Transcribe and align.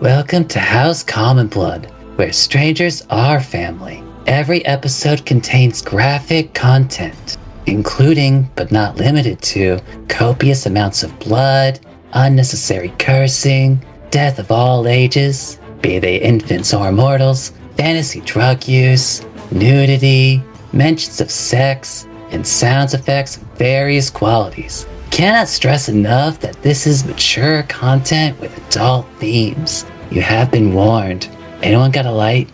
Welcome 0.00 0.48
to 0.48 0.58
House 0.60 1.02
Common 1.02 1.48
Blood, 1.48 1.84
where 2.16 2.32
strangers 2.32 3.02
are 3.10 3.38
family. 3.38 4.02
Every 4.26 4.64
episode 4.64 5.26
contains 5.26 5.82
graphic 5.82 6.54
content, 6.54 7.36
including, 7.66 8.50
but 8.56 8.72
not 8.72 8.96
limited 8.96 9.42
to, 9.42 9.78
copious 10.08 10.64
amounts 10.64 11.02
of 11.02 11.18
blood, 11.18 11.80
unnecessary 12.14 12.94
cursing, 12.98 13.84
death 14.10 14.38
of 14.38 14.50
all 14.50 14.88
ages, 14.88 15.60
be 15.82 15.98
they 15.98 16.16
infants 16.16 16.72
or 16.72 16.90
mortals, 16.92 17.52
fantasy 17.76 18.22
drug 18.22 18.66
use, 18.66 19.22
nudity, 19.52 20.42
mentions 20.72 21.20
of 21.20 21.30
sex, 21.30 22.08
and 22.30 22.46
sound 22.46 22.94
effects 22.94 23.36
of 23.36 23.42
various 23.58 24.08
qualities. 24.08 24.86
Cannot 25.10 25.48
stress 25.48 25.90
enough 25.90 26.38
that 26.40 26.62
this 26.62 26.86
is 26.86 27.04
mature 27.04 27.64
content 27.64 28.40
with 28.40 28.56
adult 28.68 29.06
themes. 29.18 29.84
You 30.10 30.22
have 30.22 30.50
been 30.50 30.74
warned. 30.74 31.28
Anyone 31.62 31.92
got 31.92 32.04
a 32.04 32.10
light? 32.10 32.48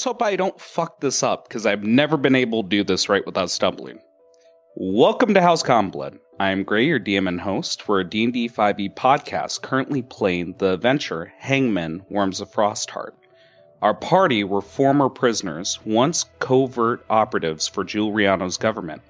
Let's 0.00 0.06
hope 0.06 0.22
I 0.22 0.34
don't 0.34 0.58
fuck 0.58 1.00
this 1.00 1.22
up 1.22 1.46
because 1.46 1.66
I've 1.66 1.84
never 1.84 2.16
been 2.16 2.34
able 2.34 2.62
to 2.62 2.68
do 2.70 2.82
this 2.82 3.10
right 3.10 3.26
without 3.26 3.50
stumbling. 3.50 3.98
Welcome 4.74 5.34
to 5.34 5.42
House 5.42 5.62
Common 5.62 5.90
Blood. 5.90 6.18
I 6.38 6.52
am 6.52 6.64
Gray, 6.64 6.86
your 6.86 6.98
DM 6.98 7.28
and 7.28 7.38
host 7.38 7.82
for 7.82 8.00
a 8.00 8.08
D&D 8.08 8.48
5e 8.48 8.94
podcast 8.94 9.60
currently 9.60 10.00
playing 10.00 10.54
the 10.56 10.72
adventure 10.72 11.30
Hangman 11.36 12.02
Worms 12.08 12.40
of 12.40 12.50
Frostheart. 12.50 13.12
Our 13.82 13.92
party 13.92 14.42
were 14.42 14.62
former 14.62 15.10
prisoners, 15.10 15.78
once 15.84 16.24
covert 16.38 17.04
operatives 17.10 17.68
for 17.68 17.84
Giuliano's 17.84 18.56
government, 18.56 19.02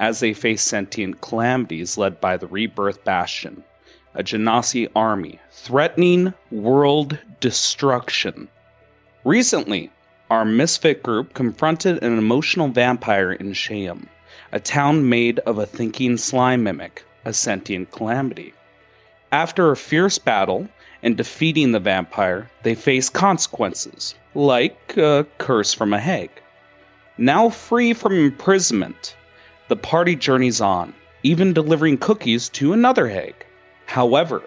as 0.00 0.20
they 0.20 0.32
faced 0.32 0.66
sentient 0.66 1.20
calamities 1.20 1.98
led 1.98 2.22
by 2.22 2.38
the 2.38 2.46
Rebirth 2.46 3.04
Bastion, 3.04 3.62
a 4.14 4.22
Genasi 4.22 4.88
army 4.96 5.40
threatening 5.50 6.32
world 6.50 7.18
destruction. 7.40 8.48
Recently, 9.24 9.90
our 10.30 10.44
misfit 10.44 11.02
group 11.02 11.32
confronted 11.32 12.02
an 12.02 12.18
emotional 12.18 12.68
vampire 12.68 13.32
in 13.32 13.52
Shayam, 13.52 14.06
a 14.52 14.60
town 14.60 15.08
made 15.08 15.38
of 15.40 15.58
a 15.58 15.64
thinking 15.64 16.18
slime 16.18 16.62
mimic, 16.62 17.04
a 17.24 17.32
sentient 17.32 17.90
calamity. 17.90 18.52
After 19.32 19.70
a 19.70 19.76
fierce 19.76 20.18
battle 20.18 20.68
and 21.02 21.16
defeating 21.16 21.72
the 21.72 21.80
vampire, 21.80 22.50
they 22.62 22.74
face 22.74 23.08
consequences, 23.08 24.14
like 24.34 24.96
a 24.98 25.26
curse 25.38 25.72
from 25.72 25.92
a 25.94 26.00
hag. 26.00 26.30
Now 27.16 27.48
free 27.48 27.94
from 27.94 28.14
imprisonment, 28.14 29.16
the 29.68 29.76
party 29.76 30.14
journeys 30.14 30.60
on, 30.60 30.94
even 31.22 31.52
delivering 31.52 31.98
cookies 31.98 32.48
to 32.50 32.72
another 32.72 33.08
hag. 33.08 33.34
However, 33.86 34.42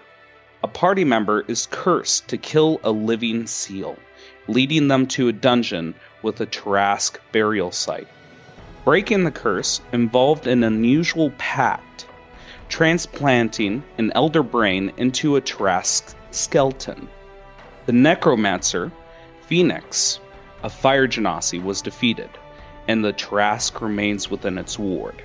a 0.62 0.68
party 0.68 1.04
member 1.04 1.44
is 1.48 1.66
cursed 1.72 2.28
to 2.28 2.38
kill 2.38 2.80
a 2.84 2.92
living 2.92 3.46
seal 3.48 3.96
leading 4.48 4.88
them 4.88 5.06
to 5.06 5.28
a 5.28 5.32
dungeon 5.32 5.94
with 6.22 6.40
a 6.40 6.46
Tarrasque 6.46 7.18
burial 7.32 7.70
site. 7.70 8.08
Breaking 8.84 9.24
the 9.24 9.30
curse 9.30 9.80
involved 9.92 10.46
an 10.46 10.64
unusual 10.64 11.30
pact, 11.38 12.06
transplanting 12.68 13.82
an 13.98 14.12
elder 14.14 14.42
brain 14.42 14.92
into 14.96 15.36
a 15.36 15.40
Tarrasque 15.40 16.14
skeleton. 16.30 17.08
The 17.86 17.92
necromancer, 17.92 18.90
Phoenix, 19.46 20.18
a 20.62 20.70
fire 20.70 21.06
genasi, 21.06 21.62
was 21.62 21.82
defeated, 21.82 22.30
and 22.88 23.04
the 23.04 23.12
Tarrasque 23.12 23.80
remains 23.80 24.30
within 24.30 24.58
its 24.58 24.78
ward. 24.78 25.22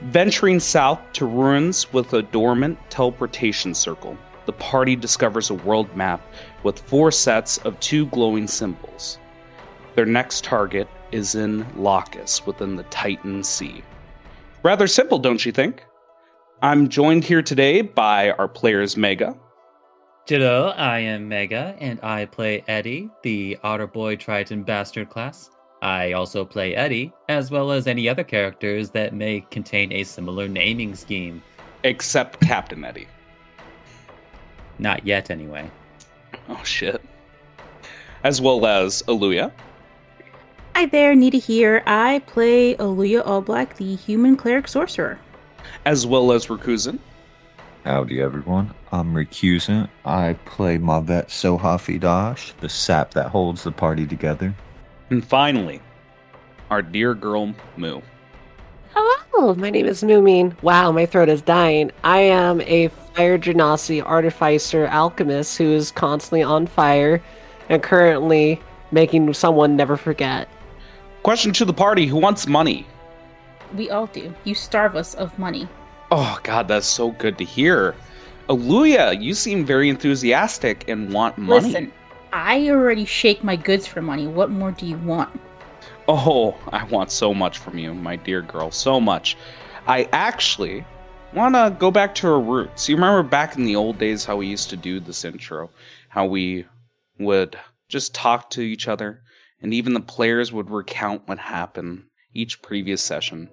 Venturing 0.00 0.58
south 0.58 1.00
to 1.12 1.26
ruins 1.26 1.92
with 1.92 2.12
a 2.12 2.22
dormant 2.22 2.78
teleportation 2.90 3.74
circle, 3.74 4.18
the 4.46 4.52
party 4.52 4.96
discovers 4.96 5.50
a 5.50 5.54
world 5.54 5.94
map 5.96 6.20
with 6.62 6.78
four 6.78 7.10
sets 7.10 7.58
of 7.58 7.78
two 7.80 8.06
glowing 8.06 8.46
symbols. 8.46 9.18
Their 9.94 10.06
next 10.06 10.44
target 10.44 10.88
is 11.10 11.34
in 11.34 11.66
Locus 11.76 12.46
within 12.46 12.76
the 12.76 12.84
Titan 12.84 13.44
Sea. 13.44 13.82
Rather 14.62 14.86
simple, 14.86 15.18
don't 15.18 15.44
you 15.44 15.52
think? 15.52 15.84
I'm 16.62 16.88
joined 16.88 17.24
here 17.24 17.42
today 17.42 17.82
by 17.82 18.30
our 18.32 18.48
players 18.48 18.96
Mega. 18.96 19.36
Hello, 20.26 20.68
I 20.76 21.00
am 21.00 21.28
Mega, 21.28 21.74
and 21.80 21.98
I 22.02 22.26
play 22.26 22.62
Eddie, 22.68 23.10
the 23.24 23.58
Otter 23.64 23.88
Boy 23.88 24.14
Triton 24.14 24.62
Bastard 24.62 25.10
class. 25.10 25.50
I 25.82 26.12
also 26.12 26.44
play 26.44 26.76
Eddie, 26.76 27.12
as 27.28 27.50
well 27.50 27.72
as 27.72 27.88
any 27.88 28.08
other 28.08 28.22
characters 28.22 28.90
that 28.90 29.12
may 29.12 29.40
contain 29.50 29.90
a 29.90 30.04
similar 30.04 30.46
naming 30.46 30.94
scheme. 30.94 31.42
Except 31.82 32.40
Captain 32.40 32.84
Eddie. 32.84 33.08
Not 34.78 35.04
yet, 35.04 35.28
anyway. 35.28 35.68
Oh 36.48 36.62
shit. 36.64 37.00
As 38.24 38.40
well 38.40 38.66
as 38.66 39.02
Aluya. 39.02 39.52
Hi 40.74 40.86
there, 40.86 41.14
Nita 41.14 41.36
here. 41.36 41.82
I 41.86 42.20
play 42.26 42.74
Aluya 42.76 43.24
Allblack, 43.24 43.76
the 43.76 43.94
human 43.94 44.36
cleric 44.36 44.68
sorcerer. 44.68 45.18
As 45.84 46.06
well 46.06 46.32
as 46.32 46.46
Rakuzen. 46.46 46.98
Howdy, 47.84 48.20
everyone. 48.22 48.72
I'm 48.92 49.12
Recusant. 49.12 49.88
I 50.04 50.34
play 50.44 50.78
Mavet 50.78 51.26
Sohafi 51.26 51.98
Dash, 51.98 52.52
the 52.60 52.68
sap 52.68 53.12
that 53.14 53.28
holds 53.28 53.64
the 53.64 53.72
party 53.72 54.06
together. 54.06 54.54
And 55.10 55.24
finally, 55.24 55.80
our 56.70 56.80
dear 56.80 57.14
girl 57.14 57.54
Moo. 57.76 58.00
Hello, 58.94 59.54
my 59.54 59.70
name 59.70 59.86
is 59.86 60.02
Moomin. 60.02 60.54
Wow, 60.62 60.92
my 60.92 61.06
throat 61.06 61.28
is 61.28 61.42
dying. 61.42 61.90
I 62.04 62.20
am 62.20 62.60
a 62.62 62.88
fire 63.14 63.38
genasi 63.38 64.02
artificer 64.04 64.86
alchemist 64.86 65.58
who 65.58 65.72
is 65.72 65.90
constantly 65.90 66.42
on 66.42 66.66
fire 66.66 67.22
and 67.68 67.82
currently 67.82 68.60
making 68.90 69.32
someone 69.34 69.76
never 69.76 69.96
forget. 69.96 70.48
Question 71.22 71.52
to 71.52 71.64
the 71.64 71.72
party 71.72 72.06
who 72.06 72.16
wants 72.16 72.46
money? 72.46 72.86
We 73.76 73.90
all 73.90 74.06
do. 74.06 74.34
You 74.44 74.54
starve 74.54 74.96
us 74.96 75.14
of 75.14 75.38
money. 75.38 75.68
Oh, 76.10 76.38
God, 76.42 76.68
that's 76.68 76.86
so 76.86 77.12
good 77.12 77.38
to 77.38 77.44
hear. 77.44 77.94
Aluya, 78.48 79.20
you 79.22 79.32
seem 79.34 79.64
very 79.64 79.88
enthusiastic 79.88 80.88
and 80.88 81.12
want 81.12 81.38
money. 81.38 81.66
Listen, 81.66 81.92
I 82.32 82.68
already 82.68 83.04
shake 83.04 83.42
my 83.44 83.56
goods 83.56 83.86
for 83.86 84.02
money. 84.02 84.26
What 84.26 84.50
more 84.50 84.72
do 84.72 84.84
you 84.84 84.98
want? 84.98 85.40
Oh, 86.08 86.56
I 86.68 86.84
want 86.84 87.10
so 87.10 87.32
much 87.32 87.58
from 87.58 87.78
you, 87.78 87.94
my 87.94 88.16
dear 88.16 88.42
girl, 88.42 88.70
so 88.70 89.00
much. 89.00 89.36
I 89.86 90.08
actually 90.12 90.84
want 91.34 91.54
to 91.54 91.76
go 91.78 91.90
back 91.90 92.14
to 92.16 92.28
our 92.28 92.40
roots. 92.40 92.88
You 92.88 92.96
remember 92.96 93.22
back 93.22 93.56
in 93.56 93.64
the 93.64 93.76
old 93.76 93.98
days 93.98 94.24
how 94.24 94.36
we 94.36 94.46
used 94.46 94.70
to 94.70 94.76
do 94.76 95.00
this 95.00 95.24
intro? 95.24 95.70
How 96.08 96.26
we 96.26 96.66
would 97.18 97.58
just 97.88 98.14
talk 98.14 98.50
to 98.50 98.60
each 98.62 98.88
other, 98.88 99.22
and 99.60 99.72
even 99.72 99.94
the 99.94 100.00
players 100.00 100.52
would 100.52 100.70
recount 100.70 101.26
what 101.26 101.38
happened 101.38 102.04
each 102.34 102.62
previous 102.62 103.02
session. 103.02 103.48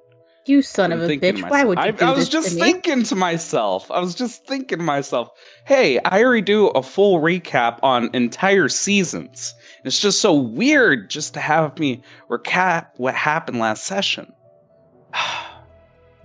You 0.45 0.61
son 0.61 0.91
I'm 0.91 1.01
of 1.01 1.09
a 1.09 1.17
bitch! 1.17 1.47
Why 1.49 1.63
would 1.63 1.77
you 1.77 1.83
myself- 1.83 1.99
do 1.99 2.05
I, 2.05 2.07
I 2.07 2.11
was 2.11 2.19
this 2.25 2.29
just 2.29 2.49
to 2.49 2.55
me? 2.55 2.61
thinking 2.61 3.03
to 3.03 3.15
myself. 3.15 3.91
I 3.91 3.99
was 3.99 4.15
just 4.15 4.47
thinking 4.47 4.79
to 4.79 4.83
myself, 4.83 5.29
hey, 5.65 5.99
I 5.99 6.23
already 6.23 6.41
do 6.41 6.67
a 6.69 6.81
full 6.81 7.19
recap 7.19 7.79
on 7.83 8.09
entire 8.13 8.69
seasons. 8.69 9.53
It's 9.83 9.99
just 9.99 10.21
so 10.21 10.33
weird 10.33 11.09
just 11.09 11.33
to 11.35 11.39
have 11.39 11.77
me 11.77 12.01
recap 12.29 12.87
what 12.97 13.13
happened 13.15 13.59
last 13.59 13.83
session. 13.85 14.31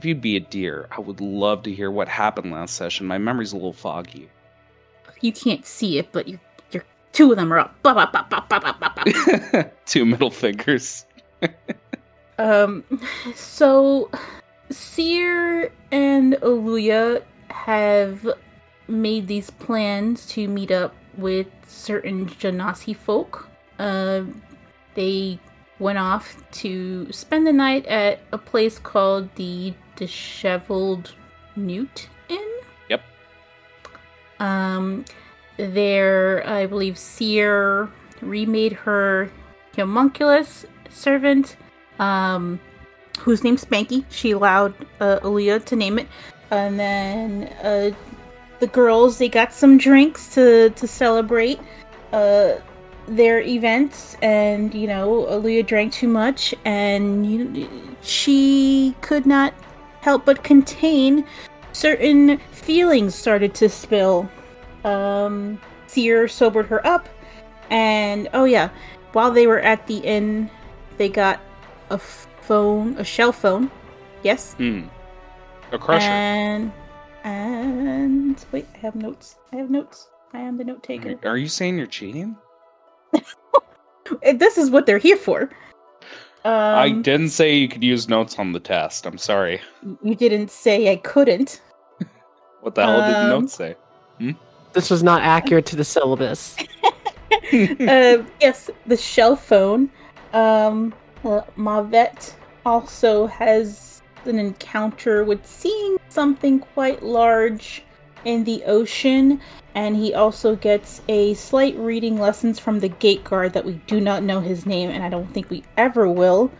If 0.04 0.08
you'd 0.08 0.20
be 0.20 0.36
a 0.36 0.40
dear, 0.40 0.86
I 0.90 1.00
would 1.00 1.22
love 1.22 1.62
to 1.62 1.72
hear 1.72 1.90
what 1.90 2.08
happened 2.08 2.52
last 2.52 2.74
session. 2.74 3.06
My 3.06 3.16
memory's 3.16 3.54
a 3.54 3.56
little 3.56 3.72
foggy. 3.72 4.28
You 5.22 5.32
can't 5.32 5.64
see 5.64 5.96
it, 5.96 6.12
but 6.12 6.28
your 6.28 6.84
two 7.12 7.30
of 7.30 7.38
them 7.38 7.50
are 7.50 7.60
up. 7.60 7.82
Blah, 7.82 7.94
blah, 7.94 8.26
blah. 8.28 9.62
Two 9.86 10.04
middle 10.04 10.30
fingers. 10.30 11.06
Um, 12.36 12.84
so 13.34 14.10
Seer 14.68 15.72
and 15.92 16.34
Aluya 16.42 17.22
have 17.48 18.28
made 18.88 19.28
these 19.28 19.50
plans 19.50 20.26
to 20.26 20.48
meet 20.48 20.72
up 20.72 20.94
with 21.16 21.46
certain 21.66 22.26
Genasi 22.26 22.94
folk. 22.94 23.48
Uh, 23.78 24.24
they 24.96 25.38
went 25.78 25.98
off 25.98 26.42
to 26.50 27.10
spend 27.12 27.46
the 27.46 27.52
night 27.52 27.86
at 27.86 28.20
a 28.32 28.38
place 28.38 28.78
called 28.80 29.32
the 29.36 29.72
Disheveled 29.96 31.14
Newt 31.56 32.08
in. 32.28 32.48
Yep. 32.88 33.02
Um, 34.40 35.04
there, 35.56 36.46
I 36.46 36.66
believe 36.66 36.98
Seer 36.98 37.88
remade 38.20 38.72
her 38.72 39.30
homunculus 39.76 40.66
servant, 40.90 41.56
um, 41.98 42.60
whose 43.20 43.44
name's 43.44 43.64
Spanky. 43.64 44.04
She 44.10 44.32
allowed 44.32 44.74
uh, 45.00 45.20
Aluya 45.20 45.64
to 45.66 45.76
name 45.76 45.98
it, 45.98 46.08
and 46.50 46.78
then 46.78 47.44
uh, 47.62 47.90
the 48.60 48.66
girls 48.66 49.18
they 49.18 49.28
got 49.28 49.52
some 49.52 49.78
drinks 49.78 50.34
to 50.34 50.70
to 50.70 50.86
celebrate 50.86 51.60
uh, 52.12 52.54
their 53.06 53.40
events, 53.40 54.16
and 54.22 54.74
you 54.74 54.86
know 54.86 55.26
Aluya 55.30 55.66
drank 55.66 55.92
too 55.92 56.08
much, 56.08 56.54
and 56.64 57.26
you, 57.26 57.68
she 58.02 58.94
could 59.00 59.26
not 59.26 59.54
help 60.04 60.26
but 60.26 60.44
contain 60.44 61.24
certain 61.72 62.36
feelings 62.52 63.14
started 63.14 63.54
to 63.54 63.70
spill. 63.70 64.28
Um, 64.84 65.58
Seer 65.86 66.28
sobered 66.28 66.66
her 66.66 66.86
up, 66.86 67.08
and 67.70 68.28
oh 68.34 68.44
yeah, 68.44 68.68
while 69.14 69.30
they 69.30 69.46
were 69.46 69.60
at 69.60 69.86
the 69.86 69.98
inn, 69.98 70.50
they 70.98 71.08
got 71.08 71.40
a 71.88 71.98
phone, 71.98 72.96
a 72.98 73.04
shell 73.04 73.32
phone. 73.32 73.70
Yes. 74.22 74.52
Hmm. 74.54 74.82
A 75.72 75.78
crusher. 75.78 76.04
And 76.04 76.70
and 77.24 78.44
wait, 78.52 78.66
I 78.74 78.78
have 78.78 78.94
notes. 78.94 79.38
I 79.52 79.56
have 79.56 79.70
notes. 79.70 80.10
I 80.34 80.40
am 80.40 80.58
the 80.58 80.64
note 80.64 80.82
taker. 80.82 81.18
Are 81.24 81.38
you 81.38 81.48
saying 81.48 81.78
you're 81.78 81.86
cheating? 81.86 82.36
this 84.34 84.58
is 84.58 84.70
what 84.70 84.84
they're 84.84 84.98
here 84.98 85.16
for. 85.16 85.48
Um, 86.44 86.52
I 86.52 86.90
didn't 86.90 87.30
say 87.30 87.54
you 87.56 87.68
could 87.68 87.82
use 87.82 88.08
notes 88.08 88.38
on 88.38 88.52
the 88.52 88.60
test. 88.60 89.06
I'm 89.06 89.16
sorry. 89.18 89.60
You 90.02 90.14
didn't 90.14 90.50
say 90.50 90.90
I 90.92 90.96
couldn't. 90.96 91.60
What 92.60 92.74
the 92.74 92.84
hell 92.86 93.00
did 93.02 93.14
the 93.14 93.18
Um, 93.24 93.28
notes 93.28 93.54
say? 93.54 93.76
This 94.72 94.88
was 94.90 95.02
not 95.02 95.22
accurate 95.22 95.66
to 95.66 95.76
the 95.76 95.84
syllabus. 95.84 96.56
uh, 97.52 98.22
yes, 98.40 98.70
the 98.86 98.96
shell 98.96 99.36
phone. 99.36 99.90
Um, 100.32 100.94
uh, 101.24 101.42
Mavet 101.58 102.34
also 102.64 103.26
has 103.26 104.02
an 104.24 104.38
encounter 104.38 105.24
with 105.24 105.44
seeing 105.46 105.98
something 106.08 106.58
quite 106.60 107.02
large 107.02 107.82
in 108.24 108.44
the 108.44 108.64
ocean, 108.64 109.40
and 109.74 109.96
he 109.96 110.14
also 110.14 110.56
gets 110.56 111.02
a 111.08 111.34
slight 111.34 111.76
reading 111.76 112.18
lessons 112.18 112.58
from 112.58 112.80
the 112.80 112.88
gate 112.88 113.24
guard 113.24 113.52
that 113.54 113.64
we 113.64 113.74
do 113.86 114.00
not 114.00 114.22
know 114.22 114.40
his 114.40 114.66
name, 114.66 114.90
and 114.90 115.02
I 115.02 115.08
don't 115.08 115.32
think 115.32 115.50
we 115.50 115.64
ever 115.76 116.08
will. 116.08 116.50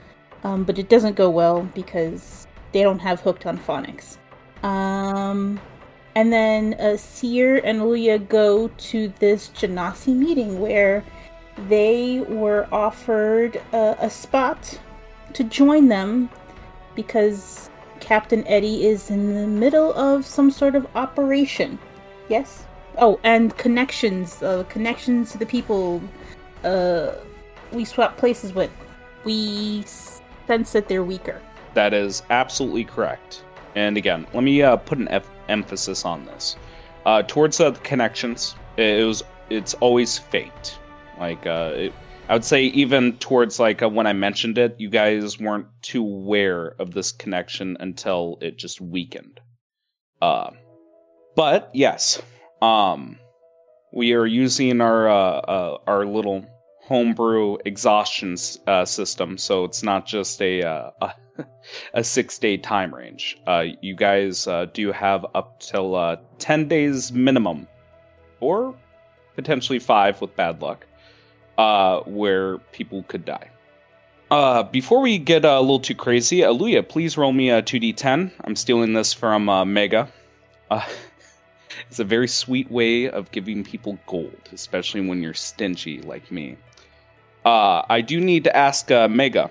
Um, 0.43 0.65
but 0.65 0.79
it 0.79 0.91
doesn't 0.91 1.17
go 1.17 1.31
well 1.31 1.63
because 1.75 2.47
they 2.73 2.83
don't 2.83 2.99
have 2.99 3.21
hooked 3.21 3.47
on 3.47 3.57
phonics. 3.57 4.19
Um, 4.63 5.59
and 6.15 6.33
then 6.33 6.75
uh, 6.75 6.97
Seer 6.97 7.59
and 7.65 7.81
Luya 7.81 8.29
go 8.29 8.69
to 8.69 9.09
this 9.21 9.49
Genasi 9.51 10.15
meeting 10.15 10.61
where 10.61 11.05
they 11.69 12.21
were 12.29 12.69
offered 12.73 13.63
a 13.73 14.11
spot 14.11 14.79
to 15.35 15.45
join 15.45 15.89
them 15.89 16.29
because 16.95 17.71
Captain 18.01 18.47
Eddie 18.47 18.87
is 18.87 19.11
in 19.11 19.35
the 19.35 19.47
middle 19.47 19.93
of 19.95 20.27
some 20.27 20.51
sort 20.51 20.75
of 20.75 20.87
operation. 20.95 21.79
Yes? 22.29 22.67
Oh, 22.99 23.19
and 23.25 23.57
connections. 23.57 24.43
Uh, 24.43 24.65
connections 24.69 25.33
to 25.33 25.39
the 25.39 25.47
people 25.47 26.03
uh, 26.63 27.13
we 27.73 27.85
swap 27.85 28.17
places 28.17 28.55
with. 28.55 28.71
We 29.25 29.85
sense 30.47 30.73
that 30.73 30.89
they're 30.89 31.05
weaker. 31.05 31.41
That 31.75 31.93
is 31.93 32.23
absolutely 32.31 32.85
correct. 32.85 33.43
And 33.75 33.97
again, 33.97 34.27
let 34.33 34.45
me 34.45 34.63
uh, 34.63 34.77
put 34.77 34.99
an 34.99 35.09
f- 35.09 35.29
emphasis 35.49 36.05
on 36.05 36.25
this. 36.27 36.57
Uh, 37.05 37.23
towards 37.23 37.61
uh, 37.61 37.71
the 37.71 37.81
connections, 37.81 38.55
it 38.77 39.05
was 39.05 39.23
it's 39.51 39.75
always 39.75 40.19
fate. 40.19 40.79
Like 41.19 41.47
uh, 41.47 41.73
it, 41.75 41.93
I 42.29 42.35
would 42.35 42.45
say, 42.45 42.65
even 42.67 43.17
towards 43.19 43.59
like 43.59 43.83
uh, 43.83 43.89
when 43.89 44.07
I 44.07 44.13
mentioned 44.13 44.57
it, 44.57 44.77
you 44.79 44.89
guys 44.89 45.39
weren't 45.39 45.67
too 45.83 46.03
aware 46.03 46.75
of 46.79 46.93
this 46.93 47.13
connection 47.13 47.77
until 47.81 48.39
it 48.41 48.57
just 48.57 48.81
weakened. 48.81 49.41
Uh, 50.23 50.51
but 51.35 51.71
yes, 51.75 52.23
um, 52.65 53.19
we 53.93 54.15
are 54.15 54.27
using 54.27 54.81
our 54.81 55.09
uh, 55.09 55.41
uh, 55.57 55.79
our 55.87 56.07
little 56.07 56.45
homebrew 56.81 57.57
exhaustion 57.65 58.37
uh, 58.67 58.85
system, 58.85 59.39
so 59.39 59.65
it's 59.65 59.83
not 59.83 60.07
just 60.07 60.41
a 60.41 60.63
uh, 60.63 60.91
a, 61.03 61.15
a 61.95 62.05
six 62.05 62.39
day 62.39 62.57
time 62.57 62.95
range. 62.95 63.37
Uh, 63.47 63.65
you 63.83 63.95
guys 63.95 64.47
uh, 64.47 64.67
do 64.73 64.93
have 64.93 65.27
up 65.35 65.61
till 65.61 66.19
ten 66.39 66.67
days 66.67 67.13
minimum, 67.13 67.69
or 68.41 68.75
potentially 69.37 69.79
five 69.79 70.21
with 70.21 70.35
bad 70.37 70.63
luck, 70.63 70.87
where 72.07 72.59
people 72.73 73.03
could 73.05 73.25
die. 73.25 73.51
Uh, 74.31 74.63
before 74.65 75.01
we 75.01 75.19
get 75.19 75.45
uh, 75.45 75.49
a 75.51 75.61
little 75.61 75.79
too 75.79 75.95
crazy, 75.95 76.39
Aluya, 76.39 76.89
please 76.89 77.17
roll 77.17 77.33
me 77.33 77.51
a 77.51 77.63
2d10. 77.63 78.33
I'm 78.43 78.57
stealing 78.57 78.95
this 78.95 79.13
from 79.13 79.49
uh, 79.49 79.65
Mega. 79.65 80.09
It's 81.89 81.99
a 81.99 82.05
very 82.05 82.29
sweet 82.29 82.71
way 82.71 83.09
of 83.09 83.31
giving 83.31 83.65
people 83.65 83.99
gold, 84.07 84.49
especially 84.53 85.07
when 85.07 85.23
you're 85.23 85.35
stingy 85.35 86.01
like 86.03 86.31
me. 86.31 86.57
Uh, 87.45 87.83
I 87.89 88.01
do 88.01 88.21
need 88.21 88.45
to 88.45 88.57
ask 88.57 88.91
uh, 88.91 89.09
Mega. 89.09 89.51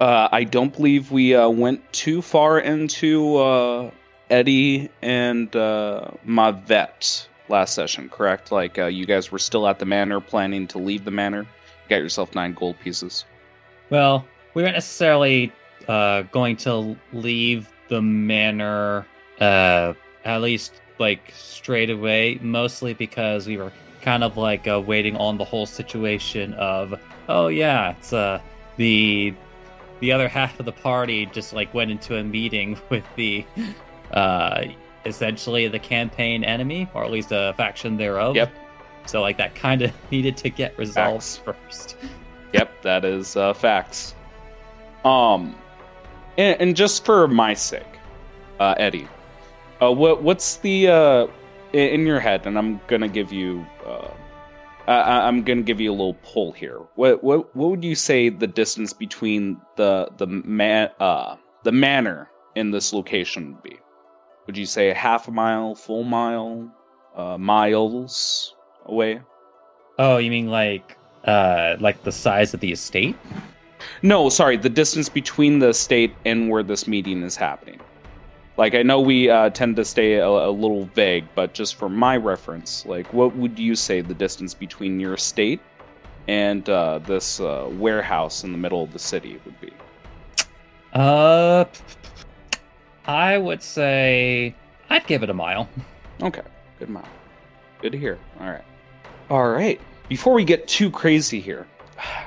Uh, 0.00 0.28
I 0.30 0.44
don't 0.44 0.74
believe 0.76 1.10
we 1.10 1.34
uh, 1.34 1.48
went 1.48 1.90
too 1.92 2.20
far 2.20 2.58
into 2.58 3.38
uh, 3.38 3.90
Eddie 4.28 4.90
and 5.00 5.54
uh, 5.56 6.10
Mavet 6.26 7.28
last 7.48 7.74
session, 7.74 8.10
correct? 8.10 8.52
Like 8.52 8.78
uh, 8.78 8.86
you 8.86 9.06
guys 9.06 9.32
were 9.32 9.38
still 9.38 9.66
at 9.66 9.78
the 9.78 9.86
manor, 9.86 10.20
planning 10.20 10.66
to 10.68 10.78
leave 10.78 11.04
the 11.04 11.10
manor. 11.10 11.40
You 11.40 11.88
got 11.88 11.96
yourself 11.96 12.34
nine 12.34 12.52
gold 12.52 12.78
pieces. 12.80 13.24
Well, 13.88 14.26
we 14.52 14.62
weren't 14.62 14.74
necessarily 14.74 15.52
going 15.86 16.56
to 16.58 16.96
leave 17.12 17.72
the 17.88 18.02
manor, 18.02 19.06
at 19.40 20.42
least 20.42 20.82
like 20.98 21.32
straight 21.34 21.90
away, 21.90 22.38
mostly 22.42 22.94
because 22.94 23.46
we 23.46 23.56
were 23.56 23.72
kind 24.02 24.22
of 24.24 24.36
like 24.36 24.68
uh, 24.68 24.80
waiting 24.80 25.16
on 25.16 25.38
the 25.38 25.44
whole 25.44 25.66
situation 25.66 26.54
of, 26.54 26.94
oh 27.28 27.48
yeah, 27.48 27.90
it's 27.90 28.12
uh, 28.12 28.40
the 28.76 29.34
the 30.00 30.12
other 30.12 30.28
half 30.28 30.60
of 30.60 30.66
the 30.66 30.72
party 30.72 31.26
just 31.26 31.52
like 31.52 31.72
went 31.72 31.90
into 31.90 32.16
a 32.16 32.22
meeting 32.22 32.78
with 32.90 33.04
the 33.16 33.44
uh, 34.12 34.64
essentially 35.04 35.68
the 35.68 35.78
campaign 35.78 36.44
enemy, 36.44 36.88
or 36.94 37.04
at 37.04 37.10
least 37.10 37.32
a 37.32 37.54
faction 37.56 37.96
thereof. 37.96 38.36
Yep. 38.36 38.52
So 39.06 39.20
like 39.20 39.38
that 39.38 39.54
kind 39.54 39.82
of 39.82 39.92
needed 40.10 40.36
to 40.38 40.50
get 40.50 40.76
resolved 40.78 41.24
first. 41.44 41.96
Yep, 42.52 42.82
that 42.82 43.04
is 43.04 43.36
uh, 43.36 43.52
facts. 43.52 44.14
Um, 45.04 45.54
and, 46.38 46.60
and 46.60 46.76
just 46.76 47.04
for 47.04 47.28
my 47.28 47.54
sake, 47.54 47.84
uh, 48.58 48.74
Eddie, 48.78 49.08
uh, 49.82 49.92
what 49.92 50.22
what's 50.22 50.56
the 50.56 50.88
uh, 50.88 51.26
in 51.72 52.06
your 52.06 52.20
head? 52.20 52.46
And 52.46 52.58
I'm 52.58 52.80
gonna 52.86 53.08
give 53.08 53.32
you, 53.32 53.66
uh, 53.84 54.08
I, 54.86 55.26
I'm 55.26 55.42
gonna 55.42 55.62
give 55.62 55.80
you 55.80 55.90
a 55.90 55.92
little 55.92 56.14
pull 56.22 56.52
here. 56.52 56.80
What 56.94 57.22
what 57.22 57.54
what 57.54 57.70
would 57.70 57.84
you 57.84 57.94
say 57.94 58.28
the 58.28 58.46
distance 58.46 58.92
between 58.92 59.60
the 59.76 60.08
the 60.16 60.26
man 60.26 60.90
uh 61.00 61.36
the 61.64 61.72
manor 61.72 62.30
in 62.54 62.70
this 62.70 62.92
location 62.92 63.54
would 63.54 63.62
be? 63.62 63.78
Would 64.46 64.56
you 64.56 64.66
say 64.66 64.90
a 64.90 64.94
half 64.94 65.28
a 65.28 65.32
mile, 65.32 65.74
full 65.74 66.04
mile, 66.04 66.70
uh, 67.16 67.36
miles 67.36 68.54
away? 68.86 69.20
Oh, 69.98 70.18
you 70.18 70.30
mean 70.30 70.48
like 70.48 70.96
uh 71.24 71.76
like 71.80 72.02
the 72.04 72.12
size 72.12 72.54
of 72.54 72.60
the 72.60 72.72
estate? 72.72 73.16
No, 74.02 74.28
sorry, 74.30 74.56
the 74.56 74.70
distance 74.70 75.08
between 75.08 75.58
the 75.58 75.74
state 75.74 76.14
and 76.24 76.48
where 76.48 76.62
this 76.62 76.88
meeting 76.88 77.22
is 77.22 77.36
happening. 77.36 77.80
Like, 78.56 78.74
I 78.74 78.82
know 78.82 79.00
we 79.00 79.28
uh, 79.28 79.50
tend 79.50 79.76
to 79.76 79.84
stay 79.84 80.14
a, 80.14 80.26
a 80.26 80.50
little 80.50 80.86
vague, 80.94 81.26
but 81.34 81.52
just 81.52 81.74
for 81.74 81.88
my 81.88 82.16
reference, 82.16 82.86
like, 82.86 83.12
what 83.12 83.36
would 83.36 83.58
you 83.58 83.74
say 83.74 84.00
the 84.00 84.14
distance 84.14 84.54
between 84.54 84.98
your 84.98 85.14
estate 85.14 85.60
and 86.26 86.68
uh, 86.68 86.98
this 87.00 87.38
uh, 87.40 87.68
warehouse 87.72 88.44
in 88.44 88.52
the 88.52 88.58
middle 88.58 88.82
of 88.82 88.92
the 88.92 88.98
city 88.98 89.38
would 89.44 89.60
be? 89.60 89.72
Uh 90.92 91.66
I 93.06 93.36
would 93.38 93.62
say 93.62 94.54
I'd 94.88 95.06
give 95.06 95.22
it 95.22 95.30
a 95.30 95.34
mile. 95.34 95.68
Okay, 96.22 96.42
good 96.78 96.88
mile. 96.88 97.08
Good 97.82 97.92
to 97.92 97.98
hear. 97.98 98.18
All 98.40 98.48
right. 98.48 98.64
All 99.28 99.50
right. 99.50 99.80
Before 100.08 100.32
we 100.32 100.44
get 100.44 100.66
too 100.66 100.90
crazy 100.90 101.40
here, 101.40 101.66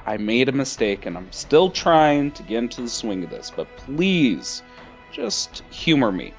I 0.06 0.18
made 0.18 0.50
a 0.50 0.52
mistake 0.52 1.06
and 1.06 1.18
I'm 1.18 1.32
still 1.32 1.72
trying 1.72 2.32
to 2.32 2.44
get 2.44 2.60
into 2.60 2.82
the 2.82 2.90
swing 2.90 3.24
of 3.24 3.32
this, 3.32 3.52
but 3.54 3.68
please 3.78 4.62
just 5.12 5.64
humor 5.70 6.12
me. 6.12 6.34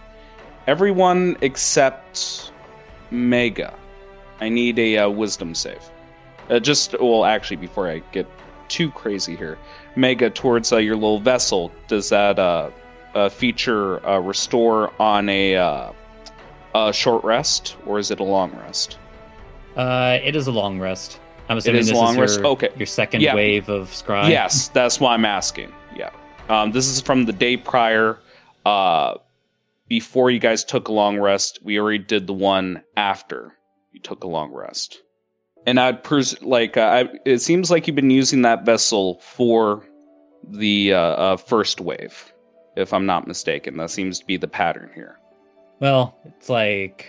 Everyone 0.67 1.37
except 1.41 2.53
Mega. 3.11 3.75
I 4.41 4.49
need 4.49 4.79
a 4.79 4.99
uh, 4.99 5.09
wisdom 5.09 5.55
save. 5.55 5.83
Uh, 6.49 6.59
just, 6.59 6.95
well, 7.01 7.25
actually, 7.25 7.57
before 7.57 7.89
I 7.89 7.99
get 8.13 8.27
too 8.69 8.91
crazy 8.93 9.37
here, 9.37 9.59
Mega, 9.97 10.31
towards 10.31 10.73
uh, 10.73 10.79
your 10.79 10.95
little 10.95 11.21
vessel, 11.21 11.71
does 11.89 12.09
that 12.09 12.39
uh, 12.39 12.71
uh, 13.15 13.29
feature 13.29 14.05
uh, 14.07 14.19
restore 14.19 14.93
on 15.01 15.29
a. 15.29 15.57
Uh, 15.57 15.93
a 16.75 16.93
short 16.93 17.25
rest 17.25 17.77
or 17.87 17.99
is 17.99 18.13
it 18.13 18.21
a 18.21 18.25
long 18.25 18.53
rest? 18.57 18.99
Uh 19.77 20.19
it 20.23 20.37
is 20.37 20.47
a 20.47 20.53
long 20.53 20.79
rest. 20.79 21.19
I'm 21.49 21.59
assuming 21.59 21.81
is 21.81 21.89
this 21.89 21.97
long 21.97 22.15
is 22.15 22.21
rest- 22.21 22.39
your, 22.39 22.47
okay. 22.51 22.69
your 22.77 22.87
second 22.87 23.23
Yeah. 23.23 23.35
wave 23.35 23.69
of 23.69 23.89
scry. 23.91 24.29
Yes, 24.29 24.69
that's 24.69 25.01
why 25.01 25.15
I'm 25.15 25.25
asking. 25.25 25.73
Yeah. 25.97 26.11
Um, 26.49 26.71
this 26.71 26.87
is 26.87 27.01
from 27.01 27.25
the 27.25 27.33
day 27.33 27.57
prior. 27.57 28.19
Uh, 28.65 29.15
before 29.89 30.31
you 30.31 30.39
guys 30.39 30.65
took 30.65 30.89
a 30.89 30.93
long 30.93 31.19
rest, 31.19 31.59
we 31.63 31.79
already 31.79 31.99
did 31.99 32.27
the 32.27 32.33
one 32.33 32.83
after 32.97 33.57
you 33.93 34.01
took 34.01 34.25
a 34.25 34.29
long 34.29 34.53
rest. 34.53 35.03
And 35.67 35.79
I'd 35.79 36.03
pers- 36.03 36.41
like 36.43 36.77
uh, 36.77 36.81
I, 36.81 37.09
it 37.25 37.39
seems 37.39 37.71
like 37.71 37.87
you've 37.87 37.97
been 37.97 38.11
using 38.11 38.43
that 38.43 38.65
vessel 38.65 39.21
for 39.21 39.87
the 40.49 40.95
uh, 40.95 40.99
uh, 40.99 41.37
first 41.37 41.81
wave, 41.81 42.33
if 42.77 42.95
I'm 42.95 43.05
not 43.05 43.27
mistaken. 43.27 43.77
That 43.77 43.91
seems 43.91 44.19
to 44.21 44.25
be 44.25 44.37
the 44.37 44.49
pattern 44.49 44.91
here. 44.95 45.19
Well, 45.81 46.17
it's 46.25 46.49
like, 46.49 47.07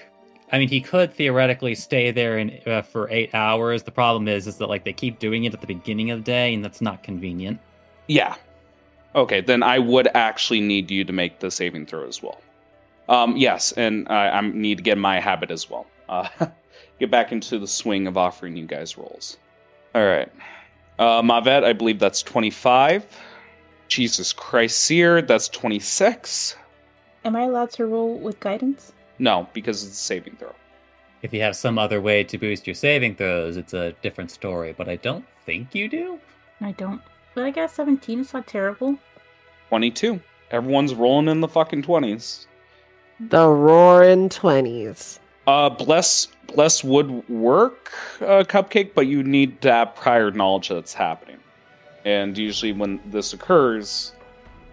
I 0.51 0.59
mean, 0.59 0.67
he 0.67 0.81
could 0.81 1.13
theoretically 1.13 1.75
stay 1.75 2.11
there 2.11 2.37
in, 2.37 2.59
uh, 2.65 2.81
for 2.81 3.09
eight 3.09 3.33
hours. 3.33 3.83
The 3.83 3.91
problem 3.91 4.27
is, 4.27 4.47
is 4.47 4.57
that 4.57 4.67
like 4.67 4.83
they 4.83 4.93
keep 4.93 5.19
doing 5.19 5.45
it 5.45 5.53
at 5.53 5.61
the 5.61 5.67
beginning 5.67 6.11
of 6.11 6.19
the 6.19 6.25
day, 6.25 6.53
and 6.53 6.63
that's 6.63 6.81
not 6.81 7.03
convenient. 7.03 7.59
Yeah. 8.07 8.35
Okay, 9.15 9.41
then 9.41 9.61
I 9.61 9.79
would 9.79 10.07
actually 10.13 10.61
need 10.61 10.89
you 10.89 11.03
to 11.03 11.11
make 11.11 11.39
the 11.39 11.51
saving 11.51 11.85
throw 11.85 12.07
as 12.07 12.23
well. 12.23 12.41
Um, 13.09 13.35
yes, 13.35 13.73
and 13.73 14.07
I, 14.09 14.29
I 14.29 14.41
need 14.41 14.77
to 14.77 14.83
get 14.83 14.97
my 14.97 15.19
habit 15.19 15.51
as 15.51 15.69
well. 15.69 15.85
Uh, 16.07 16.27
get 16.99 17.11
back 17.11 17.31
into 17.31 17.59
the 17.59 17.67
swing 17.67 18.07
of 18.07 18.17
offering 18.17 18.55
you 18.55 18.65
guys 18.65 18.97
rolls. 18.97 19.37
All 19.93 20.05
right. 20.05 20.31
Uh, 20.97 21.21
Mavet, 21.21 21.63
I 21.63 21.73
believe 21.73 21.99
that's 21.99 22.23
25. 22.23 23.05
Jesus 23.89 24.31
Christ, 24.31 24.79
Seer, 24.79 25.21
that's 25.21 25.49
26. 25.49 26.55
Am 27.25 27.35
I 27.35 27.43
allowed 27.43 27.71
to 27.71 27.85
roll 27.85 28.17
with 28.17 28.39
guidance? 28.39 28.93
No, 29.19 29.47
because 29.53 29.83
it's 29.83 29.93
a 29.93 29.95
saving 29.95 30.37
throw. 30.37 30.55
If 31.21 31.33
you 31.33 31.41
have 31.41 31.55
some 31.55 31.77
other 31.77 32.01
way 32.01 32.23
to 32.23 32.37
boost 32.37 32.65
your 32.65 32.73
saving 32.73 33.15
throws, 33.15 33.57
it's 33.57 33.73
a 33.73 33.91
different 34.01 34.31
story. 34.31 34.73
But 34.75 34.87
I 34.87 34.95
don't 34.95 35.25
think 35.45 35.75
you 35.75 35.89
do. 35.89 36.19
I 36.61 36.71
don't. 36.71 37.01
But 37.33 37.45
I 37.45 37.51
got 37.51 37.71
17. 37.71 38.21
It's 38.21 38.33
not 38.33 38.47
terrible. 38.47 38.97
22. 39.69 40.19
Everyone's 40.51 40.93
rolling 40.93 41.29
in 41.29 41.39
the 41.39 41.47
fucking 41.47 41.83
20s. 41.83 42.45
The 43.19 43.47
roaring 43.47 44.29
20s. 44.29 45.19
Uh, 45.47 45.69
bless 45.69 46.27
bless 46.47 46.83
would 46.83 47.27
work, 47.29 47.91
uh, 48.21 48.43
cupcake, 48.43 48.93
but 48.93 49.07
you 49.07 49.23
need 49.23 49.61
to 49.61 49.71
have 49.71 49.95
prior 49.95 50.31
knowledge 50.31 50.69
that's 50.69 50.93
happening. 50.93 51.37
And 52.05 52.37
usually, 52.37 52.73
when 52.73 52.99
this 53.05 53.33
occurs, 53.33 54.13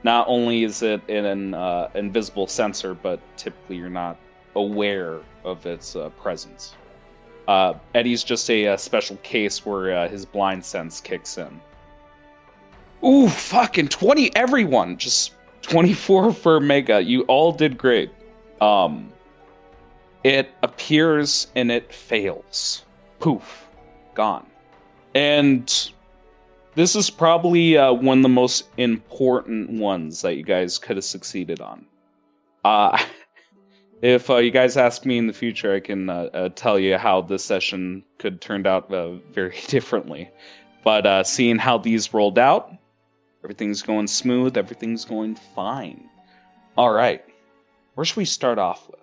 not 0.02 0.26
only 0.28 0.64
is 0.64 0.82
it 0.82 1.00
in 1.08 1.24
an 1.24 1.54
uh, 1.54 1.90
invisible 1.94 2.46
sensor, 2.46 2.94
but 2.94 3.20
typically 3.36 3.76
you're 3.76 3.88
not 3.88 4.18
aware 4.56 5.20
of 5.44 5.64
its 5.66 5.94
uh, 5.96 6.08
presence. 6.10 6.74
Uh, 7.46 7.74
Eddie's 7.94 8.24
just 8.24 8.50
a, 8.50 8.68
uh 8.68 8.76
special 8.76 9.16
case 9.18 9.64
where 9.64 9.96
uh, 9.96 10.08
his 10.08 10.26
blind 10.26 10.64
sense 10.64 11.00
kicks 11.00 11.38
in. 11.38 11.60
Ooh, 13.05 13.28
fucking 13.28 13.88
twenty! 13.88 14.35
Everyone, 14.35 14.97
just 14.97 15.33
twenty-four 15.62 16.33
for 16.33 16.61
Mega. 16.61 17.00
You 17.00 17.23
all 17.23 17.52
did 17.52 17.78
great. 17.78 18.11
Um, 18.61 19.12
it 20.25 20.50
appears 20.62 21.47
and 21.55 21.71
it 21.71 21.93
fails. 21.93 22.85
Poof, 23.21 23.69
gone. 24.14 24.47
And 25.14 25.90
this 26.75 26.95
is 26.95 27.11
probably 27.11 27.76
uh, 27.76 27.93
one 27.93 28.19
of 28.19 28.23
the 28.23 28.28
most 28.28 28.69
important 28.76 29.71
ones 29.71 30.23
that 30.23 30.37
you 30.37 30.43
guys 30.43 30.78
could 30.78 30.97
have 30.97 31.05
succeeded 31.05 31.61
on. 31.61 31.87
Uh, 32.64 32.99
if 34.02 34.28
uh, 34.28 34.37
you 34.37 34.50
guys 34.50 34.76
ask 34.76 35.05
me 35.05 35.19
in 35.19 35.26
the 35.26 35.33
future, 35.33 35.75
I 35.75 35.81
can 35.81 36.11
uh, 36.11 36.28
uh, 36.35 36.49
tell 36.50 36.78
you 36.78 36.99
how 36.99 37.23
this 37.23 37.45
session 37.45 38.05
could 38.19 38.40
turned 38.40 38.67
out 38.67 38.93
uh, 38.93 39.14
very 39.33 39.57
differently. 39.69 40.31
But 40.85 41.07
uh, 41.07 41.25
seeing 41.25 41.59
how 41.59 41.78
these 41.78 42.14
rolled 42.14 42.38
out, 42.38 42.73
everything's 43.42 43.83
going 43.83 44.07
smooth, 44.07 44.57
everything's 44.57 45.04
going 45.04 45.37
fine. 45.54 46.09
All 46.76 46.92
right, 46.92 47.25
where 47.95 48.04
should 48.04 48.16
we 48.16 48.25
start 48.25 48.59
off 48.59 48.88
with? 48.88 49.00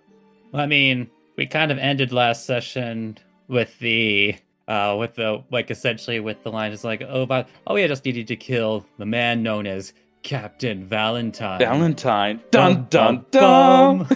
Well, 0.51 0.61
I 0.61 0.67
mean, 0.67 1.09
we 1.37 1.45
kind 1.45 1.71
of 1.71 1.77
ended 1.77 2.11
last 2.11 2.45
session 2.45 3.17
with 3.47 3.77
the 3.79 4.35
uh 4.67 4.95
with 4.97 5.15
the 5.15 5.43
like 5.51 5.69
essentially 5.69 6.19
with 6.19 6.41
the 6.43 6.51
line 6.51 6.71
is 6.71 6.83
like 6.83 7.03
oh 7.07 7.23
but 7.23 7.47
oh 7.67 7.75
yeah 7.75 7.85
just 7.85 8.03
needed 8.03 8.25
to 8.25 8.35
kill 8.35 8.83
the 8.97 9.05
man 9.05 9.43
known 9.43 9.67
as 9.67 9.93
Captain 10.25 10.83
Valentine. 10.83 11.59
Valentine. 11.59 12.41
Dun 12.49 12.87
dun 12.89 13.25
dun. 13.29 14.07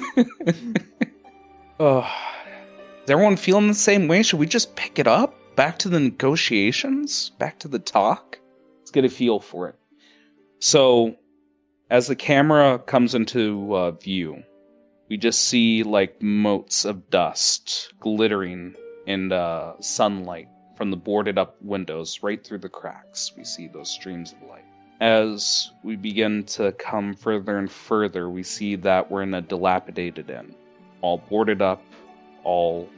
oh, 1.79 1.99
is 3.03 3.11
everyone 3.11 3.37
feeling 3.37 3.67
the 3.67 3.75
same 3.75 4.07
way? 4.07 4.23
Should 4.23 4.39
we 4.39 4.47
just 4.47 4.75
pick 4.75 4.97
it 4.97 5.07
up? 5.07 5.35
Back 5.55 5.77
to 5.79 5.89
the 5.89 5.99
negotiations? 5.99 7.29
Back 7.37 7.59
to 7.59 7.67
the 7.67 7.77
talk? 7.77 8.39
Let's 8.79 8.89
get 8.89 9.05
a 9.05 9.09
feel 9.09 9.39
for 9.39 9.69
it. 9.69 9.75
So, 10.59 11.15
as 11.89 12.07
the 12.07 12.15
camera 12.15 12.79
comes 12.79 13.15
into 13.15 13.73
uh, 13.73 13.91
view, 13.91 14.43
we 15.09 15.15
just 15.15 15.47
see 15.47 15.83
like 15.83 16.21
motes 16.21 16.83
of 16.83 17.09
dust 17.09 17.93
glittering 17.99 18.75
in 19.07 19.31
uh, 19.31 19.73
sunlight 19.79 20.49
from 20.75 20.91
the 20.91 20.97
boarded 20.97 21.37
up 21.37 21.55
windows 21.61 22.19
right 22.21 22.45
through 22.45 22.59
the 22.59 22.69
cracks. 22.69 23.31
We 23.37 23.45
see 23.45 23.67
those 23.67 23.89
streams 23.89 24.33
of 24.33 24.49
light. 24.49 24.65
As 24.99 25.71
we 25.81 25.95
begin 25.95 26.43
to 26.47 26.73
come 26.73 27.13
further 27.13 27.57
and 27.57 27.71
further, 27.71 28.29
we 28.29 28.43
see 28.43 28.75
that 28.75 29.09
we're 29.09 29.23
in 29.23 29.33
a 29.33 29.41
dilapidated 29.41 30.29
inn, 30.29 30.53
all 31.01 31.19
boarded 31.29 31.61
up, 31.61 31.81
all 32.43 32.89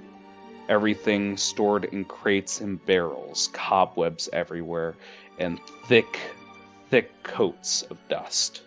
everything 0.68 1.38
stored 1.38 1.86
in 1.86 2.06
crates 2.06 2.60
and 2.60 2.84
barrels, 2.88 3.50
cobwebs 3.54 4.30
everywhere, 4.34 4.96
and 5.38 5.60
thick, 5.88 6.20
thick 6.92 7.24
coats 7.24 7.84
of 7.84 7.98
dust. 8.10 8.64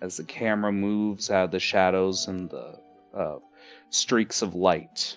As 0.00 0.16
the 0.16 0.24
camera 0.24 0.72
moves 0.72 1.30
out 1.30 1.44
of 1.44 1.50
the 1.52 1.60
shadows 1.60 2.26
and 2.26 2.50
the 2.50 2.76
uh, 3.14 3.38
streaks 3.88 4.42
of 4.42 4.56
light, 4.56 5.16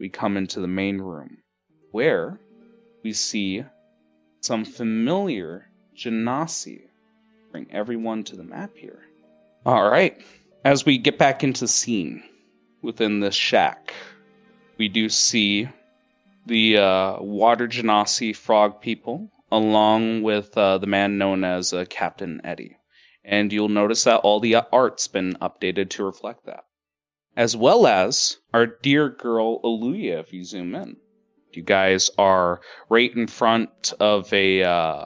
we 0.00 0.08
come 0.08 0.38
into 0.38 0.60
the 0.60 0.66
main 0.66 0.98
room, 0.98 1.36
where 1.90 2.40
we 3.02 3.12
see 3.12 3.62
some 4.40 4.64
familiar 4.64 5.68
genasi. 5.94 6.80
Bring 7.52 7.66
everyone 7.70 8.24
to 8.24 8.36
the 8.36 8.44
map 8.44 8.70
here. 8.74 9.02
All 9.66 9.90
right. 9.90 10.24
As 10.64 10.86
we 10.86 10.96
get 10.96 11.18
back 11.18 11.44
into 11.44 11.60
the 11.60 11.68
scene 11.68 12.22
within 12.80 13.20
this 13.20 13.34
shack, 13.34 13.92
we 14.78 14.88
do 14.88 15.10
see 15.10 15.68
the 16.46 16.78
uh, 16.78 17.20
water 17.20 17.68
genasi 17.68 18.34
frog 18.34 18.80
people, 18.80 19.30
along 19.54 20.22
with 20.22 20.58
uh, 20.58 20.78
the 20.78 20.86
man 20.86 21.16
known 21.16 21.44
as 21.44 21.72
uh, 21.72 21.84
Captain 21.88 22.40
Eddie. 22.42 22.76
And 23.24 23.52
you'll 23.52 23.68
notice 23.68 24.04
that 24.04 24.18
all 24.18 24.40
the 24.40 24.56
uh, 24.56 24.62
art's 24.72 25.06
been 25.06 25.34
updated 25.40 25.90
to 25.90 26.04
reflect 26.04 26.44
that, 26.46 26.64
as 27.36 27.56
well 27.56 27.86
as 27.86 28.38
our 28.52 28.66
dear 28.66 29.08
girl 29.08 29.62
Aluya. 29.62 30.20
If 30.20 30.32
you 30.32 30.44
zoom 30.44 30.74
in, 30.74 30.96
you 31.52 31.62
guys 31.62 32.10
are 32.18 32.60
right 32.90 33.14
in 33.14 33.28
front 33.28 33.94
of 34.00 34.30
a 34.32 34.64
uh, 34.64 35.04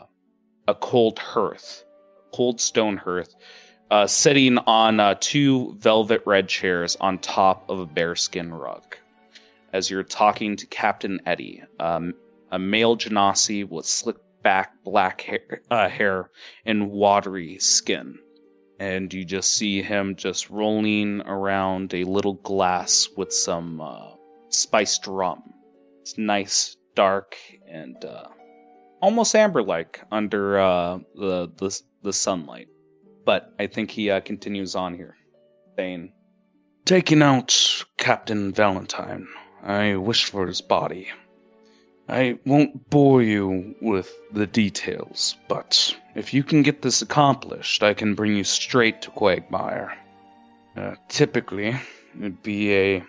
a 0.67 0.75
cold 0.75 1.19
hearth, 1.19 1.85
cold 2.33 2.61
stone 2.61 2.97
hearth, 2.97 3.35
uh, 3.91 4.07
sitting 4.07 4.59
on 4.59 4.99
uh, 4.99 5.15
two 5.21 5.77
velvet 5.79 6.23
red 6.27 6.49
chairs 6.49 6.97
on 7.01 7.19
top 7.19 7.69
of 7.69 7.79
a 7.79 7.87
bearskin 7.87 8.53
rug. 8.53 8.97
As 9.73 9.91
you're 9.91 10.03
talking 10.03 10.57
to 10.57 10.67
Captain 10.67 11.21
Eddie, 11.27 11.63
um, 11.79 12.15
a 12.51 12.59
male 12.59 12.97
genasi 12.97 13.69
with 13.69 13.85
slick 13.85 14.17
back 14.43 14.73
black 14.85 15.21
hair, 15.23 15.63
uh, 15.71 15.89
hair 15.89 16.31
and 16.65 16.91
watery 16.91 17.59
skin. 17.59 18.19
And 18.81 19.13
you 19.13 19.25
just 19.25 19.57
see 19.57 19.83
him 19.83 20.15
just 20.15 20.51
rolling 20.51 21.21
around 21.23 21.93
a 21.95 22.05
little 22.05 22.35
glass 22.35 23.09
with 23.17 23.33
some 23.33 23.81
uh, 23.81 24.13
spiced 24.51 25.07
rum. 25.07 25.43
It's 26.03 26.17
nice, 26.17 26.77
dark, 26.95 27.37
and 27.69 28.03
uh, 28.05 28.29
almost 29.03 29.35
amber-like 29.35 30.01
under 30.13 30.59
uh, 30.59 30.99
the, 31.15 31.51
the 31.57 31.83
the 32.03 32.13
sunlight. 32.13 32.69
But 33.25 33.53
I 33.59 33.67
think 33.67 33.91
he 33.91 34.11
uh, 34.11 34.21
continues 34.21 34.75
on 34.75 34.95
here, 34.95 35.17
saying, 35.77 36.13
"Taking 36.85 37.21
out 37.21 37.85
Captain 37.97 38.53
Valentine, 38.53 39.27
I 39.63 39.97
wish 39.97 40.27
for 40.27 40.47
his 40.47 40.61
body. 40.61 41.09
I 42.09 42.39
won't 42.47 42.89
bore 42.91 43.23
you 43.23 43.75
with 43.83 44.15
the 44.33 44.47
details, 44.47 45.37
but 45.47 45.95
if 46.15 46.33
you 46.33 46.43
can 46.43 46.63
get 46.63 46.81
this 46.83 47.03
accomplished, 47.03 47.83
I 47.83 47.93
can 47.93 48.15
bring 48.15 48.35
you 48.35 48.45
straight 48.45 49.03
to 49.03 49.11
Quagmire. 49.11 49.93
Uh, 50.77 50.95
typically, 51.09 51.77
it'd 52.19 52.43
be 52.43 52.73
a, 52.75 53.05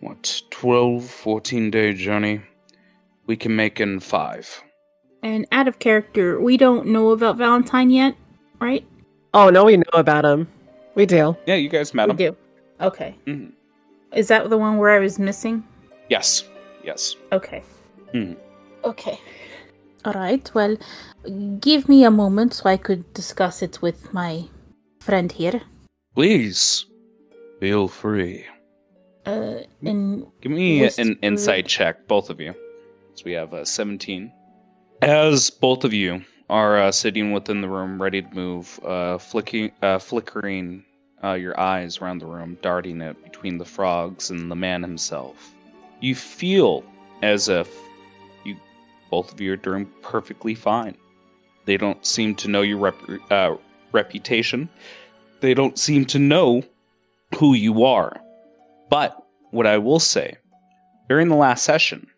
what, 0.00 0.42
12, 0.50 1.04
14 1.08 1.70
day 1.70 1.94
journey. 1.94 2.42
We 3.26 3.36
can 3.36 3.56
make 3.56 3.80
in 3.80 4.00
five. 4.00 4.62
And 5.22 5.46
out 5.50 5.66
of 5.66 5.78
character, 5.78 6.38
we 6.38 6.58
don't 6.58 6.88
know 6.88 7.10
about 7.10 7.38
Valentine 7.38 7.88
yet, 7.88 8.14
right? 8.60 8.86
Oh, 9.32 9.48
no, 9.48 9.64
we 9.64 9.78
know 9.78 9.84
about 9.94 10.26
him. 10.26 10.46
We 10.94 11.06
do. 11.06 11.34
Yeah, 11.46 11.54
you 11.54 11.70
guys 11.70 11.94
met 11.94 12.08
we 12.08 12.10
him. 12.10 12.16
do. 12.16 12.36
Okay. 12.82 13.14
Mhm. 13.26 13.52
Is 14.14 14.28
that 14.28 14.50
the 14.50 14.58
one 14.58 14.76
where 14.76 14.90
I 14.90 14.98
was 14.98 15.18
missing? 15.18 15.64
Yes, 16.10 16.44
yes. 16.84 17.16
Okay. 17.32 17.62
Mhm. 18.14 18.36
Okay. 18.84 19.18
All 20.04 20.12
right. 20.12 20.50
Well, 20.54 20.76
give 21.60 21.88
me 21.88 22.04
a 22.04 22.10
moment 22.10 22.54
so 22.54 22.68
I 22.70 22.76
could 22.76 23.12
discuss 23.14 23.62
it 23.62 23.80
with 23.82 24.12
my 24.12 24.44
friend 25.00 25.32
here. 25.32 25.62
Please, 26.14 26.86
feel 27.60 27.88
free. 27.88 28.44
Uh, 29.26 29.60
and 29.84 30.26
Give 30.42 30.52
me 30.52 30.82
Whisper- 30.82 31.02
an 31.02 31.18
insight 31.22 31.66
check, 31.66 32.06
both 32.06 32.28
of 32.30 32.40
you. 32.40 32.54
So 33.14 33.22
we 33.24 33.32
have 33.32 33.54
uh, 33.54 33.64
17. 33.64 34.30
As 35.02 35.50
both 35.50 35.84
of 35.84 35.92
you 35.92 36.22
are 36.50 36.78
uh, 36.78 36.92
sitting 36.92 37.32
within 37.32 37.62
the 37.62 37.68
room, 37.68 38.00
ready 38.00 38.20
to 38.22 38.34
move, 38.34 38.78
uh, 38.84 39.16
flicking, 39.18 39.72
uh, 39.82 39.98
flickering 39.98 40.84
uh, 41.24 41.32
your 41.32 41.58
eyes 41.58 41.98
around 41.98 42.18
the 42.18 42.26
room, 42.26 42.58
darting 42.60 43.00
it 43.00 43.16
between 43.24 43.56
the 43.56 43.64
frogs 43.64 44.30
and 44.30 44.50
the 44.50 44.54
man 44.56 44.82
himself, 44.82 45.54
you 46.00 46.14
feel 46.14 46.84
as 47.22 47.48
if 47.48 47.68
you, 47.74 47.83
both 49.10 49.32
of 49.32 49.40
you, 49.40 49.52
are 49.52 49.56
doing 49.56 49.86
perfectly 50.02 50.54
fine. 50.54 50.96
They 51.64 51.76
don't 51.76 52.04
seem 52.04 52.34
to 52.36 52.48
know 52.48 52.62
your 52.62 52.78
rep- 52.78 53.30
uh, 53.30 53.56
reputation. 53.92 54.68
They 55.40 55.54
don't 55.54 55.78
seem 55.78 56.04
to 56.06 56.18
know 56.18 56.62
who 57.36 57.54
you 57.54 57.84
are. 57.84 58.20
But 58.90 59.16
what 59.50 59.66
I 59.66 59.78
will 59.78 60.00
say, 60.00 60.36
during 61.08 61.28
the 61.28 61.36
last 61.36 61.64
session, 61.64 62.08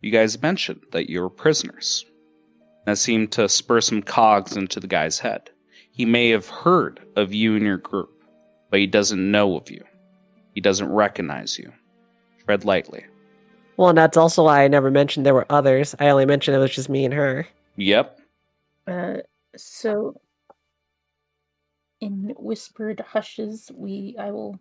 you 0.00 0.10
guys 0.10 0.40
mentioned 0.40 0.82
that 0.92 1.10
you 1.10 1.20
were 1.20 1.30
prisoners. 1.30 2.04
That 2.86 2.98
seemed 2.98 3.32
to 3.32 3.48
spur 3.48 3.80
some 3.80 4.02
cogs 4.02 4.56
into 4.56 4.80
the 4.80 4.86
guy's 4.86 5.18
head. 5.18 5.50
He 5.90 6.04
may 6.04 6.30
have 6.30 6.48
heard 6.48 7.00
of 7.16 7.34
you 7.34 7.56
and 7.56 7.64
your 7.64 7.78
group, 7.78 8.10
but 8.70 8.80
he 8.80 8.86
doesn't 8.86 9.30
know 9.30 9.56
of 9.56 9.70
you. 9.70 9.84
He 10.54 10.60
doesn't 10.60 10.90
recognize 10.90 11.58
you. 11.58 11.72
Tread 12.44 12.64
lightly. 12.64 13.04
Well, 13.78 13.90
and 13.90 13.96
that's 13.96 14.16
also 14.16 14.44
why 14.44 14.64
I 14.64 14.68
never 14.68 14.90
mentioned 14.90 15.24
there 15.24 15.34
were 15.34 15.46
others. 15.48 15.94
I 16.00 16.08
only 16.08 16.26
mentioned 16.26 16.56
it 16.56 16.60
was 16.60 16.74
just 16.74 16.88
me 16.88 17.04
and 17.04 17.14
her. 17.14 17.46
Yep. 17.76 18.18
uh, 18.88 19.18
so 19.56 20.20
in 22.00 22.34
whispered 22.36 23.00
hushes, 23.00 23.70
we 23.72 24.16
I 24.18 24.32
will 24.32 24.58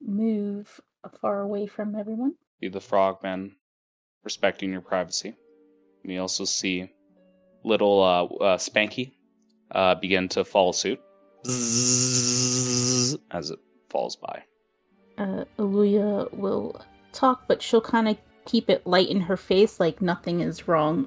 move 0.00 0.80
far 1.20 1.42
away 1.42 1.66
from 1.66 1.94
everyone. 1.94 2.34
Be 2.58 2.68
the 2.68 2.80
frogman, 2.80 3.54
respecting 4.24 4.72
your 4.72 4.80
privacy. 4.80 5.34
And 6.02 6.12
you 6.12 6.20
also 6.20 6.46
see 6.46 6.90
little 7.64 8.02
uh, 8.02 8.24
uh, 8.42 8.56
Spanky 8.56 9.12
uh, 9.72 9.94
begin 9.96 10.26
to 10.30 10.42
follow 10.44 10.72
suit 10.72 11.00
as 13.30 13.50
it 13.50 13.58
falls 13.90 14.16
by. 14.16 14.42
Uh, 15.18 15.44
Aluya 15.58 16.32
will 16.32 16.80
talk, 17.12 17.44
but 17.46 17.62
she'll 17.62 17.80
kind 17.80 18.08
of 18.08 18.16
keep 18.44 18.68
it 18.68 18.86
light 18.86 19.08
in 19.08 19.20
her 19.20 19.36
face, 19.36 19.78
like 19.78 20.02
nothing 20.02 20.40
is 20.40 20.68
wrong. 20.68 21.06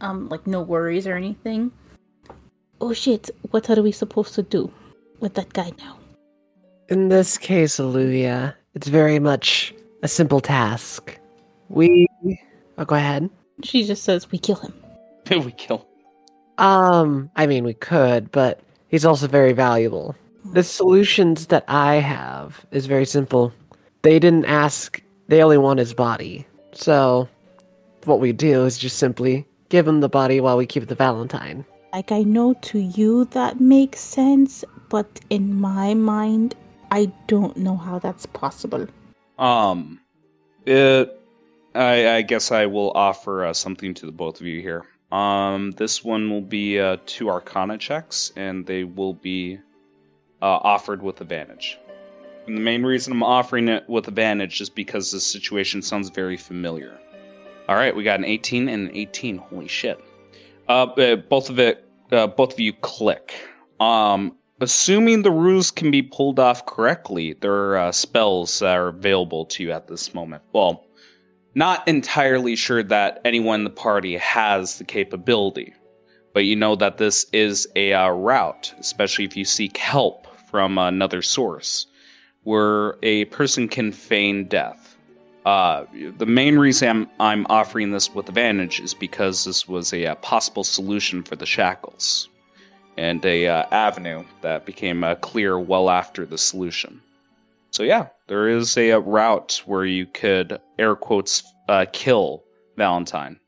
Um, 0.00 0.28
like 0.28 0.46
no 0.46 0.60
worries 0.60 1.06
or 1.06 1.16
anything. 1.16 1.72
Oh 2.80 2.92
shit! 2.92 3.30
What 3.50 3.70
are 3.70 3.82
we 3.82 3.92
supposed 3.92 4.34
to 4.34 4.42
do 4.42 4.70
with 5.20 5.34
that 5.34 5.52
guy 5.52 5.72
now? 5.78 5.98
In 6.88 7.08
this 7.08 7.38
case, 7.38 7.80
Olivia, 7.80 8.54
it's 8.74 8.88
very 8.88 9.18
much 9.18 9.74
a 10.02 10.08
simple 10.08 10.40
task. 10.40 11.18
We. 11.68 12.06
Oh, 12.78 12.84
go 12.84 12.94
ahead. 12.94 13.30
She 13.64 13.84
just 13.84 14.04
says 14.04 14.30
we 14.30 14.38
kill 14.38 14.56
him. 14.56 14.74
we 15.30 15.52
kill. 15.52 15.86
Um, 16.58 17.30
I 17.36 17.46
mean, 17.46 17.64
we 17.64 17.74
could, 17.74 18.30
but 18.30 18.60
he's 18.88 19.04
also 19.04 19.26
very 19.26 19.52
valuable. 19.52 20.14
The 20.52 20.62
solutions 20.62 21.46
that 21.48 21.64
I 21.66 21.96
have 21.96 22.64
is 22.70 22.86
very 22.86 23.04
simple. 23.04 23.52
They 24.06 24.20
didn't 24.20 24.44
ask, 24.44 25.02
they 25.26 25.42
only 25.42 25.58
want 25.58 25.80
his 25.80 25.92
body. 25.92 26.46
So, 26.70 27.28
what 28.04 28.20
we 28.20 28.30
do 28.30 28.64
is 28.64 28.78
just 28.78 28.98
simply 28.98 29.44
give 29.68 29.88
him 29.88 29.98
the 29.98 30.08
body 30.08 30.40
while 30.40 30.56
we 30.56 30.64
keep 30.64 30.86
the 30.86 30.94
Valentine. 30.94 31.64
Like 31.92 32.12
I 32.12 32.22
know 32.22 32.54
to 32.70 32.78
you 32.78 33.24
that 33.32 33.60
makes 33.60 33.98
sense, 33.98 34.64
but 34.90 35.08
in 35.28 35.58
my 35.58 35.94
mind, 35.94 36.54
I 36.92 37.06
don't 37.26 37.56
know 37.56 37.76
how 37.76 37.98
that's 37.98 38.26
possible. 38.26 38.86
Um, 39.40 39.98
it. 40.66 41.20
I, 41.74 42.18
I 42.18 42.22
guess 42.22 42.52
I 42.52 42.66
will 42.66 42.92
offer 42.92 43.46
uh, 43.46 43.52
something 43.52 43.92
to 43.94 44.06
the 44.06 44.12
both 44.12 44.40
of 44.40 44.46
you 44.46 44.60
here. 44.60 44.84
Um, 45.10 45.72
this 45.72 46.04
one 46.04 46.30
will 46.30 46.42
be 46.42 46.78
uh, 46.78 46.98
two 47.06 47.28
Arcana 47.28 47.76
checks, 47.76 48.30
and 48.36 48.64
they 48.66 48.84
will 48.84 49.14
be 49.14 49.58
uh, 50.40 50.60
offered 50.62 51.02
with 51.02 51.20
advantage. 51.20 51.76
And 52.46 52.56
the 52.56 52.60
main 52.60 52.84
reason 52.84 53.12
I'm 53.12 53.22
offering 53.22 53.68
it 53.68 53.88
with 53.88 54.06
advantage 54.06 54.60
is 54.60 54.70
because 54.70 55.10
this 55.10 55.26
situation 55.26 55.82
sounds 55.82 56.10
very 56.10 56.36
familiar. 56.36 56.98
All 57.68 57.74
right, 57.74 57.94
we 57.94 58.04
got 58.04 58.20
an 58.20 58.24
18 58.24 58.68
and 58.68 58.88
an 58.88 58.96
18. 58.96 59.38
Holy 59.38 59.66
shit! 59.66 59.98
Uh, 60.68 60.84
uh, 60.84 61.16
both 61.16 61.50
of 61.50 61.58
it, 61.58 61.84
uh, 62.12 62.28
both 62.28 62.52
of 62.52 62.60
you 62.60 62.72
click. 62.72 63.34
Um, 63.80 64.36
assuming 64.60 65.22
the 65.22 65.32
ruse 65.32 65.72
can 65.72 65.90
be 65.90 66.02
pulled 66.02 66.38
off 66.38 66.66
correctly, 66.66 67.32
there 67.34 67.52
are 67.52 67.76
uh, 67.76 67.92
spells 67.92 68.60
that 68.60 68.76
are 68.76 68.88
available 68.88 69.44
to 69.46 69.64
you 69.64 69.72
at 69.72 69.88
this 69.88 70.14
moment. 70.14 70.42
Well, 70.52 70.86
not 71.56 71.86
entirely 71.88 72.54
sure 72.54 72.82
that 72.84 73.20
anyone 73.24 73.60
in 73.60 73.64
the 73.64 73.70
party 73.70 74.16
has 74.18 74.78
the 74.78 74.84
capability, 74.84 75.74
but 76.34 76.44
you 76.44 76.54
know 76.54 76.76
that 76.76 76.98
this 76.98 77.26
is 77.32 77.66
a 77.74 77.94
uh, 77.94 78.10
route, 78.10 78.74
especially 78.78 79.24
if 79.24 79.36
you 79.36 79.44
seek 79.44 79.76
help 79.76 80.26
from 80.50 80.78
another 80.78 81.22
source, 81.22 81.86
where 82.46 82.94
a 83.02 83.24
person 83.26 83.66
can 83.66 83.90
feign 83.90 84.44
death. 84.46 84.96
Uh, 85.44 85.84
the 86.16 86.26
main 86.26 86.60
reason 86.60 86.88
I'm, 86.88 87.10
I'm 87.18 87.46
offering 87.50 87.90
this 87.90 88.14
with 88.14 88.28
advantage 88.28 88.78
is 88.78 88.94
because 88.94 89.44
this 89.44 89.66
was 89.66 89.92
a 89.92 90.06
uh, 90.06 90.14
possible 90.16 90.62
solution 90.62 91.24
for 91.24 91.34
the 91.34 91.44
shackles 91.44 92.28
and 92.96 93.24
a 93.24 93.48
uh, 93.48 93.66
avenue 93.72 94.24
that 94.42 94.64
became 94.64 95.02
uh, 95.02 95.16
clear 95.16 95.58
well 95.58 95.90
after 95.90 96.24
the 96.24 96.38
solution. 96.38 97.02
So 97.72 97.82
yeah, 97.82 98.08
there 98.28 98.48
is 98.48 98.76
a, 98.76 98.92
uh 98.92 98.98
route 99.00 99.60
where 99.66 99.84
you 99.84 100.06
could 100.06 100.60
air 100.78 100.94
quotes 100.94 101.42
uh, 101.68 101.86
kill 101.92 102.44
Valentine. 102.76 103.40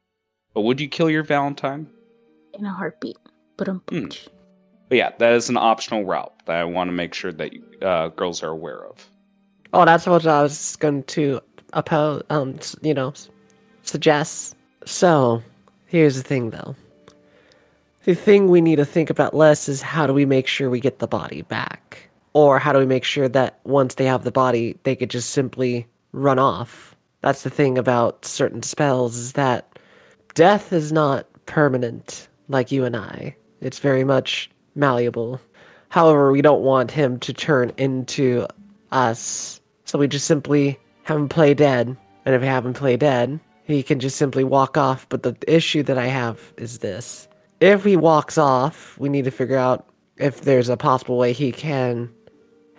But 0.54 0.62
would 0.62 0.80
you 0.80 0.88
kill 0.88 1.08
your 1.08 1.22
Valentine? 1.22 1.88
In 2.52 2.66
a 2.66 2.72
heartbeat. 2.72 3.16
But 3.56 3.68
Hmm. 3.68 4.08
But 4.88 4.98
yeah, 4.98 5.10
that 5.18 5.32
is 5.34 5.48
an 5.48 5.56
optional 5.56 6.04
route 6.04 6.34
that 6.48 6.56
I 6.56 6.64
want 6.64 6.88
to 6.88 6.92
make 6.92 7.14
sure 7.14 7.32
that 7.32 7.52
uh, 7.82 8.08
girls 8.08 8.42
are 8.42 8.48
aware 8.48 8.84
of. 8.84 9.08
Oh, 9.72 9.84
that's 9.84 10.06
what 10.06 10.26
I 10.26 10.42
was 10.42 10.76
going 10.76 11.04
to 11.04 11.40
oppose, 11.74 12.22
um, 12.30 12.58
you 12.82 12.94
know, 12.94 13.12
suggest. 13.82 14.56
So, 14.84 15.42
here's 15.86 16.16
the 16.16 16.22
thing 16.22 16.50
though. 16.50 16.74
The 18.04 18.14
thing 18.14 18.48
we 18.48 18.62
need 18.62 18.76
to 18.76 18.86
think 18.86 19.10
about 19.10 19.34
less 19.34 19.68
is 19.68 19.82
how 19.82 20.06
do 20.06 20.14
we 20.14 20.24
make 20.24 20.46
sure 20.46 20.70
we 20.70 20.80
get 20.80 20.98
the 20.98 21.06
body 21.06 21.42
back? 21.42 22.08
Or 22.32 22.58
how 22.58 22.72
do 22.72 22.78
we 22.78 22.86
make 22.86 23.04
sure 23.04 23.28
that 23.28 23.60
once 23.64 23.96
they 23.96 24.06
have 24.06 24.24
the 24.24 24.32
body, 24.32 24.78
they 24.84 24.96
could 24.96 25.10
just 25.10 25.30
simply 25.30 25.86
run 26.12 26.38
off? 26.38 26.96
That's 27.20 27.42
the 27.42 27.50
thing 27.50 27.76
about 27.76 28.24
certain 28.24 28.62
spells 28.62 29.16
is 29.16 29.32
that 29.32 29.78
death 30.34 30.72
is 30.72 30.92
not 30.92 31.26
permanent 31.44 32.28
like 32.48 32.72
you 32.72 32.84
and 32.84 32.96
I. 32.96 33.36
It's 33.60 33.80
very 33.80 34.04
much 34.04 34.50
malleable. 34.74 35.40
However, 35.88 36.30
we 36.32 36.42
don't 36.42 36.62
want 36.62 36.90
him 36.90 37.18
to 37.20 37.32
turn 37.32 37.72
into 37.76 38.46
us. 38.92 39.60
So 39.84 39.98
we 39.98 40.08
just 40.08 40.26
simply 40.26 40.78
have 41.04 41.16
him 41.16 41.28
play 41.28 41.54
dead. 41.54 41.96
And 42.24 42.34
if 42.34 42.40
we 42.40 42.46
have 42.46 42.66
him 42.66 42.74
play 42.74 42.96
dead, 42.96 43.40
he 43.64 43.82
can 43.82 44.00
just 44.00 44.16
simply 44.16 44.44
walk 44.44 44.76
off. 44.76 45.08
But 45.08 45.22
the 45.22 45.36
issue 45.46 45.82
that 45.84 45.98
I 45.98 46.06
have 46.06 46.52
is 46.56 46.78
this. 46.78 47.28
If 47.60 47.84
he 47.84 47.96
walks 47.96 48.38
off, 48.38 48.98
we 48.98 49.08
need 49.08 49.24
to 49.24 49.30
figure 49.30 49.56
out 49.56 49.86
if 50.18 50.42
there's 50.42 50.68
a 50.68 50.76
possible 50.76 51.16
way 51.16 51.32
he 51.32 51.52
can 51.52 52.10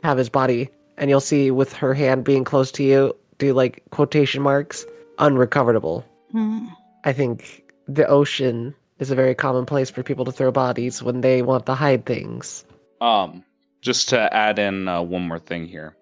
have 0.03 0.17
his 0.17 0.29
body. 0.29 0.69
And 0.97 1.09
you'll 1.09 1.19
see 1.19 1.49
with 1.51 1.73
her 1.73 1.93
hand 1.93 2.23
being 2.23 2.43
close 2.43 2.71
to 2.73 2.83
you, 2.83 3.15
do 3.37 3.53
like 3.53 3.81
quotation 3.89 4.41
marks, 4.41 4.85
unrecoverable. 5.17 6.05
Hmm. 6.31 6.67
I 7.05 7.13
think 7.13 7.63
the 7.87 8.07
ocean 8.07 8.75
is 8.99 9.09
a 9.09 9.15
very 9.15 9.33
common 9.33 9.65
place 9.65 9.89
for 9.89 10.03
people 10.03 10.25
to 10.25 10.31
throw 10.31 10.51
bodies 10.51 11.01
when 11.01 11.21
they 11.21 11.41
want 11.41 11.65
to 11.65 11.73
hide 11.73 12.05
things. 12.05 12.65
Um, 13.01 13.43
just 13.81 14.09
to 14.09 14.33
add 14.33 14.59
in 14.59 14.87
uh, 14.87 15.01
one 15.01 15.27
more 15.27 15.39
thing 15.39 15.65
here. 15.65 15.95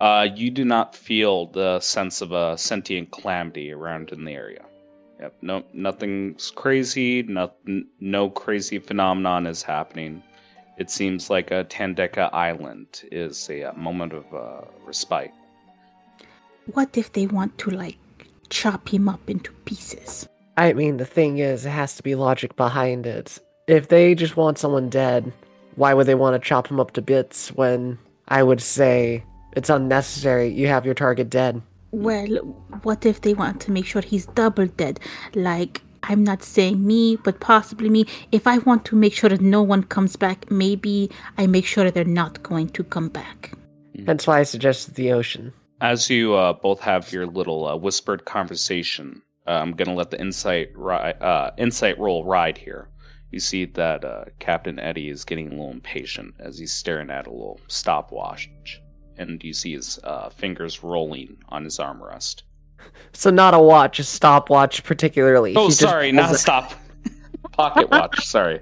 Uh, 0.00 0.28
you 0.34 0.50
do 0.50 0.64
not 0.64 0.94
feel 0.94 1.46
the 1.46 1.80
sense 1.80 2.20
of 2.20 2.32
a 2.32 2.58
sentient 2.58 3.10
calamity 3.10 3.72
around 3.72 4.12
in 4.12 4.24
the 4.24 4.32
area. 4.32 4.64
Yep, 5.18 5.34
no, 5.40 5.64
nothing's 5.72 6.50
crazy. 6.50 7.22
No, 7.22 7.50
no 8.00 8.28
crazy 8.28 8.78
phenomenon 8.78 9.46
is 9.46 9.62
happening. 9.62 10.22
It 10.76 10.90
seems 10.90 11.30
like 11.30 11.50
a 11.50 11.64
Tandeka 11.64 12.28
Island 12.34 13.04
is 13.10 13.48
a, 13.48 13.70
uh 13.70 13.72
moment 13.72 14.12
of 14.12 14.24
uh, 14.34 14.66
respite. 14.84 15.32
What 16.72 16.98
if 16.98 17.12
they 17.12 17.26
want 17.26 17.56
to, 17.58 17.70
like, 17.70 17.96
chop 18.50 18.90
him 18.90 19.08
up 19.08 19.30
into 19.30 19.52
pieces? 19.64 20.28
I 20.58 20.74
mean, 20.74 20.98
the 20.98 21.06
thing 21.06 21.38
is, 21.38 21.64
it 21.64 21.70
has 21.70 21.96
to 21.96 22.02
be 22.02 22.14
logic 22.14 22.56
behind 22.56 23.06
it. 23.06 23.38
If 23.66 23.88
they 23.88 24.14
just 24.14 24.36
want 24.36 24.58
someone 24.58 24.90
dead, 24.90 25.32
why 25.76 25.94
would 25.94 26.06
they 26.06 26.14
want 26.14 26.40
to 26.40 26.48
chop 26.48 26.68
him 26.68 26.80
up 26.80 26.92
to 26.92 27.02
bits 27.02 27.48
when 27.50 27.98
I 28.28 28.42
would 28.42 28.60
say 28.60 29.24
it's 29.52 29.70
unnecessary? 29.70 30.48
You 30.48 30.66
have 30.66 30.84
your 30.84 30.94
target 30.94 31.30
dead. 31.30 31.62
Well, 31.92 32.26
what 32.82 33.06
if 33.06 33.20
they 33.20 33.34
want 33.34 33.60
to 33.62 33.70
make 33.70 33.86
sure 33.86 34.02
he's 34.02 34.26
double 34.26 34.66
dead? 34.66 35.00
Like, 35.34 35.82
I'm 36.02 36.24
not 36.24 36.42
saying 36.42 36.86
me, 36.86 37.16
but 37.16 37.40
possibly 37.40 37.88
me. 37.88 38.06
If 38.32 38.46
I 38.46 38.58
want 38.58 38.84
to 38.86 38.96
make 38.96 39.14
sure 39.14 39.30
that 39.30 39.40
no 39.40 39.62
one 39.62 39.82
comes 39.84 40.16
back, 40.16 40.50
maybe 40.50 41.10
I 41.38 41.46
make 41.46 41.64
sure 41.64 41.84
that 41.84 41.94
they're 41.94 42.04
not 42.04 42.42
going 42.42 42.68
to 42.70 42.84
come 42.84 43.08
back. 43.08 43.52
That's 43.94 44.26
why 44.26 44.40
I 44.40 44.42
suggested 44.42 44.94
the 44.94 45.12
ocean. 45.12 45.52
As 45.80 46.08
you 46.10 46.34
uh, 46.34 46.52
both 46.54 46.80
have 46.80 47.12
your 47.12 47.26
little 47.26 47.66
uh, 47.66 47.76
whispered 47.76 48.24
conversation, 48.24 49.22
uh, 49.46 49.52
I'm 49.52 49.72
going 49.72 49.88
to 49.88 49.94
let 49.94 50.10
the 50.10 50.20
insight 50.20 50.70
ri- 50.74 51.14
uh, 51.20 51.50
insight 51.58 51.98
roll 51.98 52.24
ride 52.24 52.58
here. 52.58 52.88
You 53.32 53.40
see 53.40 53.64
that 53.64 54.04
uh, 54.04 54.24
Captain 54.38 54.78
Eddie 54.78 55.10
is 55.10 55.24
getting 55.24 55.48
a 55.48 55.50
little 55.50 55.70
impatient 55.70 56.34
as 56.38 56.58
he's 56.58 56.72
staring 56.72 57.10
at 57.10 57.26
a 57.26 57.30
little 57.30 57.60
stopwatch, 57.68 58.48
and 59.18 59.42
you 59.42 59.52
see 59.52 59.72
his 59.74 59.98
uh, 60.04 60.28
fingers 60.30 60.82
rolling 60.82 61.36
on 61.48 61.64
his 61.64 61.78
armrest. 61.78 62.42
So 63.12 63.30
not 63.30 63.52
a 63.54 63.58
watch, 63.58 63.98
a 63.98 64.04
stopwatch 64.04 64.84
particularly. 64.84 65.54
Oh, 65.56 65.66
He 65.66 65.72
sorry, 65.72 66.12
not 66.12 66.30
a 66.30 66.38
stop. 66.38 66.72
Pocket 67.52 67.90
watch. 67.90 68.24
Sorry, 68.24 68.60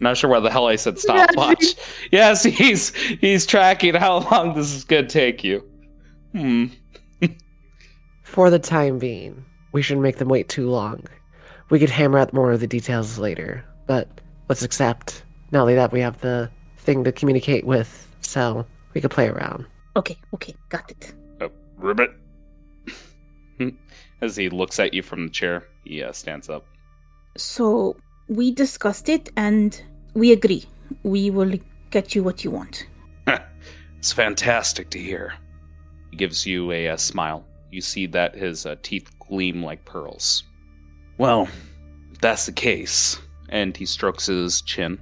not 0.00 0.16
sure 0.16 0.30
why 0.30 0.40
the 0.40 0.50
hell 0.50 0.66
I 0.66 0.76
said 0.76 0.98
stopwatch. 1.00 1.74
Yes, 2.12 2.42
he's 2.44 2.94
he's 2.94 3.44
tracking 3.44 3.94
how 3.94 4.18
long 4.30 4.54
this 4.54 4.72
is 4.72 4.84
gonna 4.84 5.06
take 5.08 5.42
you. 5.42 5.64
Hmm. 6.32 6.66
For 8.22 8.50
the 8.50 8.58
time 8.58 8.98
being, 8.98 9.44
we 9.72 9.82
shouldn't 9.82 10.02
make 10.02 10.16
them 10.18 10.28
wait 10.28 10.48
too 10.48 10.68
long. 10.68 11.04
We 11.70 11.78
could 11.78 11.90
hammer 11.90 12.18
out 12.18 12.32
more 12.32 12.52
of 12.52 12.60
the 12.60 12.66
details 12.66 13.18
later, 13.18 13.64
but 13.86 14.08
let's 14.48 14.62
accept 14.62 15.22
Not 15.52 15.62
only 15.62 15.74
that 15.74 15.92
we 15.92 16.00
have 16.00 16.20
the 16.20 16.50
thing 16.78 17.04
to 17.04 17.12
communicate 17.12 17.64
with, 17.64 18.06
so 18.20 18.66
we 18.94 19.00
could 19.00 19.10
play 19.10 19.28
around. 19.28 19.66
Okay, 19.96 20.16
okay, 20.34 20.54
got 20.68 20.90
it. 20.90 21.14
Oh, 21.40 21.50
ribbit. 21.76 22.10
As 24.20 24.36
he 24.36 24.48
looks 24.48 24.78
at 24.78 24.92
you 24.94 25.02
from 25.02 25.26
the 25.26 25.32
chair, 25.32 25.64
he 25.84 26.02
uh, 26.02 26.12
stands 26.12 26.48
up. 26.48 26.66
So, 27.36 27.96
we 28.28 28.50
discussed 28.50 29.08
it 29.08 29.30
and 29.36 29.80
we 30.14 30.32
agree. 30.32 30.64
We 31.02 31.30
will 31.30 31.58
get 31.90 32.14
you 32.14 32.22
what 32.24 32.44
you 32.44 32.50
want. 32.50 32.86
It's 33.98 34.12
fantastic 34.12 34.90
to 34.90 34.98
hear. 35.00 35.34
He 36.10 36.16
gives 36.16 36.46
you 36.46 36.70
a, 36.70 36.88
uh 36.90 36.96
smile. 36.96 37.44
You 37.72 37.80
see 37.80 38.06
that 38.06 38.36
his 38.36 38.64
uh, 38.64 38.76
teeth 38.82 39.10
gleam 39.18 39.64
like 39.64 39.84
pearls. 39.84 40.44
Well, 41.18 41.48
if 42.12 42.20
that's 42.20 42.46
the 42.46 42.52
case, 42.52 43.18
and 43.48 43.76
he 43.76 43.86
strokes 43.86 44.26
his 44.26 44.60
chin, 44.62 44.98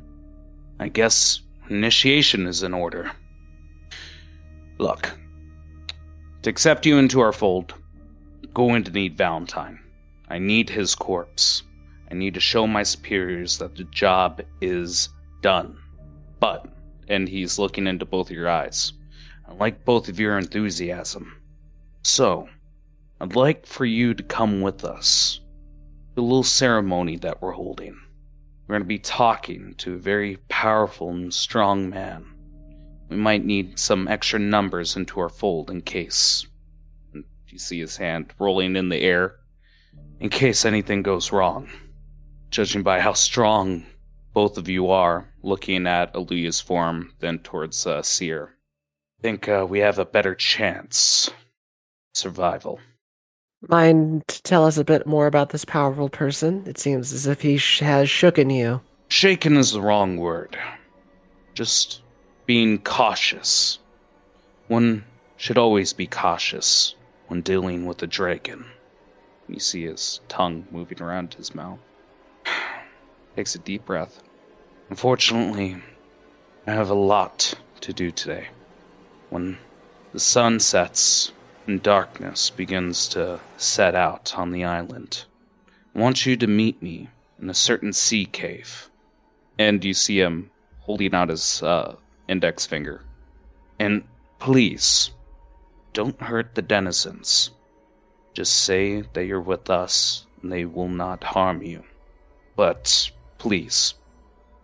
I 0.79 0.89
guess 0.89 1.41
initiation 1.69 2.47
is 2.47 2.63
in 2.63 2.75
order. 2.75 3.11
Look, 4.79 5.11
to 6.43 6.51
accept 6.51 6.85
you 6.85 6.99
into 6.99 7.21
our 7.21 7.33
fold, 7.33 7.75
I'm 8.43 8.51
going 8.53 8.85
to 8.85 8.91
need 8.91 9.17
Valentine. 9.17 9.81
I 10.29 10.39
need 10.39 10.69
his 10.69 10.95
corpse. 10.95 11.63
I 12.11 12.15
need 12.15 12.35
to 12.35 12.41
show 12.41 12.67
my 12.67 12.83
superiors 12.83 13.59
that 13.59 13.77
the 13.77 13.85
job 13.85 14.43
is 14.61 15.09
done. 15.41 15.79
But 16.41 16.67
and 17.09 17.29
he's 17.29 17.59
looking 17.59 17.87
into 17.87 18.05
both 18.05 18.31
of 18.31 18.37
your 18.37 18.49
eyes. 18.49 18.93
I 19.49 19.53
like 19.55 19.85
both 19.85 20.09
of 20.09 20.19
your 20.19 20.39
enthusiasm. 20.39 21.41
So, 22.03 22.49
I'd 23.21 23.37
like 23.37 23.67
for 23.67 23.85
you 23.85 24.15
to 24.15 24.23
come 24.23 24.61
with 24.61 24.85
us. 24.85 25.41
The 26.15 26.23
little 26.23 26.43
ceremony 26.43 27.17
that 27.19 27.41
we're 27.43 27.53
holding. 27.53 27.99
We're 28.66 28.74
going 28.74 28.83
to 28.83 28.88
be 28.88 28.98
talking 28.98 29.74
to 29.79 29.94
a 29.94 29.98
very 29.98 30.38
powerful 30.48 31.11
and 31.11 31.33
strong 31.33 31.90
man. 31.90 32.24
We 33.11 33.16
might 33.16 33.44
need 33.44 33.79
some 33.79 34.09
extra 34.09 34.38
numbers 34.38 34.96
into 34.96 35.20
our 35.20 35.29
fold 35.29 35.70
in 35.70 35.83
case. 35.83 36.46
And 37.12 37.24
you 37.48 37.59
see 37.59 37.79
his 37.79 37.98
hand 37.98 38.33
rolling 38.38 38.77
in 38.77 38.88
the 38.88 39.03
air. 39.03 39.37
In 40.18 40.31
case 40.31 40.64
anything 40.64 41.03
goes 41.03 41.31
wrong. 41.31 41.68
Judging 42.50 42.83
by 42.83 43.00
how 43.00 43.12
strong 43.12 43.85
both 44.33 44.57
of 44.57 44.68
you 44.68 44.88
are 44.88 45.29
looking 45.42 45.87
at 45.87 46.14
Aluya's 46.14 46.61
form 46.61 47.12
than 47.20 47.40
towards 47.40 47.87
uh, 47.87 48.00
Seer. 48.00 48.57
Think 49.20 49.46
uh, 49.46 49.66
we 49.68 49.81
have 49.81 49.98
a 49.98 50.07
better 50.07 50.35
chance. 50.35 51.31
Survival. 52.14 52.81
Mind 53.68 54.27
to 54.29 54.42
tell 54.42 54.66
us 54.66 54.77
a 54.77 54.85
bit 54.85 55.07
more 55.07 55.27
about 55.27 55.50
this 55.50 55.64
powerful 55.64 56.09
person? 56.09 56.64
It 56.66 56.79
seems 56.79 57.12
as 57.12 57.27
if 57.27 57.40
he 57.42 57.57
sh- 57.57 57.81
has 57.81 58.09
shooken 58.09 58.55
you. 58.55 58.81
Shaken 59.09 59.57
is 59.57 59.72
the 59.72 59.81
wrong 59.81 60.16
word. 60.16 60.57
Just 61.55 62.03
being 62.46 62.79
cautious. 62.79 63.79
One 64.68 65.05
should 65.37 65.59
always 65.59 65.92
be 65.92 66.07
cautious 66.07 66.94
when 67.29 67.40
dealing 67.40 67.87
with 67.87 68.03
a 68.03 68.07
dragon. 68.07 68.66
You 69.48 69.61
see 69.61 69.85
his 69.85 70.20
tongue 70.29 70.66
moving 70.70 71.03
around 71.03 71.35
his 71.35 71.55
mouth. 71.55 71.79
Takes 73.37 73.55
a 73.55 73.59
deep 73.59 73.85
breath. 73.87 74.22
Unfortunately, 74.90 75.77
I 76.66 76.72
have 76.72 76.90
a 76.90 76.94
lot 76.94 77.55
to 77.81 77.92
do 77.92 78.11
today. 78.11 78.48
When 79.31 79.59
the 80.12 80.20
sun 80.20 80.61
sets 80.61 81.33
and 81.66 81.83
darkness 81.83 82.50
begins 82.50 83.09
to 83.09 83.40
set 83.57 83.94
out 83.94 84.37
on 84.37 84.50
the 84.50 84.64
island, 84.64 85.24
I 85.94 86.00
want 86.00 86.27
you 86.27 86.37
to 86.37 86.46
meet 86.46 86.83
me 86.83 87.09
in 87.40 87.50
a 87.50 87.55
certain 87.55 87.92
sea 87.92 88.27
cave. 88.27 88.90
And 89.59 89.85
you 89.85 89.94
see 89.94 90.18
him 90.18 90.50
holding 90.81 91.14
out 91.14 91.29
his 91.29 91.62
uh, 91.62 91.96
index 92.29 92.66
finger. 92.66 93.03
And 93.79 94.05
please, 94.38 95.11
don't 95.92 96.20
hurt 96.20 96.55
the 96.55 96.62
denizens. 96.62 97.50
Just 98.35 98.64
say 98.64 99.03
that 99.12 99.24
you're 99.24 99.40
with 99.40 99.70
us 99.70 100.27
and 100.42 100.53
they 100.53 100.64
will 100.64 100.88
not 100.88 101.22
harm 101.22 101.62
you. 101.62 101.85
But 102.57 103.11
please, 103.38 103.94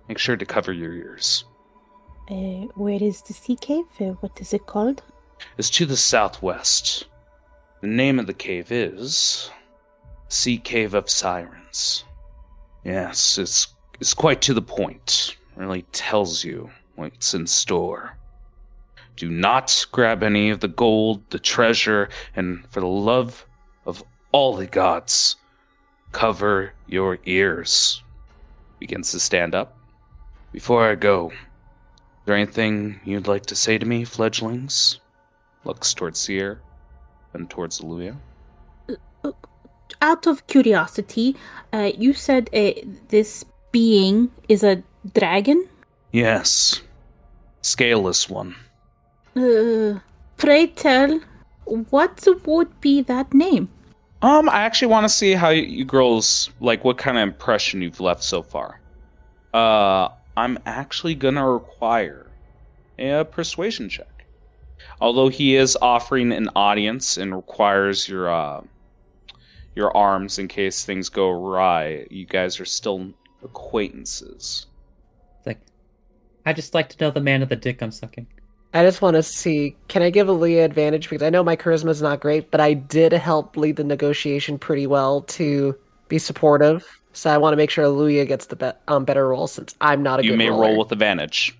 make 0.09 0.19
sure 0.19 0.37
to 0.37 0.45
cover 0.45 0.73
your 0.73 0.93
ears. 0.93 1.45
Uh, 2.29 2.67
where 2.75 3.03
is 3.03 3.23
the 3.23 3.33
sea 3.33 3.57
cave? 3.57 3.87
Uh, 4.01 4.15
what 4.21 4.41
is 4.41 4.53
it 4.53 4.67
called? 4.67 5.03
It's 5.59 5.71
to 5.71 5.87
the 5.87 5.97
southwest. 5.97 7.07
The 7.81 7.87
name 7.87 8.19
of 8.19 8.27
the 8.27 8.35
cave 8.35 8.71
is 8.71 9.51
Sea 10.29 10.59
Cave 10.59 10.95
of 10.95 11.09
Sirens. 11.09 12.05
Yes, 12.85 13.39
it's 13.39 13.75
it's 14.01 14.15
quite 14.15 14.41
to 14.43 14.55
the 14.55 14.63
point. 14.63 15.37
Really 15.57 15.83
tells 15.93 16.45
you 16.45 16.71
what's 16.95 17.35
in 17.35 17.47
store. 17.47 18.17
Do 19.17 19.29
not 19.29 19.87
grab 19.93 20.23
any 20.23 20.51
of 20.51 20.61
the 20.61 20.69
gold, 20.69 21.23
the 21.31 21.39
treasure, 21.39 22.09
and 22.35 22.67
for 22.71 22.81
the 22.81 22.87
love 22.87 23.45
of 23.85 24.03
all 24.33 24.57
the 24.57 24.67
gods, 24.67 25.37
cover 26.13 26.73
your 26.87 27.19
ears. 27.27 28.03
Begins 28.79 29.11
to 29.11 29.21
stand 29.21 29.55
up. 29.55 29.77
Before 30.53 30.89
I 30.89 30.95
go, 30.95 31.31
is 31.31 31.37
there 32.25 32.37
anything 32.37 33.01
you'd 33.05 33.27
like 33.27 33.47
to 33.47 33.57
say 33.57 33.77
to 33.77 33.85
me, 33.85 34.05
fledglings? 34.05 35.00
Looks 35.65 35.93
towards 35.95 36.19
Seer 36.19 36.61
and 37.35 37.49
towards 37.51 37.81
Aluya. 37.81 38.17
Out 40.03 40.27
of 40.27 40.47
curiosity, 40.47 41.37
uh, 41.73 41.91
you 41.97 42.15
said 42.15 42.49
uh, 42.55 42.73
this 43.09 43.45
being 43.71 44.31
is 44.49 44.63
a 44.65 44.83
dragon? 45.15 45.69
Yes. 46.13 46.81
Scaleless 47.63 48.29
one. 48.29 48.57
Uh, 49.37 50.01
pray 50.39 50.69
tell, 50.69 51.21
what 51.91 52.27
would 52.47 52.81
be 52.81 53.03
that 53.03 53.33
name? 53.35 53.69
Um, 54.23 54.49
I 54.49 54.63
actually 54.63 54.89
want 54.89 55.05
to 55.05 55.09
see 55.09 55.33
how 55.33 55.51
you 55.51 55.85
girls 55.85 56.51
like 56.61 56.85
what 56.85 56.99
kind 56.99 57.17
of 57.17 57.23
impression 57.23 57.81
you've 57.81 58.01
left 58.01 58.23
so 58.23 58.43
far. 58.43 58.81
Uh, 59.55 60.09
I'm 60.37 60.59
actually 60.67 61.15
gonna 61.15 61.49
require 61.49 62.27
a 62.99 63.25
persuasion 63.25 63.89
check. 63.89 64.10
Although 65.01 65.29
he 65.29 65.57
is 65.57 65.77
offering 65.81 66.33
an 66.33 66.51
audience 66.55 67.17
and 67.17 67.35
requires 67.35 68.09
your 68.09 68.31
uh, 68.31 68.63
your 69.75 69.97
arms 69.97 70.39
in 70.39 70.49
case 70.49 70.85
things 70.85 71.09
go 71.09 71.31
awry, 71.31 72.07
you 72.11 72.27
guys 72.27 72.61
are 72.61 72.65
still 72.65 73.13
acquaintances. 73.43 74.67
It's 75.39 75.47
like, 75.47 75.61
I 76.45 76.53
just 76.53 76.75
like 76.75 76.89
to 76.91 77.05
know 77.05 77.11
the 77.11 77.21
man 77.21 77.43
of 77.43 77.49
the 77.49 77.57
dick 77.57 77.83
I'm 77.83 77.91
sucking. 77.91 78.27
I 78.73 78.85
just 78.85 79.03
want 79.03 79.17
to 79.17 79.23
see 79.23 79.77
can 79.89 80.03
I 80.03 80.11
give 80.11 80.29
Aluya 80.29 80.65
advantage 80.65 81.09
because 81.09 81.23
I 81.25 81.31
know 81.31 81.43
my 81.43 81.57
charisma 81.57 81.89
is 81.89 82.03
not 82.03 82.21
great, 82.21 82.51
but 82.51 82.61
I 82.61 82.75
did 82.75 83.13
help 83.13 83.57
lead 83.57 83.77
the 83.77 83.85
negotiation 83.85 84.59
pretty 84.59 84.87
well 84.87 85.23
to 85.23 85.77
be 86.09 86.19
supportive. 86.19 86.87
So 87.13 87.31
I 87.31 87.39
want 87.39 87.53
to 87.53 87.57
make 87.57 87.71
sure 87.71 87.85
Aluya 87.85 88.29
gets 88.29 88.47
the 88.47 88.57
be- 88.57 88.71
um, 88.87 89.05
better 89.05 89.29
roll 89.29 89.49
since 89.49 89.75
I'm 89.81 90.03
not 90.03 90.21
a 90.21 90.23
good 90.23 90.31
you 90.31 90.37
may 90.37 90.51
roller. 90.51 90.69
roll 90.69 90.79
with 90.79 90.93
advantage. 90.93 91.57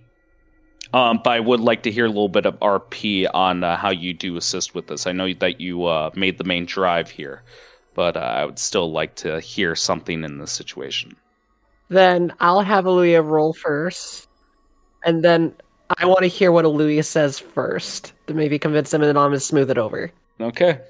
Um, 0.93 1.21
but 1.23 1.31
I 1.31 1.41
would 1.41 1.61
like 1.61 1.83
to 1.85 1.91
hear 1.91 2.07
a 2.07 2.09
little 2.09 2.29
bit 2.29 2.47
of 2.47 2.59
RP 2.59 3.29
on 3.33 3.63
uh, 3.63 3.77
how 3.77 3.91
you 3.91 4.13
do 4.13 4.37
assist 4.37 4.75
with 4.75 4.89
this. 4.89 5.07
I 5.07 5.13
know 5.13 5.33
that 5.35 5.61
you 5.61 5.85
uh, 5.85 6.11
made 6.15 6.39
the 6.39 6.45
main 6.45 6.67
drive 6.67 7.09
here, 7.09 7.43
but 7.95 8.17
uh, 8.17 8.21
I 8.21 8.45
would 8.45 8.59
still 8.59 8.91
like 8.91 9.15
to 9.17 9.41
hear 9.41 9.77
something 9.77 10.25
in 10.25 10.39
this 10.39 10.51
situation. 10.51 11.17
Then 11.89 12.33
I'll 12.41 12.63
have 12.63 12.85
Aluya 12.85 13.25
roll 13.25 13.53
first, 13.53 14.29
and 15.05 15.25
then 15.25 15.55
I 15.99 16.07
want 16.07 16.21
to 16.21 16.29
hear 16.29 16.51
what 16.51 16.65
Aluya 16.65 17.05
says 17.05 17.39
first 17.39 18.13
to 18.27 18.35
maybe 18.35 18.59
convince 18.59 18.93
him, 18.93 19.03
and 19.03 19.09
then 19.09 19.17
I'm 19.17 19.31
gonna 19.31 19.41
smooth 19.41 19.71
it 19.71 19.79
over. 19.79 20.11
Okay. 20.41 20.81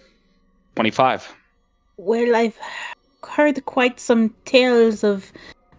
25. 0.77 1.35
Well, 1.97 2.35
I've 2.37 2.59
heard 3.23 3.63
quite 3.67 4.01
some 4.01 4.35
tales 4.45 5.05
of 5.05 5.31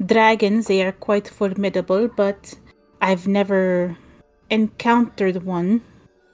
dragons. 0.05 0.67
They 0.67 0.83
are 0.85 0.91
quite 0.91 1.27
formidable, 1.27 2.07
but 2.07 2.53
I've 3.01 3.27
never 3.27 3.97
encountered 4.51 5.43
one. 5.43 5.81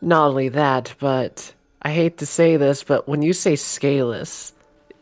Not 0.02 0.28
only 0.30 0.50
that, 0.50 0.94
but 1.00 1.54
I 1.82 1.92
hate 1.92 2.18
to 2.18 2.26
say 2.26 2.58
this, 2.58 2.84
but 2.84 3.08
when 3.08 3.22
you 3.22 3.34
say 3.34 3.56
scaleless, 3.56 4.54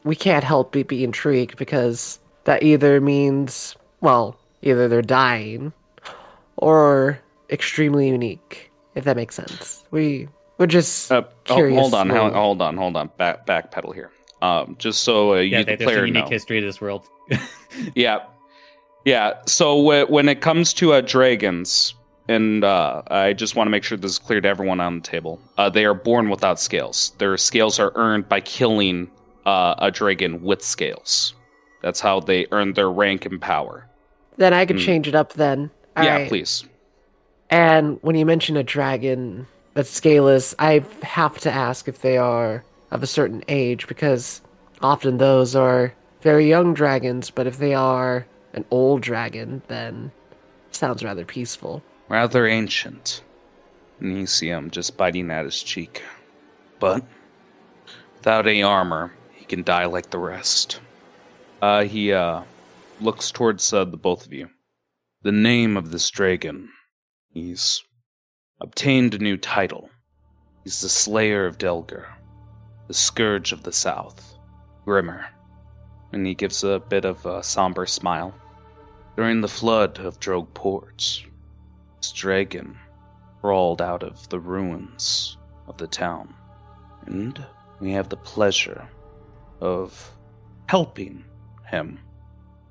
we 0.03 0.15
can't 0.15 0.43
help 0.43 0.71
but 0.73 0.87
be 0.87 1.03
intrigued 1.03 1.57
because 1.57 2.19
that 2.43 2.61
either 2.63 3.01
means, 3.01 3.75
well, 4.01 4.37
either 4.61 4.87
they're 4.87 5.01
dying 5.01 5.73
or 6.57 7.19
extremely 7.49 8.07
unique, 8.09 8.71
if 8.95 9.03
that 9.05 9.15
makes 9.15 9.35
sense. 9.35 9.83
We 9.91 10.27
we're 10.57 10.67
just 10.67 11.11
Uh, 11.11 11.23
oh, 11.49 11.55
curious. 11.55 11.79
hold 11.79 11.93
on, 11.93 12.07
what- 12.09 12.17
hold, 12.17 12.33
hold 12.33 12.61
on, 12.61 12.77
hold 12.77 12.95
on. 12.97 13.09
Back 13.17 13.45
backpedal 13.45 13.93
here. 13.93 14.11
Um, 14.41 14.75
just 14.79 15.03
so 15.03 15.33
uh, 15.33 15.37
you, 15.37 15.49
yeah, 15.49 15.57
the 15.59 15.65
there- 15.65 15.77
there's 15.77 15.87
player, 15.89 16.03
a 16.03 16.07
unique 16.07 16.25
know. 16.25 16.29
history 16.29 16.57
of 16.59 16.63
this 16.63 16.79
world. 16.81 17.05
Yeah, 17.93 18.19
yeah. 19.03 19.33
So 19.47 19.81
wh- 19.83 20.09
when 20.09 20.29
it 20.29 20.39
comes 20.39 20.73
to 20.75 20.93
uh, 20.93 21.01
dragons, 21.01 21.93
and 22.27 22.63
uh, 22.63 23.01
I 23.07 23.33
just 23.33 23.55
want 23.55 23.67
to 23.67 23.71
make 23.71 23.83
sure 23.83 23.97
this 23.97 24.11
is 24.11 24.19
clear 24.19 24.41
to 24.41 24.47
everyone 24.47 24.79
on 24.79 24.95
the 24.95 25.01
table. 25.01 25.39
Uh, 25.57 25.69
they 25.69 25.85
are 25.85 25.93
born 25.93 26.29
without 26.29 26.59
scales. 26.59 27.13
Their 27.17 27.37
scales 27.37 27.79
are 27.79 27.91
earned 27.95 28.27
by 28.29 28.41
killing 28.41 29.09
uh, 29.45 29.75
a 29.77 29.91
dragon 29.91 30.41
with 30.41 30.63
scales. 30.63 31.35
That's 31.81 31.99
how 31.99 32.19
they 32.19 32.47
earn 32.51 32.73
their 32.73 32.89
rank 32.91 33.25
and 33.25 33.39
power. 33.39 33.87
Then 34.37 34.53
I 34.53 34.65
could 34.65 34.77
Hmm. 34.77 34.81
change 34.85 35.07
it 35.07 35.15
up 35.15 35.33
then. 35.33 35.69
yeah, 35.97 36.13
Alright. 36.13 36.27
please. 36.27 36.65
And 37.49 37.99
when 38.01 38.15
you 38.15 38.25
mention 38.25 38.57
a 38.57 38.63
dragon 38.63 39.45
that's 39.75 39.89
scaleless, 39.89 40.55
I 40.57 40.83
have 41.03 41.37
to 41.39 41.51
ask 41.51 41.87
if 41.87 42.01
they 42.01 42.17
are 42.17 42.63
of 42.91 43.03
a 43.03 43.07
certain 43.07 43.43
age 43.47 43.87
because 43.87 44.41
often 44.81 45.17
those 45.19 45.55
are 45.55 45.93
very 46.21 46.49
young 46.49 46.73
dragons, 46.73 47.29
but 47.29 47.45
if 47.45 47.59
they 47.59 47.73
are 47.75 48.25
an 48.53 48.65
old 48.71 49.01
dragon, 49.01 49.61
then 49.67 50.11
sounds 50.71 51.03
rather 51.03 51.23
peaceful. 51.23 51.83
Rather 52.07 52.47
ancient. 52.47 53.23
And 53.99 54.17
you 54.17 54.27
see 54.27 54.49
him 54.49 54.69
just 54.69 54.97
biting 54.97 55.31
at 55.31 55.45
his 55.45 55.63
cheek. 55.63 56.03
But 56.79 57.03
without 58.17 58.47
any 58.47 58.61
armor, 58.61 59.13
he 59.33 59.45
can 59.45 59.63
die 59.63 59.85
like 59.85 60.09
the 60.09 60.19
rest. 60.19 60.79
Uh, 61.61 61.83
he 61.83 62.13
uh, 62.13 62.43
looks 62.99 63.31
towards 63.31 63.71
uh, 63.73 63.85
the 63.85 63.97
both 63.97 64.25
of 64.25 64.33
you. 64.33 64.49
The 65.23 65.31
name 65.31 65.77
of 65.77 65.91
this 65.91 66.09
dragon. 66.09 66.69
He's 67.29 67.81
obtained 68.61 69.13
a 69.13 69.19
new 69.19 69.37
title. 69.37 69.89
He's 70.63 70.81
the 70.81 70.89
Slayer 70.89 71.45
of 71.45 71.57
Delgar, 71.57 72.05
the 72.87 72.93
Scourge 72.93 73.51
of 73.51 73.63
the 73.63 73.71
South, 73.71 74.37
Grimmer. 74.83 75.25
And 76.11 76.25
he 76.25 76.35
gives 76.35 76.63
a 76.63 76.79
bit 76.79 77.05
of 77.05 77.25
a 77.25 77.43
somber 77.43 77.85
smile. 77.85 78.33
During 79.15 79.41
the 79.41 79.47
flood 79.47 79.99
of 79.99 80.19
Drogue 80.19 80.53
Ports, 80.53 81.23
dragon 82.11 82.77
crawled 83.41 83.81
out 83.81 84.03
of 84.03 84.27
the 84.29 84.39
ruins 84.39 85.37
of 85.67 85.77
the 85.77 85.87
town. 85.87 86.33
And 87.05 87.45
we 87.79 87.91
have 87.91 88.09
the 88.09 88.17
pleasure 88.17 88.87
of 89.61 90.11
helping 90.67 91.23
him. 91.67 91.99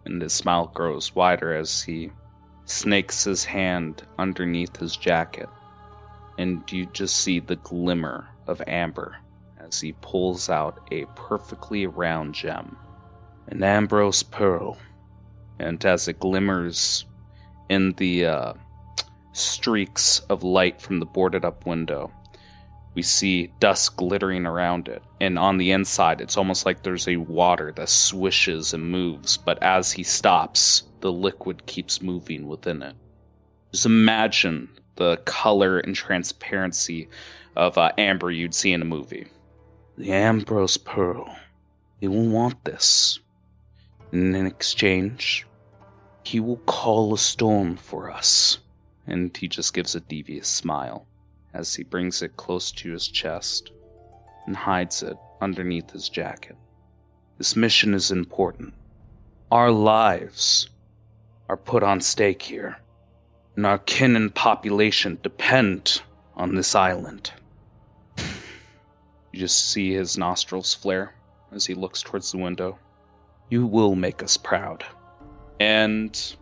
And 0.04 0.20
his 0.20 0.32
smile 0.32 0.66
grows 0.74 1.14
wider 1.14 1.54
as 1.54 1.82
he 1.82 2.10
snakes 2.64 3.24
his 3.24 3.44
hand 3.44 4.02
underneath 4.18 4.76
his 4.76 4.96
jacket. 4.96 5.48
And 6.38 6.70
you 6.72 6.86
just 6.86 7.18
see 7.18 7.40
the 7.40 7.56
glimmer 7.56 8.28
of 8.46 8.60
amber 8.66 9.16
as 9.58 9.80
he 9.80 9.92
pulls 10.00 10.50
out 10.50 10.80
a 10.90 11.06
perfectly 11.14 11.86
round 11.86 12.34
gem, 12.34 12.76
an 13.48 13.62
ambrose 13.62 14.22
pearl. 14.22 14.76
And 15.58 15.84
as 15.84 16.08
it 16.08 16.18
glimmers 16.18 17.06
in 17.68 17.92
the 17.92 18.26
uh, 18.26 18.52
streaks 19.34 20.20
of 20.30 20.42
light 20.42 20.80
from 20.80 21.00
the 21.00 21.06
boarded 21.06 21.44
up 21.44 21.66
window. 21.66 22.10
We 22.94 23.02
see 23.02 23.52
dust 23.58 23.96
glittering 23.96 24.46
around 24.46 24.88
it, 24.88 25.02
and 25.20 25.38
on 25.38 25.58
the 25.58 25.72
inside, 25.72 26.20
it's 26.20 26.36
almost 26.36 26.64
like 26.64 26.82
there's 26.82 27.08
a 27.08 27.16
water 27.16 27.72
that 27.76 27.88
swishes 27.88 28.72
and 28.72 28.90
moves, 28.90 29.36
but 29.36 29.60
as 29.62 29.90
he 29.90 30.04
stops, 30.04 30.84
the 31.00 31.12
liquid 31.12 31.66
keeps 31.66 32.00
moving 32.00 32.46
within 32.46 32.82
it. 32.82 32.94
Just 33.72 33.86
imagine 33.86 34.68
the 34.94 35.16
color 35.24 35.80
and 35.80 35.96
transparency 35.96 37.08
of 37.56 37.76
uh, 37.76 37.90
amber 37.98 38.30
you'd 38.30 38.54
see 38.54 38.72
in 38.72 38.82
a 38.82 38.86
movie. 38.86 39.26
The 39.98 40.12
Ambrose 40.12 40.76
Pearl. 40.76 41.36
He 42.00 42.08
will 42.08 42.28
want 42.28 42.64
this. 42.64 43.18
And 44.12 44.36
in 44.36 44.46
exchange, 44.46 45.46
he 46.22 46.38
will 46.38 46.58
call 46.58 47.14
a 47.14 47.18
storm 47.18 47.76
for 47.76 48.10
us. 48.10 48.58
And 49.06 49.36
he 49.36 49.48
just 49.48 49.74
gives 49.74 49.94
a 49.94 50.00
devious 50.00 50.48
smile 50.48 51.06
as 51.52 51.74
he 51.74 51.84
brings 51.84 52.22
it 52.22 52.36
close 52.36 52.72
to 52.72 52.92
his 52.92 53.06
chest 53.06 53.70
and 54.46 54.56
hides 54.56 55.02
it 55.02 55.16
underneath 55.40 55.90
his 55.90 56.08
jacket. 56.08 56.56
This 57.38 57.56
mission 57.56 57.94
is 57.94 58.10
important. 58.10 58.74
Our 59.50 59.70
lives 59.70 60.68
are 61.48 61.56
put 61.56 61.82
on 61.82 62.00
stake 62.00 62.42
here, 62.42 62.78
and 63.56 63.66
our 63.66 63.78
kin 63.78 64.16
and 64.16 64.34
population 64.34 65.18
depend 65.22 66.02
on 66.34 66.54
this 66.54 66.74
island. 66.74 67.30
You 68.16 69.40
just 69.40 69.70
see 69.70 69.92
his 69.92 70.16
nostrils 70.16 70.74
flare 70.74 71.14
as 71.52 71.66
he 71.66 71.74
looks 71.74 72.02
towards 72.02 72.32
the 72.32 72.38
window. 72.38 72.78
You 73.50 73.66
will 73.66 73.94
make 73.94 74.22
us 74.22 74.36
proud. 74.36 74.84
And 75.60 76.36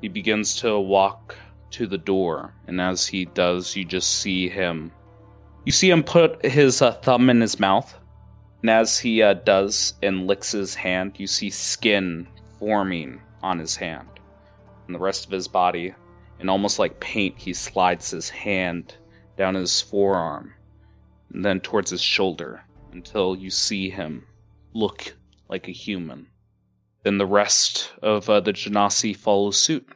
he 0.00 0.08
begins 0.08 0.56
to 0.60 0.78
walk 0.78 1.36
to 1.70 1.86
the 1.86 1.98
door, 1.98 2.54
and 2.66 2.80
as 2.80 3.06
he 3.06 3.24
does, 3.24 3.76
you 3.76 3.84
just 3.84 4.20
see 4.20 4.48
him. 4.48 4.92
You 5.64 5.72
see 5.72 5.90
him 5.90 6.02
put 6.02 6.44
his 6.44 6.82
uh, 6.82 6.92
thumb 6.92 7.30
in 7.30 7.40
his 7.40 7.60
mouth, 7.60 7.96
and 8.62 8.70
as 8.70 8.98
he 8.98 9.22
uh, 9.22 9.34
does 9.34 9.94
and 10.02 10.26
licks 10.26 10.52
his 10.52 10.74
hand, 10.74 11.18
you 11.18 11.26
see 11.26 11.50
skin 11.50 12.26
forming 12.58 13.20
on 13.42 13.58
his 13.58 13.76
hand, 13.76 14.08
and 14.86 14.94
the 14.94 15.00
rest 15.00 15.24
of 15.26 15.32
his 15.32 15.48
body, 15.48 15.94
and 16.38 16.50
almost 16.50 16.78
like 16.78 17.00
paint, 17.00 17.36
he 17.38 17.52
slides 17.52 18.10
his 18.10 18.28
hand 18.28 18.96
down 19.36 19.54
his 19.54 19.80
forearm, 19.80 20.52
and 21.32 21.44
then 21.44 21.60
towards 21.60 21.90
his 21.90 22.02
shoulder 22.02 22.62
until 22.92 23.36
you 23.36 23.50
see 23.50 23.88
him 23.88 24.26
look 24.74 25.14
like 25.48 25.68
a 25.68 25.72
human. 25.72 26.26
Then 27.02 27.18
the 27.18 27.26
rest 27.26 27.92
of 28.02 28.28
uh, 28.28 28.40
the 28.40 28.52
Genasi 28.52 29.16
follow 29.16 29.50
suit 29.50 29.88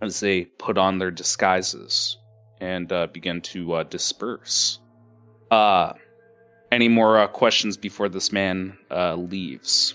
as 0.00 0.20
they 0.20 0.44
put 0.44 0.78
on 0.78 0.98
their 0.98 1.10
disguises 1.10 2.18
and 2.60 2.92
uh, 2.92 3.06
begin 3.08 3.40
to 3.40 3.74
uh, 3.74 3.82
disperse. 3.84 4.78
Uh, 5.50 5.92
any 6.72 6.88
more 6.88 7.18
uh, 7.18 7.26
questions 7.26 7.76
before 7.76 8.08
this 8.08 8.32
man 8.32 8.76
uh, 8.90 9.14
leaves? 9.14 9.94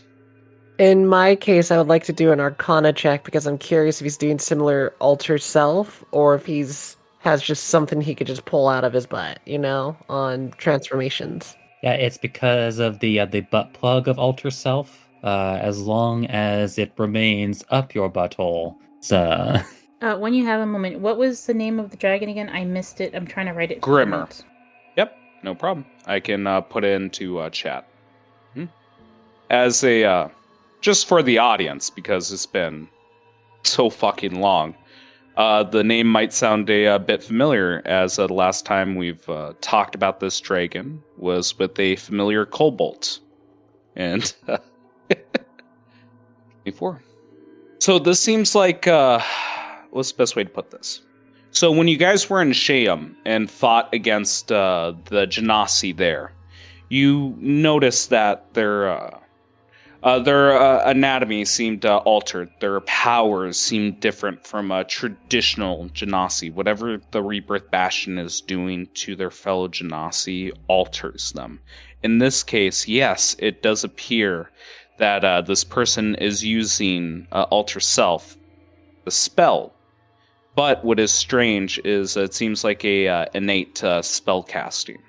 In 0.79 1.07
my 1.07 1.35
case, 1.35 1.69
I 1.69 1.77
would 1.77 1.87
like 1.87 2.05
to 2.05 2.13
do 2.13 2.31
an 2.31 2.39
Arcana 2.39 2.93
check 2.93 3.23
because 3.23 3.45
I'm 3.45 3.57
curious 3.57 4.01
if 4.01 4.05
he's 4.05 4.17
doing 4.17 4.39
similar 4.39 4.95
alter 4.99 5.37
self 5.37 6.03
or 6.11 6.33
if 6.35 6.45
he's 6.45 6.97
has 7.19 7.43
just 7.43 7.65
something 7.65 8.01
he 8.01 8.15
could 8.15 8.25
just 8.25 8.45
pull 8.45 8.67
out 8.67 8.83
of 8.83 8.93
his 8.93 9.05
butt, 9.05 9.39
you 9.45 9.59
know, 9.59 9.95
on 10.09 10.51
transformations. 10.57 11.55
Yeah, 11.83 11.93
it's 11.93 12.17
because 12.17 12.79
of 12.79 12.99
the 12.99 13.19
uh, 13.19 13.25
the 13.25 13.41
butt 13.41 13.73
plug 13.73 14.07
of 14.07 14.17
Alter 14.17 14.49
Self. 14.49 15.07
Uh, 15.23 15.59
as 15.61 15.79
long 15.79 16.25
as 16.25 16.79
it 16.79 16.91
remains 16.97 17.63
up 17.69 17.93
your 17.93 18.09
butthole, 18.09 18.75
it's, 18.97 19.11
uh, 20.01 20.05
Uh, 20.05 20.17
when 20.17 20.33
you 20.33 20.45
have 20.45 20.61
a 20.61 20.65
moment, 20.65 20.99
what 20.99 21.17
was 21.17 21.45
the 21.45 21.53
name 21.53 21.79
of 21.79 21.91
the 21.91 21.97
dragon 21.97 22.29
again? 22.29 22.49
I 22.49 22.65
missed 22.65 23.01
it. 23.01 23.15
I'm 23.15 23.27
trying 23.27 23.47
to 23.47 23.53
write 23.53 23.71
it. 23.71 23.81
Grimmer. 23.81 24.27
Yep, 24.97 25.17
no 25.43 25.55
problem. 25.55 25.85
I 26.05 26.19
can 26.19 26.47
uh, 26.47 26.61
put 26.61 26.83
it 26.83 27.01
into 27.01 27.39
uh, 27.39 27.49
chat. 27.49 27.87
Hmm? 28.53 28.65
As 29.49 29.83
a, 29.83 30.03
uh, 30.03 30.29
just 30.81 31.07
for 31.07 31.21
the 31.21 31.37
audience, 31.37 31.89
because 31.89 32.31
it's 32.31 32.45
been 32.45 32.87
so 33.63 33.89
fucking 33.89 34.39
long, 34.39 34.75
uh, 35.37 35.63
the 35.63 35.83
name 35.83 36.07
might 36.07 36.33
sound 36.33 36.69
a, 36.69 36.87
uh 36.87 36.99
bit 36.99 37.23
familiar, 37.23 37.81
as 37.85 38.19
uh, 38.19 38.27
the 38.27 38.33
last 38.33 38.65
time 38.65 38.95
we've 38.95 39.27
uh, 39.29 39.53
talked 39.61 39.95
about 39.95 40.19
this 40.19 40.39
dragon 40.39 41.01
was 41.17 41.57
with 41.57 41.79
a 41.79 41.95
familiar 41.95 42.45
kobold. 42.45 43.19
And, 43.95 44.33
before. 46.63 47.01
So 47.79 47.99
this 47.99 48.19
seems 48.19 48.55
like, 48.55 48.87
uh, 48.87 49.21
what's 49.91 50.11
the 50.11 50.17
best 50.17 50.35
way 50.35 50.43
to 50.43 50.49
put 50.49 50.71
this? 50.71 51.01
So 51.51 51.71
when 51.71 51.87
you 51.87 51.97
guys 51.97 52.29
were 52.29 52.41
in 52.41 52.53
Sheum 52.53 53.15
and 53.25 53.49
fought 53.49 53.93
against 53.93 54.51
uh, 54.51 54.93
the 55.05 55.27
Genasi 55.27 55.95
there, 55.95 56.33
you 56.89 57.35
noticed 57.39 58.09
that 58.09 58.53
their 58.53 58.89
uh, 58.89 59.17
Uh, 60.03 60.17
their 60.17 60.57
uh, 60.57 60.89
anatomy 60.89 61.45
seemed 61.45 61.85
uh, 61.85 61.97
altered. 62.05 62.49
Their 62.59 62.79
powers 62.81 63.55
seemed 63.55 63.99
different 63.99 64.47
from 64.47 64.71
a 64.71 64.83
traditional 64.83 65.89
Genasi. 65.93 66.51
Whatever 66.51 66.99
the 67.11 67.21
Rebirth 67.21 67.69
Bastion 67.69 68.17
is 68.17 68.41
doing 68.41 68.87
to 69.03 69.15
their 69.15 69.29
fellow 69.29 69.67
Genasi 69.67 70.51
alters 70.67 71.33
them. 71.33 71.59
In 72.01 72.17
this 72.17 72.43
case, 72.43 72.87
yes, 72.87 73.35
it 73.37 73.61
does 73.61 73.83
appear 73.83 74.49
that 74.97 75.23
uh, 75.23 75.41
this 75.41 75.63
person 75.63 76.15
is 76.15 76.43
using 76.43 77.27
Alter 77.31 77.79
Self, 77.79 78.35
the 79.05 79.11
spell. 79.11 79.71
But 80.55 80.83
what 80.83 80.99
is 80.99 81.11
strange 81.11 81.79
is 81.85 82.17
it 82.17 82.33
seems 82.33 82.63
like 82.63 82.83
a 82.83 83.07
uh, 83.07 83.25
innate 83.33 83.83
uh, 83.83 84.01
spell 84.01 84.43
casting, 84.43 85.01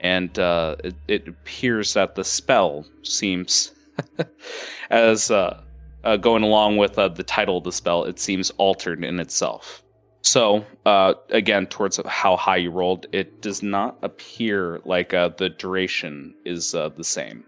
and 0.00 0.38
uh, 0.38 0.76
it, 0.84 0.94
it 1.08 1.28
appears 1.28 1.94
that 1.94 2.14
the 2.14 2.24
spell 2.24 2.84
seems 3.02 3.72
as 4.90 5.30
uh, 5.30 5.62
uh, 6.04 6.16
going 6.16 6.42
along 6.42 6.76
with 6.76 6.98
uh, 6.98 7.08
the 7.08 7.22
title 7.22 7.58
of 7.58 7.64
the 7.64 7.72
spell, 7.72 8.04
it 8.04 8.18
seems 8.18 8.50
altered 8.58 9.02
in 9.02 9.18
itself. 9.18 9.82
So, 10.24 10.64
again, 10.84 11.66
towards 11.66 11.98
how 12.06 12.36
high 12.36 12.58
you 12.58 12.70
rolled, 12.70 13.06
it 13.10 13.42
does 13.42 13.60
not 13.60 13.98
appear 14.02 14.80
like 14.84 15.10
the 15.10 15.52
duration 15.58 16.32
is 16.44 16.70
the 16.70 16.92
same, 17.02 17.42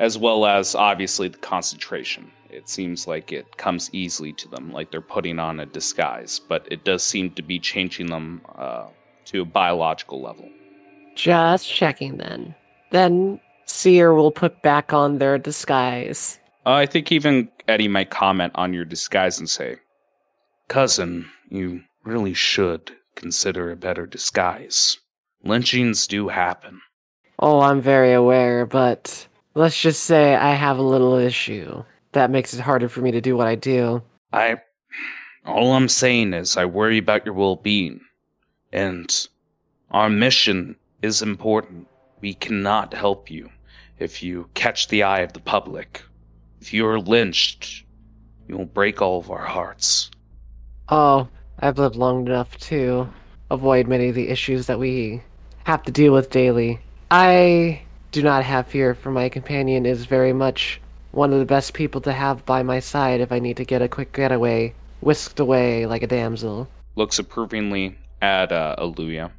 as 0.00 0.18
well 0.18 0.44
as 0.44 0.74
obviously 0.74 1.28
the 1.28 1.38
concentration. 1.38 2.30
It 2.54 2.68
seems 2.68 3.08
like 3.08 3.32
it 3.32 3.56
comes 3.56 3.90
easily 3.92 4.32
to 4.34 4.48
them, 4.48 4.72
like 4.72 4.92
they're 4.92 5.00
putting 5.00 5.40
on 5.40 5.58
a 5.58 5.66
disguise, 5.66 6.38
but 6.38 6.66
it 6.70 6.84
does 6.84 7.02
seem 7.02 7.32
to 7.32 7.42
be 7.42 7.58
changing 7.58 8.06
them 8.06 8.42
uh, 8.56 8.86
to 9.26 9.42
a 9.42 9.44
biological 9.44 10.22
level. 10.22 10.48
Just 11.16 11.68
checking 11.68 12.18
then. 12.18 12.54
Then 12.92 13.40
Seer 13.66 14.14
will 14.14 14.30
put 14.30 14.62
back 14.62 14.92
on 14.92 15.18
their 15.18 15.36
disguise. 15.36 16.38
Uh, 16.64 16.74
I 16.74 16.86
think 16.86 17.10
even 17.10 17.48
Eddie 17.66 17.88
might 17.88 18.10
comment 18.10 18.52
on 18.54 18.72
your 18.72 18.84
disguise 18.84 19.38
and 19.38 19.50
say, 19.50 19.76
Cousin, 20.68 21.28
you 21.50 21.82
really 22.04 22.34
should 22.34 22.92
consider 23.16 23.72
a 23.72 23.76
better 23.76 24.06
disguise. 24.06 24.96
Lynchings 25.42 26.06
do 26.06 26.28
happen. 26.28 26.80
Oh, 27.40 27.60
I'm 27.60 27.80
very 27.80 28.12
aware, 28.12 28.64
but 28.64 29.26
let's 29.54 29.80
just 29.80 30.04
say 30.04 30.36
I 30.36 30.54
have 30.54 30.78
a 30.78 30.82
little 30.82 31.16
issue. 31.16 31.82
That 32.14 32.30
makes 32.30 32.54
it 32.54 32.60
harder 32.60 32.88
for 32.88 33.00
me 33.00 33.10
to 33.10 33.20
do 33.20 33.36
what 33.36 33.46
I 33.46 33.54
do. 33.54 34.02
I. 34.32 34.60
All 35.44 35.74
I'm 35.74 35.88
saying 35.88 36.32
is, 36.32 36.56
I 36.56 36.64
worry 36.64 36.96
about 36.96 37.26
your 37.26 37.34
well 37.34 37.56
being. 37.56 38.00
And 38.72 39.28
our 39.90 40.08
mission 40.08 40.76
is 41.02 41.20
important. 41.22 41.86
We 42.20 42.34
cannot 42.34 42.94
help 42.94 43.30
you 43.30 43.50
if 43.98 44.22
you 44.22 44.48
catch 44.54 44.88
the 44.88 45.02
eye 45.02 45.20
of 45.20 45.32
the 45.34 45.40
public. 45.40 46.02
If 46.60 46.72
you're 46.72 46.98
lynched, 46.98 47.84
you'll 48.48 48.64
break 48.64 49.02
all 49.02 49.18
of 49.18 49.30
our 49.30 49.44
hearts. 49.44 50.10
Oh, 50.88 51.28
I've 51.58 51.78
lived 51.78 51.96
long 51.96 52.26
enough 52.26 52.56
to 52.58 53.08
avoid 53.50 53.86
many 53.86 54.08
of 54.08 54.14
the 54.14 54.28
issues 54.28 54.66
that 54.66 54.78
we 54.78 55.22
have 55.64 55.82
to 55.82 55.92
deal 55.92 56.12
with 56.12 56.30
daily. 56.30 56.80
I 57.10 57.82
do 58.12 58.22
not 58.22 58.44
have 58.44 58.66
fear, 58.66 58.94
for 58.94 59.10
my 59.10 59.28
companion 59.28 59.84
is 59.84 60.06
very 60.06 60.32
much 60.32 60.80
one 61.14 61.32
of 61.32 61.38
the 61.38 61.44
best 61.44 61.74
people 61.74 62.00
to 62.00 62.12
have 62.12 62.44
by 62.44 62.62
my 62.62 62.80
side 62.80 63.20
if 63.20 63.30
I 63.30 63.38
need 63.38 63.56
to 63.58 63.64
get 63.64 63.82
a 63.82 63.88
quick 63.88 64.12
getaway, 64.12 64.74
whisked 65.00 65.38
away 65.38 65.86
like 65.86 66.02
a 66.02 66.08
damsel. 66.08 66.68
Looks 66.96 67.20
approvingly 67.20 67.96
at 68.20 68.50
uh, 68.50 68.74
Aluya, 68.78 69.30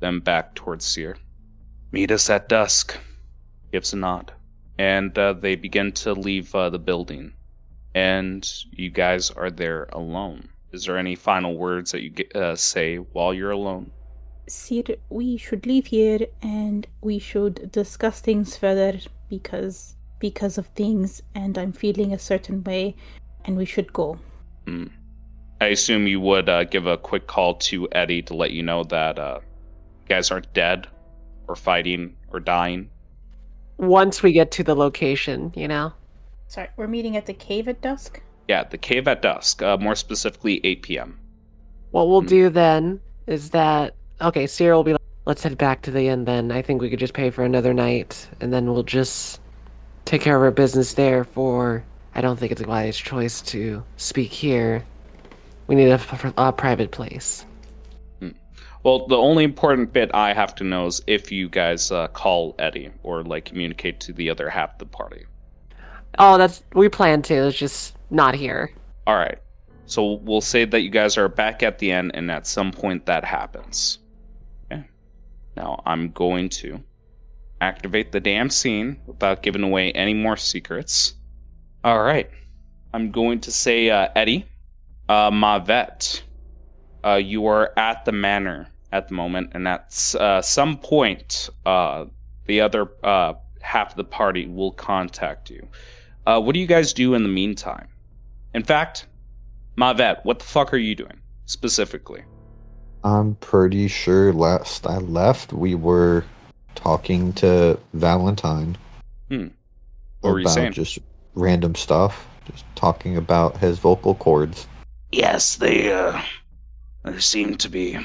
then 0.00 0.20
back 0.20 0.54
towards 0.54 0.84
Seer. 0.84 1.16
Meet 1.92 2.10
us 2.10 2.28
at 2.28 2.48
dusk. 2.48 2.96
Gives 3.72 3.92
a 3.94 3.96
nod. 3.96 4.32
And 4.78 5.18
uh, 5.18 5.32
they 5.32 5.56
begin 5.56 5.92
to 5.92 6.12
leave 6.12 6.54
uh, 6.54 6.70
the 6.70 6.78
building. 6.78 7.32
And 7.94 8.48
you 8.70 8.90
guys 8.90 9.30
are 9.30 9.50
there 9.50 9.88
alone. 9.92 10.50
Is 10.72 10.84
there 10.84 10.98
any 10.98 11.14
final 11.14 11.56
words 11.56 11.92
that 11.92 12.02
you 12.02 12.10
get, 12.10 12.36
uh, 12.36 12.54
say 12.54 12.96
while 12.96 13.32
you're 13.32 13.50
alone? 13.50 13.90
Sir, 14.46 14.82
we 15.08 15.38
should 15.38 15.66
leave 15.66 15.86
here 15.86 16.26
and 16.42 16.86
we 17.00 17.18
should 17.18 17.72
discuss 17.72 18.20
things 18.20 18.56
further 18.56 19.00
because 19.28 19.96
because 20.18 20.58
of 20.58 20.66
things 20.68 21.22
and 21.34 21.56
I'm 21.58 21.72
feeling 21.72 22.12
a 22.12 22.18
certain 22.18 22.62
way 22.64 22.96
and 23.44 23.56
we 23.56 23.64
should 23.64 23.92
go. 23.92 24.18
Hmm. 24.66 24.86
I 25.60 25.66
assume 25.66 26.06
you 26.06 26.20
would 26.20 26.48
uh, 26.48 26.64
give 26.64 26.86
a 26.86 26.96
quick 26.96 27.26
call 27.26 27.54
to 27.54 27.88
Eddie 27.92 28.22
to 28.22 28.34
let 28.34 28.52
you 28.52 28.62
know 28.62 28.84
that 28.84 29.18
uh, 29.18 29.40
you 30.02 30.08
guys 30.08 30.30
aren't 30.30 30.52
dead 30.54 30.86
or 31.48 31.56
fighting 31.56 32.14
or 32.32 32.38
dying. 32.40 32.88
Once 33.78 34.22
we 34.22 34.32
get 34.32 34.50
to 34.52 34.62
the 34.64 34.74
location, 34.74 35.52
you 35.56 35.66
know? 35.68 35.92
Sorry, 36.46 36.68
we're 36.76 36.86
meeting 36.86 37.16
at 37.16 37.26
the 37.26 37.34
cave 37.34 37.68
at 37.68 37.80
dusk? 37.80 38.20
Yeah, 38.48 38.64
the 38.64 38.78
cave 38.78 39.06
at 39.08 39.22
dusk, 39.22 39.62
uh, 39.62 39.76
more 39.78 39.94
specifically 39.94 40.60
8 40.64 40.82
p.m. 40.82 41.18
What 41.90 42.08
we'll 42.08 42.20
Hmm. 42.22 42.26
do 42.28 42.48
then 42.50 43.00
is 43.26 43.50
that 43.50 43.94
okay, 44.20 44.46
Sierra 44.46 44.76
will 44.76 44.84
be 44.84 44.92
like, 44.92 45.00
let's 45.26 45.42
head 45.42 45.56
back 45.58 45.82
to 45.82 45.90
the 45.90 46.08
inn 46.08 46.24
then. 46.24 46.50
I 46.50 46.62
think 46.62 46.80
we 46.82 46.90
could 46.90 46.98
just 46.98 47.14
pay 47.14 47.30
for 47.30 47.44
another 47.44 47.72
night 47.74 48.28
and 48.40 48.52
then 48.52 48.72
we'll 48.72 48.82
just 48.82 49.40
take 50.08 50.22
care 50.22 50.36
of 50.36 50.42
our 50.42 50.50
business 50.50 50.94
there 50.94 51.22
for 51.22 51.84
I 52.14 52.22
don't 52.22 52.38
think 52.38 52.50
it's 52.50 52.62
a 52.62 52.66
wise 52.66 52.96
choice 52.96 53.42
to 53.42 53.84
speak 53.98 54.32
here. 54.32 54.82
We 55.66 55.74
need 55.74 55.90
a, 55.90 56.32
a 56.38 56.50
private 56.50 56.90
place. 56.90 57.44
Well, 58.84 59.06
the 59.06 59.16
only 59.16 59.44
important 59.44 59.92
bit 59.92 60.10
I 60.14 60.32
have 60.32 60.54
to 60.56 60.64
know 60.64 60.86
is 60.86 61.02
if 61.06 61.30
you 61.30 61.48
guys 61.50 61.92
uh, 61.92 62.08
call 62.08 62.54
Eddie 62.58 62.90
or 63.02 63.22
like 63.22 63.44
communicate 63.44 64.00
to 64.00 64.12
the 64.14 64.30
other 64.30 64.48
half 64.48 64.72
of 64.72 64.78
the 64.78 64.86
party. 64.86 65.26
Oh, 66.18 66.38
that's 66.38 66.62
we 66.72 66.88
plan 66.88 67.20
to. 67.22 67.34
It's 67.34 67.58
just 67.58 67.94
not 68.10 68.34
here. 68.34 68.72
All 69.06 69.16
right. 69.16 69.38
So 69.84 70.14
we'll 70.22 70.40
say 70.40 70.64
that 70.64 70.80
you 70.80 70.90
guys 70.90 71.18
are 71.18 71.28
back 71.28 71.62
at 71.62 71.78
the 71.78 71.92
end, 71.92 72.12
and 72.14 72.30
at 72.30 72.46
some 72.46 72.72
point 72.72 73.04
that 73.06 73.24
happens. 73.24 73.98
Okay. 74.72 74.84
Now 75.56 75.82
I'm 75.84 76.10
going 76.12 76.48
to 76.50 76.82
activate 77.60 78.12
the 78.12 78.20
damn 78.20 78.50
scene 78.50 79.00
without 79.06 79.42
giving 79.42 79.62
away 79.62 79.92
any 79.92 80.14
more 80.14 80.36
secrets. 80.36 81.14
All 81.84 82.02
right. 82.02 82.30
I'm 82.92 83.10
going 83.10 83.40
to 83.40 83.52
say, 83.52 83.90
uh, 83.90 84.08
Eddie, 84.16 84.46
uh, 85.08 85.30
Mavet, 85.30 86.22
uh, 87.04 87.14
you 87.14 87.46
are 87.46 87.72
at 87.78 88.04
the 88.04 88.12
manor 88.12 88.68
at 88.92 89.08
the 89.08 89.14
moment, 89.14 89.50
and 89.52 89.68
at 89.68 90.14
uh, 90.18 90.40
some 90.40 90.78
point, 90.78 91.50
uh, 91.66 92.06
the 92.46 92.60
other 92.60 92.90
uh, 93.04 93.34
half 93.60 93.90
of 93.90 93.96
the 93.96 94.04
party 94.04 94.46
will 94.46 94.72
contact 94.72 95.50
you. 95.50 95.68
What 96.24 96.52
do 96.52 96.60
you 96.60 96.66
guys 96.66 96.92
do 96.92 97.14
in 97.14 97.22
the 97.22 97.28
meantime? 97.28 97.88
In 98.52 98.62
fact, 98.62 99.06
Mavet, 99.78 100.22
what 100.24 100.38
the 100.40 100.44
fuck 100.44 100.74
are 100.74 100.78
you 100.78 100.94
doing 100.94 101.20
specifically? 101.46 102.22
I'm 103.04 103.36
pretty 103.36 103.88
sure 103.88 104.32
last 104.32 104.86
I 104.86 104.98
left, 104.98 105.52
we 105.52 105.74
were 105.74 106.24
talking 106.78 107.32
to 107.32 107.76
Valentine. 107.92 108.78
Hmm. 109.28 109.48
What 110.20 110.30
were 110.30 110.38
you 110.38 110.44
about 110.44 110.54
saying? 110.54 110.72
Just 110.72 111.00
random 111.34 111.74
stuff. 111.74 112.24
Just 112.48 112.64
talking 112.76 113.16
about 113.16 113.56
his 113.58 113.80
vocal 113.80 114.14
cords. 114.14 114.68
Yes, 115.10 115.56
they 115.56 115.92
uh 115.92 116.22
they 117.04 117.18
seem 117.18 117.56
to 117.56 117.68
be 117.68 117.98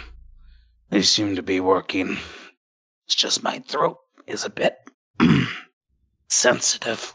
they 0.90 1.04
seem 1.04 1.36
to 1.36 1.44
be 1.44 1.60
working. 1.60 2.18
It's 3.06 3.16
just 3.16 3.44
my 3.44 3.60
throat 3.60 4.00
is 4.26 4.44
a 4.44 4.50
bit 4.50 4.78
sensitive. 6.30 7.14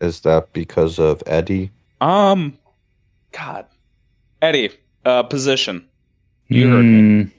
Is 0.00 0.20
that 0.20 0.52
because 0.52 0.98
of 0.98 1.22
Eddie? 1.26 1.70
Um, 2.00 2.58
God, 3.32 3.66
Eddie, 4.42 4.70
uh, 5.04 5.22
position. 5.22 5.86
You 6.48 6.68
heard 6.68 6.84
me. 6.84 7.30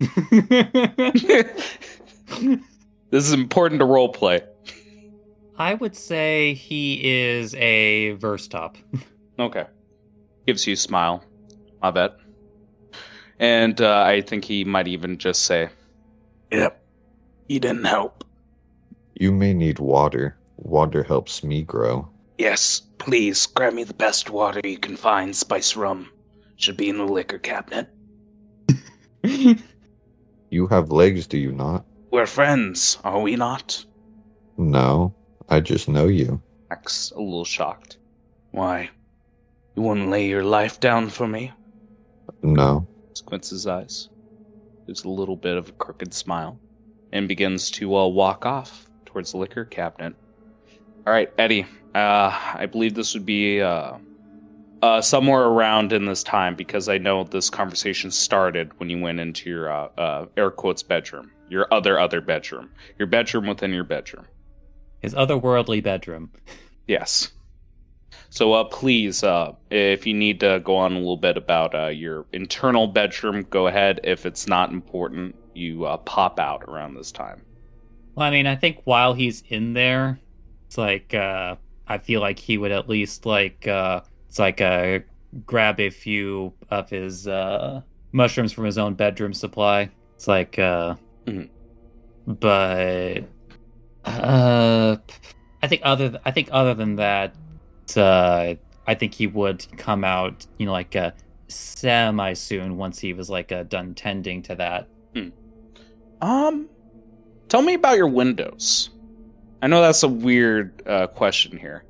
this 3.10 3.24
is 3.24 3.32
important 3.32 3.78
to 3.80 3.84
role 3.84 4.08
play. 4.08 4.42
I 5.56 5.74
would 5.74 5.94
say 5.94 6.54
he 6.54 7.00
is 7.04 7.54
a 7.56 8.12
verse 8.12 8.48
top. 8.48 8.76
Okay, 9.36 9.64
gives 10.46 10.64
you 10.64 10.74
a 10.74 10.76
smile. 10.76 11.24
I 11.82 11.90
bet. 11.90 12.12
And 13.40 13.80
uh, 13.80 14.04
I 14.06 14.20
think 14.20 14.44
he 14.44 14.64
might 14.64 14.86
even 14.86 15.18
just 15.18 15.42
say, 15.42 15.70
Yep. 16.52 16.80
You 17.48 17.58
didn't 17.58 17.86
help. 17.86 18.22
You 19.14 19.32
may 19.32 19.52
need 19.52 19.80
water. 19.80 20.36
Water 20.56 21.02
helps 21.02 21.42
me 21.42 21.62
grow. 21.62 22.08
Yes, 22.38 22.80
please 22.98 23.44
grab 23.46 23.74
me 23.74 23.82
the 23.82 23.92
best 23.92 24.30
water 24.30 24.60
you 24.62 24.78
can 24.78 24.96
find. 24.96 25.34
Spice 25.34 25.74
rum 25.74 26.12
should 26.54 26.76
be 26.76 26.88
in 26.88 26.98
the 26.98 27.04
liquor 27.04 27.40
cabinet. 27.40 27.88
You 30.54 30.68
have 30.68 30.92
legs, 30.92 31.26
do 31.26 31.36
you 31.36 31.50
not? 31.50 31.84
We're 32.14 32.26
friends, 32.26 32.98
are 33.02 33.18
we 33.18 33.34
not? 33.34 33.84
No. 34.56 35.12
I 35.48 35.58
just 35.58 35.88
know 35.88 36.06
you. 36.06 36.40
Max, 36.70 37.10
a 37.10 37.18
little 37.18 37.44
shocked. 37.44 37.96
Why? 38.52 38.88
You 39.74 39.82
wouldn't 39.82 40.10
lay 40.10 40.28
your 40.28 40.44
life 40.44 40.78
down 40.78 41.08
for 41.08 41.26
me? 41.26 41.50
No. 42.40 42.86
Squints 43.14 43.50
his 43.50 43.66
eyes. 43.66 44.10
Gives 44.86 45.02
a 45.02 45.08
little 45.08 45.34
bit 45.34 45.56
of 45.56 45.70
a 45.70 45.72
crooked 45.72 46.14
smile. 46.14 46.56
And 47.12 47.26
begins 47.26 47.68
to 47.72 47.96
uh, 47.96 48.06
walk 48.06 48.46
off 48.46 48.88
towards 49.06 49.32
the 49.32 49.38
liquor 49.38 49.64
cabinet. 49.64 50.14
All 51.08 51.12
right, 51.12 51.32
Eddie. 51.36 51.66
Uh, 51.96 52.30
I 52.54 52.66
believe 52.66 52.94
this 52.94 53.14
would 53.14 53.26
be 53.26 53.60
uh, 53.60 53.94
uh, 54.84 55.00
somewhere 55.00 55.44
around 55.44 55.94
in 55.94 56.04
this 56.04 56.22
time 56.22 56.54
because 56.54 56.90
I 56.90 56.98
know 56.98 57.24
this 57.24 57.48
conversation 57.48 58.10
started 58.10 58.78
when 58.78 58.90
you 58.90 59.00
went 59.00 59.18
into 59.18 59.48
your 59.48 59.72
uh, 59.72 59.88
uh, 59.96 60.26
air 60.36 60.50
quotes 60.50 60.82
bedroom, 60.82 61.30
your 61.48 61.66
other 61.72 61.98
other 61.98 62.20
bedroom, 62.20 62.68
your 62.98 63.06
bedroom 63.06 63.46
within 63.46 63.72
your 63.72 63.84
bedroom. 63.84 64.26
His 65.00 65.14
otherworldly 65.14 65.82
bedroom. 65.82 66.30
Yes. 66.86 67.32
So 68.28 68.52
uh, 68.52 68.64
please, 68.64 69.24
uh, 69.24 69.52
if 69.70 70.06
you 70.06 70.12
need 70.12 70.38
to 70.40 70.60
go 70.62 70.76
on 70.76 70.92
a 70.92 70.98
little 70.98 71.16
bit 71.16 71.38
about 71.38 71.74
uh, 71.74 71.86
your 71.86 72.26
internal 72.34 72.86
bedroom, 72.86 73.46
go 73.48 73.68
ahead. 73.68 74.00
If 74.04 74.26
it's 74.26 74.46
not 74.46 74.70
important, 74.70 75.34
you 75.54 75.86
uh, 75.86 75.96
pop 75.96 76.38
out 76.38 76.62
around 76.64 76.92
this 76.92 77.10
time. 77.10 77.40
Well, 78.16 78.26
I 78.26 78.30
mean, 78.30 78.46
I 78.46 78.56
think 78.56 78.82
while 78.84 79.14
he's 79.14 79.44
in 79.48 79.72
there, 79.72 80.20
it's 80.66 80.76
like 80.76 81.14
uh, 81.14 81.56
I 81.88 81.96
feel 81.96 82.20
like 82.20 82.38
he 82.38 82.58
would 82.58 82.70
at 82.72 82.86
least 82.86 83.24
like 83.24 83.66
uh, 83.66 84.02
it's 84.34 84.40
like 84.40 84.60
uh, 84.60 84.98
grab 85.46 85.78
a 85.78 85.90
few 85.90 86.52
of 86.68 86.90
his 86.90 87.28
uh, 87.28 87.80
mushrooms 88.10 88.52
from 88.52 88.64
his 88.64 88.78
own 88.78 88.94
bedroom 88.94 89.32
supply. 89.32 89.88
It's 90.16 90.26
like, 90.26 90.58
uh, 90.58 90.96
Mhm. 91.28 91.48
but 92.26 93.18
uh, 94.04 94.96
I 95.62 95.66
think 95.68 95.82
other 95.84 96.08
th- 96.08 96.20
I 96.24 96.32
think 96.32 96.48
other 96.50 96.74
than 96.74 96.96
that, 96.96 97.36
uh, 97.96 98.54
I 98.88 98.94
think 98.96 99.14
he 99.14 99.28
would 99.28 99.64
come 99.78 100.02
out, 100.02 100.44
you 100.58 100.66
know, 100.66 100.72
like 100.72 100.96
uh, 100.96 101.12
semi 101.46 102.32
soon 102.32 102.76
once 102.76 102.98
he 102.98 103.12
was 103.12 103.30
like 103.30 103.52
uh, 103.52 103.62
done 103.62 103.94
tending 103.94 104.42
to 104.42 104.56
that. 104.56 104.88
Um, 106.20 106.68
tell 107.48 107.62
me 107.62 107.74
about 107.74 107.98
your 107.98 108.08
windows. 108.08 108.90
I 109.62 109.68
know 109.68 109.80
that's 109.80 110.02
a 110.02 110.08
weird 110.08 110.82
uh, 110.88 111.06
question 111.06 111.56
here, 111.56 111.84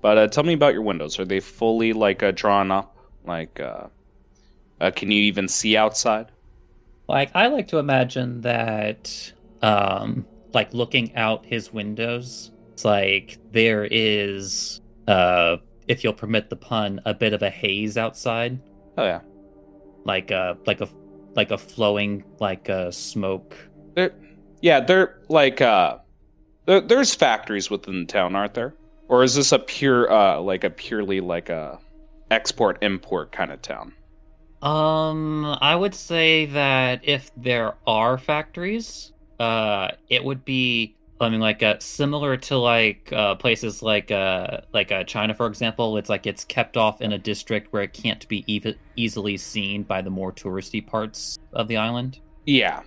but 0.00 0.18
uh, 0.18 0.28
tell 0.28 0.44
me 0.44 0.52
about 0.54 0.74
your 0.74 0.82
windows. 0.82 1.18
Are 1.18 1.24
they 1.24 1.40
fully 1.40 1.92
like 1.92 2.22
uh, 2.22 2.32
drawn 2.32 2.70
up? 2.70 2.96
Like, 3.24 3.60
uh, 3.60 3.88
uh, 4.80 4.90
can 4.92 5.10
you 5.10 5.22
even 5.22 5.48
see 5.48 5.76
outside? 5.76 6.30
Like 7.08 7.30
I 7.34 7.48
like 7.48 7.68
to 7.68 7.78
imagine 7.78 8.40
that 8.42 9.32
um 9.62 10.26
like 10.54 10.72
looking 10.72 11.14
out 11.16 11.44
his 11.44 11.72
windows, 11.72 12.52
it's 12.72 12.84
like 12.84 13.38
there 13.52 13.86
is 13.90 14.80
uh 15.08 15.56
if 15.88 16.04
you'll 16.04 16.12
permit 16.12 16.50
the 16.50 16.56
pun, 16.56 17.00
a 17.04 17.12
bit 17.14 17.32
of 17.32 17.42
a 17.42 17.50
haze 17.50 17.96
outside. 17.96 18.60
Oh 18.96 19.04
yeah, 19.04 19.20
Like 20.04 20.30
a 20.30 20.56
like 20.66 20.80
a 20.80 20.88
like 21.34 21.50
a 21.50 21.58
flowing 21.58 22.24
like 22.38 22.68
a 22.68 22.92
smoke. 22.92 23.56
There, 23.94 24.12
yeah, 24.62 24.80
they're 24.80 25.18
like 25.28 25.60
uh, 25.60 25.98
there, 26.66 26.80
there's 26.80 27.14
factories 27.14 27.70
within 27.70 28.00
the 28.00 28.06
town, 28.06 28.36
aren't 28.36 28.54
there? 28.54 28.74
Or 29.10 29.24
is 29.24 29.34
this 29.34 29.50
a 29.50 29.58
pure 29.58 30.10
uh, 30.10 30.40
like 30.40 30.62
a 30.62 30.70
purely 30.70 31.20
like 31.20 31.48
a 31.48 31.80
export 32.30 32.78
import 32.80 33.32
kind 33.32 33.50
of 33.50 33.60
town? 33.60 33.92
Um 34.62 35.44
I 35.60 35.74
would 35.74 35.96
say 35.96 36.46
that 36.46 37.00
if 37.02 37.32
there 37.36 37.74
are 37.88 38.16
factories, 38.18 39.12
uh 39.40 39.88
it 40.08 40.22
would 40.22 40.44
be 40.44 40.94
I 41.20 41.28
mean 41.28 41.40
like 41.40 41.60
uh, 41.60 41.76
similar 41.80 42.36
to 42.36 42.56
like 42.56 43.12
uh 43.12 43.34
places 43.34 43.82
like 43.82 44.12
uh 44.12 44.60
like 44.72 44.92
uh 44.92 45.02
China 45.02 45.34
for 45.34 45.48
example, 45.48 45.96
it's 45.96 46.08
like 46.08 46.28
it's 46.28 46.44
kept 46.44 46.76
off 46.76 47.02
in 47.02 47.12
a 47.12 47.18
district 47.18 47.72
where 47.72 47.82
it 47.82 47.92
can't 47.92 48.28
be 48.28 48.44
ev- 48.48 48.76
easily 48.94 49.36
seen 49.36 49.82
by 49.82 50.02
the 50.02 50.10
more 50.10 50.30
touristy 50.32 50.86
parts 50.86 51.36
of 51.52 51.66
the 51.66 51.76
island. 51.76 52.20
Yeah, 52.46 52.82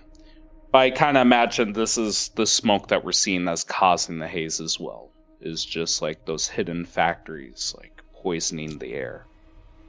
I 0.72 0.88
kind 0.88 1.18
of 1.18 1.22
imagine 1.22 1.74
this 1.74 1.98
is 1.98 2.30
the 2.34 2.46
smoke 2.46 2.88
that 2.88 3.04
we're 3.04 3.12
seeing 3.12 3.44
that's 3.44 3.62
causing 3.62 4.18
the 4.18 4.26
haze 4.26 4.58
as 4.58 4.80
well. 4.80 5.13
Is 5.40 5.64
just 5.64 6.00
like 6.00 6.24
those 6.24 6.48
hidden 6.48 6.84
factories, 6.84 7.74
like 7.78 8.02
poisoning 8.14 8.78
the 8.78 8.94
air, 8.94 9.26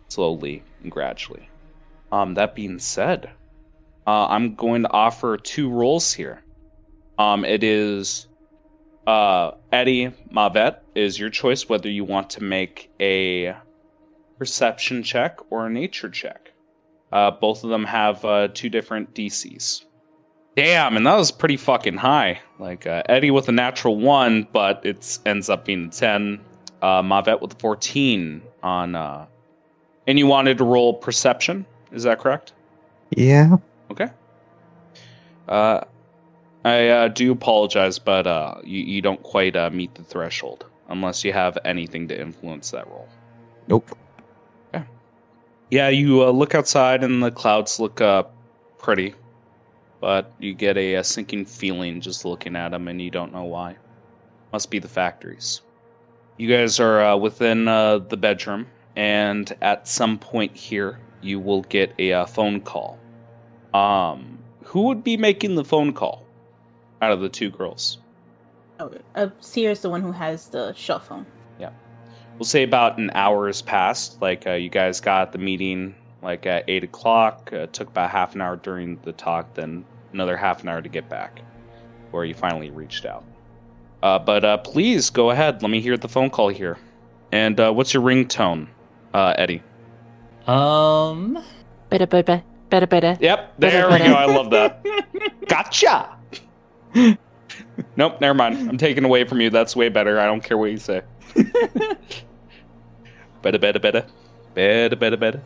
slowly 0.10 0.64
and 0.84 0.92
gradually. 0.92 1.50
Um, 2.12 2.34
that 2.34 2.56
being 2.56 2.80
said, 2.80 3.30
uh, 4.06 4.28
I'm 4.28 4.56
going 4.56 4.84
to 4.84 4.92
offer 4.92 5.38
two 5.38 5.70
roles 5.70 6.14
here. 6.14 6.44
Um, 7.18 7.46
it 7.46 7.64
is 7.64 8.28
uh, 9.08 9.52
Eddie 9.72 10.12
Mavet 10.32 10.80
is 10.96 11.20
your 11.20 11.30
choice 11.30 11.70
whether 11.70 11.90
you 11.90 12.04
want 12.04 12.30
to 12.32 12.44
make 12.44 12.92
a 13.00 13.56
perception 14.38 15.04
check 15.04 15.40
or 15.50 15.68
a 15.68 15.70
nature 15.70 16.10
check. 16.10 16.52
Uh, 17.12 17.32
both 17.32 17.64
of 17.64 17.70
them 17.70 17.86
have 17.86 18.24
uh, 18.26 18.48
two 18.54 18.70
different 18.70 19.14
DCs. 19.14 19.86
Damn, 20.56 20.96
and 20.96 21.06
that 21.06 21.16
was 21.16 21.32
pretty 21.32 21.58
fucking 21.58 21.98
high. 21.98 22.40
Like 22.60 22.88
uh, 22.88 23.04
Eddie 23.10 23.32
with 23.32 23.50
a 23.50 23.52
natural 23.52 23.98
one, 23.98 24.48
but 24.54 24.86
it 24.86 25.20
ends 25.26 25.50
up 25.50 25.66
being 25.66 25.88
a 25.88 25.90
ten. 25.90 26.40
Uh, 26.82 27.02
Mavet 27.02 27.42
with 27.42 27.54
a 27.54 27.56
fourteen 27.58 28.42
on. 28.64 28.96
Uh, 28.96 29.26
and 30.08 30.20
you 30.20 30.28
wanted 30.28 30.58
to 30.60 30.64
roll 30.64 30.94
perception, 30.94 31.66
is 31.92 32.04
that 32.04 32.20
correct? 32.20 32.54
Yeah. 33.10 33.58
Okay. 33.92 34.10
Uh, 35.48 35.82
I 36.64 36.88
uh, 36.88 37.08
do 37.08 37.32
apologize, 37.32 38.00
but 38.00 38.28
uh, 38.28 38.56
you, 38.64 38.82
you 38.84 39.02
don't 39.02 39.22
quite 39.24 39.56
uh, 39.56 39.70
meet 39.72 39.94
the 39.96 40.04
threshold 40.04 40.66
unless 40.90 41.24
you 41.24 41.34
have 41.34 41.58
anything 41.66 42.08
to 42.08 42.20
influence 42.20 42.72
that 42.72 42.88
roll. 42.88 43.08
Nope. 43.68 43.98
Yeah, 44.74 44.84
Yeah, 45.72 45.90
you 45.90 46.24
uh, 46.24 46.30
look 46.32 46.56
outside 46.56 47.04
and 47.04 47.24
the 47.24 47.32
clouds 47.32 47.80
look 47.80 48.02
uh, 48.02 48.24
pretty, 48.78 49.16
but 50.00 50.32
you 50.40 50.54
get 50.54 50.78
a, 50.78 50.96
a 50.96 51.04
sinking 51.04 51.46
feeling 51.46 52.02
just 52.02 52.26
looking 52.26 52.56
at 52.56 52.70
them, 52.70 52.88
and 52.88 53.02
you 53.02 53.12
don't 53.12 53.34
know 53.34 53.44
why. 53.44 53.78
Must 54.52 54.70
be 54.70 54.80
the 54.80 54.88
factories. 54.88 55.62
You 56.38 56.50
guys 56.50 56.80
are 56.80 57.02
uh, 57.02 57.18
within 57.18 57.68
uh, 57.68 58.00
the 58.00 58.18
bedroom, 58.18 58.68
and 58.96 59.56
at 59.62 59.88
some 59.88 60.18
point 60.18 60.56
here, 60.56 61.00
you 61.22 61.40
will 61.40 61.62
get 61.64 61.94
a 61.98 62.14
uh, 62.14 62.26
phone 62.26 62.62
call. 62.62 63.00
Um, 63.74 64.40
who 64.64 64.84
would 64.84 65.04
be 65.04 65.18
making 65.18 65.56
the 65.56 65.64
phone 65.64 65.94
call 65.94 66.26
out 67.02 67.12
of 67.12 67.22
the 67.22 67.30
two 67.30 67.50
girls? 67.50 68.00
Oh, 68.80 68.92
uh, 69.16 69.30
Sierra's 69.40 69.82
the 69.82 69.90
one 69.90 70.02
who 70.02 70.12
has 70.12 70.50
the 70.50 70.74
shell 70.74 71.00
phone. 71.00 71.26
Yeah, 71.60 71.72
we'll 72.38 72.46
say 72.46 72.64
about 72.64 72.98
an 72.98 73.12
hour 73.14 73.48
has 73.48 73.62
passed. 73.62 74.22
Like 74.22 74.46
uh, 74.46 74.54
you 74.54 74.70
guys 74.70 75.00
got 75.00 75.32
the 75.32 75.38
meeting 75.38 75.96
like 76.26 76.46
at 76.46 76.66
eight 76.68 76.84
o'clock. 76.84 77.54
Uh, 77.54 77.68
took 77.68 77.88
about 77.88 78.10
half 78.10 78.36
an 78.36 78.42
hour 78.42 78.58
during 78.58 79.00
the 79.04 79.14
talk, 79.14 79.54
then 79.54 79.86
another 80.12 80.36
half 80.36 80.64
an 80.64 80.70
hour 80.70 80.82
to 80.82 80.90
get 80.90 81.08
back, 81.08 81.42
where 82.12 82.26
you 82.26 82.34
finally 82.34 82.72
reached 82.72 83.06
out. 83.06 83.24
Uh, 84.04 84.20
but 84.20 84.44
uh, 84.44 84.58
please 84.58 85.10
go 85.10 85.30
ahead. 85.30 85.62
Let 85.62 85.72
me 85.72 85.80
hear 85.80 85.96
the 85.96 86.10
phone 86.10 86.30
call 86.30 86.50
here. 86.50 86.78
And 87.32 87.58
uh, 87.60 87.72
what's 87.72 87.94
your 87.94 88.04
ringtone, 88.04 88.68
uh, 89.14 89.34
Eddie? 89.38 89.64
Um 90.48 91.44
Better, 91.90 92.08
better, 92.08 92.44
better, 92.70 92.88
better. 92.88 93.18
Yep, 93.22 93.54
there 93.60 93.90
we 93.90 94.00
go. 94.00 94.06
I 94.06 94.26
love 94.26 94.50
that. 94.50 94.86
Gotcha. 95.48 96.18
nope, 97.96 98.20
never 98.20 98.34
mind. 98.34 98.70
I'm 98.70 98.78
taking 98.78 99.06
away 99.06 99.24
from 99.24 99.40
you. 99.40 99.50
That's 99.50 99.76
way 99.76 99.90
better. 99.90 100.20
I 100.20 100.26
don't 100.26 100.44
care 100.44 100.58
what 100.58 100.72
you 100.72 100.78
say. 100.78 101.02
better, 103.42 103.60
better, 103.60 103.80
better, 103.80 104.06
better, 104.56 104.96
better, 104.96 105.18
better, 105.18 105.42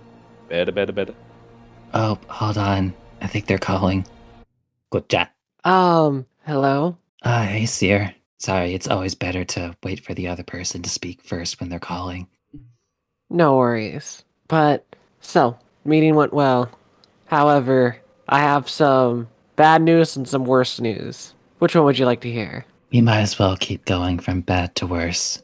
better, 0.50 0.72
better, 0.72 0.91
better. 0.91 1.14
Oh, 1.93 2.20
hold 2.28 2.58
on. 2.58 2.93
I 3.22 3.28
think 3.28 3.45
they're 3.47 3.58
calling. 3.58 4.06
good 4.91 5.08
chat. 5.10 5.34
Um, 5.64 6.26
hello? 6.45 6.97
Ah, 7.24 7.43
hey, 7.43 7.66
Seer. 7.66 8.14
Sorry, 8.38 8.74
it's 8.74 8.88
always 8.88 9.16
better 9.16 9.43
to 9.43 9.76
wait 9.84 10.00
for 10.04 10.14
the 10.14 10.28
other 10.28 10.43
person 10.43 10.82
to 10.84 10.89
speak 10.89 11.22
first 11.22 11.60
when 11.60 11.70
they're 11.70 11.80
calling. 11.80 12.28
No 13.30 13.58
worries. 13.58 14.24
But, 14.47 14.86
so, 15.20 15.58
meeting 15.84 16.16
went 16.16 16.34
well. 16.34 16.70
However, 17.26 17.97
I 18.30 18.39
have 18.39 18.70
some 18.70 19.28
bad 19.56 19.82
news 19.82 20.16
and 20.16 20.28
some 20.28 20.45
worse 20.45 20.80
news. 20.80 21.34
Which 21.60 21.76
one 21.76 21.84
would 21.86 22.00
you 22.00 22.06
like 22.06 22.22
to 22.22 22.32
hear? 22.32 22.66
We 22.91 23.02
might 23.02 23.20
as 23.20 23.38
well 23.38 23.58
keep 23.58 23.86
going 23.86 24.20
from 24.20 24.41
bad 24.41 24.74
to 24.76 24.88
worse. 24.88 25.43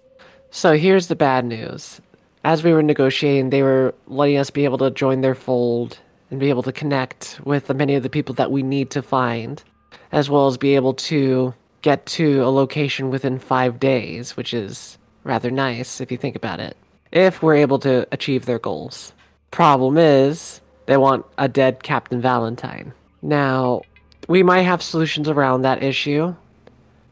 So 0.49 0.77
here's 0.77 1.07
the 1.07 1.15
bad 1.17 1.45
news. 1.45 1.99
As 2.45 2.63
we 2.63 2.73
were 2.73 2.83
negotiating, 2.83 3.49
they 3.49 3.63
were 3.63 3.95
letting 4.05 4.37
us 4.37 4.51
be 4.51 4.65
able 4.65 4.77
to 4.77 4.91
join 4.91 5.21
their 5.21 5.33
fold 5.33 5.97
and 6.29 6.39
be 6.39 6.49
able 6.49 6.61
to 6.61 6.71
connect 6.71 7.39
with 7.43 7.73
many 7.73 7.95
of 7.95 8.03
the 8.03 8.09
people 8.09 8.35
that 8.35 8.51
we 8.51 8.61
need 8.61 8.91
to 8.91 9.01
find, 9.01 9.63
as 10.11 10.29
well 10.29 10.45
as 10.45 10.55
be 10.55 10.75
able 10.75 10.93
to 10.93 11.55
get 11.81 12.05
to 12.05 12.41
a 12.41 12.51
location 12.51 13.09
within 13.09 13.39
five 13.39 13.79
days, 13.79 14.37
which 14.37 14.53
is 14.53 14.99
rather 15.23 15.49
nice 15.49 15.99
if 15.99 16.11
you 16.11 16.19
think 16.19 16.35
about 16.35 16.59
it, 16.59 16.77
if 17.11 17.41
we're 17.41 17.55
able 17.55 17.79
to 17.79 18.07
achieve 18.11 18.45
their 18.45 18.59
goals. 18.59 19.11
Problem 19.49 19.97
is, 19.97 20.61
they 20.85 20.97
want 20.97 21.25
a 21.39 21.47
dead 21.47 21.81
Captain 21.81 22.21
Valentine. 22.21 22.93
Now, 23.23 23.81
we 24.27 24.43
might 24.43 24.61
have 24.61 24.83
solutions 24.83 25.27
around 25.27 25.63
that 25.63 25.81
issue. 25.81 26.35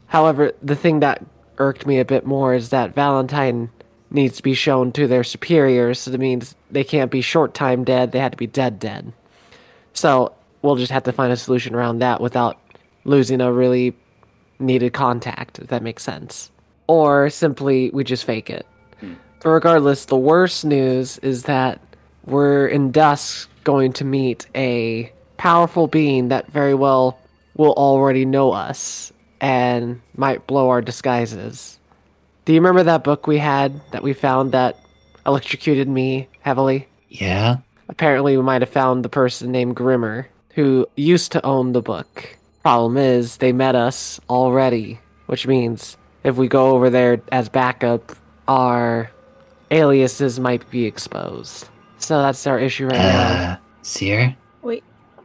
However, 0.05 0.51
the 0.61 0.75
thing 0.75 0.99
that 0.99 1.25
irked 1.57 1.87
me 1.87 1.97
a 1.97 2.05
bit 2.05 2.23
more 2.23 2.53
is 2.53 2.69
that 2.69 2.93
Valentine 2.93 3.71
needs 4.13 4.37
to 4.37 4.43
be 4.43 4.53
shown 4.53 4.91
to 4.93 5.07
their 5.07 5.23
superiors, 5.23 5.99
so 5.99 6.11
that 6.11 6.19
means 6.19 6.55
they 6.71 6.83
can't 6.83 7.11
be 7.11 7.21
short 7.21 7.53
time 7.53 7.83
dead, 7.83 8.11
they 8.11 8.19
had 8.19 8.31
to 8.31 8.37
be 8.37 8.47
dead 8.47 8.79
dead. 8.79 9.11
So 9.93 10.33
we'll 10.61 10.75
just 10.75 10.91
have 10.91 11.03
to 11.03 11.11
find 11.11 11.31
a 11.31 11.37
solution 11.37 11.75
around 11.75 11.99
that 11.99 12.21
without 12.21 12.59
losing 13.05 13.41
a 13.41 13.51
really 13.51 13.95
needed 14.59 14.93
contact, 14.93 15.59
if 15.59 15.67
that 15.67 15.83
makes 15.83 16.03
sense. 16.03 16.51
Or 16.87 17.29
simply 17.29 17.89
we 17.91 18.03
just 18.03 18.25
fake 18.25 18.49
it. 18.49 18.65
Hmm. 18.99 19.13
But 19.41 19.49
regardless, 19.49 20.05
the 20.05 20.17
worst 20.17 20.65
news 20.65 21.17
is 21.19 21.43
that 21.43 21.79
we're 22.25 22.67
in 22.67 22.91
dusk 22.91 23.49
going 23.63 23.93
to 23.93 24.05
meet 24.05 24.47
a 24.55 25.11
powerful 25.37 25.87
being 25.87 26.29
that 26.29 26.51
very 26.51 26.73
well 26.73 27.19
will 27.55 27.73
already 27.73 28.25
know 28.25 28.51
us 28.51 29.11
and 29.41 30.01
might 30.15 30.47
blow 30.47 30.69
our 30.69 30.81
disguises. 30.81 31.79
Do 32.45 32.53
you 32.53 32.59
remember 32.59 32.83
that 32.83 33.03
book 33.03 33.25
we 33.27 33.37
had 33.37 33.79
that 33.91 34.03
we 34.03 34.13
found 34.13 34.51
that 34.51 34.77
electrocuted 35.25 35.87
me 35.87 36.27
heavily? 36.41 36.87
Yeah? 37.09 37.57
Apparently, 37.89 38.35
we 38.37 38.43
might 38.43 38.61
have 38.61 38.69
found 38.69 39.03
the 39.05 39.09
person 39.09 39.51
named 39.51 39.75
Grimmer 39.75 40.27
who 40.55 40.87
used 40.95 41.31
to 41.33 41.45
own 41.45 41.71
the 41.71 41.81
book. 41.81 42.37
Problem 42.63 42.97
is, 42.97 43.37
they 43.37 43.51
met 43.51 43.75
us 43.75 44.19
already, 44.29 44.99
which 45.27 45.47
means 45.47 45.97
if 46.23 46.35
we 46.35 46.47
go 46.47 46.71
over 46.71 46.89
there 46.89 47.21
as 47.31 47.49
backup, 47.49 48.11
our 48.47 49.09
aliases 49.71 50.39
might 50.39 50.69
be 50.69 50.85
exposed. 50.85 51.67
So 51.97 52.21
that's 52.21 52.45
our 52.45 52.59
issue 52.59 52.85
right 52.87 52.97
now. 52.97 53.51
Uh, 53.53 53.57
Seer? 53.81 54.35
Wait. 54.61 54.83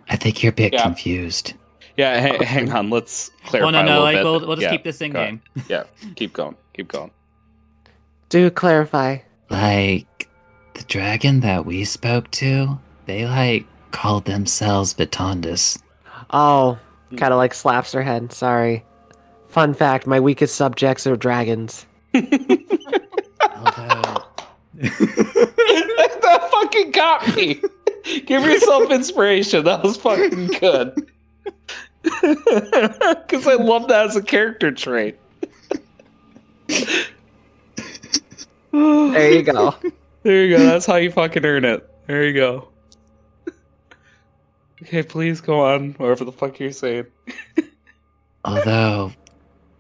I 0.09 0.17
think 0.17 0.43
you're 0.43 0.51
a 0.51 0.55
bit 0.55 0.73
Yeah. 0.73 0.83
confused. 0.83 1.55
Yeah, 1.97 2.21
ha- 2.21 2.45
hang 2.45 2.71
on. 2.73 2.91
Let's 2.91 3.31
clarify. 3.47 3.69
Oh 3.69 3.71
no, 3.71 3.81
a 3.81 3.83
no, 3.83 3.89
little 3.91 4.03
like 4.05 4.17
bit. 4.17 4.25
we'll, 4.25 4.41
we'll 4.47 4.57
just 4.57 4.63
Yeah, 4.63 4.71
keep 4.71 4.85
this 4.85 5.01
in 5.01 5.13
game. 5.13 5.43
Yeah, 5.69 5.83
keep 6.17 6.33
going. 6.33 6.57
Keep 6.79 6.89
going. 6.89 7.11
Do 8.29 8.51
clarify. 8.51 9.19
Like, 9.51 10.29
the 10.75 10.85
dragon 10.85 11.41
that 11.41 11.67
we 11.67 11.85
spoke 11.85 12.31
to, 12.33 12.79
they 13.07 13.27
like 13.27 13.67
called 13.91 14.27
themselves 14.27 14.95
Vitondus. 14.95 15.83
Oh, 16.31 16.79
kind 17.17 17.33
of 17.33 17.39
like 17.39 17.53
slaps 17.53 17.91
her 17.91 18.03
head. 18.03 18.33
Sorry. 18.33 18.85
Fun 19.49 19.75
fact: 19.75 20.07
my 20.07 20.21
weakest 20.21 20.55
subjects 20.55 21.05
are 21.05 21.17
dragons. 21.17 21.85
Although, 22.15 22.23
that 24.75 26.49
fucking 26.53 26.93
got 26.93 27.35
me. 27.35 27.61
Give 28.25 28.45
yourself 28.45 28.89
inspiration. 28.93 29.65
That 29.65 29.83
was 29.83 29.97
fucking 29.97 30.47
good. 30.61 30.95
Because 32.23 33.47
I 33.47 33.55
love 33.55 33.89
that 33.89 34.07
as 34.07 34.17
a 34.17 34.23
character 34.23 34.71
trait. 34.73 35.19
There 39.13 39.33
you 39.33 39.43
go. 39.43 39.75
There 40.23 40.45
you 40.45 40.57
go. 40.57 40.63
That's 40.65 40.87
how 40.87 40.97
you 40.97 41.11
fucking 41.11 41.45
earn 41.45 41.65
it. 41.65 41.89
There 42.07 42.25
you 42.25 42.35
go. 42.35 42.69
Okay, 44.83 45.03
please 45.03 45.41
go 45.41 45.61
on. 45.61 45.93
Whatever 45.95 46.25
the 46.25 46.33
fuck 46.33 46.61
you're 46.61 46.73
saying. 46.73 47.07
although 48.45 49.13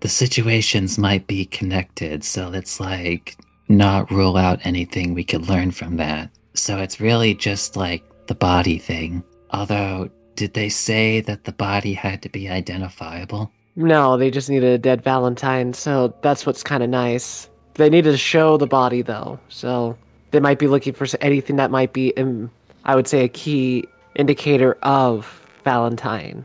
the 0.00 0.08
situations 0.08 0.98
might 0.98 1.26
be 1.26 1.44
connected, 1.46 2.24
so 2.24 2.48
let's 2.48 2.80
like 2.80 3.36
not 3.68 4.10
rule 4.10 4.36
out 4.36 4.64
anything 4.64 5.14
we 5.14 5.24
could 5.24 5.48
learn 5.48 5.70
from 5.70 5.96
that. 5.96 6.30
So 6.54 6.78
it's 6.78 7.00
really 7.00 7.34
just 7.34 7.76
like 7.76 8.02
the 8.26 8.34
body 8.34 8.78
thing. 8.78 9.22
Although, 9.50 10.10
did 10.34 10.54
they 10.54 10.68
say 10.68 11.20
that 11.22 11.44
the 11.44 11.52
body 11.52 11.92
had 11.94 12.22
to 12.22 12.28
be 12.28 12.48
identifiable? 12.48 13.52
No, 13.76 14.16
they 14.16 14.30
just 14.30 14.50
needed 14.50 14.72
a 14.72 14.78
dead 14.78 15.02
Valentine, 15.02 15.72
so 15.72 16.14
that's 16.22 16.44
what's 16.44 16.62
kind 16.62 16.82
of 16.82 16.90
nice. 16.90 17.48
They 17.78 17.88
needed 17.88 18.10
to 18.10 18.18
show 18.18 18.56
the 18.56 18.66
body 18.66 19.02
though, 19.02 19.38
so 19.48 19.96
they 20.32 20.40
might 20.40 20.58
be 20.58 20.66
looking 20.66 20.92
for 20.92 21.06
anything 21.20 21.56
that 21.56 21.70
might 21.70 21.92
be, 21.92 22.14
um, 22.16 22.50
I 22.84 22.96
would 22.96 23.06
say, 23.06 23.22
a 23.22 23.28
key 23.28 23.84
indicator 24.16 24.76
of 24.82 25.48
Valentine. 25.62 26.44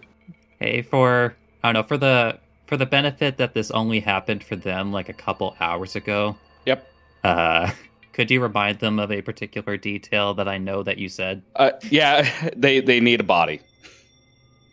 Hey, 0.60 0.84
for 0.84 1.36
I 1.64 1.70
don't 1.70 1.82
know, 1.82 1.88
for 1.88 1.98
the 1.98 2.38
for 2.68 2.78
the 2.78 2.86
benefit 2.86 3.38
that 3.38 3.56
this 3.56 3.72
only 3.72 4.00
happened 4.00 4.44
for 4.44 4.56
them 4.56 4.92
like 4.92 5.10
a 5.10 5.14
couple 5.14 5.56
hours 5.60 5.96
ago. 5.96 6.38
Yep. 6.68 6.88
Uh, 7.24 7.72
could 8.14 8.30
you 8.30 8.40
remind 8.40 8.78
them 8.78 9.00
of 9.00 9.12
a 9.12 9.24
particular 9.24 9.76
detail 9.76 10.36
that 10.36 10.48
I 10.48 10.60
know 10.60 10.84
that 10.84 11.00
you 11.00 11.10
said? 11.10 11.42
Uh, 11.56 11.72
yeah, 11.90 12.30
they 12.56 12.80
they 12.80 13.00
need 13.00 13.20
a 13.20 13.24
body. 13.24 13.60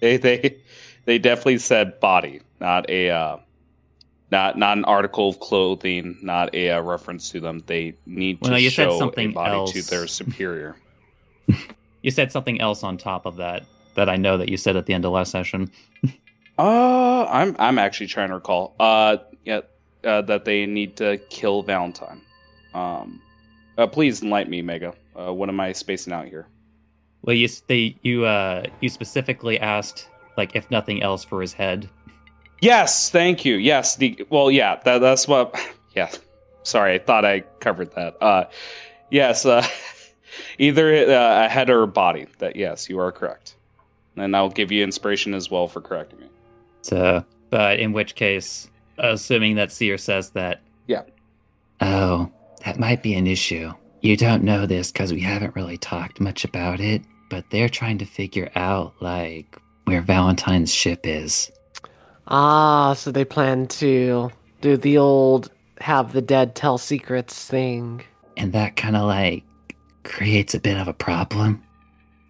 They 0.00 0.18
they 0.18 0.58
they 1.06 1.18
definitely 1.18 1.56
said 1.56 1.98
body, 2.00 2.42
not 2.60 2.88
a 2.90 3.08
uh, 3.08 3.36
not 4.30 4.56
not 4.58 4.76
an 4.78 4.84
article 4.84 5.28
of 5.28 5.40
clothing, 5.40 6.16
not 6.22 6.54
a 6.54 6.70
uh, 6.70 6.80
reference 6.80 7.30
to 7.30 7.40
them. 7.40 7.62
They 7.66 7.94
need 8.06 8.38
Well, 8.40 8.50
to 8.50 8.52
no, 8.52 8.56
you 8.58 8.70
said 8.70 8.88
show 8.88 8.94
a 8.96 8.98
something 8.98 9.32
body 9.32 9.50
to 9.72 9.78
else. 9.78 9.90
their 9.90 10.06
superior. 10.06 10.76
You 12.02 12.10
said 12.10 12.32
something 12.32 12.62
else 12.62 12.82
on 12.82 12.96
top 12.96 13.26
of 13.26 13.36
that 13.36 13.66
that 13.94 14.08
I 14.08 14.16
know 14.16 14.38
that 14.38 14.48
you 14.48 14.56
said 14.56 14.74
at 14.74 14.86
the 14.86 14.94
end 14.94 15.04
of 15.04 15.12
last 15.12 15.30
session. 15.30 15.70
Uh, 16.58 17.24
I'm 17.26 17.54
I'm 17.58 17.78
actually 17.78 18.06
trying 18.06 18.28
to 18.28 18.36
recall. 18.36 18.74
Uh, 18.80 19.18
yeah, 19.44 19.60
uh, 20.04 20.22
that 20.22 20.46
they 20.46 20.64
need 20.64 20.96
to 20.96 21.18
kill 21.28 21.62
Valentine. 21.62 22.22
Um, 22.72 23.20
uh, 23.76 23.86
please 23.86 24.22
enlighten 24.22 24.50
me, 24.50 24.62
Mega. 24.62 24.94
Uh, 25.14 25.32
what 25.34 25.50
am 25.50 25.60
I 25.60 25.72
spacing 25.72 26.12
out 26.14 26.26
here? 26.26 26.46
Well, 27.22 27.36
you 27.36 27.48
they 27.66 27.96
you 28.02 28.24
uh 28.24 28.64
you 28.80 28.88
specifically 28.88 29.60
asked 29.60 30.08
like 30.38 30.56
if 30.56 30.70
nothing 30.70 31.02
else 31.02 31.22
for 31.22 31.42
his 31.42 31.52
head. 31.52 31.88
Yes, 32.60 33.10
thank 33.10 33.44
you. 33.44 33.56
Yes, 33.56 33.96
the 33.96 34.24
well, 34.28 34.50
yeah, 34.50 34.80
that, 34.84 34.98
that's 34.98 35.26
what. 35.28 35.58
Yeah, 35.96 36.08
sorry, 36.62 36.94
I 36.94 36.98
thought 37.00 37.24
I 37.24 37.40
covered 37.58 37.90
that. 37.96 38.16
Uh, 38.22 38.44
yes, 39.10 39.44
uh, 39.44 39.66
either 40.58 40.94
uh, 40.94 41.46
a 41.46 41.48
head 41.48 41.68
or 41.68 41.82
a 41.82 41.88
body. 41.88 42.28
That 42.38 42.54
yes, 42.54 42.88
you 42.88 43.00
are 43.00 43.10
correct, 43.10 43.56
and 44.14 44.36
I'll 44.36 44.50
give 44.50 44.70
you 44.70 44.84
inspiration 44.84 45.34
as 45.34 45.50
well 45.50 45.66
for 45.66 45.80
correcting 45.80 46.20
me. 46.20 46.28
So, 46.82 47.24
but 47.50 47.80
in 47.80 47.92
which 47.92 48.14
case, 48.14 48.70
assuming 48.98 49.56
that 49.56 49.72
Seer 49.72 49.98
says 49.98 50.30
that, 50.30 50.60
yeah. 50.86 51.02
Oh, 51.80 52.30
that 52.64 52.78
might 52.78 53.02
be 53.02 53.14
an 53.14 53.26
issue. 53.26 53.72
You 54.02 54.16
don't 54.16 54.44
know 54.44 54.64
this 54.64 54.92
because 54.92 55.12
we 55.12 55.20
haven't 55.20 55.56
really 55.56 55.76
talked 55.76 56.20
much 56.20 56.44
about 56.44 56.78
it, 56.78 57.02
but 57.30 57.44
they're 57.50 57.68
trying 57.68 57.98
to 57.98 58.04
figure 58.04 58.50
out, 58.54 58.94
like, 59.00 59.58
where 59.84 60.02
Valentine's 60.02 60.72
ship 60.72 61.00
is. 61.04 61.50
Ah, 62.30 62.94
so 62.94 63.10
they 63.10 63.24
plan 63.24 63.66
to 63.66 64.30
do 64.60 64.76
the 64.76 64.98
old 64.98 65.50
have 65.80 66.12
the 66.12 66.22
dead 66.22 66.54
tell 66.54 66.78
secrets 66.78 67.46
thing. 67.46 68.02
And 68.36 68.52
that 68.52 68.76
kind 68.76 68.96
of, 68.96 69.06
like, 69.06 69.42
creates 70.04 70.54
a 70.54 70.60
bit 70.60 70.76
of 70.76 70.88
a 70.88 70.92
problem. 70.92 71.62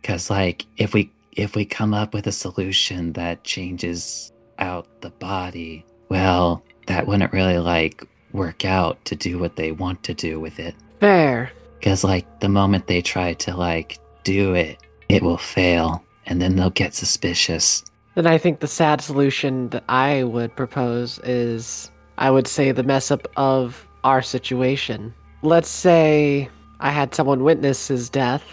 Because, 0.01 0.31
like, 0.31 0.67
if 0.77 0.95
we 0.95 1.11
if 1.33 1.55
we 1.55 1.65
come 1.65 1.95
up 1.95 2.13
with 2.13 2.27
a 2.27 2.33
solution 2.33 3.13
that 3.13 3.45
changes 3.45 4.33
out 4.59 4.87
the 5.01 5.11
body, 5.11 5.85
well, 6.09 6.63
that 6.87 7.07
wouldn't 7.07 7.33
really, 7.33 7.59
like, 7.59 8.05
work 8.33 8.65
out 8.65 9.05
to 9.05 9.15
do 9.15 9.39
what 9.39 9.57
they 9.57 9.73
want 9.73 10.03
to 10.05 10.15
do 10.15 10.41
with 10.41 10.59
it. 10.59 10.75
Fair. 10.99 11.53
Because, 11.79 12.05
like, 12.05 12.41
the 12.41 12.49
moment 12.49 12.87
they 12.87 13.01
try 13.01 13.35
to, 13.35 13.57
like, 13.57 13.99
do 14.25 14.55
it, 14.55 14.79
it 15.09 15.23
will 15.23 15.39
fail. 15.39 16.05
And 16.27 16.43
then 16.43 16.57
they'll 16.57 16.71
get 16.71 16.95
suspicious. 16.95 17.85
Then 18.15 18.27
I 18.27 18.39
think 18.39 18.61
the 18.61 18.67
sad 18.67 19.01
solution 19.01 19.69
that 19.69 19.85
I 19.89 20.25
would 20.25 20.55
propose 20.57 21.21
is 21.21 21.91
I 22.19 22.31
would 22.31 22.47
say 22.47 22.73
the 22.73 22.83
mess 22.83 23.11
up 23.11 23.29
of 23.37 23.87
our 24.05 24.21
situation. 24.21 25.15
Let's 25.43 25.69
say 25.69 26.49
I 26.81 26.91
had 26.91 27.15
someone 27.15 27.45
witness 27.45 27.89
his 27.89 28.11
death. 28.11 28.45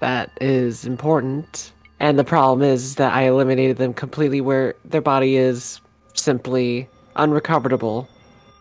That 0.00 0.30
is 0.40 0.84
important. 0.86 1.72
And 2.00 2.18
the 2.18 2.24
problem 2.24 2.68
is 2.68 2.96
that 2.96 3.12
I 3.12 3.22
eliminated 3.22 3.76
them 3.76 3.94
completely 3.94 4.40
where 4.40 4.74
their 4.84 5.00
body 5.00 5.36
is 5.36 5.80
simply 6.14 6.88
unrecoverable. 7.14 8.08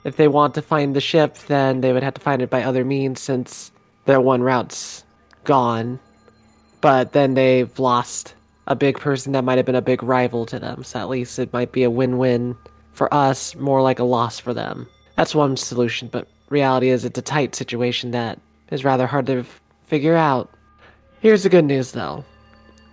If 0.04 0.18
they 0.18 0.28
want 0.28 0.54
to 0.56 0.62
find 0.62 0.96
the 0.96 1.02
ship, 1.02 1.38
then 1.48 1.82
they 1.82 1.94
would 1.94 2.04
have 2.04 2.14
to 2.16 2.22
find 2.22 2.42
it 2.42 2.50
by 2.50 2.64
other 2.64 2.84
means 2.84 3.22
since 3.22 3.72
their 4.06 4.22
one 4.22 4.44
route's 4.44 5.04
gone. 5.44 6.00
But 6.82 7.14
then 7.14 7.36
they've 7.36 7.80
lost 7.80 8.36
a 8.68 8.76
big 8.76 9.00
person 9.00 9.32
that 9.34 9.44
might 9.44 9.58
have 9.58 9.66
been 9.66 9.76
a 9.76 9.82
big 9.82 10.04
rival 10.04 10.46
to 10.48 10.60
them. 10.60 10.84
So 10.84 11.00
at 11.00 11.10
least 11.10 11.40
it 11.40 11.52
might 11.54 11.72
be 11.72 11.84
a 11.84 11.90
win-win 11.90 12.56
for 12.94 13.14
us, 13.14 13.56
more 13.56 13.82
like 13.82 14.00
a 14.00 14.04
loss 14.04 14.40
for 14.40 14.54
them. 14.54 14.88
That's 15.18 15.36
one 15.36 15.58
solution, 15.58 16.08
but 16.08 16.28
reality 16.50 16.90
is 16.90 17.06
it's 17.06 17.20
a 17.20 17.24
tight 17.24 17.56
situation 17.56 18.12
that 18.12 18.40
is 18.72 18.84
rather 18.84 19.08
hard 19.08 19.26
to 19.28 19.40
f- 19.40 19.62
figure 19.86 20.16
out. 20.16 20.50
Here's 21.20 21.44
the 21.44 21.50
good 21.50 21.66
news 21.66 21.92
though. 21.92 22.24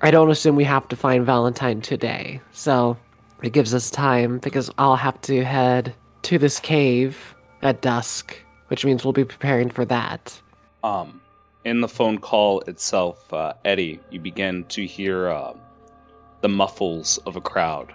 I 0.00 0.10
don't 0.10 0.30
assume 0.30 0.54
we 0.54 0.64
have 0.64 0.86
to 0.88 0.96
find 0.96 1.26
Valentine 1.26 1.80
today. 1.80 2.40
So 2.52 2.96
it 3.42 3.52
gives 3.52 3.74
us 3.74 3.90
time 3.90 4.38
because 4.38 4.70
I'll 4.78 4.96
have 4.96 5.20
to 5.22 5.44
head 5.44 5.94
to 6.22 6.38
this 6.38 6.60
cave 6.60 7.34
at 7.62 7.80
dusk, 7.80 8.36
which 8.68 8.84
means 8.84 9.04
we'll 9.04 9.12
be 9.12 9.24
preparing 9.24 9.70
for 9.70 9.84
that. 9.86 10.40
Um, 10.84 11.17
in 11.68 11.82
the 11.82 11.88
phone 11.88 12.18
call 12.18 12.60
itself, 12.60 13.32
uh, 13.32 13.52
Eddie, 13.64 14.00
you 14.10 14.18
begin 14.18 14.64
to 14.64 14.86
hear 14.86 15.28
uh, 15.28 15.52
the 16.40 16.48
muffles 16.48 17.18
of 17.26 17.36
a 17.36 17.40
crowd, 17.40 17.94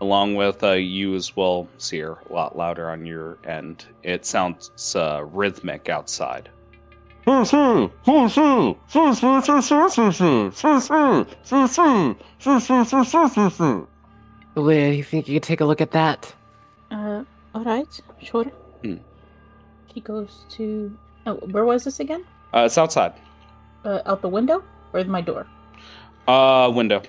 along 0.00 0.36
with 0.36 0.62
uh, 0.62 0.72
you 0.72 1.16
as 1.16 1.34
well, 1.34 1.68
Seer, 1.76 2.18
a 2.30 2.32
lot 2.32 2.56
louder 2.56 2.88
on 2.88 3.04
your 3.04 3.38
end. 3.44 3.84
It 4.04 4.24
sounds 4.24 4.70
uh, 4.94 5.24
rhythmic 5.24 5.88
outside. 5.88 6.50
Leah, 14.54 14.92
you 14.92 15.04
think 15.04 15.28
you 15.28 15.34
could 15.36 15.42
take 15.42 15.60
a 15.60 15.64
look 15.64 15.80
at 15.80 15.90
that? 15.90 16.32
Uh, 16.90 17.24
alright, 17.54 18.00
sure. 18.22 18.44
Hmm. 18.82 18.96
He 19.92 20.00
goes 20.00 20.44
to 20.50 20.96
Oh, 21.26 21.34
where 21.34 21.64
was 21.64 21.84
this 21.84 22.00
again? 22.00 22.24
Uh, 22.54 22.64
it's 22.66 22.78
outside. 22.78 23.12
Uh, 23.84 24.00
out 24.06 24.22
the 24.22 24.28
window 24.28 24.62
or 24.92 25.04
my 25.04 25.20
door? 25.20 25.46
Uh, 26.28 26.70
window. 26.74 27.02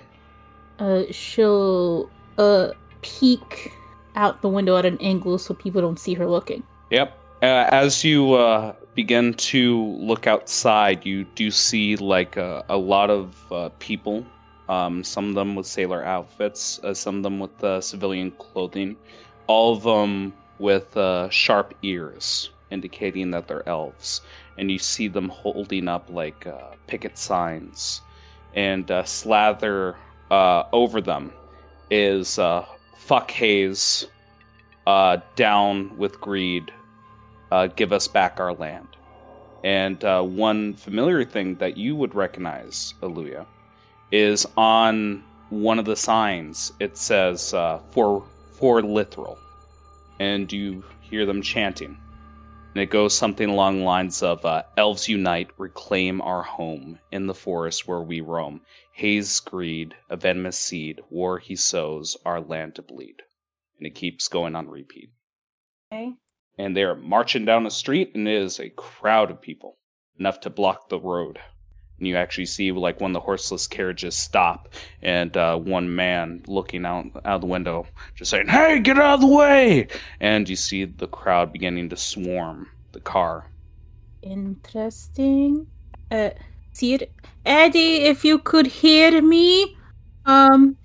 Uh, 0.79 1.03
she'll 1.11 2.09
uh 2.37 2.69
peek 3.01 3.71
out 4.15 4.41
the 4.41 4.49
window 4.49 4.77
at 4.77 4.85
an 4.85 4.97
angle 4.99 5.37
so 5.37 5.53
people 5.53 5.81
don't 5.81 5.99
see 5.99 6.13
her 6.13 6.27
looking. 6.27 6.63
Yep. 6.89 7.17
Uh, 7.41 7.67
as 7.71 8.03
you 8.03 8.33
uh, 8.33 8.73
begin 8.93 9.33
to 9.33 9.83
look 9.97 10.27
outside, 10.27 11.05
you 11.05 11.23
do 11.35 11.49
see 11.49 11.95
like 11.95 12.37
a, 12.37 12.63
a 12.69 12.77
lot 12.77 13.09
of 13.09 13.51
uh, 13.51 13.69
people. 13.79 14.25
Um, 14.69 15.03
some 15.03 15.29
of 15.29 15.35
them 15.35 15.55
with 15.55 15.65
sailor 15.65 16.03
outfits, 16.05 16.79
uh, 16.83 16.93
some 16.93 17.17
of 17.17 17.23
them 17.23 17.39
with 17.39 17.63
uh, 17.63 17.81
civilian 17.81 18.31
clothing, 18.31 18.95
all 19.47 19.73
of 19.73 19.83
them 19.83 20.33
with 20.59 20.95
uh, 20.95 21.29
sharp 21.29 21.73
ears, 21.81 22.51
indicating 22.69 23.31
that 23.31 23.47
they're 23.47 23.67
elves. 23.67 24.21
And 24.61 24.69
you 24.69 24.77
see 24.77 25.07
them 25.07 25.27
holding 25.27 25.87
up 25.87 26.07
like 26.11 26.45
uh, 26.45 26.75
picket 26.85 27.17
signs, 27.17 28.01
and 28.53 28.91
uh, 28.91 29.03
slather 29.03 29.95
uh, 30.29 30.65
over 30.71 31.01
them 31.01 31.33
is 31.89 32.37
uh, 32.37 32.63
"fuck 32.95 33.31
Hayes," 33.31 34.05
uh, 34.85 35.17
"down 35.35 35.97
with 35.97 36.21
greed," 36.21 36.71
uh, 37.51 37.67
"give 37.75 37.91
us 37.91 38.07
back 38.07 38.39
our 38.39 38.53
land." 38.53 38.87
And 39.63 40.03
one 40.37 40.75
familiar 40.75 41.25
thing 41.25 41.55
that 41.55 41.75
you 41.75 41.95
would 41.95 42.13
recognize, 42.13 42.93
Aluya, 43.01 43.47
is 44.11 44.45
on 44.57 45.23
one 45.49 45.79
of 45.79 45.85
the 45.85 45.95
signs. 45.95 46.71
It 46.79 46.97
says 46.97 47.49
"for 47.89 48.23
for 48.51 48.81
Lithril," 48.83 49.39
and 50.19 50.53
you 50.53 50.83
hear 51.01 51.25
them 51.25 51.41
chanting. 51.41 51.97
And 52.73 52.81
it 52.81 52.89
goes 52.89 53.13
something 53.13 53.49
along 53.49 53.79
the 53.79 53.83
lines 53.83 54.23
of 54.23 54.45
uh, 54.45 54.63
Elves 54.77 55.09
unite, 55.09 55.49
reclaim 55.57 56.21
our 56.21 56.41
home 56.41 56.99
in 57.11 57.27
the 57.27 57.33
forest 57.33 57.85
where 57.85 58.01
we 58.01 58.21
roam. 58.21 58.61
Haze 58.93 59.41
greed, 59.41 59.93
a 60.09 60.15
venomous 60.15 60.57
seed, 60.57 61.01
war 61.09 61.37
he 61.37 61.57
sows, 61.57 62.15
our 62.25 62.39
land 62.39 62.75
to 62.75 62.81
bleed. 62.81 63.23
And 63.77 63.87
it 63.87 63.95
keeps 63.95 64.29
going 64.29 64.55
on 64.55 64.69
repeat. 64.69 65.09
Okay. 65.91 66.13
And 66.57 66.77
they're 66.77 66.95
marching 66.95 67.43
down 67.43 67.65
the 67.65 67.71
street, 67.71 68.11
and 68.15 68.25
it 68.25 68.41
is 68.41 68.57
a 68.57 68.69
crowd 68.69 69.31
of 69.31 69.41
people, 69.41 69.77
enough 70.17 70.39
to 70.41 70.49
block 70.49 70.87
the 70.87 70.99
road. 70.99 71.39
And 72.01 72.07
you 72.07 72.17
actually 72.17 72.47
see 72.47 72.71
like 72.71 72.99
when 72.99 73.13
the 73.13 73.19
horseless 73.19 73.67
carriages 73.67 74.15
stop, 74.15 74.69
and 75.03 75.37
uh, 75.37 75.55
one 75.55 75.95
man 75.95 76.41
looking 76.47 76.83
out 76.83 77.05
out 77.25 77.41
the 77.41 77.47
window, 77.47 77.85
just 78.15 78.31
saying, 78.31 78.47
"Hey, 78.47 78.79
get 78.79 78.97
out 78.97 79.13
of 79.13 79.21
the 79.21 79.27
way!" 79.27 79.87
And 80.19 80.49
you 80.49 80.55
see 80.55 80.85
the 80.85 81.05
crowd 81.05 81.53
beginning 81.53 81.89
to 81.89 81.95
swarm 81.95 82.71
the 82.91 83.01
car. 83.01 83.45
Interesting. 84.23 85.67
Uh, 86.09 86.31
see 86.73 86.95
it, 86.95 87.11
Eddie. 87.45 87.97
If 87.97 88.25
you 88.25 88.39
could 88.39 88.65
hear 88.65 89.21
me, 89.21 89.77
um, 90.25 90.75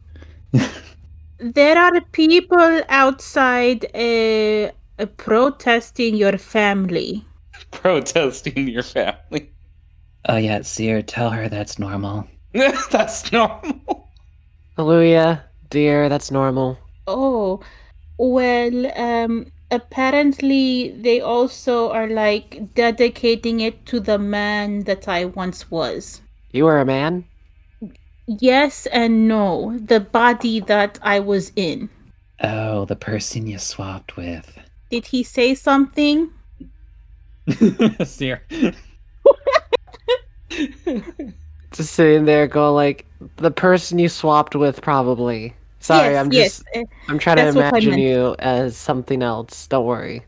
there 1.39 1.79
are 1.79 1.99
people 2.13 2.83
outside 2.91 3.87
uh, 3.95 4.71
uh, 4.99 5.07
protesting 5.17 6.15
your 6.15 6.37
family. 6.37 7.25
Protesting 7.71 8.69
your 8.69 8.83
family. 8.83 9.56
Oh 10.29 10.37
yeah, 10.37 10.63
Seer, 10.63 11.03
tell 11.03 11.31
her 11.31 11.49
that's 11.49 11.79
normal. 11.79 12.27
That's 12.91 13.31
normal. 13.33 14.09
Hallelujah, 14.77 15.45
dear, 15.69 16.09
that's 16.09 16.31
normal. 16.31 16.79
Oh, 17.07 17.61
well, 18.19 18.99
um, 18.99 19.47
apparently 19.71 20.91
they 20.99 21.21
also 21.21 21.91
are 21.91 22.09
like 22.09 22.75
dedicating 22.75 23.61
it 23.61 23.85
to 23.87 24.01
the 24.01 24.19
man 24.19 24.85
that 24.85 25.07
I 25.07 25.27
once 25.27 25.71
was. 25.71 26.23
You 26.53 26.65
were 26.65 26.81
a 26.81 26.87
man? 26.87 27.25
Yes 28.27 28.87
and 28.87 29.29
no. 29.29 29.79
The 29.79 30.01
body 30.01 30.61
that 30.61 30.99
I 31.03 31.21
was 31.21 31.53
in. 31.57 31.91
Oh, 32.43 32.87
the 32.87 32.97
person 32.97 33.47
you 33.47 33.59
swapped 33.59 34.17
with. 34.17 34.59
Did 34.91 35.07
he 35.07 35.23
say 35.23 35.55
something? 35.55 36.31
Seer. 38.05 38.43
Just 41.73 41.95
sitting 41.95 42.25
there 42.25 42.47
going 42.47 42.75
like, 42.75 43.07
the 43.37 43.51
person 43.51 43.99
you 43.99 44.09
swapped 44.09 44.55
with 44.55 44.81
probably. 44.81 45.55
Sorry, 45.81 46.15
yes, 46.15 46.25
I'm 46.25 46.31
just 46.31 46.65
uh, 46.75 46.83
I'm 47.09 47.19
trying 47.19 47.37
to 47.37 47.43
That's 47.45 47.57
what 47.57 47.65
I 47.65 47.69
imagine 47.69 47.99
you 47.99 48.35
as 48.39 48.77
something 48.77 49.23
else. 49.23 49.67
Don't 49.69 49.85
worry. 49.85 50.25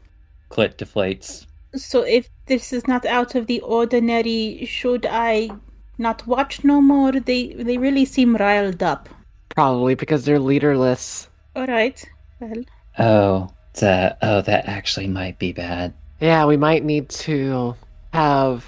Clit 0.50 0.76
deflates. 0.76 1.46
So 1.74 2.02
if 2.02 2.28
this 2.46 2.72
is 2.72 2.86
not 2.86 3.04
out 3.06 3.34
of 3.34 3.46
the 3.46 3.60
ordinary, 3.60 4.64
should 4.66 5.06
I 5.06 5.50
not 5.98 6.26
watch 6.26 6.62
no 6.64 6.80
more? 6.80 7.12
They 7.12 7.54
they 7.54 7.76
really 7.78 8.04
seem 8.04 8.36
riled 8.36 8.82
up. 8.82 9.08
Probably 9.48 9.94
because 9.96 10.24
they're 10.24 10.38
leaderless. 10.38 11.28
All 11.56 11.66
right. 11.66 12.04
Well, 12.40 12.64
Oh, 12.98 13.50
the, 13.74 14.16
oh, 14.22 14.40
that 14.42 14.66
actually 14.66 15.06
might 15.06 15.38
be 15.38 15.52
bad. 15.52 15.94
Yeah, 16.20 16.46
we 16.46 16.56
might 16.56 16.84
need 16.84 17.08
to 17.10 17.74
have 18.12 18.64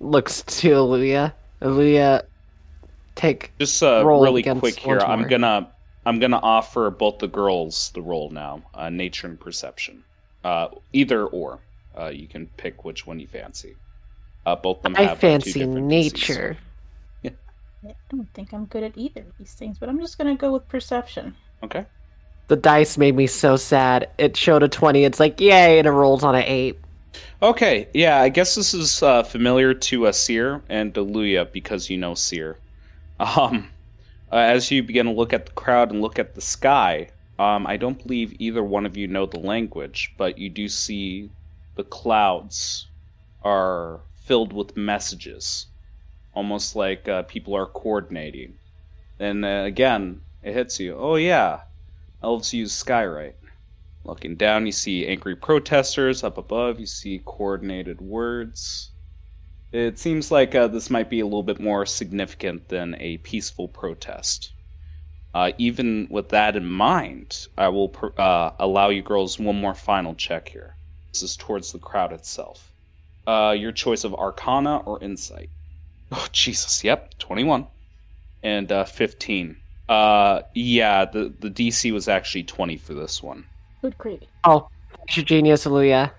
looks 0.00 0.42
to 0.42 0.70
Aluya. 0.70 1.32
Aluya 1.62 2.22
take 3.14 3.52
Just 3.58 3.82
uh, 3.82 4.04
Roll 4.04 4.22
really 4.22 4.40
against 4.40 4.60
quick 4.60 4.78
here. 4.78 4.96
once 4.96 5.04
I'm 5.04 5.26
gonna 5.26 5.70
I'm 6.04 6.18
gonna 6.18 6.40
offer 6.42 6.90
both 6.90 7.18
the 7.18 7.28
girls 7.28 7.90
the 7.94 8.02
role 8.02 8.30
now. 8.30 8.62
Uh, 8.74 8.90
nature 8.90 9.26
and 9.26 9.38
perception. 9.40 10.04
Uh, 10.44 10.68
either 10.92 11.26
or. 11.26 11.60
Uh, 11.98 12.08
you 12.08 12.28
can 12.28 12.46
pick 12.58 12.84
which 12.84 13.06
one 13.06 13.18
you 13.18 13.26
fancy. 13.26 13.74
Uh, 14.44 14.54
both 14.54 14.78
of 14.78 14.82
them 14.82 14.96
I 14.96 15.02
have 15.02 15.10
uh, 15.12 15.14
two 15.14 15.20
fancy 15.20 15.52
different 15.54 15.86
DCs. 15.86 15.88
nature. 15.88 16.58
I 17.88 17.94
don't 18.08 18.28
think 18.34 18.52
I'm 18.52 18.64
good 18.64 18.82
at 18.82 18.98
either 18.98 19.20
of 19.20 19.38
these 19.38 19.54
things, 19.54 19.78
but 19.78 19.88
I'm 19.88 20.00
just 20.00 20.18
gonna 20.18 20.34
go 20.34 20.52
with 20.52 20.68
perception. 20.68 21.36
Okay. 21.62 21.86
The 22.48 22.56
dice 22.56 22.98
made 22.98 23.14
me 23.14 23.26
so 23.26 23.56
sad. 23.56 24.08
It 24.18 24.36
showed 24.36 24.62
a 24.62 24.68
20. 24.68 25.04
It's 25.04 25.20
like, 25.20 25.40
yay, 25.40 25.78
and 25.78 25.86
it 25.86 25.90
rolls 25.90 26.22
on 26.22 26.34
an 26.34 26.42
8. 26.44 26.78
Okay. 27.42 27.88
Yeah, 27.92 28.20
I 28.20 28.28
guess 28.28 28.54
this 28.54 28.74
is 28.74 29.02
uh, 29.02 29.22
familiar 29.22 29.74
to 29.74 30.06
uh, 30.06 30.12
Seer 30.12 30.62
and 30.68 30.94
Deluya 30.94 31.50
because 31.52 31.90
you 31.90 31.98
know 31.98 32.14
Seer. 32.14 32.58
Um, 33.18 33.70
uh, 34.30 34.36
as 34.36 34.70
you 34.70 34.82
begin 34.82 35.06
to 35.06 35.12
look 35.12 35.32
at 35.32 35.46
the 35.46 35.52
crowd 35.52 35.90
and 35.90 36.02
look 36.02 36.18
at 36.18 36.34
the 36.34 36.40
sky, 36.40 37.08
um, 37.38 37.66
I 37.66 37.76
don't 37.76 38.02
believe 38.02 38.34
either 38.38 38.62
one 38.62 38.86
of 38.86 38.96
you 38.96 39.06
know 39.06 39.26
the 39.26 39.38
language, 39.38 40.14
but 40.16 40.38
you 40.38 40.48
do 40.48 40.68
see 40.68 41.30
the 41.76 41.84
clouds 41.84 42.86
are 43.42 44.00
filled 44.24 44.52
with 44.52 44.76
messages, 44.76 45.66
almost 46.34 46.74
like 46.76 47.08
uh, 47.08 47.22
people 47.22 47.54
are 47.54 47.66
coordinating. 47.66 48.54
And 49.18 49.44
uh, 49.44 49.62
again, 49.64 50.20
it 50.42 50.52
hits 50.54 50.80
you. 50.80 50.96
Oh 50.98 51.16
yeah, 51.16 51.60
elves 52.22 52.52
use 52.52 52.72
skywrite. 52.72 53.34
Looking 54.06 54.36
down, 54.36 54.66
you 54.66 54.72
see 54.72 55.04
angry 55.04 55.34
protesters. 55.34 56.22
Up 56.22 56.38
above, 56.38 56.78
you 56.78 56.86
see 56.86 57.20
coordinated 57.24 58.00
words. 58.00 58.92
It 59.72 59.98
seems 59.98 60.30
like 60.30 60.54
uh, 60.54 60.68
this 60.68 60.90
might 60.90 61.10
be 61.10 61.18
a 61.18 61.24
little 61.24 61.42
bit 61.42 61.58
more 61.58 61.84
significant 61.84 62.68
than 62.68 62.94
a 63.00 63.18
peaceful 63.18 63.66
protest. 63.66 64.52
Uh, 65.34 65.50
even 65.58 66.06
with 66.08 66.28
that 66.28 66.54
in 66.54 66.64
mind, 66.64 67.48
I 67.58 67.68
will 67.68 67.92
uh, 68.16 68.52
allow 68.60 68.90
you 68.90 69.02
girls 69.02 69.40
one 69.40 69.60
more 69.60 69.74
final 69.74 70.14
check 70.14 70.48
here. 70.48 70.76
This 71.12 71.24
is 71.24 71.36
towards 71.36 71.72
the 71.72 71.80
crowd 71.80 72.12
itself. 72.12 72.72
Uh, 73.26 73.56
your 73.58 73.72
choice 73.72 74.04
of 74.04 74.14
Arcana 74.14 74.76
or 74.86 75.02
Insight. 75.02 75.50
Oh, 76.12 76.28
Jesus. 76.30 76.84
Yep, 76.84 77.18
21. 77.18 77.66
And 78.44 78.70
uh, 78.70 78.84
15. 78.84 79.56
Uh, 79.88 80.42
yeah, 80.54 81.04
the, 81.06 81.34
the 81.40 81.50
DC 81.50 81.92
was 81.92 82.06
actually 82.06 82.44
20 82.44 82.76
for 82.76 82.94
this 82.94 83.20
one. 83.20 83.46
Good 83.86 83.98
gravy. 83.98 84.28
Oh, 84.42 84.68
you're 85.10 85.24
genius, 85.24 85.64
Aluya. 85.64 86.10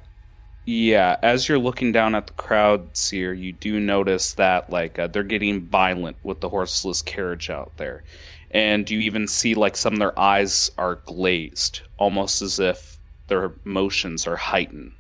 Yeah, 0.64 1.18
as 1.22 1.50
you're 1.50 1.60
looking 1.60 1.92
down 1.92 2.16
at 2.16 2.28
the 2.28 2.34
crowd, 2.34 2.96
Seer, 2.96 3.34
you 3.34 3.52
do 3.52 3.82
notice 3.82 4.32
that 4.36 4.70
like 4.70 4.98
uh, 4.98 5.08
they're 5.08 5.24
getting 5.24 5.66
violent 5.66 6.16
with 6.24 6.40
the 6.40 6.48
horseless 6.48 7.02
carriage 7.02 7.50
out 7.50 7.76
there, 7.76 8.04
and 8.52 8.90
you 8.90 9.00
even 9.00 9.28
see 9.28 9.54
like 9.54 9.76
some 9.76 9.92
of 9.92 10.00
their 10.00 10.18
eyes 10.18 10.72
are 10.78 10.96
glazed, 11.06 11.82
almost 11.98 12.42
as 12.42 12.58
if 12.58 12.98
their 13.28 13.52
emotions 13.66 14.26
are 14.28 14.38
heightened 14.38 14.94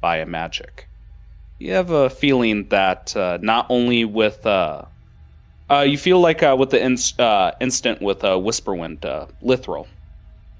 by 0.00 0.18
a 0.18 0.26
magic. 0.26 0.86
You 1.58 1.72
have 1.72 1.90
a 1.90 2.08
feeling 2.08 2.68
that 2.68 3.16
uh, 3.16 3.38
not 3.42 3.66
only 3.68 4.04
with 4.04 4.46
uh, 4.46 4.84
uh, 5.68 5.80
you 5.80 5.98
feel 5.98 6.20
like 6.20 6.44
uh, 6.44 6.54
with 6.56 6.70
the 6.70 6.80
inst- 6.80 7.18
uh, 7.18 7.50
instant 7.60 8.00
with 8.00 8.22
uh, 8.22 8.36
Whisperwind, 8.36 9.04
uh, 9.04 9.26
Lithril, 9.42 9.88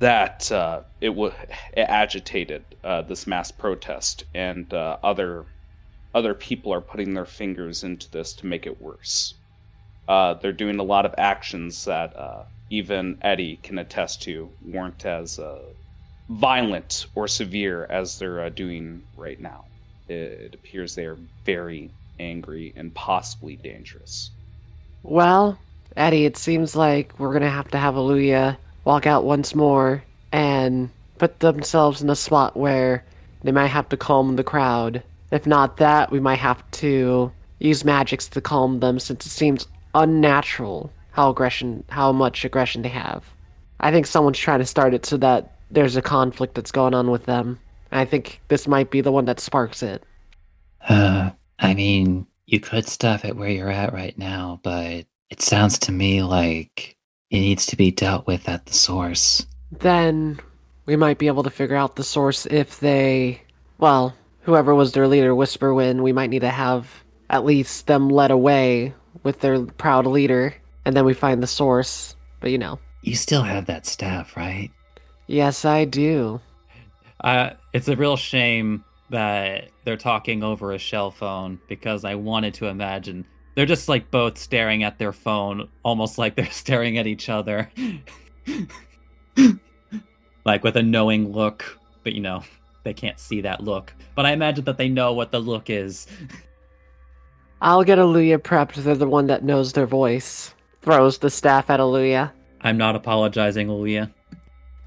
that 0.03 0.51
uh, 0.51 0.81
it, 1.01 1.11
w- 1.11 1.33
it 1.75 1.83
agitated 1.83 2.65
uh, 2.83 3.03
this 3.03 3.25
mass 3.25 3.53
protest, 3.53 4.25
and 4.35 4.75
uh, 4.75 4.97
other 5.05 5.45
other 6.13 6.35
people 6.35 6.75
are 6.75 6.81
putting 6.81 7.15
their 7.15 7.25
fingers 7.25 7.85
into 7.85 8.11
this 8.11 8.33
to 8.35 8.47
make 8.47 8.67
it 8.67 8.83
worse. 8.83 9.35
Uh, 10.09 10.35
they're 10.35 10.53
doing 10.53 10.81
a 10.81 10.83
lot 10.83 11.07
of 11.07 11.15
actions 11.19 11.85
that 11.85 12.15
uh, 12.17 12.43
even 12.69 13.17
Eddie 13.23 13.61
can 13.63 13.79
attest 13.79 14.21
to 14.23 14.51
weren't 14.67 15.07
as 15.07 15.39
uh, 15.39 15.63
violent 16.31 17.07
or 17.15 17.29
severe 17.29 17.87
as 17.89 18.19
they're 18.19 18.51
doing 18.51 19.05
right 19.17 19.41
now. 19.41 19.65
It 20.09 20.53
appears 20.53 20.97
they 20.97 21.07
are 21.07 21.19
very 21.47 21.91
angry 22.19 22.73
and 22.75 22.93
possibly 22.93 23.55
dangerous. 23.55 24.33
Well, 25.05 25.59
Eddie, 25.97 26.25
it 26.25 26.37
seems 26.37 26.75
like 26.75 27.17
we're 27.21 27.33
gonna 27.33 27.49
have 27.49 27.71
to 27.71 27.79
have 27.79 27.95
Aluya 27.95 28.57
walk 28.85 29.07
out 29.07 29.25
once 29.25 29.55
more 29.55 30.03
and 30.33 30.91
put 31.19 31.41
themselves 31.41 32.03
in 32.03 32.11
a 32.11 32.17
spot 32.17 32.57
where 32.57 33.05
they 33.43 33.53
might 33.53 33.69
have 33.69 33.89
to 33.91 33.97
calm 33.97 34.37
the 34.37 34.45
crowd. 34.45 35.03
If 35.31 35.47
not 35.47 35.77
that, 35.79 36.11
we 36.11 36.21
might 36.21 36.39
have 36.39 36.69
to 36.73 37.33
use 37.59 37.85
magics 37.85 38.29
to 38.29 38.41
calm 38.41 38.81
them 38.81 38.99
since 38.99 39.25
it 39.25 39.31
seems 39.31 39.67
unnatural 39.95 40.93
how 41.13 41.31
aggression 41.31 41.85
how 41.89 42.11
much 42.13 42.45
aggression 42.45 42.83
they 42.83 42.89
have. 42.89 43.25
I 43.81 43.91
think 43.91 44.07
someone's 44.07 44.39
trying 44.39 44.61
to 44.61 44.67
start 44.67 44.95
it 44.95 45.07
so 45.07 45.17
that 45.19 45.57
there's 45.71 45.97
a 45.97 46.03
conflict 46.03 46.55
that's 46.55 46.73
going 46.73 46.95
on 46.95 47.11
with 47.11 47.27
them. 47.27 47.59
I 47.91 48.05
think 48.05 48.41
this 48.49 48.67
might 48.67 48.91
be 48.91 49.01
the 49.01 49.13
one 49.13 49.27
that 49.27 49.41
sparks 49.41 49.83
it. 49.83 50.03
Uh, 50.89 51.31
I 51.59 51.75
mean, 51.75 52.27
you 52.47 52.61
could 52.61 52.89
stop 52.89 53.25
it 53.25 53.37
where 53.37 53.51
you're 53.51 53.71
at 53.71 53.93
right 53.93 54.17
now, 54.17 54.61
but 54.63 55.07
it 55.31 55.41
sounds 55.41 55.79
to 55.81 55.93
me 55.93 56.23
like 56.23 56.97
it 57.33 57.41
needs 57.41 57.65
to 57.65 57.77
be 57.77 57.91
dealt 57.91 58.27
with 58.27 58.47
at 58.47 58.67
the 58.67 58.75
source. 58.75 59.47
Then 59.73 60.39
we 60.85 60.97
might 60.97 61.17
be 61.17 61.29
able 61.29 61.43
to 61.45 61.51
figure 61.51 61.77
out 61.77 61.97
the 61.97 62.05
source 62.05 62.45
if 62.45 62.79
they, 62.79 63.43
well, 63.79 64.15
whoever 64.43 64.75
was 64.75 64.93
their 64.93 65.09
leader, 65.09 65.33
Whisperwind, 65.33 66.03
we 66.03 66.13
might 66.13 66.29
need 66.29 66.41
to 66.41 66.51
have 66.51 67.03
at 67.31 67.47
least 67.47 67.87
them 67.87 68.11
led 68.11 68.31
away 68.31 68.95
with 69.23 69.41
their 69.41 69.65
proud 69.65 70.07
leader, 70.07 70.55
and 70.85 70.95
then 70.95 71.07
we 71.07 71.15
find 71.15 71.43
the 71.43 71.47
source. 71.47 72.15
But 72.41 72.51
you 72.51 72.59
know. 72.59 72.79
You 73.01 73.17
still 73.17 73.43
have 73.43 73.65
that 73.67 73.87
staff, 73.87 74.37
right? 74.37 74.71
Yes, 75.27 75.65
I 75.65 75.87
do. 75.87 76.39
Uh, 77.25 77.51
it's 77.73 77.89
a 77.89 77.97
real 77.97 78.19
shame 78.19 78.85
that 79.09 79.71
they're 79.85 79.97
talking 79.97 80.43
over 80.43 80.73
a 80.73 80.79
shell 80.79 81.11
phone 81.11 81.61
because 81.67 82.05
I 82.05 82.15
wanted 82.17 82.53
to 82.55 82.67
imagine 82.67 83.25
they're 83.55 83.67
just 83.67 83.89
like 83.89 84.11
both 84.11 84.39
staring 84.39 84.83
at 84.83 84.99
their 84.99 85.13
phone, 85.13 85.69
almost 85.83 86.19
like 86.19 86.35
they're 86.37 86.47
staring 86.51 86.99
at 86.99 87.07
each 87.07 87.29
other, 87.29 87.71
like 90.45 90.65
with 90.65 90.77
a 90.77 90.83
knowing 90.83 91.33
look. 91.33 91.79
But 92.03 92.15
you 92.15 92.21
know, 92.21 92.43
they 92.85 92.95
can't 92.95 93.19
see 93.19 93.41
that 93.43 93.63
look. 93.63 93.93
But 94.15 94.27
I 94.27 94.33
imagine 94.33 94.65
that 94.65 94.79
they 94.79 94.89
know 94.89 95.13
what 95.13 95.31
the 95.31 95.41
look 95.41 95.71
is. 95.71 96.07
I'll 97.63 97.85
get 97.85 97.99
Aluya 97.99 98.39
prepped. 98.39 98.75
They're 98.75 98.97
the 98.97 99.07
one 99.07 99.29
that 99.29 99.45
knows 99.45 99.73
their 99.73 99.87
voice. 99.87 100.53
Throws 100.81 101.19
the 101.19 101.31
staff 101.31 101.71
at 101.71 101.79
Aluya. 101.79 102.33
I'm 102.63 102.77
not 102.77 102.97
apologizing, 102.97 103.69
Aluya. 103.69 104.13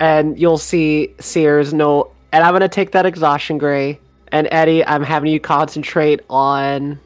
And 0.01 0.38
you'll 0.38 0.57
see 0.57 1.16
Sears 1.22 1.74
no. 1.74 2.11
And 2.34 2.43
I'm 2.43 2.53
gonna 2.53 2.68
take 2.68 2.91
that 2.91 3.05
exhaustion 3.05 3.57
gray. 3.57 3.97
And 4.34 4.49
Eddie, 4.51 4.86
I'm 4.86 5.03
having 5.03 5.32
you 5.32 5.39
concentrate 5.39 6.20
on 6.30 6.99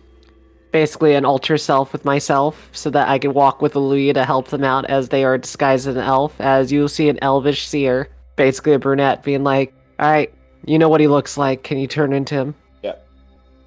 basically 0.72 1.16
an 1.16 1.26
alter 1.26 1.58
self 1.58 1.94
with 1.94 2.06
myself 2.06 2.70
so 2.72 2.90
that 2.90 3.08
I 3.10 3.20
can 3.20 3.34
walk 3.34 3.62
with 3.62 3.74
Aluya 3.74 4.14
to 4.14 4.26
help 4.26 4.50
them 4.50 4.64
out 4.64 4.86
as 4.86 5.10
they 5.10 5.24
are 5.24 5.38
disguised 5.38 5.88
as 5.88 5.96
an 5.96 6.02
elf. 6.02 6.40
As 6.40 6.72
you'll 6.72 6.90
see 6.90 7.10
an 7.10 7.20
elvish 7.22 7.68
seer, 7.68 8.10
basically 8.36 8.74
a 8.74 8.80
brunette, 8.80 9.24
being 9.24 9.44
like, 9.44 9.74
Alright, 10.00 10.34
you 10.66 10.80
know 10.80 10.88
what 10.88 11.02
he 11.02 11.08
looks 11.08 11.38
like. 11.38 11.64
Can 11.64 11.78
you 11.78 11.88
turn 11.88 12.14
into 12.14 12.36
him? 12.36 12.56
Yeah. 12.84 12.96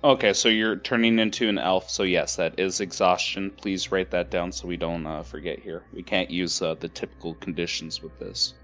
Okay, 0.03 0.33
so 0.33 0.49
you're 0.49 0.77
turning 0.77 1.19
into 1.19 1.49
an 1.49 1.59
elf. 1.59 1.91
So 1.91 2.05
yes, 2.05 2.37
that 2.37 2.59
is 2.59 2.81
exhaustion. 2.81 3.51
Please 3.51 3.93
write 3.93 4.11
that 4.13 4.31
down 4.31 4.51
so 4.51 4.67
we 4.67 4.77
don't 4.77 5.07
uh, 5.07 5.23
forget 5.23 5.59
here. 5.59 5.83
We 5.93 6.03
can't 6.03 6.31
use 6.31 6.63
uh, 6.63 6.75
the 6.75 6.89
typical 6.89 7.35
conditions 7.35 8.03
with 8.03 8.19
this. 8.19 8.55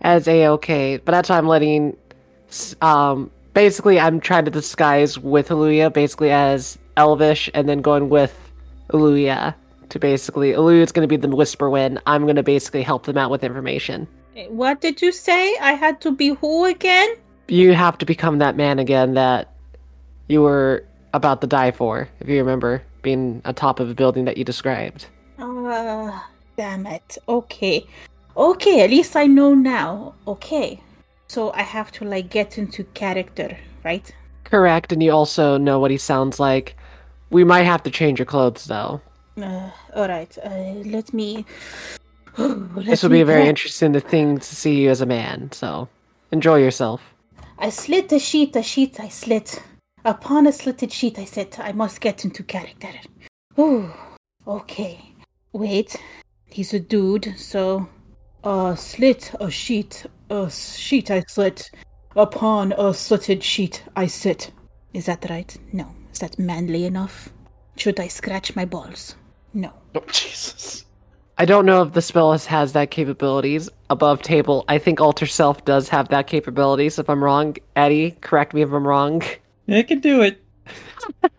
As 0.00 0.26
a 0.28 0.48
okay, 0.48 0.96
but 0.96 1.12
that's 1.12 1.28
why 1.28 1.38
I'm 1.38 1.46
letting. 1.46 1.96
Um, 2.80 3.30
basically, 3.52 4.00
I'm 4.00 4.20
trying 4.20 4.44
to 4.44 4.50
disguise 4.50 5.18
with 5.18 5.48
Aluya, 5.48 5.92
basically 5.92 6.30
as 6.30 6.78
Elvish, 6.98 7.48
and 7.54 7.68
then 7.68 7.80
going 7.80 8.10
with 8.10 8.34
Aluya 8.92 9.54
to 9.88 9.98
basically 9.98 10.52
Aluya's 10.52 10.92
going 10.92 11.08
to 11.08 11.08
be 11.08 11.16
the 11.16 11.28
Whisperwind. 11.28 11.98
I'm 12.06 12.24
going 12.24 12.36
to 12.36 12.42
basically 12.42 12.82
help 12.82 13.06
them 13.06 13.16
out 13.16 13.30
with 13.30 13.42
information. 13.42 14.06
What 14.48 14.80
did 14.80 15.00
you 15.00 15.12
say? 15.12 15.56
I 15.58 15.72
had 15.72 16.00
to 16.02 16.10
be 16.12 16.28
who 16.28 16.64
again? 16.66 17.08
You 17.48 17.72
have 17.72 17.96
to 17.98 18.06
become 18.06 18.38
that 18.38 18.56
man 18.56 18.78
again 18.78 19.14
that 19.14 19.54
you 20.28 20.42
were 20.42 20.84
about 21.14 21.40
to 21.40 21.46
die 21.46 21.70
for, 21.70 22.08
if 22.20 22.28
you 22.28 22.36
remember, 22.36 22.82
being 23.00 23.40
atop 23.44 23.80
of 23.80 23.88
a 23.88 23.94
building 23.94 24.26
that 24.26 24.36
you 24.36 24.44
described. 24.44 25.06
Uh, 25.38 26.20
damn 26.56 26.86
it. 26.86 27.16
Okay. 27.26 27.86
Okay, 28.36 28.84
at 28.84 28.90
least 28.90 29.16
I 29.16 29.26
know 29.26 29.54
now. 29.54 30.14
Okay. 30.26 30.80
So 31.28 31.52
I 31.52 31.62
have 31.62 31.90
to, 31.92 32.04
like, 32.04 32.28
get 32.28 32.58
into 32.58 32.84
character, 32.84 33.56
right? 33.84 34.14
Correct, 34.44 34.92
and 34.92 35.02
you 35.02 35.12
also 35.12 35.58
know 35.58 35.78
what 35.78 35.90
he 35.90 35.98
sounds 35.98 36.38
like. 36.38 36.76
We 37.30 37.44
might 37.44 37.64
have 37.64 37.82
to 37.84 37.90
change 37.90 38.18
your 38.18 38.26
clothes, 38.26 38.64
though. 38.64 39.00
Uh, 39.36 39.70
alright. 39.94 40.36
Uh, 40.42 40.74
let 40.84 41.12
me. 41.12 41.44
this 42.36 43.02
will 43.02 43.10
be 43.10 43.20
a 43.20 43.26
very 43.26 43.48
interesting 43.48 43.98
thing 44.00 44.38
to 44.38 44.56
see 44.56 44.82
you 44.82 44.90
as 44.90 45.00
a 45.00 45.06
man, 45.06 45.50
so 45.52 45.88
enjoy 46.32 46.58
yourself. 46.58 47.14
I 47.58 47.70
slit 47.70 48.12
a 48.12 48.18
sheet, 48.18 48.56
a 48.56 48.62
sheet 48.62 49.00
I 49.00 49.08
slit. 49.08 49.62
Upon 50.04 50.46
a 50.46 50.52
slitted 50.52 50.92
sheet, 50.92 51.18
I 51.18 51.24
said, 51.24 51.56
I 51.58 51.72
must 51.72 52.00
get 52.00 52.24
into 52.24 52.42
character. 52.42 52.88
Ooh, 53.58 53.90
okay. 54.46 55.00
Wait, 55.52 55.96
he's 56.46 56.72
a 56.72 56.80
dude, 56.80 57.34
so. 57.36 57.88
Uh, 58.44 58.74
slit 58.76 59.32
a 59.40 59.50
sheet, 59.50 60.06
a 60.30 60.48
sheet 60.50 61.10
I 61.10 61.22
slit. 61.26 61.70
Upon 62.14 62.72
a 62.72 62.94
slitted 62.94 63.42
sheet, 63.42 63.82
I 63.96 64.06
sit. 64.06 64.52
Is 64.94 65.06
that 65.06 65.28
right? 65.28 65.54
No. 65.72 65.92
Is 66.12 66.18
that 66.20 66.38
manly 66.38 66.84
enough? 66.84 67.30
Should 67.76 68.00
I 68.00 68.08
scratch 68.08 68.56
my 68.56 68.64
balls? 68.64 69.14
No. 69.54 69.72
Oh, 69.94 70.04
Jesus. 70.10 70.84
I 71.40 71.44
don't 71.44 71.66
know 71.66 71.82
if 71.82 71.92
the 71.92 72.02
spell 72.02 72.32
has, 72.32 72.46
has 72.46 72.72
that 72.72 72.90
capabilities 72.90 73.70
above 73.90 74.22
table. 74.22 74.64
I 74.66 74.78
think 74.78 75.00
Alter 75.00 75.26
Self 75.26 75.64
does 75.64 75.88
have 75.88 76.08
that 76.08 76.26
capabilities. 76.26 76.98
If 76.98 77.08
I'm 77.08 77.22
wrong, 77.22 77.56
Eddie, 77.76 78.10
correct 78.20 78.54
me 78.54 78.62
if 78.62 78.72
I'm 78.72 78.86
wrong. 78.86 79.22
It 79.68 79.86
can 79.86 80.00
do 80.00 80.22
it. 80.22 80.42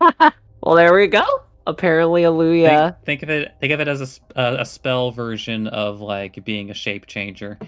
well, 0.00 0.76
there 0.76 0.94
we 0.94 1.08
go. 1.08 1.24
Apparently, 1.66 2.22
Aluya. 2.22 2.94
Think, 3.04 3.04
think 3.04 3.22
of 3.24 3.30
it. 3.30 3.54
Think 3.60 3.72
of 3.72 3.80
it 3.80 3.88
as 3.88 4.00
a, 4.00 4.38
a, 4.38 4.42
uh, 4.42 4.56
a 4.60 4.64
spell 4.64 5.10
version 5.10 5.66
of 5.66 6.00
like 6.00 6.44
being 6.44 6.70
a 6.70 6.74
shape 6.74 7.06
changer. 7.06 7.58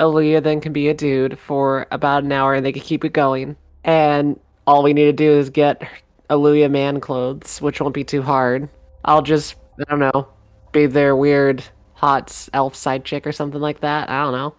Aluya 0.00 0.42
then 0.42 0.60
can 0.60 0.72
be 0.72 0.88
a 0.88 0.94
dude 0.94 1.38
for 1.38 1.86
about 1.90 2.24
an 2.24 2.32
hour, 2.32 2.54
and 2.54 2.66
they 2.66 2.72
can 2.72 2.82
keep 2.82 3.04
it 3.04 3.12
going. 3.12 3.56
And 3.84 4.38
all 4.70 4.84
we 4.84 4.92
need 4.92 5.06
to 5.06 5.12
do 5.12 5.32
is 5.32 5.50
get 5.50 5.82
Aluya 6.30 6.70
man 6.70 7.00
clothes, 7.00 7.60
which 7.60 7.80
won't 7.80 7.92
be 7.92 8.04
too 8.04 8.22
hard. 8.22 8.68
I'll 9.04 9.20
just, 9.20 9.56
I 9.80 9.90
don't 9.90 9.98
know, 9.98 10.28
be 10.70 10.86
their 10.86 11.16
weird 11.16 11.64
hot 11.94 12.48
elf 12.54 12.76
side 12.76 13.04
chick 13.04 13.26
or 13.26 13.32
something 13.32 13.60
like 13.60 13.80
that. 13.80 14.08
I 14.08 14.22
don't 14.22 14.32
know. 14.32 14.54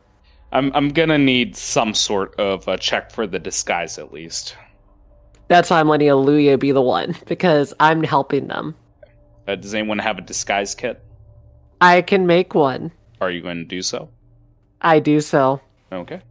I'm 0.52 0.70
I'm 0.76 0.90
gonna 0.90 1.18
need 1.18 1.56
some 1.56 1.94
sort 1.94 2.38
of 2.38 2.68
a 2.68 2.78
check 2.78 3.10
for 3.10 3.26
the 3.26 3.40
disguise 3.40 3.98
at 3.98 4.12
least. 4.12 4.58
That's 5.48 5.70
why 5.70 5.80
I'm 5.80 5.88
letting 5.88 6.10
Aluya 6.10 6.60
be 6.60 6.74
the 6.74 6.82
one 6.82 7.16
because 7.26 7.74
I'm 7.80 8.04
helping 8.04 8.48
them. 8.48 8.76
Uh, 9.48 9.56
does 9.56 9.74
anyone 9.74 10.00
have 10.00 10.18
a 10.18 10.22
disguise 10.22 10.76
kit? 10.76 11.02
I 11.80 12.02
can 12.02 12.28
make 12.28 12.54
one. 12.54 12.92
Are 13.22 13.32
you 13.32 13.42
going 13.42 13.60
to 13.60 13.64
do 13.64 13.82
so? 13.82 14.10
I 14.82 15.00
do 15.00 15.22
so. 15.22 15.62
Okay. 15.92 16.22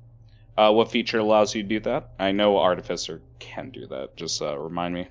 Uh, 0.61 0.71
what 0.71 0.91
feature 0.91 1.19
allows 1.19 1.55
you 1.55 1.63
to 1.63 1.69
do 1.69 1.81
that? 1.81 2.11
I 2.19 2.33
know 2.33 2.59
Artificer 2.59 3.23
can 3.39 3.71
do 3.71 3.87
that. 3.87 4.15
Just 4.15 4.43
uh, 4.43 4.59
remind 4.59 4.93
me. 4.93 5.09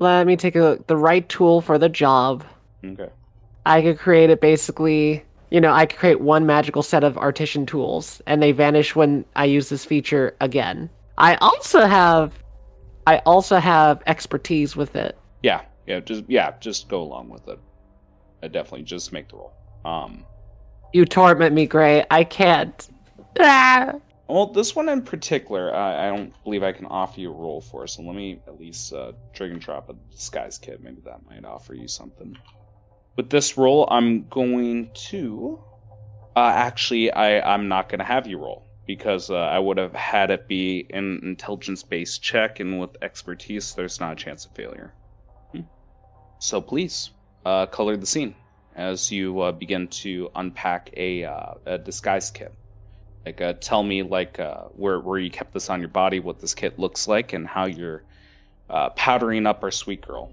Let 0.00 0.26
me 0.26 0.36
take 0.36 0.56
a 0.56 0.58
look. 0.58 0.88
The 0.88 0.96
right 0.96 1.28
tool 1.28 1.60
for 1.60 1.78
the 1.78 1.88
job. 1.88 2.44
Okay. 2.84 3.08
I 3.64 3.80
could 3.80 3.96
create 3.96 4.28
it 4.28 4.40
basically. 4.40 5.24
You 5.52 5.60
know, 5.60 5.72
I 5.72 5.86
could 5.86 6.00
create 6.00 6.20
one 6.20 6.46
magical 6.46 6.82
set 6.82 7.04
of 7.04 7.16
artisan 7.16 7.64
tools, 7.64 8.20
and 8.26 8.42
they 8.42 8.50
vanish 8.50 8.96
when 8.96 9.24
I 9.36 9.44
use 9.44 9.68
this 9.68 9.84
feature 9.84 10.34
again. 10.40 10.90
I 11.16 11.36
also 11.36 11.86
have 11.86 12.42
I 13.06 13.18
also 13.18 13.58
have 13.58 14.02
expertise 14.06 14.74
with 14.74 14.96
it. 14.96 15.16
Yeah, 15.44 15.60
yeah, 15.86 16.00
just 16.00 16.24
yeah, 16.26 16.58
just 16.58 16.88
go 16.88 17.02
along 17.02 17.28
with 17.28 17.46
it. 17.46 17.60
I 18.42 18.48
definitely 18.48 18.82
just 18.82 19.12
make 19.12 19.28
the 19.28 19.36
roll. 19.36 19.52
Um, 19.84 20.24
you 20.92 21.04
torment 21.04 21.54
me, 21.54 21.66
Gray. 21.66 22.04
I 22.10 22.24
can't. 22.24 22.88
Ah! 23.38 23.92
Well, 24.28 24.46
this 24.46 24.74
one 24.74 24.88
in 24.88 25.02
particular, 25.02 25.74
I, 25.74 26.06
I 26.06 26.16
don't 26.16 26.32
believe 26.44 26.62
I 26.62 26.72
can 26.72 26.86
offer 26.86 27.20
you 27.20 27.30
a 27.30 27.36
roll 27.36 27.60
for. 27.60 27.86
So 27.86 28.02
let 28.02 28.14
me 28.14 28.40
at 28.46 28.58
least 28.58 28.92
uh, 28.92 29.12
drag 29.34 29.50
and 29.50 29.60
drop 29.60 29.90
a 29.90 29.94
disguise 30.10 30.58
kit. 30.58 30.82
Maybe 30.82 31.02
that 31.04 31.20
might 31.28 31.44
offer 31.44 31.74
you 31.74 31.88
something. 31.88 32.36
With 33.16 33.28
this 33.28 33.58
roll, 33.58 33.86
I'm 33.90 34.26
going 34.28 34.90
to. 35.10 35.62
Uh, 36.34 36.50
actually, 36.54 37.12
I 37.12 37.54
I'm 37.54 37.68
not 37.68 37.90
going 37.90 37.98
to 37.98 38.06
have 38.06 38.26
you 38.26 38.38
roll 38.38 38.64
because 38.86 39.30
uh, 39.30 39.36
I 39.36 39.58
would 39.58 39.76
have 39.76 39.94
had 39.94 40.30
it 40.30 40.48
be 40.48 40.86
an 40.90 41.20
intelligence 41.22 41.82
based 41.82 42.22
check, 42.22 42.60
and 42.60 42.80
with 42.80 42.96
expertise, 43.02 43.74
there's 43.74 44.00
not 44.00 44.12
a 44.12 44.16
chance 44.16 44.46
of 44.46 44.52
failure. 44.52 44.94
Hmm. 45.52 45.62
So 46.38 46.62
please, 46.62 47.10
uh, 47.44 47.66
color 47.66 47.96
the 47.98 48.06
scene 48.06 48.34
as 48.74 49.12
you 49.12 49.40
uh, 49.40 49.52
begin 49.52 49.88
to 49.88 50.30
unpack 50.34 50.90
a, 50.96 51.24
uh, 51.24 51.54
a 51.66 51.78
disguise 51.78 52.30
kit. 52.30 52.54
Like, 53.24 53.40
uh, 53.40 53.54
tell 53.54 53.82
me 53.82 54.02
like 54.02 54.40
uh, 54.40 54.64
where 54.76 54.98
where 55.00 55.18
you 55.18 55.30
kept 55.30 55.52
this 55.52 55.70
on 55.70 55.80
your 55.80 55.88
body, 55.88 56.20
what 56.20 56.40
this 56.40 56.54
kit 56.54 56.78
looks 56.78 57.06
like, 57.06 57.32
and 57.32 57.46
how 57.46 57.66
you're 57.66 58.02
uh, 58.68 58.90
powdering 58.90 59.46
up 59.46 59.62
our 59.62 59.70
sweet 59.70 60.06
girl. 60.06 60.32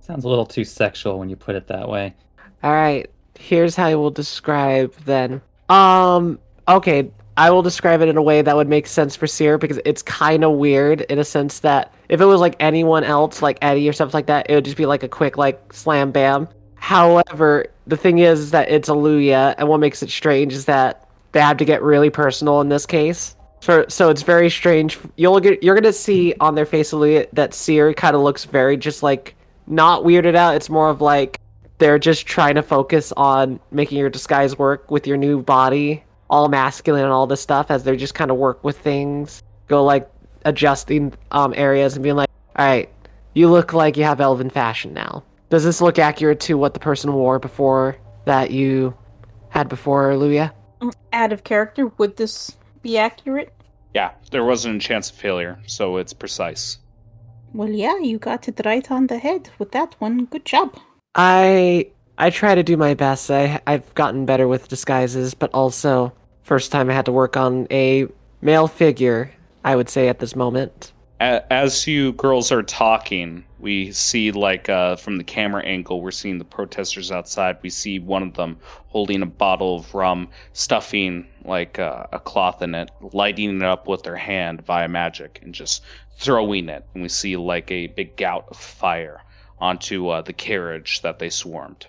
Sounds 0.00 0.24
a 0.24 0.28
little 0.28 0.46
too 0.46 0.64
sexual 0.64 1.18
when 1.18 1.28
you 1.28 1.36
put 1.36 1.56
it 1.56 1.66
that 1.68 1.88
way. 1.88 2.14
All 2.62 2.72
right, 2.72 3.10
here's 3.38 3.74
how 3.74 3.86
I 3.86 3.94
will 3.94 4.10
describe 4.10 4.94
then. 5.04 5.40
Um, 5.68 6.38
okay, 6.68 7.10
I 7.36 7.50
will 7.50 7.62
describe 7.62 8.00
it 8.02 8.08
in 8.08 8.16
a 8.16 8.22
way 8.22 8.42
that 8.42 8.54
would 8.54 8.68
make 8.68 8.86
sense 8.86 9.16
for 9.16 9.26
Seer 9.26 9.56
because 9.56 9.80
it's 9.84 10.02
kind 10.02 10.44
of 10.44 10.52
weird 10.52 11.00
in 11.02 11.18
a 11.18 11.24
sense 11.24 11.60
that 11.60 11.94
if 12.08 12.20
it 12.20 12.24
was 12.26 12.40
like 12.40 12.56
anyone 12.60 13.02
else, 13.02 13.40
like 13.40 13.58
Eddie 13.62 13.88
or 13.88 13.92
stuff 13.92 14.12
like 14.12 14.26
that, 14.26 14.50
it 14.50 14.54
would 14.54 14.64
just 14.64 14.76
be 14.76 14.86
like 14.86 15.02
a 15.02 15.08
quick 15.08 15.36
like 15.36 15.72
slam 15.72 16.10
bam. 16.10 16.48
However, 16.74 17.66
the 17.86 17.96
thing 17.96 18.18
is 18.18 18.50
that 18.50 18.70
it's 18.70 18.88
Aluya, 18.88 19.54
and 19.58 19.68
what 19.68 19.80
makes 19.80 20.02
it 20.02 20.10
strange 20.10 20.52
is 20.52 20.64
that 20.64 21.08
they 21.32 21.40
had 21.40 21.58
to 21.58 21.64
get 21.64 21.82
really 21.82 22.10
personal 22.10 22.60
in 22.60 22.68
this 22.68 22.86
case. 22.86 23.36
So, 23.60 23.84
so 23.88 24.08
it's 24.08 24.22
very 24.22 24.48
strange. 24.48 24.98
You'll 25.16 25.38
get, 25.40 25.62
you're 25.62 25.74
gonna 25.74 25.92
see 25.92 26.34
on 26.40 26.54
their 26.54 26.66
face 26.66 26.90
that 26.90 27.50
Seer 27.52 27.92
kind 27.92 28.16
of 28.16 28.22
looks 28.22 28.44
very 28.44 28.76
just 28.76 29.02
like 29.02 29.36
not 29.66 30.02
weirded 30.02 30.34
out. 30.34 30.56
It's 30.56 30.70
more 30.70 30.88
of 30.88 31.00
like 31.00 31.40
they're 31.78 31.98
just 31.98 32.26
trying 32.26 32.54
to 32.54 32.62
focus 32.62 33.12
on 33.16 33.60
making 33.70 33.98
your 33.98 34.10
disguise 34.10 34.58
work 34.58 34.90
with 34.90 35.06
your 35.06 35.16
new 35.16 35.42
body, 35.42 36.04
all 36.28 36.48
masculine 36.48 37.04
and 37.04 37.12
all 37.12 37.26
this 37.26 37.40
stuff, 37.40 37.70
as 37.70 37.84
they're 37.84 37.96
just 37.96 38.14
kind 38.14 38.30
of 38.30 38.36
work 38.36 38.64
with 38.64 38.78
things, 38.78 39.42
go 39.68 39.84
like 39.84 40.10
adjusting 40.46 41.12
um 41.32 41.52
areas 41.56 41.94
and 41.94 42.02
being 42.02 42.16
like, 42.16 42.30
all 42.56 42.64
right, 42.64 42.90
you 43.34 43.50
look 43.50 43.72
like 43.72 43.96
you 43.96 44.04
have 44.04 44.20
elven 44.20 44.50
fashion 44.50 44.94
now. 44.94 45.22
Does 45.50 45.64
this 45.64 45.80
look 45.80 45.98
accurate 45.98 46.40
to 46.40 46.56
what 46.56 46.74
the 46.74 46.80
person 46.80 47.12
wore 47.12 47.38
before 47.38 47.96
that 48.24 48.50
you 48.50 48.96
had 49.48 49.68
before, 49.68 50.12
Luya? 50.12 50.52
Out 51.12 51.32
of 51.32 51.44
character, 51.44 51.88
would 51.98 52.16
this 52.16 52.56
be 52.82 52.96
accurate? 52.96 53.52
Yeah, 53.94 54.12
there 54.30 54.44
wasn't 54.44 54.76
a 54.76 54.86
chance 54.86 55.10
of 55.10 55.16
failure, 55.16 55.58
so 55.66 55.96
it's 55.96 56.12
precise. 56.12 56.78
Well, 57.52 57.70
yeah, 57.70 57.98
you 57.98 58.18
got 58.18 58.46
it 58.48 58.60
right 58.64 58.88
on 58.90 59.08
the 59.08 59.18
head 59.18 59.50
with 59.58 59.72
that 59.72 59.96
one. 59.98 60.26
Good 60.26 60.44
job. 60.44 60.76
I 61.14 61.90
I 62.16 62.30
try 62.30 62.54
to 62.54 62.62
do 62.62 62.76
my 62.76 62.94
best. 62.94 63.30
I 63.30 63.60
I've 63.66 63.92
gotten 63.94 64.26
better 64.26 64.46
with 64.46 64.68
disguises, 64.68 65.34
but 65.34 65.50
also 65.52 66.12
first 66.42 66.70
time 66.70 66.88
I 66.88 66.94
had 66.94 67.06
to 67.06 67.12
work 67.12 67.36
on 67.36 67.66
a 67.70 68.06
male 68.40 68.68
figure. 68.68 69.32
I 69.64 69.76
would 69.76 69.88
say 69.88 70.08
at 70.08 70.20
this 70.20 70.36
moment. 70.36 70.92
As 71.20 71.86
you 71.86 72.14
girls 72.14 72.50
are 72.50 72.62
talking, 72.62 73.44
we 73.58 73.92
see 73.92 74.32
like 74.32 74.70
uh, 74.70 74.96
from 74.96 75.18
the 75.18 75.24
camera 75.24 75.62
angle, 75.62 76.00
we're 76.00 76.12
seeing 76.12 76.38
the 76.38 76.46
protesters 76.46 77.12
outside. 77.12 77.58
We 77.60 77.68
see 77.68 77.98
one 77.98 78.22
of 78.22 78.32
them 78.32 78.58
holding 78.86 79.20
a 79.20 79.26
bottle 79.26 79.76
of 79.76 79.94
rum, 79.94 80.30
stuffing 80.54 81.26
like 81.44 81.78
uh, 81.78 82.06
a 82.10 82.18
cloth 82.18 82.62
in 82.62 82.74
it, 82.74 82.90
lighting 83.12 83.56
it 83.56 83.62
up 83.62 83.86
with 83.86 84.02
their 84.02 84.16
hand 84.16 84.64
via 84.64 84.88
magic, 84.88 85.40
and 85.42 85.54
just 85.54 85.82
throwing 86.16 86.70
it. 86.70 86.86
And 86.94 87.02
we 87.02 87.10
see 87.10 87.36
like 87.36 87.70
a 87.70 87.88
big 87.88 88.16
gout 88.16 88.46
of 88.48 88.56
fire 88.56 89.22
onto 89.58 90.08
uh, 90.08 90.22
the 90.22 90.32
carriage 90.32 91.02
that 91.02 91.18
they 91.18 91.28
swarmed. 91.28 91.86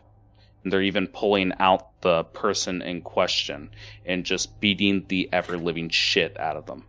And 0.66 0.74
they're 0.74 0.82
even 0.82 1.08
pulling 1.08 1.54
out 1.58 2.02
the 2.02 2.26
person 2.26 2.82
in 2.82 3.02
question 3.02 3.70
and 4.06 4.26
just 4.26 4.60
beating 4.60 5.06
the 5.08 5.30
ever 5.32 5.58
living 5.58 5.88
shit 5.88 6.38
out 6.38 6.58
of 6.58 6.66
them. 6.66 6.84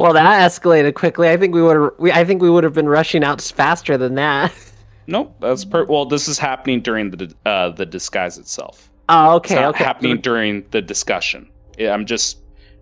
Well, 0.00 0.14
that 0.14 0.50
escalated 0.50 0.94
quickly. 0.94 1.28
I 1.28 1.36
think 1.36 1.54
we 1.54 1.60
would 1.60 1.92
we 1.98 2.10
I 2.10 2.24
think 2.24 2.40
we 2.40 2.48
would 2.48 2.64
have 2.64 2.72
been 2.72 2.88
rushing 2.88 3.22
out 3.22 3.42
faster 3.42 3.98
than 3.98 4.14
that. 4.14 4.52
Nope, 5.06 5.34
that's 5.40 5.64
per. 5.64 5.84
Well, 5.86 6.06
this 6.06 6.28
is 6.28 6.38
happening 6.38 6.82
during 6.82 7.10
the 7.10 7.34
uh, 7.44 7.70
the 7.70 7.84
disguise 7.84 8.38
itself. 8.38 8.90
Oh, 9.08 9.36
It's 9.38 9.50
okay, 9.50 9.60
not 9.60 9.74
okay. 9.74 9.82
happening 9.82 10.20
during 10.20 10.64
the 10.70 10.80
discussion. 10.80 11.50
I'm 11.80 12.06
just 12.06 12.38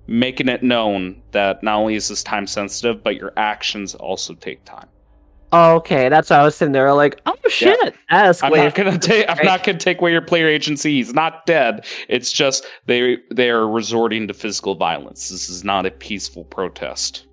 making 0.08 0.48
it 0.48 0.62
known 0.62 1.22
that 1.30 1.62
not 1.62 1.76
only 1.76 1.94
is 1.94 2.08
this 2.08 2.22
time 2.22 2.46
sensitive, 2.46 3.02
but 3.02 3.16
your 3.16 3.32
actions 3.38 3.94
also 3.94 4.34
take 4.34 4.62
time. 4.66 4.88
Oh, 5.50 5.76
okay, 5.76 6.10
that's 6.10 6.28
why 6.28 6.36
I 6.36 6.44
was 6.44 6.54
sitting 6.56 6.72
there 6.72 6.92
like, 6.92 7.20
oh 7.24 7.34
shit, 7.48 7.94
that 8.10 8.42
I'm 8.42 8.52
not 8.52 8.74
gonna 8.74 8.98
take. 8.98 9.24
I'm 9.28 9.44
not 9.44 9.64
gonna 9.64 9.78
take 9.78 9.98
away 9.98 10.12
your 10.12 10.20
player 10.20 10.46
agency. 10.46 10.92
He's 10.92 11.14
not 11.14 11.46
dead. 11.46 11.86
It's 12.08 12.32
just 12.32 12.66
they 12.86 13.16
they 13.30 13.48
are 13.48 13.66
resorting 13.66 14.28
to 14.28 14.34
physical 14.34 14.74
violence. 14.74 15.30
This 15.30 15.48
is 15.48 15.64
not 15.64 15.86
a 15.86 15.90
peaceful 15.90 16.44
protest. 16.44 17.26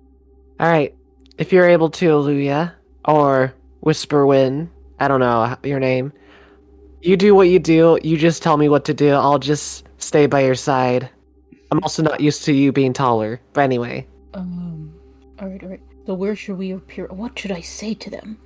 All 0.58 0.68
right, 0.68 0.94
if 1.36 1.52
you're 1.52 1.68
able 1.68 1.90
to, 1.90 2.06
Aluya 2.06 2.72
or 3.04 3.52
Whisperwind, 3.84 4.68
I 4.98 5.08
don't 5.08 5.20
know 5.20 5.54
your 5.62 5.78
name. 5.80 6.12
You 7.02 7.18
do 7.18 7.34
what 7.34 7.48
you 7.48 7.58
do. 7.58 7.98
You 8.02 8.16
just 8.16 8.42
tell 8.42 8.56
me 8.56 8.70
what 8.70 8.86
to 8.86 8.94
do. 8.94 9.10
I'll 9.10 9.38
just 9.38 9.86
stay 9.98 10.26
by 10.26 10.40
your 10.40 10.54
side. 10.54 11.10
I'm 11.70 11.80
also 11.82 12.02
not 12.02 12.20
used 12.20 12.44
to 12.44 12.52
you 12.54 12.72
being 12.72 12.94
taller. 12.94 13.40
But 13.52 13.60
anyway, 13.62 14.06
Um. 14.32 14.94
All 15.38 15.48
right, 15.48 15.62
all 15.62 15.68
right. 15.68 15.80
So 16.06 16.14
where 16.14 16.36
should 16.36 16.58
we 16.58 16.70
appear? 16.70 17.06
What 17.08 17.38
should 17.38 17.52
I 17.52 17.60
say 17.60 17.92
to 17.94 18.10
them? 18.10 18.38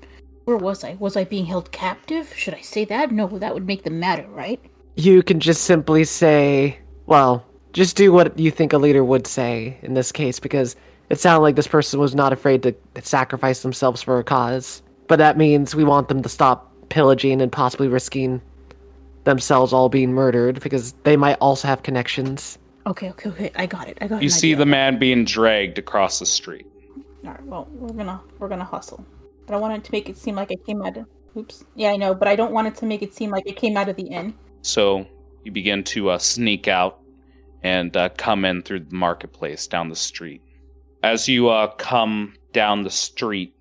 Where 0.44 0.56
was 0.56 0.82
I? 0.82 0.94
Was 0.94 1.16
I 1.16 1.24
being 1.24 1.46
held 1.46 1.70
captive? 1.72 2.32
Should 2.34 2.54
I 2.54 2.62
say 2.62 2.84
that? 2.86 3.12
No, 3.12 3.26
that 3.26 3.52
would 3.54 3.66
make 3.66 3.84
them 3.84 4.00
matter, 4.00 4.26
right? 4.28 4.60
you 4.96 5.22
can 5.22 5.40
just 5.40 5.64
simply 5.64 6.04
say, 6.04 6.78
well, 7.06 7.44
just 7.72 7.96
do 7.96 8.12
what 8.12 8.38
you 8.38 8.50
think 8.50 8.72
a 8.72 8.78
leader 8.78 9.04
would 9.04 9.26
say 9.26 9.78
in 9.82 9.94
this 9.94 10.12
case, 10.12 10.40
because 10.40 10.76
it 11.08 11.18
sounded 11.18 11.42
like 11.42 11.56
this 11.56 11.68
person 11.68 12.00
was 12.00 12.14
not 12.14 12.32
afraid 12.32 12.62
to 12.62 12.74
sacrifice 13.02 13.62
themselves 13.62 14.02
for 14.02 14.18
a 14.18 14.24
cause. 14.24 14.82
But 15.08 15.16
that 15.16 15.36
means 15.36 15.74
we 15.74 15.84
want 15.84 16.08
them 16.08 16.22
to 16.22 16.28
stop 16.28 16.72
pillaging 16.88 17.40
and 17.40 17.50
possibly 17.50 17.88
risking 17.88 18.40
themselves 19.24 19.72
all 19.72 19.88
being 19.88 20.12
murdered, 20.12 20.60
because 20.60 20.92
they 21.04 21.16
might 21.16 21.36
also 21.40 21.68
have 21.68 21.82
connections. 21.82 22.58
Okay, 22.86 23.10
okay, 23.10 23.28
okay. 23.30 23.52
I 23.54 23.66
got 23.66 23.88
it. 23.88 23.98
I 24.00 24.08
got 24.08 24.16
it. 24.16 24.22
You 24.22 24.30
see 24.30 24.54
the 24.54 24.66
man 24.66 24.98
being 24.98 25.24
dragged 25.24 25.78
across 25.78 26.18
the 26.18 26.26
street. 26.26 26.66
All 27.24 27.30
right. 27.32 27.44
Well, 27.44 27.68
we're 27.72 27.92
gonna 27.92 28.20
we're 28.38 28.48
gonna 28.48 28.64
hustle, 28.64 29.04
but 29.46 29.54
I 29.54 29.58
wanted 29.58 29.84
to 29.84 29.92
make 29.92 30.08
it 30.08 30.16
seem 30.16 30.34
like 30.36 30.50
I 30.50 30.56
came 30.66 30.82
out 30.82 30.96
of. 30.96 31.06
Oops. 31.36 31.64
Yeah, 31.74 31.90
I 31.90 31.96
know, 31.96 32.14
but 32.14 32.28
I 32.28 32.36
don't 32.36 32.52
want 32.52 32.66
it 32.66 32.74
to 32.76 32.86
make 32.86 33.02
it 33.02 33.14
seem 33.14 33.30
like 33.30 33.46
it 33.46 33.56
came 33.56 33.76
out 33.76 33.88
of 33.88 33.96
the 33.96 34.06
inn. 34.06 34.34
So 34.62 35.06
you 35.44 35.52
begin 35.52 35.84
to 35.84 36.10
uh, 36.10 36.18
sneak 36.18 36.66
out 36.66 37.00
and 37.62 37.96
uh, 37.96 38.08
come 38.16 38.44
in 38.44 38.62
through 38.62 38.80
the 38.80 38.94
marketplace 38.94 39.66
down 39.66 39.88
the 39.88 39.96
street. 39.96 40.42
As 41.02 41.28
you 41.28 41.48
uh, 41.48 41.68
come 41.76 42.34
down 42.52 42.82
the 42.82 42.90
street, 42.90 43.54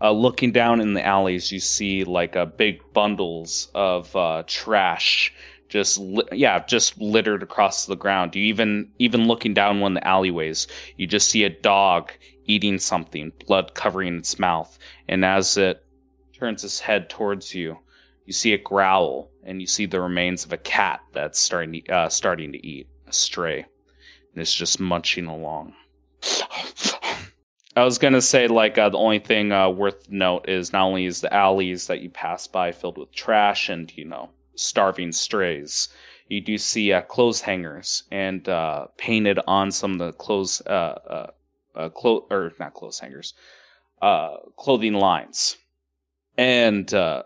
uh, 0.00 0.12
looking 0.12 0.52
down 0.52 0.80
in 0.80 0.94
the 0.94 1.04
alleys, 1.04 1.50
you 1.50 1.60
see 1.60 2.04
like 2.04 2.36
uh, 2.36 2.44
big 2.44 2.80
bundles 2.92 3.70
of 3.74 4.14
uh, 4.14 4.44
trash, 4.46 5.32
just 5.68 5.98
li- 5.98 6.24
yeah, 6.32 6.64
just 6.64 7.00
littered 7.00 7.42
across 7.42 7.86
the 7.86 7.96
ground. 7.96 8.36
You 8.36 8.44
even 8.44 8.90
even 8.98 9.26
looking 9.26 9.54
down 9.54 9.80
one 9.80 9.96
of 9.96 10.02
the 10.02 10.08
alleyways, 10.08 10.66
you 10.96 11.06
just 11.06 11.30
see 11.30 11.44
a 11.44 11.50
dog 11.50 12.12
eating 12.46 12.78
something, 12.78 13.32
blood 13.46 13.74
covering 13.74 14.16
its 14.16 14.38
mouth, 14.38 14.78
and 15.08 15.24
as 15.24 15.56
it 15.56 15.84
turns 16.32 16.64
its 16.64 16.80
head 16.80 17.08
towards 17.08 17.54
you, 17.54 17.78
you 18.24 18.32
see 18.32 18.52
it 18.52 18.64
growl, 18.64 19.30
and 19.44 19.60
you 19.60 19.66
see 19.66 19.86
the 19.86 20.00
remains 20.00 20.44
of 20.44 20.52
a 20.52 20.58
cat 20.58 21.00
that's 21.12 21.38
starting 21.38 21.72
to, 21.72 21.92
uh, 21.92 22.08
starting 22.08 22.52
to 22.52 22.66
eat 22.66 22.88
a 23.06 23.12
stray, 23.12 23.60
and 23.60 24.42
it's 24.42 24.54
just 24.54 24.80
munching 24.80 25.26
along. 25.26 25.74
I 27.76 27.84
was 27.84 27.98
gonna 27.98 28.22
say 28.22 28.48
like 28.48 28.78
uh, 28.78 28.88
the 28.88 28.98
only 28.98 29.18
thing 29.18 29.52
uh, 29.52 29.68
worth 29.68 30.10
note 30.10 30.48
is 30.48 30.72
not 30.72 30.86
only 30.86 31.04
is 31.04 31.20
the 31.20 31.32
alleys 31.32 31.86
that 31.88 32.00
you 32.00 32.08
pass 32.08 32.46
by 32.46 32.72
filled 32.72 32.96
with 32.96 33.12
trash 33.12 33.68
and 33.68 33.94
you 33.96 34.06
know 34.06 34.30
starving 34.54 35.12
strays, 35.12 35.90
you 36.28 36.40
do 36.40 36.56
see 36.56 36.92
uh, 36.92 37.02
clothes 37.02 37.42
hangers 37.42 38.04
and 38.10 38.48
uh, 38.48 38.86
painted 38.96 39.38
on 39.46 39.70
some 39.70 39.92
of 39.92 39.98
the 39.98 40.12
clothes 40.12 40.62
uh, 41.76 41.88
clo- 41.90 42.26
or 42.30 42.52
not 42.58 42.74
clothes 42.74 42.98
hangers, 42.98 43.34
uh, 44.02 44.36
clothing 44.56 44.94
lines, 44.94 45.56
and 46.36 46.92
uh, 46.94 47.22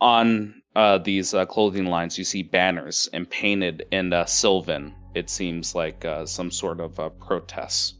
on 0.00 0.62
uh, 0.74 0.98
these 0.98 1.32
uh, 1.32 1.46
clothing 1.46 1.86
lines, 1.86 2.18
you 2.18 2.24
see 2.24 2.42
banners 2.42 3.08
and 3.12 3.28
painted 3.30 3.86
in 3.92 4.12
uh, 4.12 4.24
Sylvan. 4.26 4.94
It 5.14 5.30
seems 5.30 5.74
like 5.74 6.04
uh, 6.04 6.26
some 6.26 6.50
sort 6.50 6.80
of 6.80 7.00
uh, 7.00 7.08
protest 7.08 7.94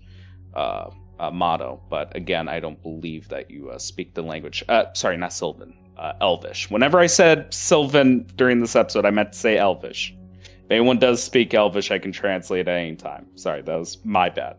uh, 0.55 0.91
uh, 1.19 1.31
motto, 1.31 1.81
but 1.89 2.15
again, 2.15 2.49
I 2.49 2.61
don't 2.61 2.83
believe 2.83 3.29
that 3.29 3.51
you 3.51 3.71
uh, 3.71 3.79
speak 3.79 4.15
the 4.15 4.23
language. 4.23 4.63
Uh, 4.69 4.93
sorry, 4.93 5.17
not 5.17 5.33
Sylvan, 5.33 5.75
uh, 5.97 6.13
Elvish. 6.21 6.71
Whenever 6.71 7.01
I 7.01 7.07
said 7.07 7.53
Sylvan 7.53 8.27
during 8.37 8.61
this 8.61 8.77
episode, 8.77 9.07
I 9.07 9.11
meant 9.11 9.33
to 9.33 9.39
say 9.39 9.57
Elvish. 9.57 10.15
If 10.43 10.71
anyone 10.71 10.99
does 10.99 11.23
speak 11.23 11.55
Elvish, 11.55 11.91
I 11.91 11.99
can 11.99 12.13
translate 12.13 12.69
at 12.69 12.77
any 12.77 12.97
time. 12.97 13.29
Sorry, 13.37 13.63
that 13.63 13.77
was 13.77 14.05
my 14.05 14.29
bad. 14.29 14.57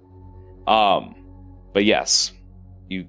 Um, 0.67 1.15
but 1.73 1.85
yes, 1.85 2.33
you 2.89 3.07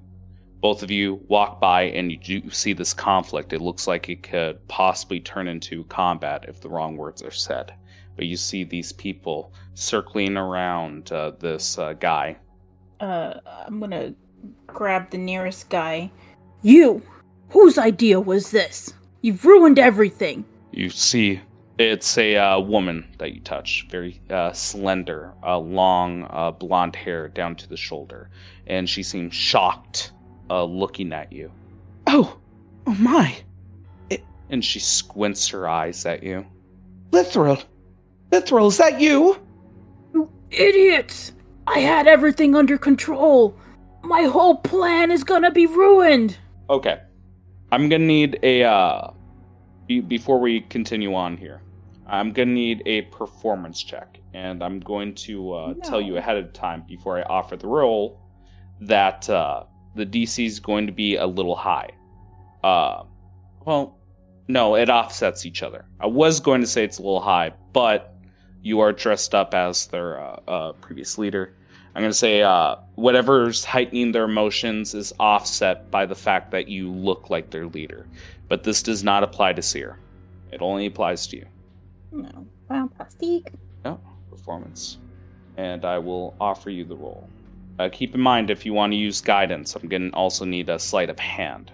both 0.61 0.83
of 0.83 0.91
you 0.91 1.21
walk 1.27 1.61
by 1.61 1.83
and 1.83 2.11
you 2.11 2.17
do 2.17 2.49
see 2.49 2.73
this 2.73 2.93
conflict. 2.93 3.53
It 3.53 3.61
looks 3.61 3.87
like 3.87 4.09
it 4.09 4.23
could 4.23 4.65
possibly 4.67 5.19
turn 5.19 5.47
into 5.47 5.83
combat 5.85 6.45
if 6.47 6.59
the 6.59 6.69
wrong 6.69 6.97
words 6.97 7.23
are 7.23 7.31
said. 7.31 7.73
But 8.15 8.25
you 8.25 8.35
see 8.35 8.65
these 8.65 8.91
people 8.91 9.53
circling 9.73 10.35
around 10.35 11.11
uh, 11.11 11.31
this 11.39 11.77
uh, 11.77 11.93
guy. 11.93 12.37
Uh, 12.99 13.35
I'm 13.65 13.79
gonna 13.79 14.13
grab 14.67 15.09
the 15.09 15.17
nearest 15.17 15.69
guy. 15.69 16.11
You! 16.61 17.01
Whose 17.49 17.77
idea 17.77 18.19
was 18.19 18.51
this? 18.51 18.93
You've 19.21 19.45
ruined 19.45 19.79
everything! 19.79 20.43
You 20.71 20.89
see, 20.89 21.39
it's 21.79 22.17
a 22.17 22.35
uh, 22.35 22.59
woman 22.59 23.07
that 23.19 23.33
you 23.33 23.39
touch, 23.39 23.87
very 23.89 24.21
uh, 24.29 24.51
slender, 24.51 25.33
uh, 25.43 25.57
long 25.57 26.27
uh, 26.29 26.51
blonde 26.51 26.95
hair 26.95 27.29
down 27.29 27.55
to 27.55 27.69
the 27.69 27.77
shoulder, 27.77 28.29
and 28.67 28.87
she 28.87 29.01
seems 29.01 29.33
shocked, 29.33 30.11
uh, 30.49 30.65
looking 30.65 31.13
at 31.13 31.31
you. 31.31 31.49
Oh, 32.07 32.37
oh 32.85 32.93
my. 32.95 33.35
And 34.49 34.65
she 34.65 34.79
squints 34.79 35.47
her 35.49 35.69
eyes 35.69 36.05
at 36.05 36.21
you. 36.21 36.45
Lithril. 37.11 37.63
Lithril, 38.31 38.67
is 38.67 38.77
that 38.77 38.99
you? 38.99 39.39
You 40.13 40.29
idiots! 40.51 41.31
I 41.65 41.79
had 41.79 42.07
everything 42.07 42.55
under 42.55 42.77
control. 42.77 43.55
My 44.03 44.23
whole 44.23 44.55
plan 44.57 45.11
is 45.11 45.23
gonna 45.23 45.51
be 45.51 45.65
ruined. 45.65 46.35
Okay. 46.69 46.99
I'm 47.71 47.87
gonna 47.87 48.05
need 48.05 48.39
a 48.43 48.63
uh 48.63 49.11
be- 49.87 50.01
before 50.01 50.39
we 50.39 50.61
continue 50.61 51.13
on 51.13 51.37
here. 51.37 51.61
I'm 52.09 52.33
gonna 52.33 52.51
need 52.51 52.83
a 52.85 53.03
performance 53.03 53.83
check, 53.83 54.19
and 54.33 54.63
I'm 54.63 54.79
going 54.79 55.15
to 55.15 55.53
uh, 55.53 55.73
tell 55.83 56.01
you 56.01 56.17
ahead 56.17 56.37
of 56.37 56.53
time 56.53 56.83
before 56.87 57.19
I 57.19 57.23
offer 57.23 57.55
the 57.55 57.67
roll 57.67 58.19
that 58.81 59.29
uh, 59.29 59.63
the 59.95 60.05
DC 60.05 60.45
is 60.45 60.59
going 60.59 60.87
to 60.87 60.93
be 60.93 61.15
a 61.15 61.25
little 61.25 61.55
high. 61.55 61.89
Uh, 62.63 63.03
well, 63.65 63.97
no, 64.47 64.75
it 64.75 64.89
offsets 64.89 65.45
each 65.45 65.61
other. 65.61 65.85
I 65.99 66.07
was 66.07 66.39
going 66.39 66.61
to 66.61 66.67
say 66.67 66.83
it's 66.83 66.97
a 66.97 67.01
little 67.01 67.21
high, 67.21 67.51
but 67.73 68.15
you 68.61 68.79
are 68.79 68.91
dressed 68.91 69.35
up 69.35 69.53
as 69.53 69.87
their 69.87 70.19
uh, 70.19 70.39
uh, 70.47 70.71
previous 70.73 71.17
leader. 71.17 71.55
I'm 71.95 72.01
going 72.01 72.11
to 72.11 72.17
say 72.17 72.41
uh, 72.41 72.75
whatever's 72.95 73.65
heightening 73.65 74.11
their 74.11 74.25
emotions 74.25 74.93
is 74.93 75.13
offset 75.19 75.89
by 75.91 76.05
the 76.05 76.15
fact 76.15 76.51
that 76.51 76.67
you 76.67 76.91
look 76.91 77.29
like 77.29 77.49
their 77.49 77.67
leader. 77.67 78.07
But 78.47 78.63
this 78.63 78.83
does 78.83 79.03
not 79.03 79.23
apply 79.23 79.53
to 79.53 79.61
Seer. 79.61 79.99
It 80.51 80.61
only 80.61 80.85
applies 80.85 81.27
to 81.27 81.37
you. 81.37 81.45
No, 82.11 82.47
fantastic. 82.67 83.53
No, 83.85 83.99
performance. 84.29 84.97
And 85.57 85.85
I 85.85 85.97
will 85.99 86.35
offer 86.39 86.69
you 86.69 86.85
the 86.85 86.95
roll. 86.95 87.29
Uh, 87.77 87.89
keep 87.91 88.13
in 88.13 88.21
mind, 88.21 88.49
if 88.49 88.65
you 88.65 88.73
want 88.73 88.91
to 88.91 88.97
use 88.97 89.21
guidance, 89.21 89.75
I'm 89.75 89.87
going 89.87 90.11
to 90.11 90.15
also 90.15 90.45
need 90.45 90.69
a 90.69 90.79
sleight 90.79 91.09
of 91.09 91.17
hand. 91.19 91.71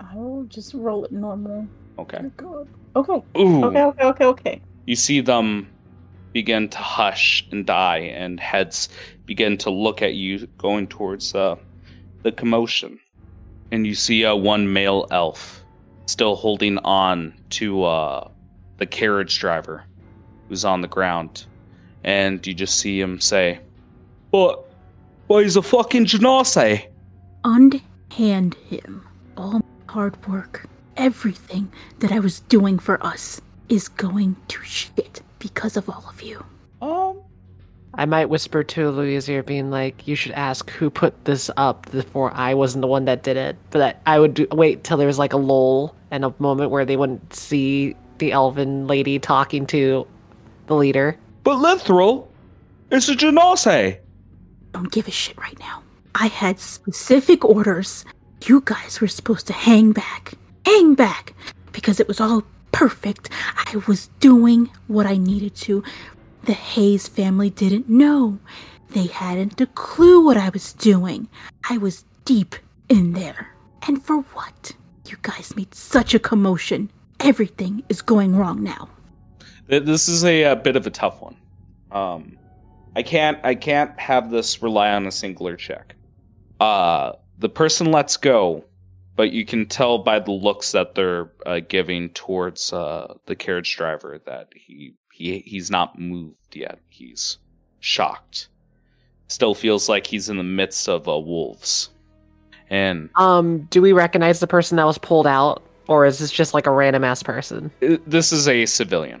I'll 0.00 0.46
just 0.48 0.74
roll 0.74 1.04
it 1.04 1.12
normal. 1.12 1.66
Okay. 1.98 2.30
God. 2.36 2.68
Okay. 2.96 3.22
Ooh. 3.38 3.64
Okay. 3.64 3.82
Okay. 3.82 4.04
Okay. 4.04 4.24
Okay. 4.24 4.60
you 4.86 4.96
see 4.96 5.20
them 5.20 5.68
begin 6.32 6.68
to 6.70 6.78
hush 6.78 7.46
and 7.52 7.66
die, 7.66 7.98
and 7.98 8.40
heads 8.40 8.88
begin 9.26 9.56
to 9.58 9.70
look 9.70 10.00
at 10.02 10.14
you 10.14 10.46
going 10.58 10.86
towards 10.86 11.34
uh, 11.34 11.56
the 12.22 12.32
commotion. 12.32 12.98
And 13.70 13.86
you 13.86 13.94
see 13.94 14.24
uh, 14.24 14.34
one 14.34 14.72
male 14.72 15.06
elf 15.10 15.62
still 16.06 16.36
holding 16.36 16.78
on 16.78 17.34
to 17.50 17.84
uh, 17.84 18.28
the 18.82 18.86
carriage 18.86 19.38
driver 19.38 19.84
who's 20.48 20.64
on 20.64 20.80
the 20.80 20.88
ground. 20.88 21.46
And 22.02 22.44
you 22.44 22.52
just 22.52 22.80
see 22.80 23.00
him 23.00 23.20
say, 23.20 23.60
But, 24.32 24.64
but 25.28 25.44
he's 25.44 25.56
a 25.56 25.62
fucking 25.62 26.06
Genasi. 26.06 26.88
Unhand 27.44 28.54
him. 28.68 29.06
All 29.36 29.52
my 29.52 29.62
hard 29.88 30.26
work, 30.26 30.66
everything 30.96 31.70
that 32.00 32.10
I 32.10 32.18
was 32.18 32.40
doing 32.40 32.80
for 32.80 33.00
us, 33.06 33.40
is 33.68 33.86
going 33.86 34.34
to 34.48 34.60
shit 34.64 35.22
because 35.38 35.76
of 35.76 35.88
all 35.88 36.04
of 36.08 36.20
you. 36.20 36.44
Um, 36.80 37.20
I 37.94 38.06
might 38.06 38.26
whisper 38.26 38.64
to 38.64 38.90
Louise 38.90 39.28
ear, 39.28 39.44
being 39.44 39.70
like, 39.70 40.08
"You 40.08 40.16
should 40.16 40.32
ask 40.32 40.70
who 40.70 40.90
put 40.90 41.24
this 41.24 41.50
up 41.56 41.90
before 41.92 42.32
I 42.32 42.54
wasn't 42.54 42.82
the 42.82 42.88
one 42.88 43.04
that 43.04 43.22
did 43.22 43.36
it." 43.36 43.56
But 43.70 43.96
I, 44.06 44.16
I 44.16 44.18
would 44.18 44.34
do, 44.34 44.46
wait 44.50 44.82
till 44.82 44.96
there 44.96 45.06
was 45.06 45.18
like 45.18 45.32
a 45.32 45.38
lull 45.38 45.94
and 46.10 46.24
a 46.24 46.34
moment 46.38 46.70
where 46.70 46.84
they 46.84 46.96
wouldn't 46.96 47.32
see 47.34 47.96
the 48.22 48.30
elven 48.30 48.86
lady 48.86 49.18
talking 49.18 49.66
to 49.66 50.06
the 50.68 50.76
leader. 50.76 51.18
but 51.42 51.56
Lithril, 51.56 52.28
it's 52.88 53.08
a 53.08 53.16
Genasi. 53.16 53.98
Don't 54.72 54.92
give 54.92 55.08
a 55.08 55.10
shit 55.10 55.36
right 55.38 55.58
now. 55.58 55.82
I 56.14 56.28
had 56.28 56.60
specific 56.60 57.44
orders. 57.44 58.04
You 58.46 58.62
guys 58.64 59.00
were 59.00 59.08
supposed 59.08 59.48
to 59.48 59.52
hang 59.52 59.90
back. 59.90 60.34
Hang 60.64 60.94
back! 60.94 61.34
Because 61.72 61.98
it 61.98 62.06
was 62.06 62.20
all 62.20 62.44
perfect. 62.70 63.28
I 63.56 63.82
was 63.88 64.06
doing 64.20 64.70
what 64.86 65.06
I 65.06 65.16
needed 65.16 65.56
to. 65.66 65.82
The 66.44 66.52
Hayes 66.52 67.08
family 67.08 67.50
didn't 67.50 67.88
know. 67.88 68.38
They 68.90 69.06
hadn't 69.06 69.60
a 69.60 69.66
clue 69.66 70.24
what 70.24 70.36
I 70.36 70.50
was 70.50 70.72
doing. 70.74 71.28
I 71.68 71.76
was 71.76 72.04
deep 72.24 72.54
in 72.88 73.14
there. 73.14 73.52
And 73.88 74.00
for 74.00 74.18
what? 74.34 74.76
You 75.08 75.16
guys 75.22 75.56
made 75.56 75.74
such 75.74 76.14
a 76.14 76.20
commotion. 76.20 76.88
Everything 77.24 77.82
is 77.88 78.02
going 78.02 78.36
wrong 78.36 78.62
now. 78.62 78.88
This 79.68 80.08
is 80.08 80.24
a, 80.24 80.44
uh 80.44 80.54
bit 80.56 80.76
of 80.76 80.86
a 80.86 80.90
tough 80.90 81.20
one. 81.22 81.36
Um, 81.90 82.38
I 82.96 83.02
can't 83.02 83.38
I 83.44 83.54
can't 83.54 83.98
have 83.98 84.30
this 84.30 84.62
rely 84.62 84.90
on 84.92 85.06
a 85.06 85.12
singular 85.12 85.56
check. 85.56 85.94
Uh, 86.60 87.12
the 87.38 87.48
person 87.48 87.90
lets 87.90 88.16
go, 88.16 88.64
but 89.16 89.32
you 89.32 89.44
can 89.44 89.66
tell 89.66 89.98
by 89.98 90.18
the 90.18 90.32
looks 90.32 90.72
that 90.72 90.94
they're 90.94 91.30
uh, 91.46 91.60
giving 91.68 92.10
towards 92.10 92.72
uh, 92.72 93.14
the 93.26 93.34
carriage 93.34 93.76
driver 93.76 94.20
that 94.26 94.48
he 94.54 94.94
he 95.12 95.38
he's 95.40 95.70
not 95.70 95.98
moved 95.98 96.54
yet. 96.54 96.80
He's 96.88 97.38
shocked. 97.80 98.48
Still 99.28 99.54
feels 99.54 99.88
like 99.88 100.06
he's 100.06 100.28
in 100.28 100.36
the 100.36 100.42
midst 100.44 100.88
of 100.88 101.08
uh, 101.08 101.18
wolves. 101.18 101.90
And 102.68 103.10
Um, 103.16 103.62
do 103.70 103.80
we 103.80 103.92
recognize 103.92 104.40
the 104.40 104.46
person 104.46 104.76
that 104.76 104.84
was 104.86 104.98
pulled 104.98 105.26
out, 105.26 105.62
or 105.92 106.06
is 106.06 106.18
this 106.18 106.32
just 106.32 106.54
like 106.54 106.66
a 106.66 106.70
random 106.70 107.04
ass 107.04 107.22
person? 107.22 107.70
Uh, 107.82 107.98
This 108.06 108.32
is 108.32 108.48
a 108.48 108.64
civilian. 108.64 109.20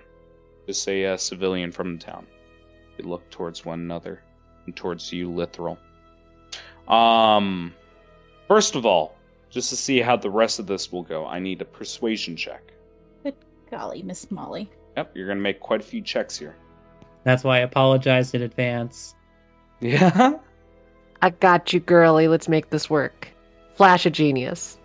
Just 0.66 0.88
a 0.88 1.04
uh, 1.06 1.16
civilian 1.18 1.70
from 1.70 1.98
the 1.98 2.02
town. 2.02 2.26
They 2.96 3.04
look 3.04 3.28
towards 3.30 3.62
one 3.64 3.80
another 3.80 4.22
and 4.64 4.74
towards 4.74 5.12
you, 5.12 5.28
Lithril. 5.28 5.76
Um, 6.88 7.74
first 8.48 8.74
of 8.74 8.86
all, 8.86 9.16
just 9.50 9.68
to 9.68 9.76
see 9.76 10.00
how 10.00 10.16
the 10.16 10.30
rest 10.30 10.58
of 10.58 10.66
this 10.66 10.90
will 10.90 11.02
go, 11.02 11.26
I 11.26 11.38
need 11.40 11.60
a 11.60 11.64
persuasion 11.66 12.36
check. 12.36 12.72
Good 13.22 13.34
golly, 13.70 14.02
Miss 14.02 14.30
Molly. 14.30 14.70
Yep, 14.96 15.12
you're 15.14 15.28
gonna 15.28 15.40
make 15.40 15.60
quite 15.60 15.80
a 15.80 15.84
few 15.84 16.00
checks 16.00 16.38
here. 16.38 16.56
That's 17.24 17.44
why 17.44 17.58
I 17.58 17.60
apologized 17.60 18.34
in 18.34 18.42
advance. 18.42 19.14
Yeah. 19.80 20.32
I 21.20 21.30
got 21.30 21.72
you, 21.72 21.80
girly. 21.80 22.28
Let's 22.28 22.48
make 22.48 22.70
this 22.70 22.88
work. 22.88 23.28
Flash 23.76 24.06
of 24.06 24.12
genius. 24.12 24.78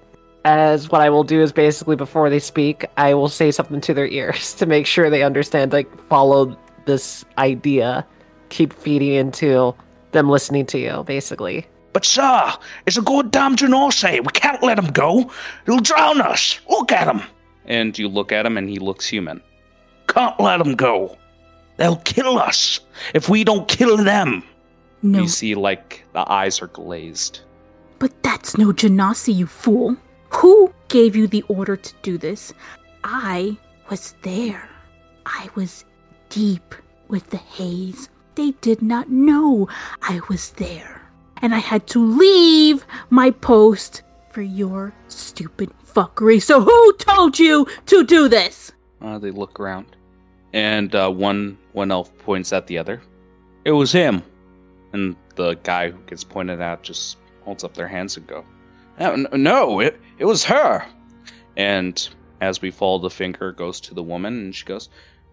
As 0.47 0.89
what 0.89 1.01
I 1.01 1.09
will 1.09 1.25
do 1.25 1.41
is 1.41 1.51
basically 1.51 1.97
before 1.97 2.29
they 2.29 2.39
speak, 2.39 2.85
I 2.95 3.13
will 3.13 3.27
say 3.27 3.51
something 3.51 3.81
to 3.81 3.93
their 3.93 4.07
ears 4.07 4.53
to 4.59 4.65
make 4.65 4.85
sure 4.85 5.09
they 5.09 5.23
understand, 5.23 5.73
like, 5.73 5.93
follow 6.07 6.57
this 6.85 7.25
idea. 7.37 8.07
Keep 8.47 8.71
feeding 8.71 9.11
into 9.11 9.75
them 10.13 10.29
listening 10.29 10.65
to 10.67 10.77
you, 10.79 11.03
basically. 11.05 11.67
But 11.91 12.05
sir, 12.05 12.53
it's 12.85 12.95
a 12.95 13.01
goddamn 13.01 13.57
Genasi. 13.57 14.21
We 14.23 14.31
can't 14.31 14.63
let 14.63 14.79
him 14.79 14.87
go. 14.93 15.29
He'll 15.65 15.79
drown 15.81 16.21
us. 16.21 16.61
Look 16.69 16.93
at 16.93 17.13
him. 17.13 17.21
And 17.65 17.99
you 17.99 18.07
look 18.07 18.31
at 18.31 18.45
him, 18.45 18.57
and 18.57 18.69
he 18.69 18.79
looks 18.79 19.05
human. 19.05 19.41
Can't 20.07 20.39
let 20.39 20.61
him 20.61 20.75
go. 20.75 21.17
They'll 21.75 21.97
kill 21.97 22.39
us 22.39 22.79
if 23.13 23.27
we 23.27 23.43
don't 23.43 23.67
kill 23.67 23.97
them. 23.97 24.43
No, 25.01 25.23
You 25.23 25.27
see, 25.27 25.55
like 25.55 26.05
the 26.13 26.23
eyes 26.31 26.61
are 26.61 26.67
glazed. 26.67 27.41
but 27.99 28.13
that's 28.23 28.57
no 28.57 28.71
Genasi, 28.71 29.35
you 29.35 29.45
fool. 29.45 29.97
Who 30.29 30.73
gave 30.87 31.15
you 31.15 31.27
the 31.27 31.43
order 31.43 31.75
to 31.75 31.93
do 32.01 32.17
this? 32.17 32.53
I 33.03 33.57
was 33.89 34.15
there. 34.21 34.69
I 35.25 35.49
was 35.55 35.85
deep 36.29 36.75
with 37.07 37.29
the 37.29 37.37
Hayes. 37.37 38.09
They 38.35 38.51
did 38.61 38.81
not 38.81 39.09
know 39.09 39.67
I 40.01 40.21
was 40.29 40.51
there. 40.51 41.01
And 41.41 41.53
I 41.53 41.59
had 41.59 41.87
to 41.87 42.03
leave 42.03 42.85
my 43.09 43.31
post 43.31 44.03
for 44.31 44.41
your 44.41 44.93
stupid 45.07 45.71
fuckery. 45.85 46.41
So 46.41 46.61
who 46.61 46.93
told 46.93 47.39
you 47.39 47.67
to 47.87 48.03
do 48.03 48.27
this? 48.27 48.71
Uh, 49.01 49.19
they 49.19 49.31
look 49.31 49.59
around, 49.59 49.95
and 50.53 50.93
uh, 50.95 51.09
one 51.09 51.57
one 51.73 51.91
elf 51.91 52.15
points 52.19 52.51
at 52.53 52.67
the 52.67 52.77
other. 52.77 53.01
It 53.65 53.71
was 53.71 53.91
him. 53.91 54.23
And 54.93 55.15
the 55.35 55.55
guy 55.63 55.91
who 55.91 55.99
gets 56.07 56.23
pointed 56.23 56.61
at 56.61 56.81
just 56.81 57.17
holds 57.43 57.63
up 57.63 57.73
their 57.73 57.87
hands 57.87 58.17
and 58.17 58.25
go. 58.25 58.45
No, 58.99 59.79
it, 59.79 59.99
it 60.17 60.25
was 60.25 60.43
her. 60.45 60.85
And 61.55 62.07
as 62.41 62.61
we 62.61 62.71
follow 62.71 62.99
the 62.99 63.09
finger, 63.09 63.49
it 63.49 63.57
goes 63.57 63.79
to 63.81 63.93
the 63.93 64.03
woman, 64.03 64.33
and 64.33 64.55
she 64.55 64.65
goes, 64.65 64.89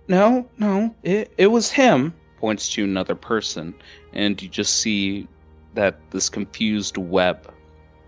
"No, 0.08 0.48
no, 0.58 0.94
it 1.02 1.32
it 1.38 1.48
was 1.48 1.70
him." 1.70 2.14
Points 2.38 2.68
to 2.74 2.84
another 2.84 3.14
person, 3.14 3.74
and 4.12 4.40
you 4.40 4.48
just 4.48 4.80
see 4.80 5.26
that 5.74 5.98
this 6.10 6.28
confused 6.28 6.96
web. 6.96 7.50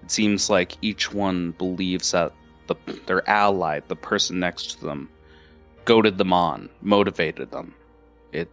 It 0.02 0.10
seems 0.10 0.50
like 0.50 0.76
each 0.82 1.12
one 1.12 1.52
believes 1.52 2.12
that 2.12 2.32
the 2.66 2.74
their 3.06 3.28
ally, 3.28 3.80
the 3.88 3.96
person 3.96 4.38
next 4.38 4.78
to 4.78 4.84
them, 4.84 5.08
goaded 5.84 6.18
them 6.18 6.32
on, 6.32 6.68
motivated 6.82 7.50
them. 7.50 7.74
It 8.32 8.50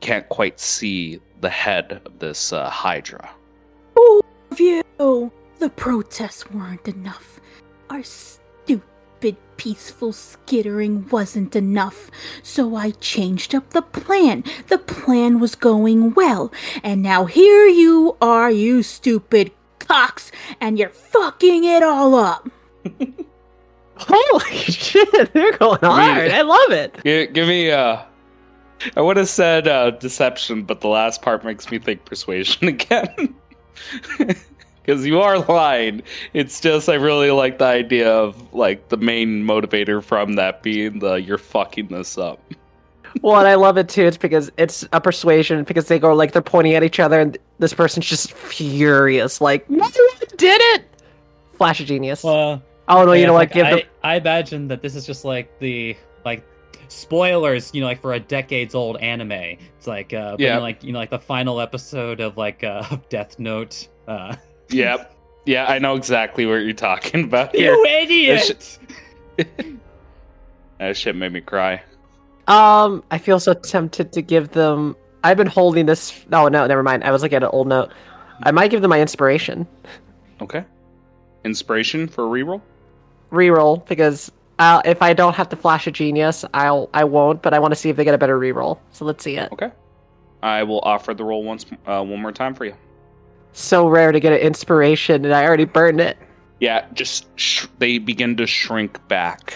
can't 0.00 0.28
quite 0.28 0.60
see 0.60 1.20
the 1.40 1.50
head 1.50 2.00
of 2.04 2.18
this 2.18 2.52
uh, 2.52 2.68
Hydra. 2.68 3.30
of 4.50 4.60
you. 4.60 5.32
The 5.58 5.70
protests 5.70 6.50
weren't 6.50 6.86
enough. 6.86 7.40
Our 7.90 8.02
stupid, 8.02 9.36
peaceful 9.56 10.12
skittering 10.12 11.08
wasn't 11.08 11.56
enough. 11.56 12.10
So 12.42 12.76
I 12.76 12.90
changed 12.92 13.54
up 13.54 13.70
the 13.70 13.82
plan. 13.82 14.44
The 14.68 14.78
plan 14.78 15.40
was 15.40 15.54
going 15.54 16.14
well. 16.14 16.52
And 16.82 17.02
now 17.02 17.24
here 17.24 17.66
you 17.66 18.16
are, 18.20 18.50
you 18.50 18.82
stupid 18.82 19.52
cocks, 19.78 20.30
and 20.60 20.78
you're 20.78 20.90
fucking 20.90 21.64
it 21.64 21.82
all 21.82 22.14
up. 22.14 22.48
Holy 23.98 24.56
shit, 24.56 25.32
they're 25.32 25.56
going 25.56 25.78
hard. 25.80 26.30
I 26.30 26.42
love 26.42 26.70
it. 26.70 27.02
Give, 27.02 27.32
give 27.32 27.48
me 27.48 27.70
uh 27.70 28.02
I 28.96 29.00
would 29.00 29.16
have 29.16 29.28
said 29.28 29.66
uh, 29.66 29.90
deception, 29.92 30.62
but 30.62 30.80
the 30.80 30.88
last 30.88 31.22
part 31.22 31.44
makes 31.44 31.70
me 31.70 31.78
think 31.78 32.04
persuasion 32.04 32.68
again. 32.68 33.34
Because 34.86 35.04
you 35.04 35.20
are 35.20 35.38
lying. 35.40 36.02
It's 36.32 36.60
just 36.60 36.88
I 36.88 36.94
really 36.94 37.30
like 37.32 37.58
the 37.58 37.64
idea 37.64 38.08
of 38.10 38.54
like 38.54 38.88
the 38.88 38.96
main 38.96 39.42
motivator 39.44 40.02
from 40.02 40.34
that 40.34 40.62
being 40.62 41.00
the 41.00 41.14
you're 41.14 41.38
fucking 41.38 41.88
this 41.88 42.16
up. 42.18 42.40
Well, 43.22 43.38
and 43.38 43.48
I 43.48 43.54
love 43.54 43.78
it 43.78 43.88
too. 43.88 44.02
It's 44.04 44.18
because 44.18 44.50
it's 44.58 44.86
a 44.92 45.00
persuasion 45.00 45.64
because 45.64 45.88
they 45.88 45.98
go 45.98 46.12
like 46.14 46.32
they're 46.32 46.42
pointing 46.42 46.74
at 46.74 46.82
each 46.84 47.00
other, 47.00 47.18
and 47.18 47.38
this 47.58 47.72
person's 47.72 48.04
just 48.04 48.30
furious, 48.34 49.40
like 49.40 49.68
no 49.70 49.78
one 49.78 49.92
did 50.36 50.60
it. 50.74 50.84
Flash 51.54 51.80
of 51.80 51.86
genius. 51.86 52.22
Well, 52.22 52.62
oh 52.88 53.04
no, 53.06 53.12
you 53.14 53.24
know 53.26 53.32
what? 53.32 53.38
like, 53.48 53.52
Give 53.52 53.64
I, 53.66 53.70
them. 53.70 53.80
I 54.04 54.16
imagine 54.16 54.68
that 54.68 54.82
this 54.82 54.94
is 54.94 55.06
just 55.06 55.24
like 55.24 55.58
the 55.60 55.96
like 56.26 56.44
spoilers, 56.88 57.70
you 57.74 57.80
know, 57.80 57.86
like 57.86 58.02
for 58.02 58.12
a 58.12 58.20
decades 58.20 58.74
old 58.74 58.98
anime. 58.98 59.32
It's 59.32 59.86
like 59.86 60.12
uh 60.12 60.36
you 60.38 60.44
Yeah. 60.46 60.56
know, 60.56 60.60
like 60.60 60.84
you 60.84 60.92
know, 60.92 60.98
like 60.98 61.08
the 61.10 61.18
final 61.18 61.58
episode 61.60 62.20
of 62.20 62.36
like 62.36 62.64
uh 62.64 62.82
Death 63.08 63.38
Note. 63.38 63.88
Uh 64.06 64.36
Yep. 64.70 65.12
Yeah, 65.46 65.66
I 65.66 65.78
know 65.78 65.94
exactly 65.94 66.44
what 66.46 66.54
you're 66.56 66.72
talking 66.72 67.24
about 67.24 67.54
here. 67.54 67.72
You 67.72 67.84
idiot! 67.84 68.78
That 70.78 70.96
shit 70.96 71.16
made 71.16 71.32
me 71.32 71.40
cry. 71.40 71.82
Um, 72.46 73.02
I 73.10 73.18
feel 73.18 73.40
so 73.40 73.54
tempted 73.54 74.12
to 74.12 74.22
give 74.22 74.50
them. 74.50 74.94
I've 75.24 75.36
been 75.36 75.46
holding 75.46 75.86
this. 75.86 76.24
Oh 76.32 76.48
no, 76.48 76.66
never 76.66 76.82
mind. 76.82 77.02
I 77.02 77.10
was 77.10 77.22
looking 77.22 77.36
at 77.36 77.42
an 77.42 77.48
old 77.50 77.66
note. 77.66 77.92
I 78.42 78.50
might 78.50 78.70
give 78.70 78.82
them 78.82 78.90
my 78.90 79.00
inspiration 79.00 79.66
Okay. 80.42 80.64
Inspiration 81.44 82.06
for 82.06 82.26
a 82.26 82.28
reroll? 82.28 82.60
reroll 83.32 83.86
because 83.88 84.30
uh, 84.58 84.82
if 84.84 85.00
I 85.00 85.14
don't 85.14 85.34
have 85.34 85.48
to 85.48 85.56
flash 85.56 85.86
a 85.86 85.90
genius, 85.90 86.44
I'll 86.52 86.90
I 86.92 87.04
won't. 87.04 87.40
But 87.42 87.54
I 87.54 87.58
want 87.58 87.72
to 87.72 87.76
see 87.76 87.88
if 87.88 87.96
they 87.96 88.04
get 88.04 88.14
a 88.14 88.18
better 88.18 88.38
reroll. 88.38 88.78
So 88.92 89.04
let's 89.04 89.24
see 89.24 89.36
it. 89.38 89.50
Okay. 89.52 89.70
I 90.42 90.62
will 90.62 90.80
offer 90.80 91.14
the 91.14 91.24
roll 91.24 91.42
once 91.42 91.64
uh, 91.86 92.04
one 92.04 92.20
more 92.20 92.32
time 92.32 92.54
for 92.54 92.66
you 92.66 92.74
so 93.56 93.88
rare 93.88 94.12
to 94.12 94.20
get 94.20 94.32
an 94.32 94.38
inspiration, 94.38 95.24
and 95.24 95.34
I 95.34 95.44
already 95.46 95.64
burned 95.64 96.00
it. 96.00 96.18
Yeah, 96.60 96.86
just 96.92 97.26
sh- 97.38 97.66
they 97.78 97.98
begin 97.98 98.36
to 98.36 98.46
shrink 98.46 99.06
back. 99.08 99.54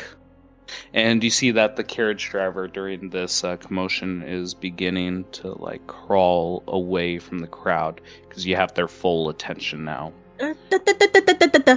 And 0.94 1.22
you 1.22 1.30
see 1.30 1.50
that 1.50 1.76
the 1.76 1.84
carriage 1.84 2.30
driver 2.30 2.66
during 2.66 3.10
this 3.10 3.44
uh, 3.44 3.56
commotion 3.56 4.22
is 4.22 4.54
beginning 4.54 5.24
to 5.32 5.52
like 5.60 5.86
crawl 5.86 6.62
away 6.68 7.18
from 7.18 7.40
the 7.40 7.46
crowd 7.46 8.00
because 8.28 8.46
you 8.46 8.56
have 8.56 8.72
their 8.74 8.88
full 8.88 9.28
attention 9.28 9.84
now. 9.84 10.12
Uh, 10.40 10.54
da, 10.70 10.78
da, 10.78 11.48
da, 11.48 11.76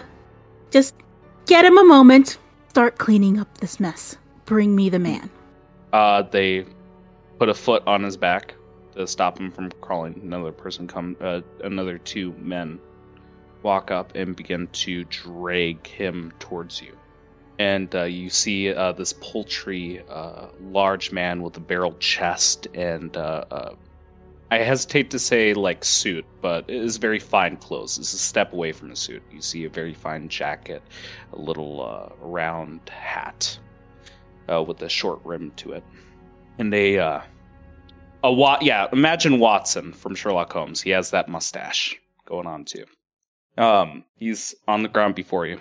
Just 0.72 0.96
get 1.46 1.66
him 1.66 1.78
a 1.78 1.84
moment. 1.84 2.38
Start 2.70 2.98
cleaning 2.98 3.40
up 3.40 3.58
this 3.58 3.80
mess. 3.80 4.18
Bring 4.46 4.76
me 4.76 4.90
the 4.90 5.00
man. 5.00 5.30
Uh, 5.92 6.22
they 6.22 6.66
put 7.38 7.50
a 7.50 7.54
foot 7.54 7.84
on 7.86 8.04
his 8.04 8.18
back 8.18 8.56
to 8.96 9.08
stop 9.08 9.40
him 9.40 9.52
from 9.52 9.72
crawling. 9.82 10.20
Another 10.24 10.52
person 10.52 10.88
come, 10.88 11.16
uh, 11.22 11.42
another 11.64 11.98
two 11.98 12.34
men 12.34 12.80
walk 13.64 13.92
up 13.92 14.16
and 14.16 14.36
begin 14.36 14.68
to 14.68 15.04
drag 15.06 15.88
him 15.88 16.34
towards 16.40 16.82
you. 16.82 16.96
And 17.60 17.94
uh, 17.96 18.04
you 18.04 18.30
see 18.30 18.74
uh, 18.74 18.92
this 18.94 19.14
poultry, 19.22 20.04
uh, 20.10 20.48
large 20.62 21.12
man 21.12 21.42
with 21.42 21.56
a 21.58 21.60
barrel 21.60 21.94
chest 22.00 22.68
and 22.74 23.16
uh, 23.16 23.46
uh, 23.52 23.76
I 24.52 24.58
hesitate 24.58 25.10
to 25.12 25.20
say 25.20 25.54
like 25.56 25.84
suit, 25.84 26.26
but 26.42 26.70
it 26.70 26.76
is 26.76 26.98
very 26.98 27.20
fine 27.20 27.58
clothes. 27.58 27.98
It's 27.98 28.14
a 28.14 28.20
step 28.20 28.54
away 28.54 28.72
from 28.72 28.92
a 28.92 28.96
suit. 28.96 29.24
You 29.32 29.42
see 29.42 29.66
a 29.66 29.70
very 29.70 29.96
fine 29.96 30.30
jacket, 30.30 30.84
a 31.32 31.40
little 31.40 32.16
round 32.22 32.88
hat 32.88 33.58
with 34.48 34.80
a 34.84 34.90
short 34.90 35.22
rim 35.24 35.52
to 35.56 35.72
it, 35.72 35.84
and 36.60 36.72
a 36.72 37.24
a 38.24 38.32
Wat. 38.32 38.62
Yeah, 38.62 38.88
imagine 38.92 39.40
Watson 39.40 39.94
from 39.94 40.16
Sherlock 40.16 40.52
Holmes. 40.52 40.82
He 40.82 40.90
has 40.92 41.12
that 41.12 41.30
mustache 41.30 42.00
going 42.26 42.48
on 42.48 42.66
too. 42.66 42.86
Um, 43.58 44.04
he's 44.16 44.56
on 44.68 44.82
the 44.84 44.90
ground 44.90 45.16
before 45.16 45.46
you. 45.46 45.60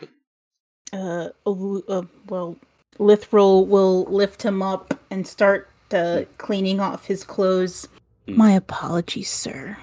Uh, 0.93 1.29
oh, 1.45 1.83
uh 1.89 2.03
well, 2.29 2.57
Lithril 2.99 3.67
will 3.67 4.05
lift 4.05 4.43
him 4.43 4.63
up 4.63 4.99
and 5.11 5.27
start 5.27 5.69
uh, 5.93 6.23
cleaning 6.39 6.81
off 6.81 7.07
his 7.07 7.25
clothes. 7.25 7.89
Mm. 8.29 8.37
My 8.37 8.53
apologies, 8.53 9.31
sir. 9.31 9.77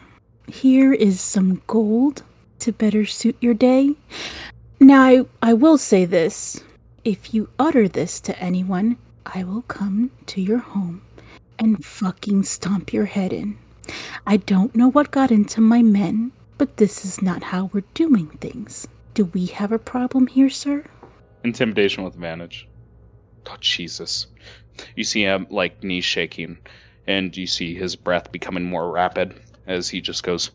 Here 0.48 0.94
is 0.94 1.22
some 1.22 1.62
gold 1.68 2.24
to 2.60 2.72
better 2.72 3.06
suit 3.06 3.38
your 3.42 3.54
day. 3.54 3.94
Now, 4.80 5.04
I, 5.04 5.26
I 5.42 5.54
will 5.54 5.78
say 5.78 6.06
this. 6.06 6.64
If 7.04 7.34
you 7.34 7.50
utter 7.60 7.88
this 7.88 8.20
to 8.22 8.38
anyone, 8.40 8.98
I 9.26 9.44
will 9.44 9.62
come 9.64 10.12
to 10.28 10.42
your 10.42 10.58
home 10.58 11.02
and 11.60 11.86
fucking 11.86 12.44
stomp 12.44 12.92
your 12.94 13.06
head 13.06 13.34
in. 13.34 13.58
I 14.26 14.38
don't 14.38 14.76
know 14.76 14.90
what 14.90 15.12
got 15.12 15.32
into 15.32 15.62
my 15.62 15.84
men, 15.84 16.32
but 16.58 16.78
this 16.78 17.06
is 17.06 17.22
not 17.22 17.44
how 17.44 17.70
we're 17.74 17.84
doing 17.94 18.28
things. 18.42 18.88
Do 19.14 19.26
we 19.26 19.48
have 19.48 19.72
a 19.72 19.80
problem 19.80 20.28
here, 20.28 20.50
sir? 20.50 20.86
Intimidation 21.44 22.04
with 22.04 22.16
advantage. 22.16 22.68
Oh 23.48 23.58
Jesus! 23.60 24.28
You 24.96 25.04
see 25.04 25.24
him 25.24 25.48
like 25.50 25.84
knees 25.84 26.06
shaking, 26.06 26.58
and 27.08 27.36
you 27.36 27.48
see 27.48 27.76
his 27.76 27.96
breath 27.96 28.32
becoming 28.32 28.64
more 28.64 28.92
rapid 28.92 29.40
as 29.68 29.90
he 29.90 30.02
just 30.02 30.24
goes. 30.24 30.52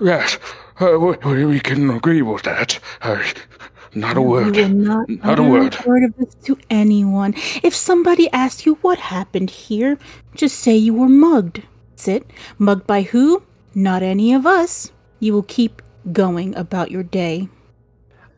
Yes, 0.00 0.38
uh, 0.80 0.98
we, 0.98 1.44
we 1.46 1.60
can 1.60 1.90
agree 1.90 2.22
with 2.22 2.42
that. 2.42 2.78
Uh, 3.02 3.22
not 3.96 4.16
a 4.16 4.20
You 4.20 4.26
word. 4.26 4.56
will 4.56 4.68
not 4.68 5.08
Not 5.08 5.26
a 5.26 5.32
utter 5.32 5.42
word. 5.42 5.76
word 5.86 6.04
of 6.04 6.16
this 6.16 6.34
to 6.44 6.58
anyone. 6.70 7.34
If 7.62 7.74
somebody 7.74 8.30
asks 8.32 8.66
you 8.66 8.74
what 8.82 8.98
happened 8.98 9.50
here, 9.50 9.98
just 10.34 10.58
say 10.60 10.76
you 10.76 10.94
were 10.94 11.08
mugged. 11.08 11.62
That's 11.90 12.08
it. 12.08 12.30
Mugged 12.58 12.86
by 12.86 13.02
who? 13.02 13.42
Not 13.74 14.02
any 14.02 14.32
of 14.34 14.46
us. 14.46 14.92
You 15.20 15.32
will 15.32 15.42
keep 15.44 15.82
going 16.12 16.54
about 16.56 16.90
your 16.90 17.02
day. 17.02 17.48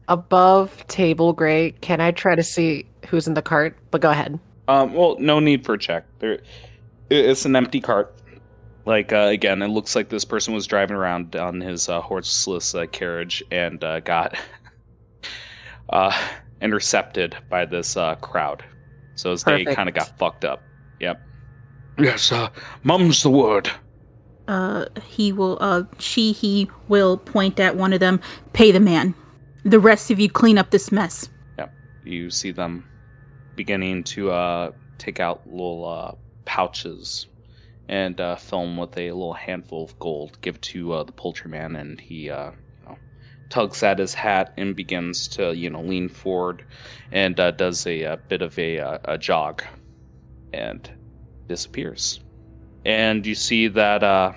Above 0.08 0.86
table, 0.86 1.32
Gray. 1.34 1.72
Can 1.82 2.00
I 2.00 2.12
try 2.12 2.34
to 2.34 2.42
see 2.42 2.86
who's 3.08 3.26
in 3.28 3.34
the 3.34 3.42
cart? 3.42 3.76
But 3.90 4.00
go 4.00 4.10
ahead. 4.10 4.38
Um, 4.68 4.94
well, 4.94 5.16
no 5.18 5.38
need 5.40 5.64
for 5.66 5.74
a 5.74 5.78
check. 5.78 6.04
There, 6.20 6.38
it's 7.10 7.44
an 7.44 7.56
empty 7.56 7.80
cart. 7.80 8.14
Like 8.86 9.12
uh, 9.12 9.28
again, 9.30 9.60
it 9.60 9.68
looks 9.68 9.94
like 9.94 10.08
this 10.08 10.24
person 10.24 10.54
was 10.54 10.66
driving 10.66 10.96
around 10.96 11.36
on 11.36 11.60
his 11.60 11.90
uh, 11.90 12.00
horseless 12.00 12.74
uh, 12.74 12.86
carriage 12.86 13.42
and 13.50 13.82
uh, 13.84 14.00
got 14.00 14.34
uh, 15.90 16.16
intercepted 16.60 17.36
by 17.48 17.64
this 17.64 17.96
uh, 17.96 18.14
crowd. 18.16 18.64
So 19.14 19.32
his 19.32 19.42
day 19.42 19.64
kind 19.64 19.88
of 19.88 19.94
got 19.94 20.16
fucked 20.18 20.44
up. 20.44 20.62
Yep. 21.00 21.20
Yes, 21.98 22.30
uh, 22.30 22.48
mum's 22.84 23.22
the 23.22 23.30
word. 23.30 23.70
Uh, 24.46 24.86
he 25.04 25.32
will, 25.32 25.58
uh, 25.60 25.82
she, 25.98 26.32
he 26.32 26.70
will 26.88 27.16
point 27.18 27.58
at 27.60 27.76
one 27.76 27.92
of 27.92 28.00
them. 28.00 28.20
Pay 28.52 28.70
the 28.70 28.80
man. 28.80 29.14
The 29.64 29.80
rest 29.80 30.10
of 30.10 30.20
you 30.20 30.30
clean 30.30 30.56
up 30.56 30.70
this 30.70 30.92
mess. 30.92 31.28
Yep. 31.58 31.74
You 32.04 32.30
see 32.30 32.52
them 32.52 32.88
beginning 33.56 34.04
to 34.04 34.30
uh, 34.30 34.70
take 34.98 35.20
out 35.20 35.46
little 35.46 35.86
uh, 35.86 36.14
pouches 36.44 37.26
and 37.88 38.20
uh, 38.20 38.36
fill 38.36 38.62
'em 38.62 38.76
with 38.76 38.96
a 38.96 39.10
little 39.10 39.34
handful 39.34 39.84
of 39.84 39.98
gold. 39.98 40.38
Give 40.40 40.60
to 40.60 40.92
uh, 40.92 41.02
the 41.02 41.12
poultry 41.12 41.50
man, 41.50 41.74
and 41.76 42.00
he 42.00 42.30
uh, 42.30 42.50
you 42.50 42.50
know, 42.50 42.54
tugs 43.48 43.82
at 43.82 43.98
his 43.98 44.14
hat 44.14 44.52
and 44.56 44.76
begins 44.76 45.28
to 45.28 45.54
you 45.54 45.70
know 45.70 45.82
lean 45.82 46.08
forward 46.08 46.64
and 47.12 47.38
uh, 47.40 47.50
does 47.50 47.86
a, 47.86 48.02
a 48.02 48.16
bit 48.16 48.42
of 48.42 48.58
a, 48.58 48.78
uh, 48.78 48.98
a 49.04 49.18
jog 49.18 49.62
and 50.52 50.90
disappears. 51.46 52.20
And 52.84 53.26
you 53.26 53.34
see 53.34 53.68
that 53.68 54.02
uh, 54.02 54.32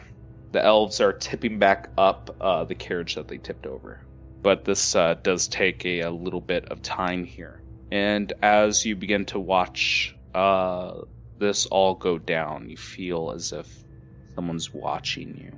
the 0.52 0.64
elves 0.64 1.00
are 1.00 1.14
tipping 1.14 1.60
back 1.60 1.90
up 1.98 2.36
uh, 2.42 2.64
the 2.64 2.76
carriage 2.76 3.16
that 3.16 3.28
they 3.28 3.38
tipped 3.38 3.66
over 3.66 4.06
but 4.42 4.66
this 4.66 4.96
uh, 4.96 5.16
does 5.22 5.48
take 5.48 5.86
a, 5.86 6.02
a 6.02 6.12
little 6.12 6.42
bit 6.42 6.66
of 6.66 6.82
time 6.82 7.24
here. 7.24 7.62
And 7.92 8.34
as 8.42 8.86
you 8.86 8.96
begin 8.96 9.26
to 9.26 9.40
watch 9.40 10.16
uh, 10.34 11.02
this 11.38 11.66
all 11.68 11.96
go 11.96 12.18
down, 12.18 12.70
you 12.70 12.78
feel 12.78 13.32
as 13.32 13.52
if 13.52 13.68
someone's 14.36 14.74
watching 14.74 15.38
you. 15.38 15.52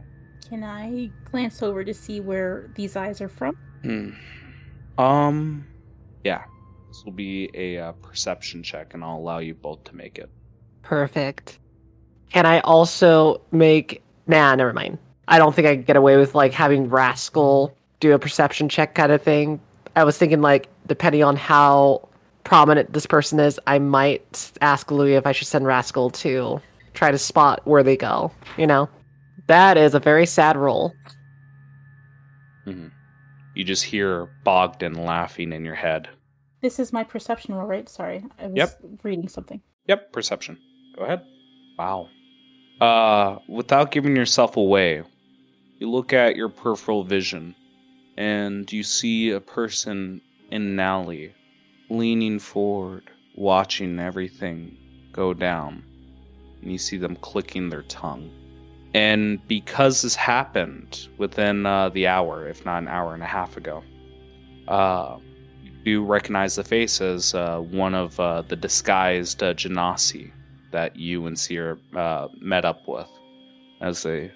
Can 0.50 0.64
I 0.64 1.10
glance 1.26 1.62
over 1.64 1.84
to 1.84 1.94
see 1.94 2.20
where 2.20 2.70
these 2.76 2.96
eyes 2.96 3.22
are 3.22 3.30
from? 3.30 3.58
Hmm. 3.82 4.12
Um, 5.02 5.68
yeah. 6.24 6.44
This 6.88 7.04
will 7.06 7.12
be 7.12 7.50
a 7.56 7.78
uh, 7.80 7.92
perception 7.94 8.62
check, 8.62 8.94
and 8.94 9.04
I'll 9.04 9.18
allow 9.18 9.40
you 9.40 9.56
both 9.56 9.84
to 9.86 9.96
make 9.96 10.20
it. 10.20 10.30
Perfect. 10.84 11.60
Can 12.32 12.46
I 12.46 12.60
also 12.62 13.42
make? 13.52 14.04
Nah, 14.28 14.54
never 14.56 14.74
mind. 14.74 15.00
I 15.28 15.38
don't 15.38 15.56
think 15.56 15.68
I 15.68 15.76
can 15.76 15.84
get 15.84 15.96
away 15.96 16.18
with 16.18 16.36
like 16.36 16.54
having 16.54 16.90
Rascal 16.90 17.76
do 18.00 18.14
a 18.14 18.20
perception 18.20 18.70
check 18.70 18.94
kind 18.96 19.12
of 19.12 19.22
thing. 19.22 19.60
I 19.96 20.04
was 20.04 20.18
thinking 20.18 20.42
like 20.42 20.68
depending 20.88 21.24
on 21.24 21.36
how 21.36 22.08
prominent 22.44 22.92
this 22.94 23.06
person 23.06 23.40
is, 23.40 23.60
I 23.66 23.80
might 23.80 24.52
ask 24.62 24.92
Louis 24.92 25.16
if 25.16 25.26
I 25.26 25.32
should 25.32 25.48
send 25.48 25.66
Rascal 25.66 26.10
to 26.12 26.62
try 26.94 27.12
to 27.12 27.18
spot 27.18 27.62
where 27.66 27.82
they 27.84 27.98
go. 27.98 28.32
You 28.58 28.68
know, 28.68 28.90
that 29.48 29.78
is 29.78 29.94
a 29.96 30.00
very 30.00 30.26
sad 30.26 30.56
roll. 30.58 30.94
Mhm. 32.66 32.92
You 33.56 33.64
just 33.64 33.84
hear 33.84 34.28
Bogdan 34.44 34.94
laughing 35.06 35.52
in 35.52 35.66
your 35.66 35.76
head. 35.76 36.10
This 36.62 36.80
is 36.80 36.94
my 36.94 37.04
perception 37.04 37.54
roll, 37.54 37.68
right? 37.68 37.88
Sorry, 37.90 38.24
I 38.40 38.48
was 38.48 38.56
Yep. 38.56 38.80
reading 39.04 39.28
something. 39.28 39.62
Yep, 39.88 40.12
perception. 40.14 40.58
Go 40.96 41.04
ahead. 41.04 41.26
Wow. 41.78 42.10
Uh, 42.80 43.40
without 43.50 43.92
giving 43.92 44.16
yourself 44.16 44.56
away, 44.58 45.04
you 45.80 45.90
look 45.90 46.14
at 46.14 46.36
your 46.36 46.50
peripheral 46.50 47.04
vision 47.04 47.54
and 48.18 48.72
you 48.72 48.84
see 48.84 49.32
a 49.32 49.40
person 49.42 50.22
in 50.52 50.62
an 50.62 50.80
alley 50.80 51.34
leaning 51.90 52.40
forward, 52.40 53.10
watching 53.36 54.00
everything 54.00 54.78
go 55.12 55.34
down. 55.34 55.84
And 56.62 56.72
you 56.72 56.78
see 56.78 56.98
them 56.98 57.16
clicking 57.18 57.70
their 57.70 57.84
tongue. 57.84 58.32
And 58.94 59.46
because 59.48 60.04
this 60.04 60.16
happened 60.16 61.08
within 61.18 61.66
uh, 61.66 61.90
the 61.90 62.08
hour, 62.08 62.48
if 62.48 62.64
not 62.66 62.82
an 62.84 62.88
hour 62.88 63.14
and 63.14 63.24
a 63.24 63.28
half 63.28 63.58
ago, 63.58 63.84
uh, 64.68 65.18
you 65.84 66.04
recognize 66.06 66.56
the 66.56 66.64
face 66.64 67.02
as 67.02 67.34
uh, 67.34 67.60
one 67.60 67.96
of 67.96 68.20
uh, 68.20 68.44
the 68.44 68.56
disguised 68.56 69.42
uh, 69.42 69.54
Genasi 69.54 70.32
that 70.72 70.96
you 70.96 71.26
and 71.26 71.38
Seer 71.38 71.80
uh, 71.96 72.28
met 72.40 72.66
up 72.66 72.88
with 72.88 73.08
as 73.82 74.04
they 74.04 74.32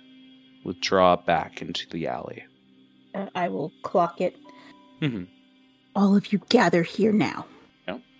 withdraw 0.65 1.15
back 1.15 1.61
into 1.61 1.87
the 1.89 2.07
alley. 2.07 2.43
I 3.35 3.47
will 3.49 3.71
clock 3.83 4.21
it. 4.21 4.35
Mhm. 5.01 5.27
All 5.95 6.15
of 6.15 6.31
you 6.31 6.39
gather 6.49 6.83
here 6.83 7.11
now. 7.13 7.45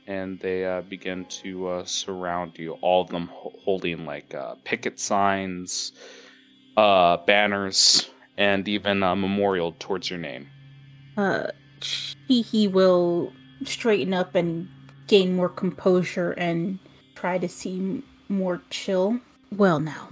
and 0.08 0.40
they 0.40 0.66
uh, 0.66 0.82
begin 0.84 1.26
to 1.26 1.68
uh, 1.68 1.84
surround 1.84 2.58
you. 2.58 2.72
All 2.82 3.02
of 3.02 3.10
them 3.10 3.28
ho- 3.28 3.52
holding 3.66 4.06
like 4.06 4.34
uh, 4.34 4.56
picket 4.64 5.02
signs, 5.02 5.92
uh, 6.78 7.18
banners, 7.26 8.10
and 8.38 8.68
even 8.68 9.04
a 9.04 9.16
memorial 9.16 9.76
towards 9.80 10.10
your 10.10 10.20
name. 10.20 10.48
Uh, 11.18 11.48
he 12.28 12.42
he 12.42 12.68
will 12.68 13.34
straighten 13.66 14.14
up 14.14 14.36
and 14.36 14.70
gain 15.08 15.36
more 15.36 15.50
composure 15.50 16.32
and 16.34 16.80
try 17.16 17.38
to 17.40 17.50
seem 17.50 18.04
more 18.30 18.62
chill. 18.70 19.20
Well, 19.52 19.80
now, 19.80 20.10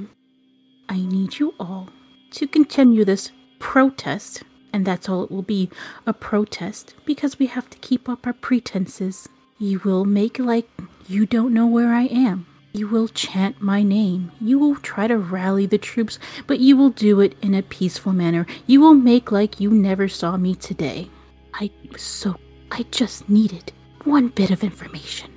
I 0.90 0.98
need 0.98 1.38
you 1.40 1.54
all 1.60 1.90
to 2.32 2.48
continue 2.48 3.06
this 3.06 3.32
protest, 3.60 4.44
and 4.74 4.86
that's 4.86 5.08
all 5.08 5.24
it 5.24 5.32
will 5.32 5.44
be 5.44 5.70
a 6.08 6.14
protest 6.14 6.96
because 7.06 7.38
we 7.38 7.46
have 7.48 7.70
to 7.70 7.78
keep 7.78 8.10
up 8.10 8.26
our 8.26 8.34
pretenses. 8.34 9.30
You 9.60 9.80
will 9.86 10.06
make 10.06 10.40
like 10.40 10.68
you 11.08 11.26
don't 11.26 11.54
know 11.54 11.68
where 11.68 11.94
I 11.94 12.04
am. 12.04 12.48
You 12.76 12.90
will 12.90 13.08
chant 13.08 13.62
my 13.62 13.84
name. 13.84 14.34
You 14.42 14.60
will 14.60 14.76
try 14.76 15.08
to 15.08 15.18
rally 15.18 15.66
the 15.66 15.78
troops, 15.78 16.20
but 16.46 16.60
you 16.60 16.76
will 16.76 16.90
do 16.90 17.22
it 17.22 17.38
in 17.42 17.56
a 17.56 17.64
peaceful 17.64 18.12
manner. 18.12 18.46
You 18.68 18.82
will 18.82 18.94
make 18.94 19.32
like 19.32 19.62
you 19.62 19.72
never 19.72 20.10
saw 20.10 20.36
me 20.36 20.56
today. 20.56 21.10
I 21.54 21.72
so. 21.96 22.36
I 22.72 22.84
just 22.92 23.30
needed 23.30 23.72
one 24.04 24.28
bit 24.28 24.52
of 24.52 24.62
information. 24.62 25.32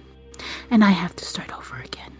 And 0.73 0.83
I 0.83 0.91
have 0.91 1.15
to 1.15 1.25
start 1.25 1.57
over 1.57 1.77
again. 1.77 2.13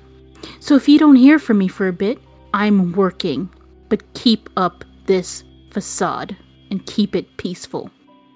So 0.61 0.77
if 0.77 0.89
you 0.89 1.01
don't 1.01 1.17
hear 1.17 1.41
from 1.41 1.59
me 1.59 1.67
for 1.67 1.89
a 1.89 1.93
bit, 1.93 2.21
I'm 2.55 2.93
working. 2.93 3.51
But 3.89 4.15
keep 4.15 4.49
up 4.57 4.85
this 5.07 5.43
facade 5.71 6.37
and 6.71 6.87
keep 6.87 7.17
it 7.17 7.39
peaceful. 7.39 7.91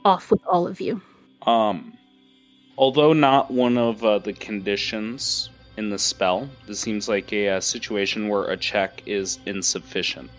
Off 0.05 0.33
with 0.33 0.45
all 0.49 0.67
of 0.67 0.81
you. 0.81 1.01
Um, 1.43 1.97
although 2.77 3.13
not 3.13 3.53
one 3.53 3.79
of 3.79 4.03
uh, 4.03 4.19
the 4.19 4.33
conditions 4.33 5.49
in 5.83 5.91
the 5.91 5.99
spell, 5.99 6.49
this 6.67 6.81
seems 6.81 7.09
like 7.09 7.33
a, 7.33 7.49
uh 7.49 7.61
situation 7.61 8.29
where 8.29 8.45
a 8.45 8.57
check 8.57 9.03
is 9.07 9.39
insufficient. 9.47 10.31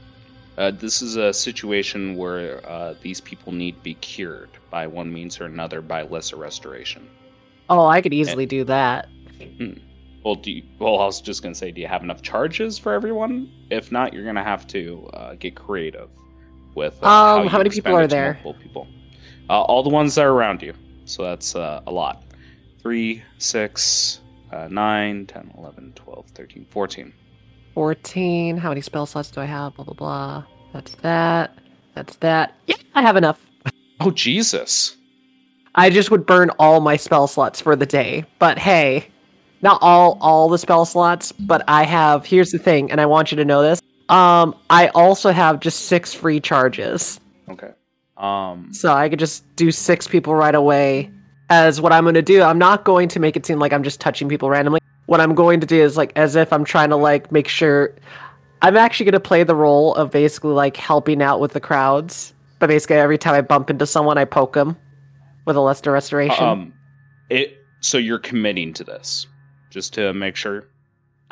Uh, 0.58 0.72
this 0.72 1.02
is 1.02 1.16
a 1.16 1.34
situation 1.34 2.16
where 2.16 2.64
uh, 2.70 2.94
these 3.02 3.20
people 3.22 3.52
need 3.52 3.76
to 3.76 3.82
be 3.82 3.96
cured 3.96 4.50
by 4.70 4.86
one 4.86 5.12
means 5.12 5.42
or 5.42 5.46
another 5.46 5.82
by 5.82 6.04
lesser 6.04 6.36
restoration. 6.36 7.10
Oh, 7.70 7.88
I 7.88 8.02
could 8.02 8.14
easily 8.14 8.46
do 8.46 8.64
that. 8.66 9.10
Well, 10.24 10.36
do 10.36 10.52
you, 10.52 10.64
well, 10.80 11.00
I 11.00 11.06
was 11.06 11.20
just 11.22 11.42
gonna 11.42 11.56
say, 11.56 11.72
do 11.72 11.82
you 11.82 11.88
have 11.88 12.04
enough 12.04 12.22
charges 12.22 12.78
for 12.78 12.94
everyone? 12.94 13.52
If 13.72 13.92
not, 13.92 14.14
you're 14.14 14.26
gonna 14.26 14.44
have 14.44 14.68
to 14.68 15.10
uh, 15.14 15.36
get 15.36 15.56
creative 15.56 16.10
with. 16.76 17.02
Uh, 17.04 17.08
Um, 17.08 17.44
you 17.44 17.50
how 17.50 17.58
many 17.58 17.70
people 17.70 17.96
are 17.96 18.08
there? 18.08 18.40
People. 18.62 18.88
Uh, 19.50 19.62
all 19.62 19.84
the 19.84 19.90
ones 19.90 20.16
that 20.16 20.26
are 20.26 20.32
around 20.32 20.62
you. 20.62 20.74
So 21.06 21.24
that's 21.24 21.56
uh, 21.56 21.82
a 21.88 21.92
lot. 21.92 22.24
Three, 22.82 23.24
six, 23.38 24.22
uh, 24.54 24.68
nine, 24.70 25.26
10, 25.26 25.54
11, 25.58 25.94
12, 25.96 26.28
13, 26.28 26.66
14. 26.70 27.14
14. 27.74 28.58
How 28.58 28.70
many 28.70 28.82
spell 28.82 29.06
slots 29.06 29.32
do 29.32 29.42
I 29.42 29.46
have? 29.46 29.76
Blah, 29.76 29.86
blah, 29.86 29.94
blah. 29.94 30.44
That's 30.74 30.96
that. 30.96 31.58
That's 31.96 32.16
that. 32.18 32.56
Yeah, 32.68 32.76
I 32.94 33.02
have 33.02 33.16
enough. 33.16 33.40
Oh 34.00 34.12
Jesus! 34.12 34.98
I 35.76 35.90
just 35.90 36.12
would 36.12 36.26
burn 36.26 36.50
all 36.60 36.82
my 36.82 36.98
spell 36.98 37.28
slots 37.28 37.62
for 37.62 37.76
the 37.76 37.86
day. 37.86 38.26
But 38.38 38.58
hey, 38.58 39.08
not 39.62 39.80
all 39.82 40.18
all 40.20 40.50
the 40.50 40.58
spell 40.58 40.86
slots, 40.86 41.32
but 41.32 41.64
I 41.68 41.84
have 41.84 42.26
here's 42.26 42.52
the 42.52 42.58
thing, 42.58 42.92
and 42.92 43.00
I 43.00 43.06
want 43.06 43.32
you 43.32 43.38
to 43.38 43.46
know 43.46 43.62
this. 43.62 43.82
Um, 44.10 44.56
I 44.70 44.88
also 44.90 45.32
have 45.32 45.60
just 45.60 45.86
six 45.86 46.14
free 46.14 46.40
charges. 46.40 47.20
Okay. 47.50 47.72
Um. 48.18 48.74
So 48.74 48.92
I 48.92 49.10
could 49.10 49.20
just 49.20 49.44
do 49.56 49.72
six 49.72 50.08
people 50.08 50.36
right 50.36 50.56
away 50.56 51.12
as 51.50 51.82
what 51.82 51.92
I'm 51.92 52.04
going 52.04 52.16
to 52.16 52.22
do. 52.22 52.42
I'm 52.42 52.58
not 52.58 52.84
going 52.84 53.08
to 53.10 53.20
make 53.20 53.36
it 53.36 53.46
seem 53.46 53.60
like 53.60 53.74
I'm 53.74 53.84
just 53.84 54.00
touching 54.00 54.30
people 54.30 54.50
randomly. 54.50 54.80
What 55.06 55.20
I'm 55.20 55.36
going 55.36 55.60
to 55.60 55.68
do 55.68 55.82
is 55.82 55.98
like 55.98 56.14
as 56.16 56.36
if 56.36 56.54
I'm 56.54 56.64
trying 56.64 56.90
to 56.90 56.96
like 56.96 57.32
make 57.32 57.48
sure 57.48 57.94
I'm 58.62 58.78
actually 58.78 59.06
going 59.06 59.14
to 59.14 59.20
play 59.20 59.44
the 59.44 59.56
role 59.56 59.94
of 59.96 60.12
basically 60.12 60.54
like 60.54 60.78
helping 60.78 61.22
out 61.22 61.40
with 61.40 61.54
the 61.54 61.60
crowds. 61.60 62.34
But 62.60 62.68
basically 62.68 62.96
every 62.96 63.18
time 63.18 63.36
I 63.36 63.42
bump 63.42 63.70
into 63.70 63.86
someone 63.86 64.18
I 64.18 64.26
poke 64.26 64.54
them 64.54 64.78
with 65.46 65.56
a 65.56 65.62
lesser 65.62 65.92
restoration. 65.92 66.44
Um. 66.44 66.74
It. 67.30 67.58
So 67.82 67.98
you're 67.98 68.20
committing 68.20 68.74
to 68.76 68.84
this, 68.86 69.28
just 69.70 69.94
to 69.96 70.14
make 70.14 70.38
sure. 70.38 70.64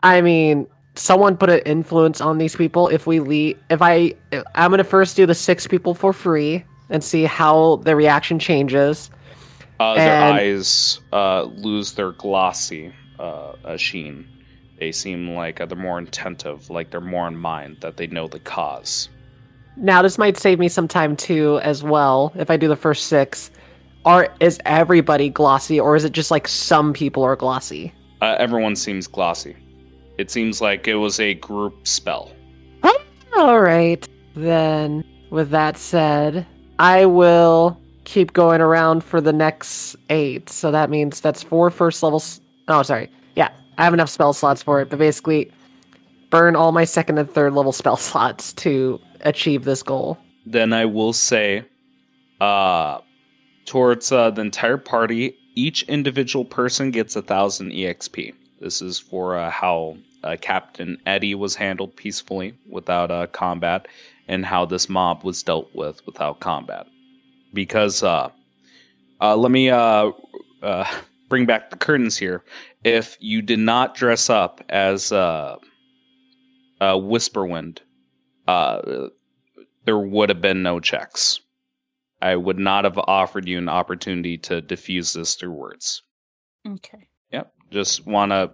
I 0.03 0.19
mean, 0.21 0.67
someone 0.95 1.37
put 1.37 1.49
an 1.49 1.59
influence 1.59 2.19
on 2.19 2.37
these 2.37 2.55
people. 2.55 2.87
If 2.89 3.07
we 3.07 3.19
leave, 3.19 3.57
if 3.69 3.81
I, 3.81 4.13
I'm 4.55 4.71
gonna 4.71 4.83
first 4.83 5.15
do 5.15 5.25
the 5.25 5.35
six 5.35 5.67
people 5.67 5.93
for 5.93 6.11
free 6.11 6.65
and 6.89 7.03
see 7.03 7.23
how 7.23 7.77
the 7.77 7.95
reaction 7.95 8.39
changes. 8.39 9.09
Uh, 9.81 9.93
their 9.95 10.13
And- 10.13 10.37
eyes 10.37 10.99
uh, 11.11 11.43
lose 11.43 11.93
their 11.93 12.11
glossy 12.11 12.93
uh, 13.19 13.53
uh, 13.65 13.77
sheen. 13.77 14.27
They 14.79 14.91
seem 14.91 15.31
like 15.31 15.59
uh, 15.61 15.65
they're 15.65 15.77
more 15.77 15.99
attentive, 15.99 16.69
like 16.69 16.91
they're 16.91 17.01
more 17.01 17.27
in 17.27 17.35
mind, 17.35 17.77
that 17.81 17.97
they 17.97 18.07
know 18.07 18.27
the 18.27 18.39
cause. 18.39 19.09
Now, 19.77 20.01
this 20.01 20.17
might 20.17 20.37
save 20.37 20.59
me 20.59 20.67
some 20.69 20.87
time 20.87 21.15
too, 21.15 21.59
as 21.63 21.83
well. 21.83 22.31
If 22.35 22.51
I 22.51 22.57
do 22.57 22.67
the 22.67 22.75
first 22.75 23.07
six, 23.07 23.49
are 24.05 24.33
is 24.39 24.59
everybody 24.65 25.29
glossy, 25.29 25.79
or 25.79 25.95
is 25.95 26.03
it 26.03 26.11
just 26.11 26.29
like 26.31 26.47
some 26.47 26.93
people 26.93 27.23
are 27.23 27.35
glossy? 27.35 27.93
Uh, 28.21 28.35
everyone 28.37 28.75
seems 28.75 29.07
glossy. 29.07 29.55
It 30.17 30.29
seems 30.29 30.61
like 30.61 30.87
it 30.87 30.95
was 30.95 31.19
a 31.19 31.33
group 31.35 31.87
spell. 31.87 32.31
All 33.35 33.61
right, 33.61 34.07
then. 34.35 35.03
With 35.31 35.49
that 35.51 35.77
said, 35.77 36.45
I 36.77 37.05
will 37.05 37.80
keep 38.03 38.33
going 38.33 38.61
around 38.61 39.03
for 39.03 39.21
the 39.21 39.33
next 39.33 39.95
eight. 40.09 40.49
So 40.49 40.71
that 40.71 40.89
means 40.89 41.21
that's 41.21 41.43
four 41.43 41.69
first 41.69 42.01
levels. 42.03 42.41
Oh, 42.67 42.83
sorry. 42.83 43.09
Yeah, 43.35 43.49
I 43.77 43.83
have 43.83 43.93
enough 43.93 44.09
spell 44.09 44.33
slots 44.33 44.61
for 44.61 44.81
it, 44.81 44.89
but 44.89 44.99
basically, 44.99 45.51
burn 46.29 46.55
all 46.55 46.71
my 46.71 46.85
second 46.85 47.17
and 47.17 47.29
third 47.29 47.53
level 47.53 47.71
spell 47.71 47.97
slots 47.97 48.53
to 48.53 48.99
achieve 49.21 49.63
this 49.65 49.83
goal. 49.83 50.17
Then 50.45 50.73
I 50.73 50.85
will 50.85 51.13
say, 51.13 51.63
uh, 52.39 52.99
towards 53.65 54.11
uh, 54.11 54.31
the 54.31 54.41
entire 54.41 54.77
party, 54.77 55.37
each 55.55 55.83
individual 55.83 56.45
person 56.45 56.91
gets 56.91 57.15
a 57.15 57.21
thousand 57.21 57.71
exp. 57.71 58.33
This 58.59 58.81
is 58.81 58.99
for 58.99 59.37
uh, 59.37 59.49
how 59.49 59.97
uh, 60.23 60.37
Captain 60.39 60.97
Eddie 61.05 61.35
was 61.35 61.55
handled 61.55 61.95
peacefully 61.95 62.53
without 62.69 63.11
uh, 63.11 63.27
combat, 63.27 63.87
and 64.27 64.45
how 64.45 64.65
this 64.65 64.89
mob 64.89 65.23
was 65.23 65.43
dealt 65.43 65.69
with 65.73 66.05
without 66.05 66.39
combat. 66.39 66.87
Because 67.53 68.03
uh, 68.03 68.29
uh, 69.19 69.35
let 69.35 69.51
me 69.51 69.69
uh, 69.69 70.11
uh, 70.61 70.85
bring 71.29 71.45
back 71.45 71.69
the 71.69 71.77
curtains 71.77 72.17
here. 72.17 72.43
If 72.83 73.17
you 73.19 73.41
did 73.41 73.59
not 73.59 73.95
dress 73.95 74.29
up 74.29 74.61
as 74.69 75.11
uh, 75.11 75.57
uh, 76.79 76.93
Whisperwind, 76.93 77.79
uh, 78.47 79.09
there 79.85 79.99
would 79.99 80.29
have 80.29 80.41
been 80.41 80.63
no 80.63 80.79
checks. 80.79 81.39
I 82.21 82.35
would 82.35 82.59
not 82.59 82.83
have 82.83 82.97
offered 82.97 83.47
you 83.47 83.57
an 83.57 83.69
opportunity 83.69 84.37
to 84.39 84.61
diffuse 84.61 85.13
this 85.13 85.35
through 85.35 85.53
words. 85.53 86.03
Okay. 86.67 87.07
Yep. 87.31 87.53
Just 87.71 88.05
want 88.05 88.31
to 88.31 88.51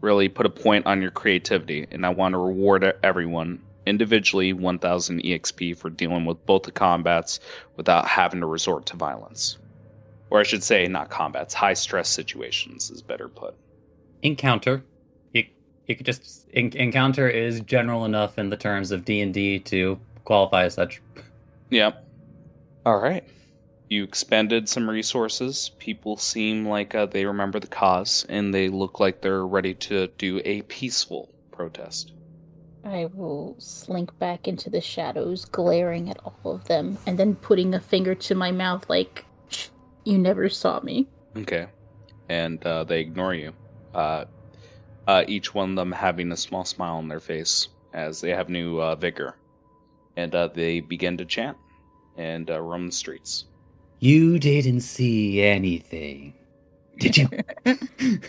really 0.00 0.28
put 0.28 0.46
a 0.46 0.50
point 0.50 0.86
on 0.86 1.02
your 1.02 1.10
creativity, 1.10 1.86
and 1.90 2.06
I 2.06 2.10
want 2.10 2.34
to 2.34 2.38
reward 2.38 2.92
everyone 3.02 3.60
individually 3.88 4.52
1000 4.52 5.22
EXP 5.22 5.76
for 5.76 5.90
dealing 5.90 6.24
with 6.26 6.44
both 6.46 6.62
the 6.64 6.72
combats 6.72 7.40
without 7.76 8.06
having 8.06 8.40
to 8.40 8.46
resort 8.46 8.86
to 8.86 8.96
violence. 8.96 9.58
Or 10.30 10.40
I 10.40 10.42
should 10.44 10.62
say, 10.62 10.86
not 10.86 11.08
combats, 11.10 11.54
high 11.54 11.74
stress 11.74 12.08
situations 12.08 12.90
is 12.90 13.02
better 13.02 13.28
put. 13.28 13.54
encounter. 14.22 14.84
You 15.32 15.44
you 15.86 15.96
could 15.96 16.06
just 16.06 16.46
en- 16.54 16.72
encounter 16.76 17.28
is 17.28 17.60
general 17.60 18.04
enough 18.04 18.38
in 18.38 18.50
the 18.50 18.56
terms 18.56 18.90
of 18.92 19.04
D 19.04 19.20
and 19.22 19.32
D 19.32 19.58
to 19.60 19.98
qualify 20.24 20.64
as 20.64 20.74
such. 20.74 21.00
Yep. 21.70 22.04
All 22.84 22.98
right. 22.98 23.24
You 23.88 24.04
expended 24.04 24.68
some 24.68 24.88
resources. 24.90 25.70
People 25.78 26.18
seem 26.18 26.66
like 26.68 26.94
uh, 26.94 27.06
they 27.06 27.24
remember 27.24 27.58
the 27.58 27.66
cause, 27.66 28.26
and 28.28 28.52
they 28.52 28.68
look 28.68 29.00
like 29.00 29.22
they're 29.22 29.46
ready 29.46 29.72
to 29.74 30.08
do 30.18 30.42
a 30.44 30.60
peaceful 30.62 31.30
protest. 31.52 32.12
I 32.84 33.06
will 33.12 33.56
slink 33.58 34.16
back 34.18 34.48
into 34.48 34.70
the 34.70 34.80
shadows, 34.80 35.44
glaring 35.44 36.10
at 36.10 36.18
all 36.24 36.52
of 36.52 36.64
them, 36.64 36.98
and 37.06 37.18
then 37.18 37.34
putting 37.34 37.74
a 37.74 37.80
finger 37.80 38.14
to 38.14 38.34
my 38.34 38.50
mouth 38.50 38.88
like, 38.88 39.24
"Shh, 39.48 39.68
you 40.04 40.18
never 40.18 40.48
saw 40.48 40.80
me. 40.80 41.06
Okay. 41.36 41.66
And 42.28 42.64
uh, 42.64 42.84
they 42.84 43.00
ignore 43.00 43.34
you. 43.34 43.52
Uh, 43.94 44.24
uh, 45.06 45.24
each 45.26 45.54
one 45.54 45.70
of 45.70 45.76
them 45.76 45.92
having 45.92 46.32
a 46.32 46.36
small 46.36 46.64
smile 46.64 46.96
on 46.96 47.08
their 47.08 47.20
face 47.20 47.68
as 47.94 48.20
they 48.20 48.30
have 48.30 48.48
new 48.48 48.80
uh, 48.80 48.94
vigor. 48.94 49.36
And 50.16 50.34
uh, 50.34 50.48
they 50.48 50.80
begin 50.80 51.16
to 51.18 51.24
chant 51.24 51.56
and 52.16 52.50
uh, 52.50 52.60
roam 52.60 52.86
the 52.86 52.92
streets. 52.92 53.44
You 54.00 54.38
didn't 54.38 54.80
see 54.80 55.42
anything. 55.42 56.34
Did 56.98 57.16
you? 57.16 57.28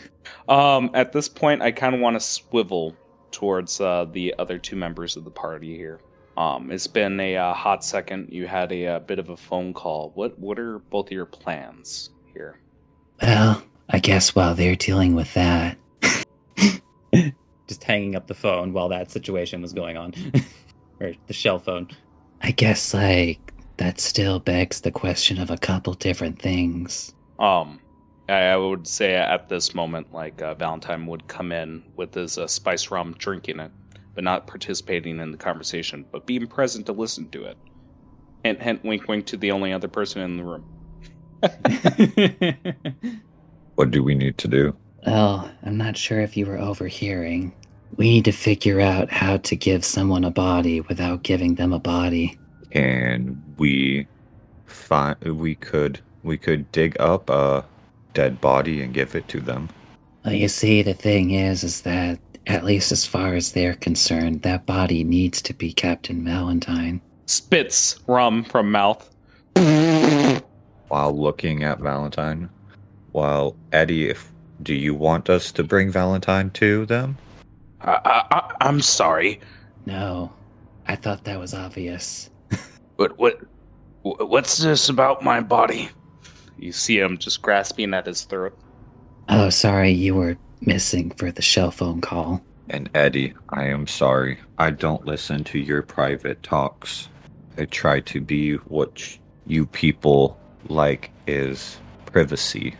Um, 0.47 0.89
at 0.95 1.11
this 1.11 1.29
point, 1.29 1.61
I 1.61 1.71
kind 1.71 1.93
of 1.93 2.01
want 2.01 2.15
to 2.15 2.19
swivel 2.19 2.95
towards 3.31 3.79
uh, 3.81 4.05
the 4.11 4.35
other 4.39 4.57
two 4.57 4.75
members 4.75 5.15
of 5.15 5.23
the 5.23 5.31
party 5.31 5.75
here. 5.75 5.99
Um, 6.37 6.71
it's 6.71 6.87
been 6.87 7.19
a 7.19 7.35
uh, 7.35 7.53
hot 7.53 7.83
second. 7.83 8.29
You 8.31 8.47
had 8.47 8.71
a, 8.71 8.87
uh 8.87 8.99
bit 8.99 9.19
of 9.19 9.29
a 9.29 9.37
phone 9.37 9.73
call. 9.73 10.11
What 10.15 10.37
What 10.39 10.57
are 10.59 10.79
both 10.79 11.07
of 11.07 11.11
your 11.11 11.25
plans 11.25 12.11
here? 12.33 12.59
well, 13.21 13.61
I 13.89 13.99
guess 13.99 14.35
while 14.35 14.55
they're 14.55 14.75
dealing 14.75 15.15
with 15.15 15.33
that, 15.33 15.77
Just 17.67 17.83
hanging 17.83 18.15
up 18.15 18.27
the 18.27 18.33
phone 18.33 18.73
while 18.73 18.89
that 18.89 19.11
situation 19.11 19.61
was 19.61 19.73
going 19.73 19.97
on. 19.97 20.13
or 20.99 21.13
the 21.27 21.33
shell 21.33 21.59
phone. 21.59 21.87
I 22.41 22.51
guess 22.51 22.93
like 22.93 23.53
that 23.77 23.99
still 23.99 24.39
begs 24.39 24.81
the 24.81 24.91
question 24.91 25.39
of 25.39 25.51
a 25.51 25.57
couple 25.57 25.93
different 25.93 26.41
things. 26.41 27.13
Um, 27.37 27.79
I, 28.29 28.53
I 28.53 28.57
would 28.57 28.87
say 28.87 29.15
at 29.15 29.49
this 29.49 29.73
moment, 29.73 30.13
like 30.13 30.41
uh, 30.41 30.53
Valentine 30.55 31.05
would 31.07 31.27
come 31.27 31.51
in 31.51 31.83
with 31.95 32.13
his 32.13 32.37
uh, 32.37 32.47
spice 32.47 32.91
rum, 32.91 33.15
drinking 33.17 33.59
it, 33.59 33.71
but 34.15 34.23
not 34.23 34.47
participating 34.47 35.19
in 35.19 35.31
the 35.31 35.37
conversation, 35.37 36.05
but 36.11 36.25
being 36.25 36.47
present 36.47 36.85
to 36.85 36.93
listen 36.93 37.29
to 37.31 37.45
it. 37.45 37.57
Hint, 38.43 38.61
hint, 38.61 38.83
wink, 38.85 39.07
wink 39.07 39.25
to 39.27 39.37
the 39.37 39.51
only 39.51 39.73
other 39.73 39.87
person 39.87 40.21
in 40.21 40.37
the 40.37 40.43
room. 40.43 40.65
What 43.79 43.91
do 43.91 44.03
we 44.03 44.13
need 44.13 44.37
to 44.39 44.49
do? 44.49 44.75
Well, 45.07 45.49
I'm 45.63 45.77
not 45.77 45.95
sure 45.95 46.19
if 46.19 46.35
you 46.35 46.45
were 46.45 46.57
overhearing. 46.57 47.53
We 47.95 48.09
need 48.09 48.25
to 48.25 48.33
figure 48.33 48.81
out 48.81 49.09
how 49.09 49.37
to 49.37 49.55
give 49.55 49.85
someone 49.85 50.25
a 50.25 50.31
body 50.31 50.81
without 50.81 51.23
giving 51.23 51.55
them 51.55 51.71
a 51.71 51.79
body. 51.79 52.37
And 52.73 53.41
we 53.57 54.05
find 54.65 55.17
we 55.23 55.55
could 55.55 56.01
we 56.23 56.37
could 56.37 56.69
dig 56.73 56.99
up 56.99 57.29
a 57.29 57.63
dead 58.13 58.39
body 58.41 58.81
and 58.81 58.93
give 58.93 59.15
it 59.15 59.27
to 59.29 59.39
them. 59.39 59.69
Well, 60.25 60.33
you 60.33 60.47
see, 60.47 60.81
the 60.81 60.93
thing 60.93 61.31
is, 61.31 61.63
is 61.63 61.81
that 61.81 62.19
at 62.47 62.63
least 62.63 62.91
as 62.91 63.05
far 63.05 63.35
as 63.35 63.51
they're 63.51 63.75
concerned, 63.75 64.41
that 64.41 64.65
body 64.65 65.03
needs 65.03 65.41
to 65.43 65.53
be 65.53 65.71
Captain 65.71 66.23
Valentine. 66.25 67.01
Spits 67.27 67.99
rum 68.07 68.43
from 68.43 68.71
mouth. 68.71 69.09
While 70.87 71.15
looking 71.15 71.63
at 71.63 71.79
Valentine, 71.79 72.49
while 73.11 73.55
Eddie, 73.71 74.09
if 74.09 74.31
do 74.63 74.73
you 74.73 74.93
want 74.95 75.29
us 75.29 75.51
to 75.53 75.63
bring 75.63 75.91
Valentine 75.91 76.49
to 76.51 76.85
them? 76.85 77.17
I, 77.81 77.99
I, 78.03 78.25
I, 78.31 78.55
I'm 78.61 78.81
sorry. 78.81 79.39
No, 79.85 80.33
I 80.87 80.95
thought 80.95 81.23
that 81.25 81.39
was 81.39 81.53
obvious. 81.53 82.29
But 82.97 83.17
what? 83.17 83.39
wh- 84.03 84.19
What's 84.19 84.57
this 84.57 84.89
about 84.89 85.23
my 85.23 85.39
body? 85.39 85.89
You 86.59 86.71
see 86.71 86.99
him 86.99 87.17
just 87.17 87.41
grasping 87.41 87.93
at 87.93 88.05
his 88.05 88.23
throat. 88.23 88.57
Oh, 89.29 89.49
sorry, 89.49 89.91
you 89.91 90.15
were 90.15 90.37
missing 90.61 91.11
for 91.11 91.31
the 91.31 91.41
shell 91.41 91.71
phone 91.71 92.01
call. 92.01 92.43
And 92.69 92.89
Eddie, 92.93 93.33
I 93.49 93.65
am 93.65 93.87
sorry. 93.87 94.39
I 94.57 94.71
don't 94.71 95.05
listen 95.05 95.43
to 95.45 95.59
your 95.59 95.81
private 95.81 96.43
talks. 96.43 97.09
I 97.57 97.65
try 97.65 98.01
to 98.01 98.21
be 98.21 98.55
what 98.55 99.17
you 99.47 99.65
people 99.65 100.39
like 100.67 101.11
is 101.27 101.77
privacy. 102.05 102.75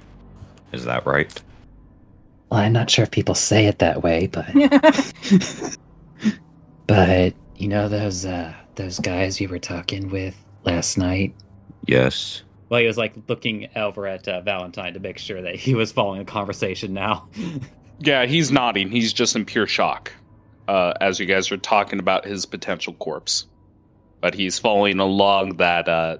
Is 0.71 0.85
that 0.85 1.05
right? 1.05 1.41
Well, 2.51 2.59
I'm 2.59 2.73
not 2.73 2.89
sure 2.89 3.03
if 3.03 3.11
people 3.11 3.35
say 3.35 3.67
it 3.67 3.79
that 3.79 4.03
way, 4.03 4.27
but 4.27 4.47
but 6.87 7.33
you 7.55 7.67
know 7.67 7.89
those 7.89 8.25
uh 8.25 8.53
those 8.75 8.99
guys 8.99 9.39
you 9.41 9.49
were 9.49 9.59
talking 9.59 10.09
with 10.09 10.35
last 10.63 10.97
night. 10.97 11.33
Yes. 11.85 12.43
Well, 12.69 12.79
he 12.79 12.87
was 12.87 12.97
like 12.97 13.13
looking 13.27 13.69
over 13.75 14.07
at 14.07 14.27
uh, 14.27 14.41
Valentine 14.41 14.93
to 14.93 14.99
make 14.99 15.17
sure 15.17 15.41
that 15.41 15.55
he 15.55 15.75
was 15.75 15.91
following 15.91 16.19
the 16.19 16.25
conversation 16.25 16.93
now. 16.93 17.27
Yeah, 18.01 18.25
he's 18.25 18.51
nodding. 18.51 18.89
He's 18.89 19.11
just 19.11 19.35
in 19.35 19.45
pure 19.45 19.67
shock 19.67 20.13
uh, 20.67 20.93
as 21.01 21.19
you 21.19 21.25
guys 21.25 21.51
are 21.51 21.57
talking 21.57 21.99
about 21.99 22.25
his 22.25 22.45
potential 22.45 22.93
corpse. 22.93 23.45
But 24.21 24.33
he's 24.33 24.57
following 24.59 24.99
along 24.99 25.57
that 25.57 25.89
uh, 25.89 26.17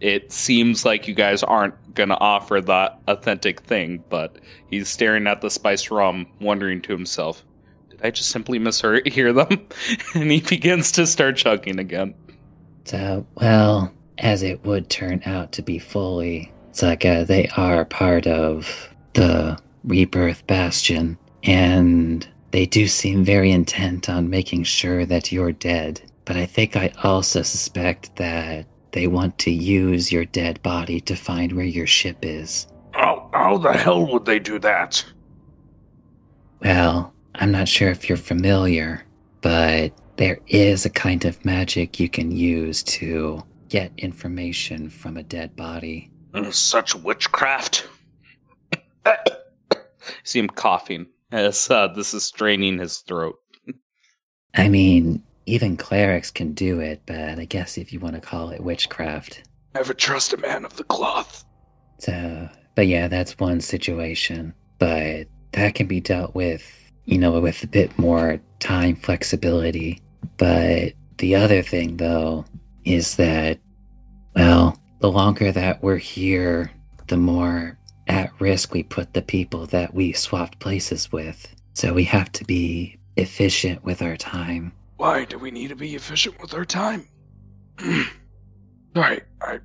it 0.00 0.32
seems 0.32 0.84
like 0.84 1.06
you 1.06 1.14
guys 1.14 1.42
aren't 1.42 1.94
going 1.94 2.08
to 2.08 2.18
offer 2.18 2.60
that 2.60 2.98
authentic 3.06 3.60
thing, 3.60 4.02
but 4.08 4.36
he's 4.68 4.88
staring 4.88 5.26
at 5.26 5.40
the 5.40 5.50
spiced 5.50 5.90
rum, 5.90 6.26
wondering 6.40 6.80
to 6.82 6.92
himself, 6.92 7.44
did 7.90 8.00
I 8.02 8.10
just 8.10 8.30
simply 8.30 8.58
mishear 8.58 9.06
hear 9.06 9.32
them? 9.32 9.68
and 10.14 10.30
he 10.30 10.40
begins 10.40 10.90
to 10.92 11.06
start 11.06 11.36
chugging 11.36 11.78
again. 11.78 12.14
So, 12.84 13.26
well, 13.34 13.92
as 14.22 14.42
it 14.42 14.64
would 14.64 14.88
turn 14.88 15.20
out 15.26 15.52
to 15.52 15.62
be 15.62 15.78
fully, 15.78 16.52
it's 16.70 16.82
like 16.82 17.04
uh, 17.04 17.24
they 17.24 17.48
are 17.56 17.84
part 17.84 18.26
of 18.26 18.88
the 19.14 19.58
Rebirth 19.84 20.46
Bastion, 20.46 21.18
and 21.42 22.26
they 22.52 22.64
do 22.64 22.86
seem 22.86 23.24
very 23.24 23.50
intent 23.50 24.08
on 24.08 24.30
making 24.30 24.62
sure 24.62 25.04
that 25.04 25.32
you're 25.32 25.52
dead. 25.52 26.00
But 26.24 26.36
I 26.36 26.46
think 26.46 26.76
I 26.76 26.92
also 27.02 27.42
suspect 27.42 28.16
that 28.16 28.66
they 28.92 29.08
want 29.08 29.38
to 29.38 29.50
use 29.50 30.12
your 30.12 30.24
dead 30.24 30.62
body 30.62 31.00
to 31.00 31.16
find 31.16 31.52
where 31.52 31.64
your 31.64 31.86
ship 31.86 32.18
is. 32.22 32.68
How, 32.92 33.28
how 33.32 33.58
the 33.58 33.72
hell 33.72 34.06
would 34.12 34.24
they 34.24 34.38
do 34.38 34.58
that? 34.60 35.04
Well, 36.60 37.12
I'm 37.34 37.50
not 37.50 37.68
sure 37.68 37.90
if 37.90 38.08
you're 38.08 38.18
familiar, 38.18 39.04
but 39.40 39.92
there 40.16 40.38
is 40.46 40.84
a 40.84 40.90
kind 40.90 41.24
of 41.24 41.44
magic 41.44 41.98
you 41.98 42.08
can 42.08 42.30
use 42.30 42.82
to 42.84 43.42
get 43.72 43.90
information 43.96 44.90
from 44.90 45.16
a 45.16 45.22
dead 45.22 45.56
body. 45.56 46.10
Uh, 46.34 46.50
Such 46.50 46.94
witchcraft. 46.94 47.88
See 50.24 50.40
him 50.40 50.48
coughing 50.48 51.06
as 51.30 51.70
uh, 51.70 51.88
this 51.88 52.12
is 52.12 52.22
straining 52.22 52.78
his 52.78 52.98
throat. 52.98 53.38
I 54.54 54.68
mean, 54.68 55.22
even 55.46 55.78
clerics 55.78 56.30
can 56.30 56.52
do 56.52 56.80
it, 56.80 57.00
but 57.06 57.38
I 57.38 57.46
guess 57.46 57.78
if 57.78 57.94
you 57.94 57.98
want 57.98 58.14
to 58.14 58.20
call 58.20 58.50
it 58.50 58.62
witchcraft. 58.62 59.48
Never 59.74 59.94
trust 59.94 60.34
a 60.34 60.36
man 60.36 60.66
of 60.66 60.76
the 60.76 60.84
cloth. 60.84 61.42
So, 61.96 62.50
but 62.74 62.86
yeah, 62.86 63.08
that's 63.08 63.38
one 63.38 63.62
situation. 63.62 64.52
But 64.78 65.28
that 65.52 65.74
can 65.74 65.86
be 65.86 66.00
dealt 66.00 66.34
with, 66.34 66.62
you 67.06 67.16
know, 67.16 67.40
with 67.40 67.64
a 67.64 67.68
bit 67.68 67.98
more 67.98 68.38
time 68.60 68.96
flexibility. 68.96 70.02
But 70.36 70.92
the 71.16 71.36
other 71.36 71.62
thing, 71.62 71.96
though, 71.96 72.44
is 72.84 73.16
that, 73.16 73.58
well, 74.34 74.78
the 75.00 75.10
longer 75.10 75.52
that 75.52 75.82
we're 75.82 75.96
here, 75.96 76.70
the 77.08 77.16
more 77.16 77.78
at 78.08 78.30
risk 78.40 78.72
we 78.72 78.82
put 78.82 79.14
the 79.14 79.22
people 79.22 79.66
that 79.66 79.94
we 79.94 80.12
swapped 80.12 80.58
places 80.58 81.12
with. 81.12 81.54
So 81.74 81.92
we 81.92 82.04
have 82.04 82.30
to 82.32 82.44
be 82.44 82.98
efficient 83.16 83.84
with 83.84 84.02
our 84.02 84.16
time. 84.16 84.72
Why 84.96 85.24
do 85.24 85.38
we 85.38 85.50
need 85.50 85.68
to 85.68 85.76
be 85.76 85.94
efficient 85.94 86.40
with 86.40 86.54
our 86.54 86.64
time? 86.64 87.08
Alright, 88.96 89.24
I. 89.40 89.60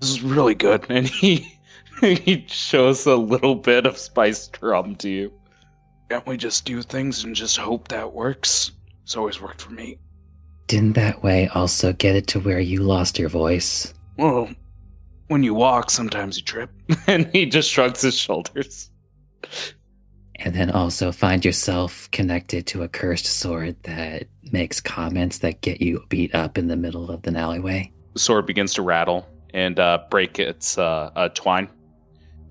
This 0.00 0.10
is 0.10 0.22
really 0.22 0.54
good. 0.54 0.86
And 0.90 1.06
he 1.06 1.58
he 2.00 2.46
shows 2.48 3.04
a 3.06 3.16
little 3.16 3.54
bit 3.54 3.84
of 3.84 3.98
spice 3.98 4.50
rum 4.62 4.96
to 4.96 5.08
you. 5.08 5.32
Can't 6.08 6.26
we 6.26 6.36
just 6.38 6.64
do 6.64 6.82
things 6.82 7.24
and 7.24 7.34
just 7.34 7.58
hope 7.58 7.88
that 7.88 8.12
works? 8.12 8.72
It's 9.02 9.16
always 9.16 9.40
worked 9.40 9.60
for 9.62 9.72
me. 9.72 9.98
Didn't 10.70 10.92
that 10.92 11.24
way 11.24 11.48
also 11.48 11.92
get 11.92 12.14
it 12.14 12.28
to 12.28 12.38
where 12.38 12.60
you 12.60 12.84
lost 12.84 13.18
your 13.18 13.28
voice? 13.28 13.92
Well, 14.16 14.48
when 15.26 15.42
you 15.42 15.52
walk, 15.52 15.90
sometimes 15.90 16.36
you 16.36 16.44
trip. 16.44 16.70
and 17.08 17.28
he 17.32 17.46
just 17.46 17.68
shrugs 17.68 18.02
his 18.02 18.16
shoulders. 18.16 18.88
And 20.36 20.54
then 20.54 20.70
also 20.70 21.10
find 21.10 21.44
yourself 21.44 22.08
connected 22.12 22.68
to 22.68 22.84
a 22.84 22.88
cursed 22.88 23.26
sword 23.26 23.82
that 23.82 24.28
makes 24.52 24.80
comments 24.80 25.38
that 25.38 25.60
get 25.60 25.80
you 25.80 26.04
beat 26.08 26.32
up 26.36 26.56
in 26.56 26.68
the 26.68 26.76
middle 26.76 27.10
of 27.10 27.26
an 27.26 27.34
alleyway. 27.34 27.90
The 28.12 28.20
sword 28.20 28.46
begins 28.46 28.72
to 28.74 28.82
rattle 28.82 29.28
and 29.52 29.80
uh, 29.80 29.98
break 30.08 30.38
its 30.38 30.78
uh, 30.78 31.10
uh, 31.16 31.30
twine. 31.30 31.68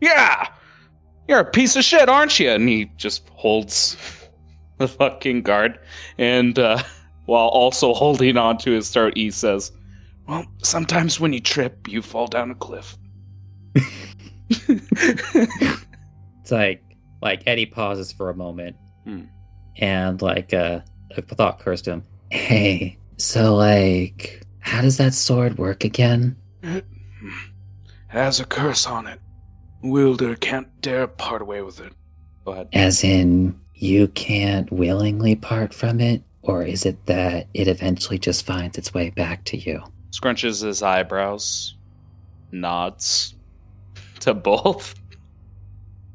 Yeah, 0.01 0.49
you're 1.29 1.39
a 1.39 1.49
piece 1.49 1.77
of 1.77 1.85
shit, 1.85 2.09
aren't 2.09 2.37
you? 2.37 2.49
And 2.49 2.67
he 2.67 2.91
just 2.97 3.29
holds 3.29 3.95
the 4.77 4.89
fucking 4.89 5.43
guard, 5.43 5.79
and 6.17 6.59
uh, 6.59 6.83
while 7.29 7.47
also 7.47 7.93
holding 8.03 8.37
on 8.37 8.57
to 8.59 8.71
his 8.71 8.89
throat, 8.89 9.13
he 9.15 9.31
says, 9.31 9.71
Well, 10.27 10.45
sometimes 10.63 11.19
when 11.19 11.33
you 11.33 11.39
trip, 11.39 11.87
you 11.87 12.01
fall 12.01 12.27
down 12.27 12.51
a 12.51 12.55
cliff. 12.55 12.97
It's 14.49 16.51
like 16.51 16.83
like 17.21 17.43
Eddie 17.45 17.65
pauses 17.65 18.11
for 18.11 18.29
a 18.29 18.35
moment, 18.35 18.75
Hmm. 19.05 19.23
and 19.77 20.21
like 20.21 20.53
uh, 20.53 20.79
a 21.15 21.21
thought 21.21 21.61
occurs 21.61 21.81
to 21.83 21.91
him. 21.91 22.03
Hey, 22.31 22.97
so 23.17 23.55
like, 23.55 24.43
how 24.59 24.81
does 24.81 24.97
that 24.97 25.13
sword 25.13 25.57
work 25.57 25.83
again? 25.83 26.35
It 26.63 26.85
has 28.07 28.39
a 28.39 28.45
curse 28.45 28.87
on 28.87 29.07
it. 29.07 29.19
Wielder 29.83 30.35
can't 30.35 30.67
dare 30.81 31.07
part 31.07 31.41
away 31.41 31.61
with 31.61 31.79
it. 31.79 31.93
Go 32.45 32.53
ahead. 32.53 32.69
As 32.73 33.03
in, 33.03 33.59
you 33.75 34.07
can't 34.09 34.71
willingly 34.71 35.35
part 35.35 35.73
from 35.73 36.01
it, 36.01 36.21
or 36.41 36.63
is 36.63 36.85
it 36.85 37.05
that 37.05 37.47
it 37.53 37.67
eventually 37.67 38.17
just 38.17 38.45
finds 38.45 38.77
its 38.77 38.93
way 38.93 39.09
back 39.09 39.43
to 39.45 39.57
you? 39.57 39.83
Scrunches 40.11 40.63
his 40.63 40.81
eyebrows, 40.81 41.75
nods 42.51 43.35
to 44.21 44.33
both. 44.33 44.95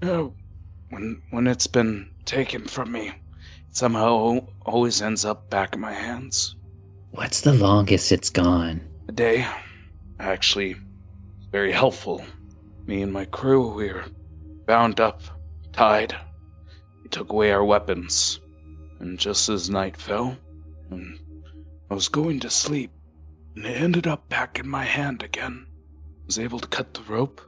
Oh, 0.03 0.33
when 0.91 1.23
when 1.31 1.47
it's 1.47 1.67
been 1.67 2.09
taken 2.25 2.67
from 2.67 2.93
me, 2.93 3.09
it 3.09 3.15
somehow 3.77 4.47
always 4.65 5.03
ends 5.03 5.25
up 5.25 5.51
back 5.51 5.75
in 5.75 5.81
my 5.81 5.93
hands. 5.93 6.57
What's 7.11 7.43
the 7.43 7.53
longest 7.53 8.11
it's 8.11 8.31
gone? 8.31 8.81
A 9.09 9.13
day, 9.13 9.47
actually, 10.19 10.77
very 11.53 11.73
helpful. 11.73 12.25
Me 12.87 13.03
and 13.03 13.13
my 13.13 13.25
crew, 13.27 13.73
we 13.73 13.93
were 13.93 14.05
bound 14.67 15.01
up, 15.01 15.23
tied. 15.73 16.15
He 17.03 17.09
took 17.09 17.31
away 17.31 17.53
our 17.53 17.65
weapons, 17.65 18.41
and 19.05 19.19
just 19.19 19.51
as 19.51 19.69
night 19.69 19.97
fell, 19.99 20.35
and 20.91 21.19
I 21.91 21.95
was 21.95 22.09
going 22.09 22.41
to 22.41 22.49
sleep, 22.49 22.91
and 23.55 23.67
it 23.67 23.77
ended 23.81 24.07
up 24.07 24.27
back 24.31 24.59
in 24.59 24.67
my 24.67 24.83
hand 24.85 25.23
again. 25.23 25.67
I 25.69 26.27
Was 26.27 26.39
able 26.39 26.59
to 26.59 26.69
cut 26.69 26.95
the 26.95 27.03
rope. 27.03 27.43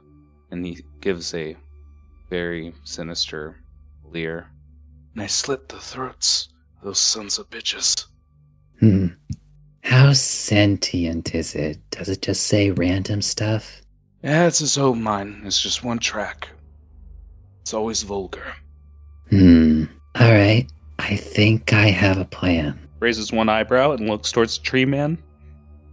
And 0.51 0.63
he 0.63 0.83
gives 1.01 1.33
a 1.33 1.57
very 2.29 2.73
sinister 2.83 3.57
leer. 4.05 4.47
and 5.15 5.23
I 5.23 5.27
slit 5.27 5.67
the 5.67 5.79
throats 5.79 6.49
of 6.77 6.85
those 6.85 6.99
sons 6.99 7.39
of 7.39 7.49
bitches. 7.49 8.05
Hmm. 8.79 9.07
How 9.81 10.13
sentient 10.13 11.33
is 11.33 11.55
it? 11.55 11.79
Does 11.89 12.07
it 12.07 12.21
just 12.21 12.43
say 12.43 12.69
random 12.71 13.21
stuff? 13.23 13.81
Yeah, 14.23 14.45
it's 14.45 14.59
his 14.59 14.77
own 14.77 15.01
mind. 15.01 15.41
It's 15.45 15.59
just 15.59 15.83
one 15.83 15.97
track. 15.99 16.49
It's 17.61 17.73
always 17.73 18.03
vulgar. 18.03 18.53
Hmm. 19.31 19.85
Alright. 20.19 20.71
I 20.99 21.15
think 21.15 21.73
I 21.73 21.87
have 21.89 22.17
a 22.17 22.25
plan. 22.25 22.79
Raises 22.99 23.31
one 23.31 23.49
eyebrow 23.49 23.91
and 23.91 24.07
looks 24.07 24.31
towards 24.31 24.57
the 24.57 24.63
tree 24.63 24.85
man 24.85 25.17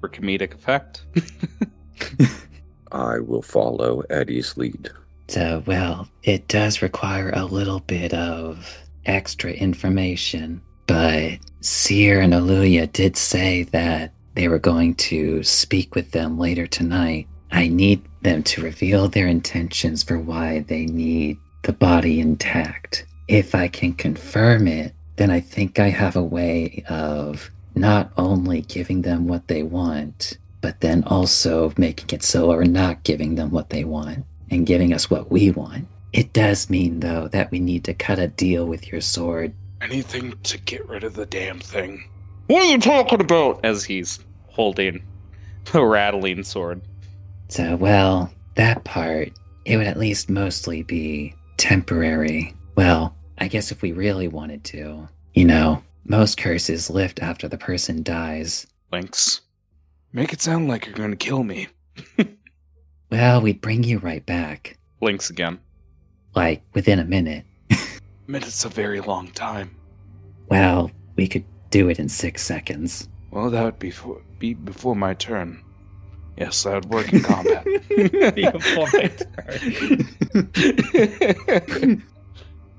for 0.01 0.09
comedic 0.09 0.55
effect. 0.55 1.05
I 2.93 3.19
will 3.19 3.43
follow 3.43 4.03
Eddie's 4.11 4.57
lead. 4.57 4.91
So, 5.29 5.63
well, 5.67 6.09
it 6.23 6.49
does 6.49 6.83
require 6.83 7.31
a 7.31 7.45
little 7.45 7.81
bit 7.81 8.13
of 8.15 8.79
extra 9.07 9.53
information, 9.53 10.61
but 10.87 11.39
Seer 11.61 12.21
and 12.21 12.33
Aluya 12.33 12.91
did 12.93 13.17
say 13.17 13.65
that 13.65 14.13
they 14.35 14.49
were 14.49 14.59
going 14.59 14.95
to 14.97 15.43
speak 15.43 15.95
with 15.95 16.11
them 16.11 16.39
later 16.39 16.67
tonight. 16.67 17.27
I 17.53 17.69
need 17.69 18.03
them 18.23 18.43
to 18.45 18.63
reveal 18.63 19.09
their 19.09 19.27
intentions 19.27 20.03
for 20.03 20.19
why 20.19 20.61
they 20.61 20.87
need 20.87 21.39
the 21.63 21.73
body 21.73 22.21
intact. 22.21 23.07
If 23.29 23.55
I 23.55 23.69
can 23.69 23.95
confirm 23.95 24.69
it, 24.69 24.94
then 25.17 25.31
I 25.31 25.41
think 25.41 25.79
I 25.79 25.89
have 25.89 26.17
a 26.17 26.23
way 26.23 26.85
of 26.89 27.51
not 27.75 28.13
only 28.17 28.63
giving 28.63 29.03
them 29.03 29.27
what 29.27 29.49
they 29.49 29.63
want, 29.63 30.39
but 30.61 30.81
then 30.81 31.05
also 31.05 31.73
making 31.77 32.17
it 32.17 32.23
so 32.23 32.49
we're 32.49 32.65
not 32.65 33.03
giving 33.03 33.35
them 33.35 33.51
what 33.51 33.71
they 33.71 33.85
want 33.85 34.25
and 34.51 34.67
giving 34.67 34.93
us 34.93 35.11
what 35.11 35.31
we 35.31 35.51
want. 35.51 35.87
It 36.13 36.33
does 36.33 36.71
mean, 36.71 37.01
though, 37.01 37.29
that 37.29 37.51
we 37.51 37.59
need 37.59 37.85
to 37.85 37.95
cut 37.95 38.19
a 38.19 38.29
deal 38.29 38.67
with 38.67 38.91
your 38.91 39.01
sword. 39.01 39.53
Anything 39.81 40.33
to 40.45 40.59
get 40.59 40.89
rid 40.89 41.05
of 41.05 41.15
the 41.15 41.27
damn 41.27 41.59
thing. 41.59 42.09
What 42.47 42.63
are 42.63 42.67
you 42.67 42.79
talking 42.79 43.21
about? 43.21 43.65
As 43.65 43.85
he's 43.85 44.21
holding 44.47 45.03
the 45.73 45.85
rattling 45.85 46.45
sword. 46.45 46.83
So, 47.49 47.77
well, 47.77 48.33
that 48.55 48.85
part, 48.85 49.33
it 49.65 49.77
would 49.77 49.87
at 49.87 49.99
least 49.99 50.31
mostly 50.31 50.83
be 50.83 51.35
temporary. 51.57 52.55
Well, 52.77 53.15
I 53.39 53.49
guess 53.49 53.73
if 53.73 53.83
we 53.83 53.93
really 53.93 54.29
wanted 54.29 54.65
to. 54.65 55.09
You 55.35 55.45
know, 55.45 55.83
most 56.05 56.39
curses 56.39 56.91
lift 56.91 57.21
after 57.21 57.49
the 57.49 57.59
person 57.59 58.03
dies. 58.03 58.67
Links. 58.93 59.41
Make 60.13 60.33
it 60.33 60.41
sound 60.41 60.69
like 60.69 60.87
you're 60.87 60.95
gonna 60.95 61.17
kill 61.17 61.43
me. 61.43 61.69
Well, 63.15 63.41
we'd 63.43 63.61
bring 63.61 63.85
you 63.85 63.99
right 63.99 64.27
back. 64.27 64.77
Links 65.01 65.31
again. 65.31 65.61
Like, 66.35 66.63
within 66.73 66.99
a 66.99 67.05
minute. 67.05 67.45
Minute's 68.27 68.65
a 68.65 68.69
very 68.69 69.01
long 69.01 69.29
time. 69.29 69.77
Well, 70.49 70.91
we 71.15 71.29
could 71.29 71.45
do 71.71 71.89
it 71.89 72.01
in 72.01 72.09
six 72.09 72.43
seconds. 72.43 73.09
Well, 73.31 73.51
that 73.51 73.63
would 73.63 73.79
be, 73.79 73.93
for, 73.93 74.21
be 74.41 74.55
before 74.55 74.97
my 74.97 75.15
turn. 75.15 75.63
Yes, 76.37 76.65
that 76.65 76.75
would 76.75 76.87
work 76.87 77.13
in 77.13 77.23
combat. 77.23 77.65
Before 78.35 78.89
my 78.93 79.07
turn. 81.77 82.05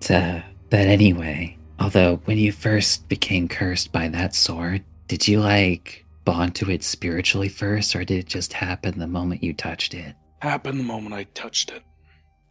So, 0.05 0.39
but 0.69 0.81
anyway, 0.81 1.57
although 1.79 2.17
when 2.25 2.37
you 2.37 2.51
first 2.51 3.09
became 3.09 3.47
cursed 3.47 3.91
by 3.91 4.07
that 4.09 4.35
sword, 4.35 4.83
did 5.07 5.27
you 5.27 5.39
like 5.39 6.05
bond 6.25 6.53
to 6.57 6.69
it 6.69 6.83
spiritually 6.83 7.49
first, 7.49 7.95
or 7.95 8.05
did 8.05 8.19
it 8.19 8.27
just 8.27 8.53
happen 8.53 8.99
the 8.99 9.07
moment 9.07 9.41
you 9.41 9.51
touched 9.51 9.95
it? 9.95 10.15
Happened 10.43 10.79
the 10.79 10.83
moment 10.83 11.15
I 11.15 11.23
touched 11.33 11.71
it. 11.71 11.81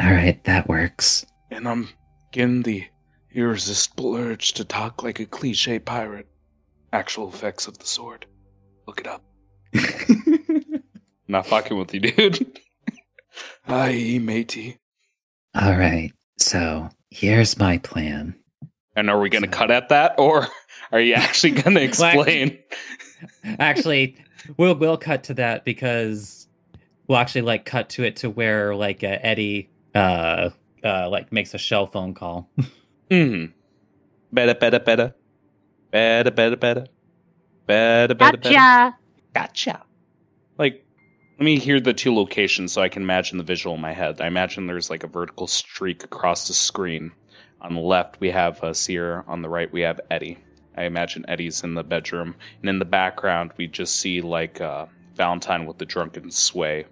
Alright, 0.02 0.42
that 0.42 0.68
works. 0.68 1.26
And 1.52 1.68
I'm 1.68 1.90
getting 2.32 2.62
the 2.62 2.86
irresistible 3.32 4.16
urge 4.16 4.54
to 4.54 4.64
talk 4.64 5.04
like 5.04 5.20
a 5.20 5.24
cliche 5.24 5.78
pirate. 5.78 6.26
Actual 6.92 7.28
effects 7.28 7.68
of 7.68 7.78
the 7.78 7.86
sword. 7.86 8.26
Look 8.88 8.98
it 9.00 9.06
up. 9.06 9.22
Not 11.28 11.46
fucking 11.46 11.78
with 11.78 11.94
you, 11.94 12.00
dude. 12.00 12.58
Aye, 13.68 14.18
matey. 14.20 14.78
Alright, 15.56 16.14
so 16.36 16.90
here's 17.14 17.56
my 17.58 17.78
plan. 17.78 18.34
And 18.96 19.08
are 19.08 19.20
we 19.20 19.30
going 19.30 19.42
to 19.42 19.48
cut 19.48 19.70
at 19.70 19.88
that, 19.88 20.14
or 20.18 20.48
are 20.92 21.00
you 21.00 21.14
actually 21.14 21.52
going 21.52 21.74
to 21.74 21.82
explain? 21.82 22.58
actually, 23.58 24.16
we'll 24.56 24.74
we'll 24.74 24.98
cut 24.98 25.24
to 25.24 25.34
that 25.34 25.64
because 25.64 26.48
we'll 27.06 27.18
actually 27.18 27.42
like 27.42 27.64
cut 27.64 27.88
to 27.90 28.04
it 28.04 28.16
to 28.16 28.30
where 28.30 28.74
like 28.74 29.04
uh, 29.04 29.18
Eddie 29.20 29.70
uh 29.94 30.50
uh 30.82 31.08
like 31.08 31.32
makes 31.32 31.54
a 31.54 31.58
shell 31.58 31.86
phone 31.86 32.14
call. 32.14 32.50
Hmm. 33.10 33.46
Better, 34.32 34.54
better, 34.54 34.80
better. 34.80 35.14
Better, 35.90 36.30
better, 36.30 36.56
better. 36.56 36.86
Better, 37.66 38.14
better, 38.14 38.36
better. 38.36 38.54
Gotcha. 38.54 38.96
Gotcha. 39.32 39.82
Like, 40.58 40.83
let 41.38 41.44
me 41.44 41.58
hear 41.58 41.80
the 41.80 41.92
two 41.92 42.14
locations 42.14 42.72
so 42.72 42.80
I 42.80 42.88
can 42.88 43.02
imagine 43.02 43.38
the 43.38 43.44
visual 43.44 43.74
in 43.74 43.80
my 43.80 43.92
head. 43.92 44.20
I 44.20 44.28
imagine 44.28 44.66
there's 44.66 44.88
like 44.88 45.02
a 45.02 45.08
vertical 45.08 45.48
streak 45.48 46.04
across 46.04 46.46
the 46.46 46.54
screen. 46.54 47.10
On 47.60 47.74
the 47.74 47.80
left, 47.80 48.20
we 48.20 48.30
have 48.30 48.62
uh, 48.62 48.72
Seer. 48.72 49.24
On 49.26 49.42
the 49.42 49.48
right, 49.48 49.72
we 49.72 49.80
have 49.80 50.00
Eddie. 50.12 50.38
I 50.76 50.84
imagine 50.84 51.24
Eddie's 51.26 51.64
in 51.64 51.74
the 51.74 51.82
bedroom. 51.82 52.36
And 52.60 52.70
in 52.70 52.78
the 52.78 52.84
background, 52.84 53.50
we 53.56 53.66
just 53.66 53.96
see 53.96 54.20
like 54.20 54.60
uh, 54.60 54.86
Valentine 55.16 55.66
with 55.66 55.78
the 55.78 55.84
drunken 55.84 56.30
sway 56.30 56.86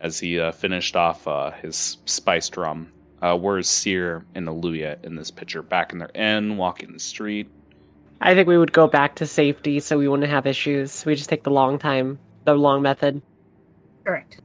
as 0.00 0.18
he 0.18 0.40
uh, 0.40 0.50
finished 0.50 0.96
off 0.96 1.28
uh, 1.28 1.52
his 1.52 1.98
spiced 2.04 2.56
rum. 2.56 2.90
Uh, 3.22 3.36
where's 3.36 3.68
Seer 3.68 4.26
and 4.34 4.48
Aluya 4.48 5.02
in 5.04 5.14
this 5.14 5.30
picture? 5.30 5.62
Back 5.62 5.92
in 5.92 5.98
their 5.98 6.10
inn, 6.16 6.56
walking 6.56 6.92
the 6.92 6.98
street. 6.98 7.48
I 8.20 8.34
think 8.34 8.48
we 8.48 8.58
would 8.58 8.72
go 8.72 8.88
back 8.88 9.14
to 9.16 9.26
safety 9.26 9.78
so 9.78 9.98
we 9.98 10.08
wouldn't 10.08 10.28
have 10.28 10.46
issues. 10.46 11.06
We 11.06 11.14
just 11.14 11.30
take 11.30 11.44
the 11.44 11.50
long 11.50 11.78
time, 11.78 12.18
the 12.44 12.54
long 12.54 12.82
method. 12.82 13.22
Correct. 14.04 14.40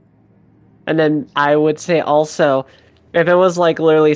And 0.88 1.00
then 1.00 1.30
I 1.36 1.56
would 1.56 1.80
say 1.80 2.00
also, 2.00 2.66
if 3.14 3.28
it 3.28 3.36
was 3.36 3.58
like 3.58 3.80
literally 3.80 4.16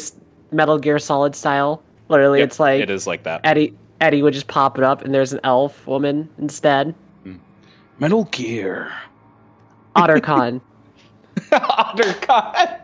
Metal 0.51 0.79
Gear 0.79 0.99
Solid 0.99 1.35
style, 1.35 1.83
literally 2.09 2.39
Yep, 2.39 2.47
it's 2.47 2.59
like 2.59 2.81
it 2.81 2.89
is 2.89 3.05
like 3.05 3.23
that. 3.23 3.41
Eddie 3.43 3.75
Eddie 4.01 4.21
would 4.21 4.33
just 4.33 4.47
pop 4.47 4.77
it 4.77 4.83
up 4.83 5.03
and 5.03 5.13
there's 5.13 5.33
an 5.33 5.39
elf 5.43 5.85
woman 5.85 6.29
instead. 6.37 6.95
Mm. 7.25 7.39
Metal 7.99 8.25
Gear. 8.25 8.91
Otacon. 9.95 10.61
Otacon. 11.51 12.79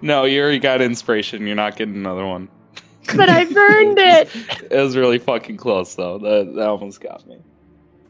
No, 0.00 0.24
you 0.24 0.40
already 0.40 0.58
got 0.58 0.80
inspiration. 0.80 1.46
You're 1.46 1.56
not 1.56 1.76
getting 1.76 1.94
another 1.94 2.26
one. 2.26 2.48
but 3.16 3.28
I 3.28 3.44
burned 3.44 3.98
it. 3.98 4.28
It 4.70 4.80
was 4.80 4.96
really 4.96 5.18
fucking 5.18 5.56
close, 5.56 5.94
though. 5.96 6.18
That 6.18 6.54
that 6.54 6.68
almost 6.68 7.00
got 7.00 7.26
me. 7.26 7.38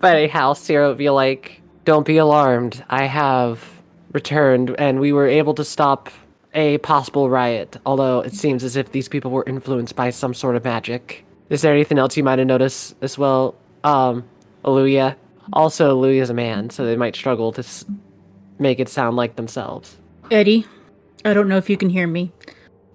But 0.00 0.16
anyhow, 0.16 0.52
Sierra 0.52 0.88
would 0.88 0.98
be 0.98 1.10
like, 1.10 1.61
Don't 1.84 2.06
be 2.06 2.16
alarmed. 2.16 2.84
I 2.88 3.04
have 3.06 3.64
returned 4.12 4.74
and 4.78 5.00
we 5.00 5.12
were 5.12 5.26
able 5.26 5.54
to 5.54 5.64
stop 5.64 6.10
a 6.54 6.78
possible 6.78 7.30
riot, 7.30 7.78
although 7.86 8.20
it 8.20 8.34
seems 8.34 8.62
as 8.62 8.76
if 8.76 8.92
these 8.92 9.08
people 9.08 9.30
were 9.30 9.44
influenced 9.46 9.96
by 9.96 10.10
some 10.10 10.34
sort 10.34 10.54
of 10.54 10.64
magic. 10.64 11.24
Is 11.48 11.62
there 11.62 11.72
anything 11.72 11.98
else 11.98 12.16
you 12.16 12.22
might 12.24 12.38
have 12.38 12.46
noticed 12.48 12.94
as 13.02 13.16
well? 13.18 13.54
Um, 13.84 14.24
Aluya. 14.64 15.16
Also, 15.52 15.96
Aluya's 16.00 16.30
a 16.30 16.34
man, 16.34 16.70
so 16.70 16.84
they 16.84 16.96
might 16.96 17.16
struggle 17.16 17.52
to 17.52 17.60
s- 17.60 17.84
make 18.58 18.78
it 18.78 18.88
sound 18.88 19.16
like 19.16 19.36
themselves. 19.36 19.96
Eddie, 20.30 20.66
I 21.24 21.34
don't 21.34 21.48
know 21.48 21.56
if 21.56 21.68
you 21.68 21.76
can 21.76 21.90
hear 21.90 22.06
me. 22.06 22.32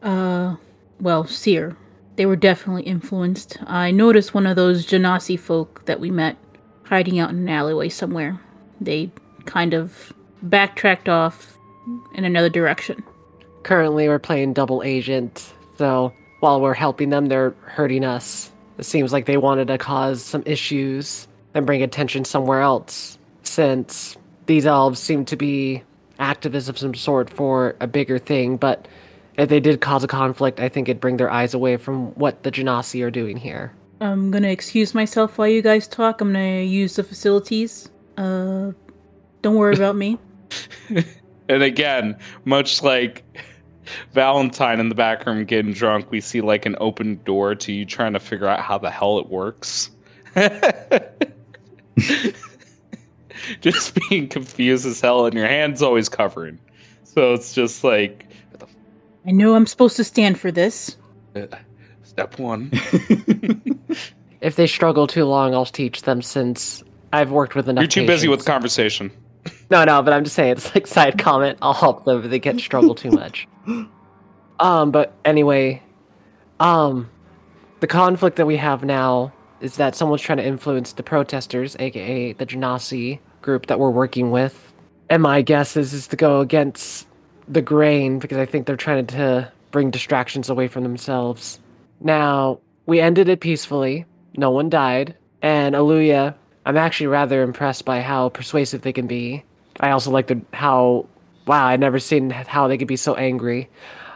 Uh, 0.02 0.56
well, 1.02 1.26
Seer, 1.26 1.76
they 2.16 2.26
were 2.26 2.36
definitely 2.38 2.84
influenced. 2.84 3.58
I 3.68 3.92
noticed 3.92 4.34
one 4.34 4.48
of 4.48 4.56
those 4.56 4.86
Genasi 4.88 5.38
folk 5.38 5.86
that 5.86 6.00
we 6.00 6.10
met 6.10 6.38
hiding 6.86 7.20
out 7.20 7.32
in 7.32 7.38
an 7.38 7.50
alleyway 7.50 7.90
somewhere. 7.90 8.40
They 8.82 9.12
kind 9.46 9.74
of 9.74 10.14
backtracked 10.42 11.10
off 11.10 11.58
in 12.14 12.26
another 12.26 12.50
direction. 12.50 13.04
Currently, 13.64 14.08
we're 14.08 14.20
playing 14.20 14.54
double 14.54 14.84
agent, 14.84 15.54
so 15.78 16.14
while 16.40 16.62
we're 16.62 16.74
helping 16.74 17.10
them, 17.10 17.28
they're 17.28 17.56
hurting 17.62 18.06
us. 18.06 18.52
It 18.78 18.86
seems 18.86 19.12
like 19.12 19.26
they 19.26 19.38
wanted 19.38 19.68
to 19.68 19.78
cause 19.78 20.24
some 20.24 20.44
issues 20.46 21.28
and 21.54 21.66
bring 21.66 21.82
attention 21.82 22.24
somewhere 22.26 22.62
else, 22.62 23.18
since 23.44 24.16
these 24.46 24.66
elves 24.66 25.00
seem 25.00 25.26
to 25.26 25.36
be 25.36 25.84
activists 26.20 26.70
of 26.70 26.78
some 26.78 26.94
sort 26.94 27.30
for 27.30 27.76
a 27.80 27.88
bigger 27.88 28.20
thing, 28.20 28.58
but 28.58 28.88
if 29.38 29.50
they 29.50 29.60
did 29.60 29.82
cause 29.82 30.04
a 30.04 30.08
conflict, 30.08 30.60
I 30.60 30.70
think 30.70 30.90
it'd 30.90 31.02
bring 31.02 31.18
their 31.18 31.30
eyes 31.30 31.54
away 31.54 31.78
from 31.78 32.08
what 32.16 32.44
the 32.44 32.52
Genasi 32.52 33.04
are 33.04 33.12
doing 33.12 33.38
here. 33.38 33.72
I'm 34.02 34.32
gonna 34.32 34.50
excuse 34.50 34.94
myself 34.94 35.38
while 35.38 35.48
you 35.48 35.62
guys 35.62 35.88
talk. 35.88 36.22
I'm 36.22 36.34
gonna 36.34 36.62
use 36.62 36.96
the 36.96 37.04
facilities. 37.04 37.90
Uh, 38.18 38.72
don't 39.42 39.56
worry 39.56 39.76
about 39.76 39.96
me. 39.96 40.18
and 41.50 41.64
again, 41.64 42.18
much 42.46 42.82
like 42.84 43.24
Valentine 44.14 44.80
in 44.80 44.90
the 44.90 44.96
back 44.96 45.26
room 45.26 45.46
getting 45.46 45.74
drunk, 45.74 46.12
we 46.12 46.20
see 46.20 46.42
like 46.42 46.66
an 46.66 46.76
open 46.80 47.22
door 47.24 47.56
to 47.56 47.72
you 47.72 47.86
trying 47.86 48.14
to 48.14 48.20
figure 48.20 48.48
out 48.48 48.60
how 48.60 48.78
the 48.78 48.90
hell 48.90 49.20
it 49.20 49.28
works. 49.28 49.92
just 53.62 53.98
being 54.10 54.28
confused 54.28 54.86
as 54.86 55.00
hell, 55.00 55.26
and 55.26 55.36
your 55.36 55.48
hand's 55.48 55.82
always 55.82 56.10
covering. 56.10 56.60
So 57.04 57.34
it's 57.34 57.54
just 57.54 57.84
like, 57.84 58.26
I 59.26 59.32
know 59.32 59.56
I'm 59.56 59.66
supposed 59.68 59.96
to 59.98 60.04
stand 60.04 60.40
for 60.40 60.52
this. 60.52 60.98
uh, 61.36 61.46
step 62.04 62.40
one. 62.40 62.72
If 64.40 64.56
they 64.56 64.68
struggle 64.68 65.08
too 65.08 65.26
long, 65.26 65.56
I'll 65.56 65.66
teach 65.66 66.04
them 66.04 66.22
since 66.22 66.84
I've 67.18 67.32
worked 67.32 67.56
with 67.56 67.68
enough. 67.68 67.82
You're 67.82 67.88
too 67.90 68.08
busy 68.08 68.28
with 68.28 68.46
conversation. 68.46 69.12
No, 69.70 69.84
no, 69.84 70.02
but 70.02 70.14
I'm 70.14 70.24
just 70.24 70.36
saying 70.36 70.52
it's 70.58 70.74
like 70.74 70.88
side 70.88 71.18
comment. 71.18 71.58
I'll 71.62 71.74
help 71.74 72.06
them 72.06 72.24
if 72.24 72.30
they 72.30 72.40
get 72.40 72.60
struggle 72.60 72.96
too 72.96 73.12
much. 73.12 73.48
Um, 74.60 74.90
but 74.90 75.14
anyway, 75.24 75.84
um, 76.60 77.12
the 77.80 77.86
conflict 77.86 78.38
that 78.38 78.48
we 78.48 78.58
have 78.58 78.84
now 78.84 79.32
is 79.62 79.76
that 79.76 79.96
someone's 79.96 80.24
trying 80.24 80.40
to 80.40 80.46
influence 80.46 80.94
the 80.94 81.04
protesters, 81.04 81.76
aka 81.80 82.34
the 82.34 82.44
Genasi 82.44 83.20
group 83.44 83.68
that 83.68 83.80
we're 83.80 83.92
working 83.92 84.32
with. 84.32 84.74
And 85.12 85.22
my 85.22 85.44
guess 85.44 85.78
is 85.78 85.94
is 85.94 86.08
to 86.08 86.16
go 86.16 86.42
against 86.42 87.08
the 87.48 87.62
grain 87.62 88.18
because 88.18 88.40
I 88.40 88.48
think 88.48 88.66
they're 88.66 88.76
trying 88.76 89.06
to 89.06 89.52
bring 89.72 89.92
distractions 89.92 90.50
away 90.50 90.68
from 90.68 90.82
themselves. 90.82 91.60
Now, 92.00 92.60
we 92.88 93.00
ended 93.00 93.30
it 93.30 93.40
peacefully. 93.40 94.06
No 94.36 94.50
one 94.50 94.70
died. 94.70 95.16
And 95.42 95.76
Aluya, 95.76 96.34
I'm 96.68 96.76
actually 96.76 97.08
rather 97.08 97.44
impressed 97.44 97.86
by 97.86 98.02
how 98.02 98.28
persuasive 98.28 98.82
they 98.82 98.92
can 98.92 99.08
be. 99.08 99.42
I 99.80 99.92
also 99.92 100.12
like 100.12 100.28
the 100.28 100.42
how 100.52 101.08
wow, 101.46 101.66
I'd 101.66 101.80
never 101.80 101.98
seen 101.98 102.30
how 102.30 102.68
they 102.68 102.78
could 102.78 102.90
be 102.90 102.98
so 102.98 103.16
angry. 103.16 103.70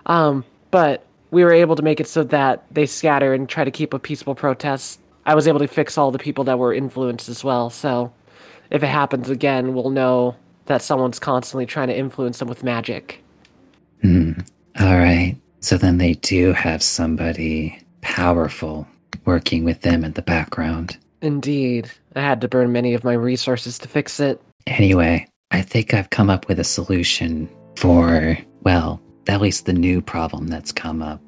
Um, 0.05 0.43
but 0.69 1.05
we 1.31 1.45
were 1.45 1.53
able 1.53 1.77
to 1.77 1.81
make 1.81 2.01
it 2.01 2.09
so 2.09 2.25
that 2.25 2.65
they 2.69 2.85
scatter 2.85 3.33
and 3.33 3.47
try 3.47 3.63
to 3.63 3.71
keep 3.71 3.93
a 3.93 3.99
peaceful 3.99 4.35
protest. 4.35 4.99
I 5.25 5.33
was 5.33 5.47
able 5.47 5.59
to 5.59 5.67
fix 5.67 5.97
all 5.97 6.11
the 6.11 6.19
people 6.19 6.43
that 6.43 6.59
were 6.59 6.73
influenced 6.73 7.29
as 7.29 7.41
well. 7.41 7.69
So 7.69 8.11
if 8.69 8.83
it 8.83 8.87
happens 8.87 9.29
again, 9.29 9.73
we'll 9.73 9.89
know 9.89 10.35
that 10.65 10.81
someone's 10.81 11.19
constantly 11.19 11.65
trying 11.65 11.87
to 11.87 11.97
influence 11.97 12.39
them 12.39 12.49
with 12.49 12.65
magic. 12.65 13.23
Hmm. 14.01 14.33
All 14.77 14.97
right. 14.97 15.37
So 15.61 15.77
then 15.77 15.99
they 15.99 16.15
do 16.15 16.51
have 16.51 16.83
somebody 16.83 17.81
powerful 18.01 18.85
working 19.23 19.63
with 19.63 19.83
them 19.83 20.03
in 20.03 20.11
the 20.11 20.21
background. 20.21 20.97
Indeed. 21.21 21.89
I 22.15 22.21
had 22.21 22.41
to 22.41 22.47
burn 22.47 22.71
many 22.71 22.93
of 22.93 23.03
my 23.03 23.13
resources 23.13 23.77
to 23.79 23.87
fix 23.87 24.19
it. 24.19 24.41
Anyway, 24.67 25.27
I 25.51 25.61
think 25.61 25.93
I've 25.93 26.09
come 26.09 26.29
up 26.29 26.47
with 26.47 26.59
a 26.59 26.63
solution 26.63 27.49
for, 27.77 28.37
well, 28.63 29.01
at 29.27 29.41
least 29.41 29.65
the 29.65 29.73
new 29.73 30.01
problem 30.01 30.47
that's 30.47 30.71
come 30.71 31.01
up. 31.01 31.21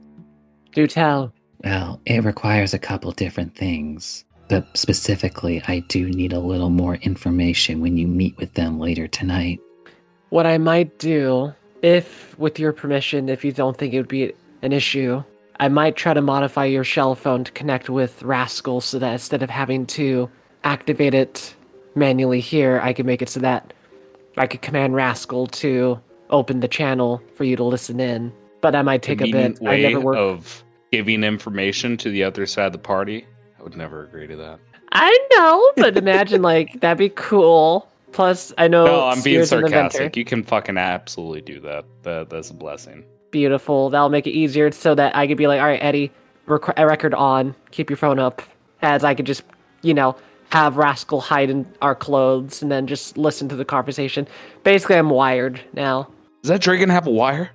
Do 0.74 0.88
tell. 0.88 1.34
Well, 1.64 2.02
it 2.06 2.24
requires 2.24 2.74
a 2.74 2.80
couple 2.80 3.12
different 3.12 3.56
things. 3.56 4.26
But 4.50 4.68
specifically, 4.76 5.64
I 5.68 5.80
do 5.80 6.10
need 6.10 6.34
a 6.34 6.40
little 6.40 6.70
more 6.70 6.96
information 6.96 7.80
when 7.80 7.98
you 7.98 8.08
meet 8.08 8.38
with 8.38 8.54
them 8.54 8.80
later 8.80 9.08
tonight. 9.08 9.62
What 10.30 10.46
I 10.46 10.58
might 10.58 11.00
do, 11.00 11.54
if 11.82 12.38
with 12.38 12.60
your 12.60 12.74
permission, 12.74 13.30
if 13.30 13.46
you 13.46 13.52
don't 13.52 13.78
think 13.78 13.94
it 13.94 13.98
would 13.98 14.08
be 14.08 14.34
an 14.62 14.74
issue, 14.74 15.24
I 15.60 15.70
might 15.70 15.96
try 15.96 16.14
to 16.14 16.22
modify 16.22 16.66
your 16.66 16.84
shell 16.84 17.16
phone 17.16 17.46
to 17.46 17.52
connect 17.54 17.90
with 17.90 18.22
Rascal 18.24 18.82
so 18.82 19.00
that 19.00 19.14
instead 19.14 19.44
of 19.44 19.50
having 19.50 19.86
to 19.88 20.30
activate 20.64 21.14
it 21.14 21.56
manually 21.96 22.40
here, 22.40 22.80
I 22.84 22.94
could 22.94 23.06
make 23.06 23.22
it 23.22 23.30
so 23.30 23.40
that 23.42 23.74
I 24.38 24.48
could 24.48 24.62
command 24.62 24.96
Rascal 24.96 25.48
to 25.48 26.00
open 26.30 26.60
the 26.60 26.68
channel 26.68 27.22
for 27.36 27.44
you 27.44 27.56
to 27.56 27.64
listen 27.64 28.00
in. 28.00 28.34
But 28.62 28.76
I 28.76 28.82
might 28.82 29.02
take 29.02 29.22
a 29.22 29.32
bit. 29.32 29.60
I 29.68 29.78
never 29.82 30.00
worked. 30.00 30.18
of 30.20 30.64
giving 30.92 31.24
information 31.24 31.98
to 31.98 32.10
the 32.10 32.24
other 32.24 32.46
side 32.46 32.68
of 32.68 32.72
the 32.72 32.78
party. 32.80 33.26
I 33.60 33.64
would 33.64 33.76
never 33.76 34.04
agree 34.06 34.28
to 34.28 34.36
that. 34.38 34.60
I 34.94 35.28
know, 35.36 35.72
but 35.76 35.98
imagine 35.98 36.42
like 36.42 36.72
that'd 36.80 36.98
be 36.98 37.10
cool. 37.10 37.90
Plus, 38.14 38.54
I 38.58 38.68
know. 38.68 38.86
No, 38.86 39.08
I'm 39.08 39.22
being 39.22 39.38
Seer's 39.40 39.52
an 39.52 39.60
inventor. 39.66 39.90
sarcastic. 39.90 40.16
You 40.18 40.24
can 40.24 40.44
fucking 40.44 40.78
absolutely 40.78 41.42
do 41.42 41.60
that. 41.62 41.84
that 42.04 42.30
that's 42.30 42.52
a 42.52 42.54
blessing. 42.54 43.04
beautiful. 43.32 43.90
That'll 43.90 44.10
make 44.10 44.28
it 44.28 44.32
easier 44.32 44.72
so 44.72 44.94
that 44.96 45.16
I 45.16 45.26
could 45.28 45.38
be 45.38 45.48
like, 45.48 45.60
all 45.60 45.66
right, 45.66 45.82
Eddie, 45.82 46.12
rec- 46.46 46.78
record 46.78 47.16
on, 47.16 47.56
keep 47.72 47.90
your 47.90 47.98
phone 47.98 48.20
up, 48.20 48.44
as 48.84 49.04
I 49.04 49.16
could 49.16 49.26
just, 49.26 49.42
you 49.82 49.96
know, 49.96 50.16
have 50.54 50.78
Rascal 50.78 51.20
hide 51.20 51.50
in 51.50 51.66
our 51.82 51.96
clothes 51.96 52.62
and 52.62 52.72
then 52.72 52.86
just 52.86 53.18
listen 53.18 53.50
to 53.50 53.56
the 53.56 53.66
conversation. 53.66 54.28
Basically, 54.64 54.98
I'm 54.98 55.10
wired 55.10 55.60
now. 55.74 56.08
Does 56.44 56.50
that 56.50 56.62
dragon 56.62 56.90
have 56.90 57.08
a 57.08 57.10
wire? 57.10 57.50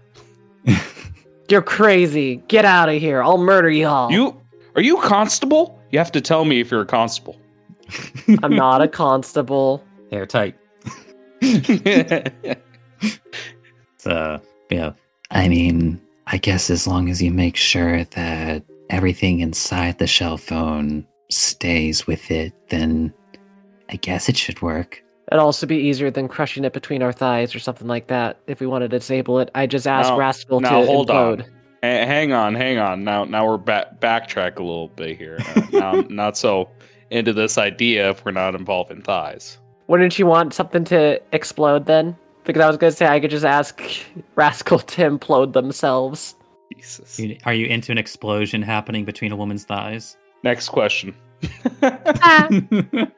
You're 1.49 1.62
crazy. 1.62 2.43
Get 2.49 2.65
out 2.65 2.89
of 2.89 2.97
here. 3.01 3.23
I'll 3.23 3.39
murder 3.39 3.70
y'all. 3.70 4.11
You 4.11 4.37
are 4.75 4.83
you 4.83 4.99
a 4.99 5.03
constable? 5.03 5.81
You 5.93 6.01
have 6.01 6.11
to 6.11 6.20
tell 6.20 6.45
me 6.45 6.59
if 6.59 6.73
you're 6.73 6.81
a 6.81 6.87
constable. 6.87 7.41
I'm 8.43 8.57
not 8.57 8.83
a 8.83 8.89
constable. 8.89 9.85
Airtight. 10.11 10.57
So, 14.01 14.41
yeah. 14.70 14.93
I 15.33 15.49
mean, 15.49 16.01
I 16.29 16.39
guess 16.39 16.70
as 16.70 16.87
long 16.87 17.11
as 17.11 17.20
you 17.20 17.33
make 17.33 17.57
sure 17.57 18.05
that 18.05 18.65
everything 18.91 19.41
inside 19.41 19.99
the 19.99 20.07
shell 20.07 20.39
phone 20.39 21.05
stays 21.28 22.06
with 22.06 22.30
it, 22.30 22.52
then 22.70 23.12
I 23.90 23.96
guess 23.96 24.28
it 24.28 24.36
should 24.36 24.60
work. 24.62 25.02
It'd 25.30 25.40
also 25.40 25.66
be 25.66 25.76
easier 25.76 26.10
than 26.10 26.26
crushing 26.28 26.64
it 26.64 26.72
between 26.72 27.02
our 27.02 27.12
thighs 27.12 27.55
or 27.55 27.59
something 27.59 27.86
like 27.86 28.06
that. 28.06 28.38
If 28.46 28.60
we 28.60 28.66
wanted 28.66 28.90
to 28.92 28.98
disable 28.98 29.38
it, 29.40 29.50
I 29.55 29.66
just 29.66 29.86
asked 29.86 30.10
Now- 30.10 30.18
Rascal 30.18 30.60
now 30.60 30.80
to 30.80 30.86
hold 30.86 31.09
implode. 31.09 31.40
on. 31.40 31.40
Ha- 31.40 32.06
hang 32.06 32.32
on, 32.32 32.55
hang 32.55 32.78
on. 32.78 33.05
Now, 33.05 33.24
now 33.24 33.46
we're 33.46 33.56
back 33.56 34.00
backtrack 34.00 34.56
a 34.59 34.62
little 34.62 34.88
bit 34.88 35.16
here. 35.16 35.38
Uh, 35.55 35.62
now, 35.72 35.92
I'm 35.92 36.06
not 36.14 36.36
so 36.36 36.68
into 37.10 37.32
this 37.32 37.56
idea 37.56 38.10
if 38.10 38.24
we're 38.24 38.32
not 38.32 38.55
involving 38.55 39.00
thighs. 39.02 39.59
Wouldn't 39.86 40.18
you 40.18 40.26
want 40.26 40.52
something 40.55 40.84
to 40.84 41.20
explode 41.32 41.86
then? 41.86 42.16
Because 42.44 42.62
I 42.62 42.66
was 42.66 42.76
gonna 42.78 42.92
say 42.92 43.06
I 43.06 43.20
could 43.20 43.30
just 43.30 43.44
ask 43.44 43.80
Rascal 44.34 44.78
to 44.80 45.02
implode 45.10 45.52
themselves. 45.52 46.34
Jesus. 46.74 47.18
Are 47.46 47.55
you 47.55 47.66
into 47.66 47.92
an 47.92 47.98
explosion 47.98 48.60
happening 48.60 49.05
between 49.06 49.32
a 49.32 49.36
woman's 49.36 49.64
thighs? 49.64 50.16
Next 50.43 50.69
question. 50.69 51.15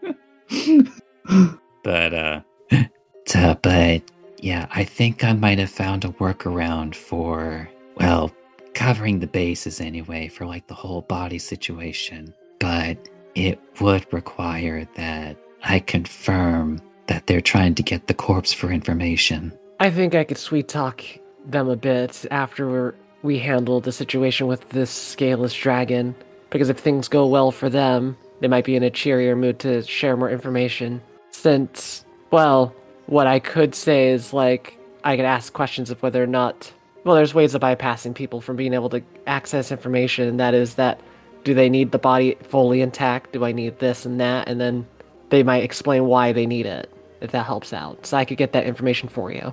But 1.82 2.14
uh 2.14 2.40
So, 3.26 3.56
but 3.62 4.02
yeah, 4.38 4.66
I 4.74 4.84
think 4.84 5.22
I 5.22 5.34
might 5.34 5.58
have 5.58 5.70
found 5.70 6.04
a 6.04 6.08
workaround 6.08 6.94
for, 6.94 7.68
well, 7.96 8.32
covering 8.74 9.20
the 9.20 9.26
bases 9.26 9.80
anyway 9.80 10.28
for 10.28 10.46
like 10.46 10.66
the 10.66 10.74
whole 10.74 11.02
body 11.02 11.38
situation. 11.38 12.34
But 12.58 12.98
it 13.34 13.60
would 13.80 14.10
require 14.12 14.86
that 14.96 15.36
I 15.62 15.78
confirm 15.78 16.80
that 17.06 17.26
they're 17.26 17.40
trying 17.40 17.74
to 17.76 17.82
get 17.82 18.08
the 18.08 18.14
corpse 18.14 18.52
for 18.52 18.72
information. 18.72 19.56
I 19.78 19.90
think 19.90 20.14
I 20.14 20.24
could 20.24 20.38
sweet 20.38 20.68
talk 20.68 21.04
them 21.46 21.68
a 21.68 21.76
bit 21.76 22.26
after 22.30 22.94
we 23.22 23.38
handle 23.38 23.80
the 23.80 23.92
situation 23.92 24.46
with 24.46 24.68
this 24.70 24.90
scaleless 24.90 25.54
dragon. 25.54 26.14
Because 26.50 26.68
if 26.68 26.78
things 26.78 27.08
go 27.08 27.26
well 27.26 27.50
for 27.50 27.68
them, 27.70 28.16
they 28.40 28.48
might 28.48 28.64
be 28.64 28.76
in 28.76 28.82
a 28.82 28.90
cheerier 28.90 29.36
mood 29.36 29.58
to 29.60 29.82
share 29.82 30.16
more 30.16 30.30
information. 30.30 31.00
Since, 31.30 32.04
well, 32.30 32.74
what 33.06 33.26
I 33.26 33.38
could 33.38 33.74
say 33.74 34.08
is 34.08 34.32
like, 34.32 34.78
I 35.04 35.16
could 35.16 35.24
ask 35.24 35.52
questions 35.52 35.90
of 35.90 36.02
whether 36.02 36.22
or 36.22 36.26
not. 36.26 36.72
Well, 37.04 37.14
there's 37.14 37.32
ways 37.32 37.54
of 37.54 37.62
bypassing 37.62 38.14
people 38.14 38.40
from 38.40 38.56
being 38.56 38.74
able 38.74 38.90
to 38.90 39.02
access 39.26 39.72
information, 39.72 40.36
that 40.36 40.54
is 40.54 40.74
that 40.74 41.00
do 41.44 41.54
they 41.54 41.70
need 41.70 41.92
the 41.92 41.98
body 41.98 42.36
fully 42.42 42.82
intact? 42.82 43.32
Do 43.32 43.44
I 43.44 43.52
need 43.52 43.78
this 43.78 44.04
and 44.04 44.20
that? 44.20 44.48
And 44.48 44.60
then 44.60 44.86
they 45.30 45.42
might 45.42 45.64
explain 45.64 46.06
why 46.06 46.32
they 46.32 46.46
need 46.46 46.66
it, 46.66 46.92
if 47.20 47.30
that 47.32 47.46
helps 47.46 47.72
out. 47.72 48.04
So 48.04 48.16
I 48.16 48.24
could 48.24 48.36
get 48.36 48.52
that 48.52 48.66
information 48.66 49.08
for 49.08 49.32
you. 49.32 49.52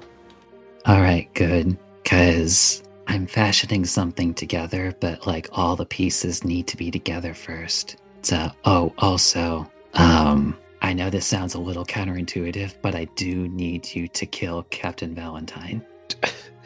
All 0.86 1.02
right, 1.02 1.34
good. 1.34 1.78
Because 2.04 2.84
I'm 3.08 3.26
fashioning 3.26 3.86
something 3.86 4.34
together, 4.34 4.96
but 5.00 5.26
like 5.26 5.48
all 5.52 5.76
the 5.76 5.86
pieces 5.86 6.44
need 6.44 6.68
to 6.68 6.78
be 6.78 6.92
together 6.92 7.34
first. 7.34 7.98
So, 8.22 8.52
oh, 8.66 8.94
also, 8.98 9.70
um, 9.94 10.58
I 10.82 10.94
know 10.94 11.10
this 11.10 11.26
sounds 11.26 11.54
a 11.54 11.60
little 11.60 11.86
counterintuitive, 11.86 12.76
but 12.82 12.96
I 12.96 13.06
do 13.16 13.48
need 13.48 13.96
you 13.96 14.08
to 14.10 14.26
kill 14.26 14.64
Captain 14.64 15.16
Valentine. 15.16 15.86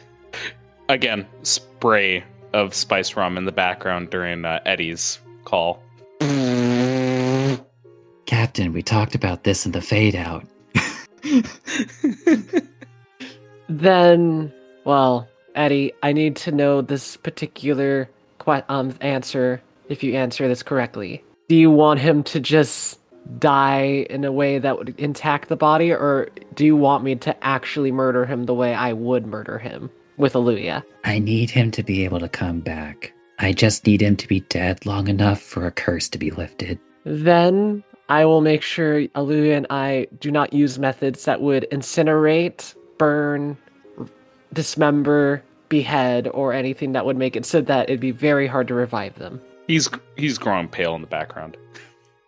Again, 0.88 1.26
spray 1.42 2.24
of 2.52 2.74
spice 2.74 3.16
rum 3.16 3.38
in 3.38 3.44
the 3.44 3.52
background 3.52 4.10
during 4.10 4.44
uh, 4.44 4.60
Eddie's 4.66 5.20
call. 5.44 5.82
Captain, 8.26 8.72
we 8.72 8.82
talked 8.82 9.14
about 9.14 9.44
this 9.44 9.64
in 9.64 9.72
the 9.72 9.80
fade 9.80 10.16
out. 10.16 10.44
Then, 13.68 14.52
well, 14.84 15.26
Eddie, 15.54 15.92
I 16.02 16.12
need 16.12 16.36
to 16.36 16.52
know 16.52 16.80
this 16.80 17.16
particular 17.16 18.08
que- 18.38 18.62
um 18.68 18.94
answer. 19.00 19.62
If 19.88 20.02
you 20.02 20.14
answer 20.14 20.48
this 20.48 20.62
correctly, 20.62 21.22
do 21.48 21.56
you 21.56 21.70
want 21.70 22.00
him 22.00 22.22
to 22.24 22.40
just 22.40 22.98
die 23.38 24.06
in 24.10 24.24
a 24.24 24.32
way 24.32 24.58
that 24.58 24.78
would 24.78 24.98
intact 24.98 25.48
the 25.48 25.56
body, 25.56 25.92
or 25.92 26.28
do 26.54 26.64
you 26.64 26.76
want 26.76 27.04
me 27.04 27.14
to 27.16 27.44
actually 27.44 27.92
murder 27.92 28.24
him 28.24 28.44
the 28.44 28.54
way 28.54 28.74
I 28.74 28.92
would 28.92 29.26
murder 29.26 29.58
him 29.58 29.90
with 30.16 30.32
Aluya? 30.32 30.82
I 31.04 31.18
need 31.18 31.50
him 31.50 31.70
to 31.72 31.82
be 31.82 32.04
able 32.04 32.20
to 32.20 32.28
come 32.28 32.60
back. 32.60 33.12
I 33.38 33.52
just 33.52 33.86
need 33.86 34.00
him 34.00 34.16
to 34.16 34.28
be 34.28 34.40
dead 34.40 34.86
long 34.86 35.08
enough 35.08 35.40
for 35.40 35.66
a 35.66 35.72
curse 35.72 36.08
to 36.10 36.18
be 36.18 36.30
lifted. 36.30 36.78
Then 37.04 37.82
I 38.08 38.24
will 38.24 38.40
make 38.40 38.62
sure 38.62 39.06
Aluya 39.08 39.56
and 39.56 39.66
I 39.70 40.06
do 40.20 40.30
not 40.30 40.52
use 40.52 40.78
methods 40.78 41.24
that 41.24 41.40
would 41.40 41.66
incinerate, 41.72 42.74
burn, 42.98 43.56
dismember, 44.52 45.42
behead, 45.68 46.28
or 46.28 46.52
anything 46.52 46.92
that 46.92 47.06
would 47.06 47.16
make 47.16 47.36
it 47.36 47.46
so 47.46 47.60
that 47.62 47.88
it'd 47.88 48.00
be 48.00 48.10
very 48.10 48.46
hard 48.46 48.68
to 48.68 48.74
revive 48.74 49.18
them. 49.18 49.40
He's 49.66 49.88
he's 50.16 50.38
growing 50.38 50.68
pale 50.68 50.94
in 50.94 51.00
the 51.00 51.06
background. 51.06 51.56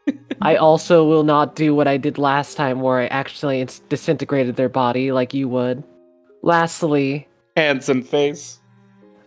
I 0.43 0.57
also 0.57 1.05
will 1.05 1.25
not 1.25 1.57
do 1.57 1.75
what 1.75 1.89
I 1.89 1.97
did 1.97 2.19
last 2.19 2.57
time 2.57 2.81
where 2.81 3.01
I 3.01 3.07
actually 3.07 3.67
disintegrated 3.89 4.57
their 4.57 4.69
body 4.69 5.13
like 5.13 5.35
you 5.35 5.49
would. 5.49 5.83
Lastly, 6.43 7.27
Hands 7.57 7.89
and 7.89 8.07
face. 8.07 8.61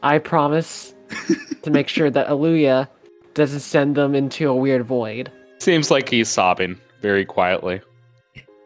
I 0.04 0.20
promise 0.20 0.94
to 1.64 1.72
make 1.72 1.88
sure 1.88 2.10
that 2.10 2.28
Aluya 2.28 2.88
doesn't 3.34 3.62
send 3.62 3.96
them 3.96 4.16
into 4.16 4.50
a 4.50 4.56
weird 4.56 4.86
void. 4.86 5.32
Seems 5.60 5.90
like 5.90 6.10
he's 6.10 6.30
sobbing 6.30 6.80
very 7.02 7.26
quietly. 7.26 7.82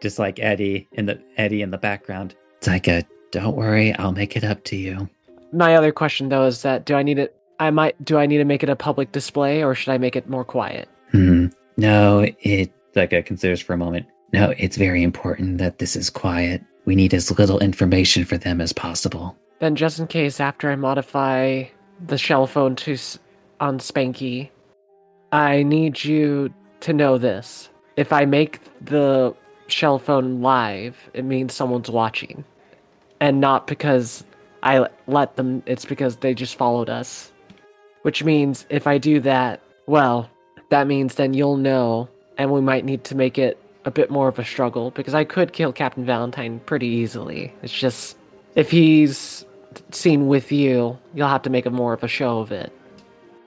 Just 0.00 0.18
like 0.18 0.40
Eddie 0.40 0.88
in 0.92 1.06
the 1.06 1.20
Eddie 1.36 1.62
in 1.62 1.70
the 1.70 1.78
background. 1.78 2.34
It's 2.58 2.66
like 2.66 2.88
a 2.88 3.04
don't 3.32 3.56
worry, 3.56 3.92
I'll 3.94 4.12
make 4.12 4.36
it 4.36 4.44
up 4.44 4.62
to 4.64 4.76
you. 4.76 5.08
My 5.52 5.74
other 5.74 5.90
question 5.90 6.28
though 6.28 6.46
is 6.46 6.62
that 6.62 6.84
do 6.84 6.94
I 6.94 7.02
need 7.02 7.18
it 7.18 7.36
I 7.58 7.70
might 7.70 8.02
do 8.04 8.18
I 8.18 8.26
need 8.26 8.38
to 8.38 8.44
make 8.44 8.62
it 8.62 8.68
a 8.68 8.76
public 8.76 9.12
display 9.12 9.62
or 9.64 9.74
should 9.74 9.92
I 9.92 9.98
make 9.98 10.14
it 10.14 10.28
more 10.28 10.44
quiet? 10.44 10.88
Hmm. 11.10 11.46
No, 11.76 12.26
it 12.40 12.72
Zeka 12.94 13.24
considers 13.24 13.60
for 13.60 13.72
a 13.72 13.78
moment. 13.78 14.06
no, 14.32 14.54
it's 14.58 14.76
very 14.76 15.02
important 15.02 15.58
that 15.58 15.78
this 15.78 15.96
is 15.96 16.10
quiet. 16.10 16.62
We 16.84 16.94
need 16.94 17.14
as 17.14 17.36
little 17.38 17.58
information 17.60 18.24
for 18.24 18.36
them 18.36 18.60
as 18.60 18.72
possible. 18.72 19.36
Then 19.60 19.76
just 19.76 19.98
in 19.98 20.06
case 20.06 20.40
after 20.40 20.70
I 20.70 20.76
modify 20.76 21.64
the 22.04 22.18
shell 22.18 22.46
phone 22.46 22.76
to 22.76 22.96
on 23.60 23.78
Spanky, 23.78 24.50
I 25.30 25.62
need 25.62 26.02
you 26.02 26.52
to 26.80 26.92
know 26.92 27.16
this. 27.16 27.70
If 27.96 28.12
I 28.12 28.24
make 28.24 28.60
the 28.84 29.34
shell 29.68 29.98
phone 29.98 30.42
live, 30.42 31.10
it 31.14 31.24
means 31.24 31.54
someone's 31.54 31.90
watching. 31.90 32.44
And 33.22 33.40
not 33.40 33.68
because 33.68 34.24
I 34.64 34.88
let 35.06 35.36
them, 35.36 35.62
it's 35.64 35.84
because 35.84 36.16
they 36.16 36.34
just 36.34 36.56
followed 36.56 36.90
us. 36.90 37.30
Which 38.02 38.24
means 38.24 38.66
if 38.68 38.88
I 38.88 38.98
do 38.98 39.20
that, 39.20 39.60
well, 39.86 40.28
that 40.70 40.88
means 40.88 41.14
then 41.14 41.32
you'll 41.32 41.56
know, 41.56 42.08
and 42.36 42.50
we 42.50 42.60
might 42.60 42.84
need 42.84 43.04
to 43.04 43.14
make 43.14 43.38
it 43.38 43.58
a 43.84 43.92
bit 43.92 44.10
more 44.10 44.26
of 44.26 44.40
a 44.40 44.44
struggle 44.44 44.90
because 44.90 45.14
I 45.14 45.22
could 45.22 45.52
kill 45.52 45.72
Captain 45.72 46.04
Valentine 46.04 46.58
pretty 46.66 46.88
easily. 46.88 47.54
It's 47.62 47.72
just 47.72 48.16
if 48.56 48.72
he's 48.72 49.44
seen 49.92 50.26
with 50.26 50.50
you, 50.50 50.98
you'll 51.14 51.28
have 51.28 51.42
to 51.42 51.50
make 51.50 51.64
a 51.64 51.70
more 51.70 51.92
of 51.92 52.02
a 52.02 52.08
show 52.08 52.40
of 52.40 52.50
it. 52.50 52.72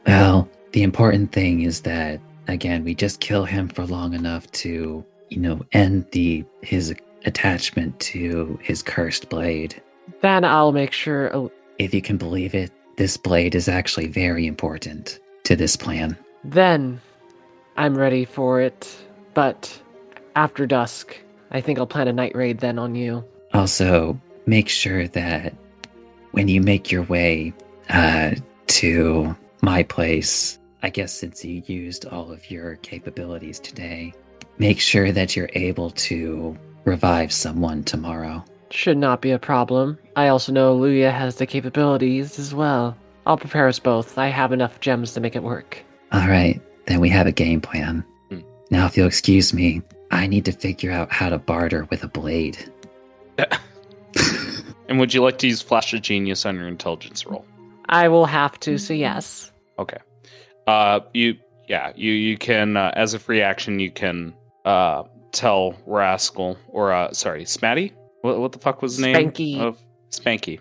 Well, 0.07 0.49
the 0.71 0.83
important 0.83 1.33
thing 1.33 1.63
is 1.63 1.81
that 1.81 2.21
again, 2.47 2.85
we 2.85 2.95
just 2.95 3.19
kill 3.19 3.43
him 3.43 3.67
for 3.67 3.85
long 3.85 4.13
enough 4.13 4.49
to, 4.51 5.03
you 5.27 5.37
know, 5.37 5.65
end 5.73 6.05
the 6.11 6.45
his 6.61 6.95
attachment 7.25 7.99
to 7.99 8.57
his 8.61 8.81
cursed 8.81 9.29
blade. 9.29 9.81
Then 10.21 10.45
I'll 10.45 10.71
make 10.71 10.91
sure. 10.91 11.35
oh, 11.35 11.51
If 11.79 11.93
you 11.93 12.01
can 12.01 12.17
believe 12.17 12.55
it, 12.55 12.71
this 12.97 13.17
blade 13.17 13.55
is 13.55 13.67
actually 13.67 14.07
very 14.07 14.47
important 14.47 15.19
to 15.43 15.55
this 15.55 15.75
plan. 15.75 16.17
Then 16.43 17.01
I'm 17.77 17.97
ready 17.97 18.25
for 18.25 18.61
it. 18.61 18.95
But 19.33 19.81
after 20.35 20.65
dusk, 20.65 21.17
I 21.51 21.61
think 21.61 21.79
I'll 21.79 21.87
plan 21.87 22.07
a 22.07 22.13
night 22.13 22.35
raid 22.35 22.59
then 22.59 22.79
on 22.79 22.95
you. 22.95 23.23
Also, 23.53 24.19
make 24.45 24.69
sure 24.69 25.07
that 25.09 25.53
when 26.31 26.47
you 26.47 26.61
make 26.61 26.91
your 26.91 27.03
way 27.03 27.53
uh, 27.89 28.35
to 28.67 29.35
my 29.61 29.83
place, 29.83 30.59
I 30.83 30.89
guess 30.89 31.13
since 31.13 31.43
you 31.43 31.63
used 31.65 32.05
all 32.05 32.31
of 32.31 32.51
your 32.51 32.75
capabilities 32.77 33.59
today, 33.59 34.13
make 34.57 34.79
sure 34.79 35.11
that 35.11 35.35
you're 35.35 35.49
able 35.53 35.89
to 35.91 36.57
revive 36.85 37.31
someone 37.31 37.83
tomorrow. 37.83 38.43
Should 38.71 38.97
not 38.97 39.21
be 39.21 39.31
a 39.31 39.39
problem. 39.39 39.97
I 40.15 40.29
also 40.29 40.51
know 40.51 40.77
Luya 40.77 41.11
has 41.11 41.35
the 41.35 41.45
capabilities 41.45 42.39
as 42.39 42.53
well. 42.53 42.97
I'll 43.25 43.37
prepare 43.37 43.67
us 43.67 43.79
both. 43.79 44.17
I 44.17 44.27
have 44.27 44.51
enough 44.51 44.79
gems 44.79 45.13
to 45.13 45.19
make 45.19 45.35
it 45.35 45.43
work. 45.43 45.83
All 46.11 46.27
right, 46.27 46.61
then 46.87 46.99
we 46.99 47.09
have 47.09 47.27
a 47.27 47.31
game 47.31 47.61
plan. 47.61 48.05
Hmm. 48.29 48.39
Now, 48.71 48.85
if 48.85 48.95
you'll 48.95 49.07
excuse 49.07 49.53
me, 49.53 49.81
I 50.11 50.27
need 50.27 50.45
to 50.45 50.51
figure 50.51 50.91
out 50.91 51.11
how 51.11 51.29
to 51.29 51.37
barter 51.37 51.85
with 51.89 52.03
a 52.03 52.07
blade. 52.07 52.71
And 54.87 54.99
would 54.99 55.13
you 55.13 55.21
like 55.23 55.39
to 55.39 55.47
use 55.47 55.61
Flash 55.61 55.93
of 55.93 56.01
Genius 56.01 56.45
on 56.45 56.55
your 56.55 56.67
intelligence 56.67 57.25
roll? 57.25 57.45
I 57.89 58.07
will 58.07 58.25
have 58.25 58.59
to, 58.61 58.77
so 58.77 58.93
yes. 58.93 59.51
Okay. 59.79 59.97
Uh, 60.67 60.99
you 61.13 61.37
yeah 61.67 61.91
you 61.95 62.11
you 62.11 62.37
can 62.37 62.77
uh, 62.77 62.91
as 62.95 63.15
a 63.15 63.19
free 63.19 63.41
action 63.41 63.79
you 63.79 63.89
can 63.89 64.31
uh 64.65 65.01
tell 65.35 65.75
Rascal 65.85 66.57
or 66.69 66.91
uh 66.91 67.11
sorry 67.13 67.43
Smatty 67.43 67.93
what 68.21 68.39
what 68.39 68.51
the 68.51 68.59
fuck 68.59 68.81
was 68.81 68.97
the 68.97 69.03
name 69.11 69.31
Spanky. 69.31 69.59
of 69.59 69.79
Spanky. 70.11 70.59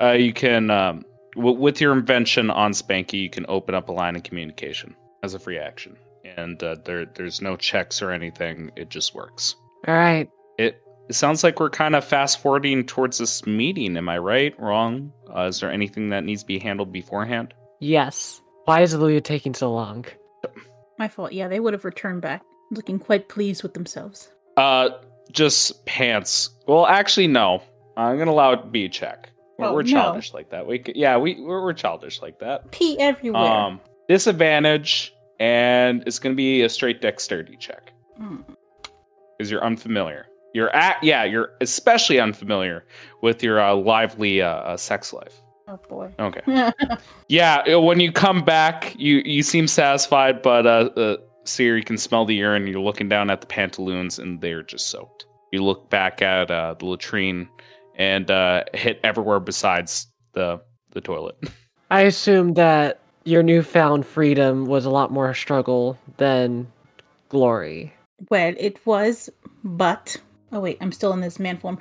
Uh, 0.00 0.12
you 0.12 0.32
can 0.32 0.70
um 0.70 1.04
w- 1.36 1.56
with 1.58 1.80
your 1.80 1.92
invention 1.92 2.50
on 2.50 2.72
Spanky 2.72 3.20
you 3.22 3.30
can 3.30 3.44
open 3.48 3.74
up 3.74 3.88
a 3.88 3.92
line 3.92 4.16
of 4.16 4.22
communication 4.22 4.94
as 5.22 5.34
a 5.34 5.38
free 5.38 5.58
action 5.58 5.96
and 6.36 6.62
uh, 6.62 6.76
there 6.84 7.06
there's 7.06 7.40
no 7.40 7.56
checks 7.56 8.02
or 8.02 8.10
anything 8.10 8.70
it 8.76 8.88
just 8.90 9.14
works. 9.14 9.54
All 9.86 9.94
right. 9.94 10.28
It 10.58 10.82
it 11.08 11.14
sounds 11.14 11.42
like 11.44 11.58
we're 11.60 11.70
kind 11.70 11.94
of 11.96 12.04
fast 12.04 12.40
forwarding 12.42 12.84
towards 12.84 13.16
this 13.18 13.46
meeting. 13.46 13.96
Am 13.96 14.08
I 14.08 14.18
right? 14.18 14.58
Wrong? 14.60 15.10
Uh, 15.34 15.44
is 15.44 15.60
there 15.60 15.70
anything 15.72 16.10
that 16.10 16.22
needs 16.24 16.42
to 16.42 16.46
be 16.46 16.58
handled 16.58 16.92
beforehand? 16.92 17.54
Yes. 17.80 18.42
Why 18.66 18.82
is 18.82 18.94
Luya 18.94 19.22
taking 19.24 19.54
so 19.54 19.72
long? 19.72 20.04
My 20.98 21.08
fault. 21.08 21.32
Yeah, 21.32 21.48
they 21.48 21.60
would 21.60 21.72
have 21.72 21.84
returned 21.86 22.20
back, 22.20 22.42
looking 22.70 22.98
quite 22.98 23.28
pleased 23.28 23.62
with 23.62 23.74
themselves. 23.74 24.30
Uh, 24.56 24.90
just 25.32 25.84
pants. 25.86 26.50
Well, 26.66 26.86
actually, 26.86 27.26
no. 27.28 27.62
I'm 27.96 28.18
gonna 28.18 28.30
allow 28.30 28.52
it 28.52 28.58
to 28.62 28.66
be 28.68 28.84
a 28.84 28.88
check. 28.88 29.30
We're, 29.58 29.66
Oh, 29.66 29.74
we're 29.74 29.82
no. 29.82 29.90
childish 29.90 30.32
like 30.34 30.50
that. 30.50 30.66
We, 30.66 30.82
yeah, 30.94 31.16
we 31.18 31.40
we're, 31.40 31.62
we're 31.62 31.72
childish 31.72 32.22
like 32.22 32.38
that. 32.38 32.70
Pee 32.70 32.98
everywhere. 33.00 33.42
Um, 33.42 33.80
disadvantage, 34.08 35.12
and 35.40 36.02
it's 36.06 36.18
gonna 36.18 36.34
be 36.36 36.62
a 36.62 36.68
straight 36.68 37.00
dexterity 37.00 37.56
check 37.56 37.92
Mm. 38.20 38.44
because 39.36 39.50
you're 39.50 39.64
unfamiliar. 39.64 40.26
You're 40.54 40.74
at 40.74 41.02
yeah, 41.02 41.24
you're 41.24 41.50
especially 41.60 42.18
unfamiliar 42.20 42.84
with 43.22 43.42
your 43.42 43.60
uh, 43.60 43.74
lively 43.74 44.42
uh, 44.42 44.48
uh, 44.48 44.76
sex 44.76 45.12
life. 45.12 45.34
Oh 45.68 45.78
boy. 45.88 46.12
Okay. 46.18 46.40
Yeah, 47.28 47.76
when 47.76 48.00
you 48.00 48.10
come 48.12 48.42
back, 48.44 48.94
you 48.98 49.22
you 49.24 49.42
seem 49.42 49.66
satisfied, 49.68 50.40
but 50.42 50.66
uh, 50.66 50.88
uh 50.96 51.16
Seer, 51.48 51.76
you 51.76 51.84
can 51.84 51.98
smell 51.98 52.24
the 52.24 52.34
urine. 52.34 52.66
You're 52.66 52.80
looking 52.80 53.08
down 53.08 53.30
at 53.30 53.40
the 53.40 53.46
pantaloons, 53.46 54.18
and 54.18 54.40
they're 54.40 54.62
just 54.62 54.90
soaked. 54.90 55.26
You 55.52 55.64
look 55.64 55.88
back 55.90 56.22
at 56.22 56.50
uh, 56.50 56.74
the 56.78 56.86
latrine, 56.86 57.48
and 57.96 58.30
uh, 58.30 58.64
hit 58.74 59.00
everywhere 59.02 59.40
besides 59.40 60.06
the 60.32 60.60
the 60.92 61.00
toilet. 61.00 61.36
I 61.90 62.02
assume 62.02 62.54
that 62.54 63.00
your 63.24 63.42
newfound 63.42 64.06
freedom 64.06 64.66
was 64.66 64.84
a 64.84 64.90
lot 64.90 65.10
more 65.10 65.32
struggle 65.34 65.98
than 66.16 66.70
glory. 67.28 67.92
Well, 68.30 68.54
it 68.58 68.84
was, 68.86 69.30
but 69.64 70.16
oh 70.52 70.60
wait, 70.60 70.78
I'm 70.80 70.92
still 70.92 71.12
in 71.12 71.20
this 71.20 71.38
man 71.38 71.58
form. 71.58 71.78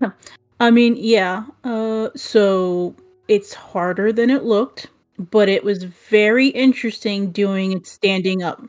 I 0.60 0.70
mean, 0.70 0.96
yeah. 0.96 1.44
Uh, 1.64 2.10
so 2.16 2.94
it's 3.28 3.54
harder 3.54 4.12
than 4.12 4.30
it 4.30 4.44
looked, 4.44 4.88
but 5.18 5.48
it 5.48 5.64
was 5.64 5.84
very 5.84 6.48
interesting 6.48 7.30
doing 7.30 7.72
it 7.72 7.86
standing 7.86 8.42
up. 8.42 8.62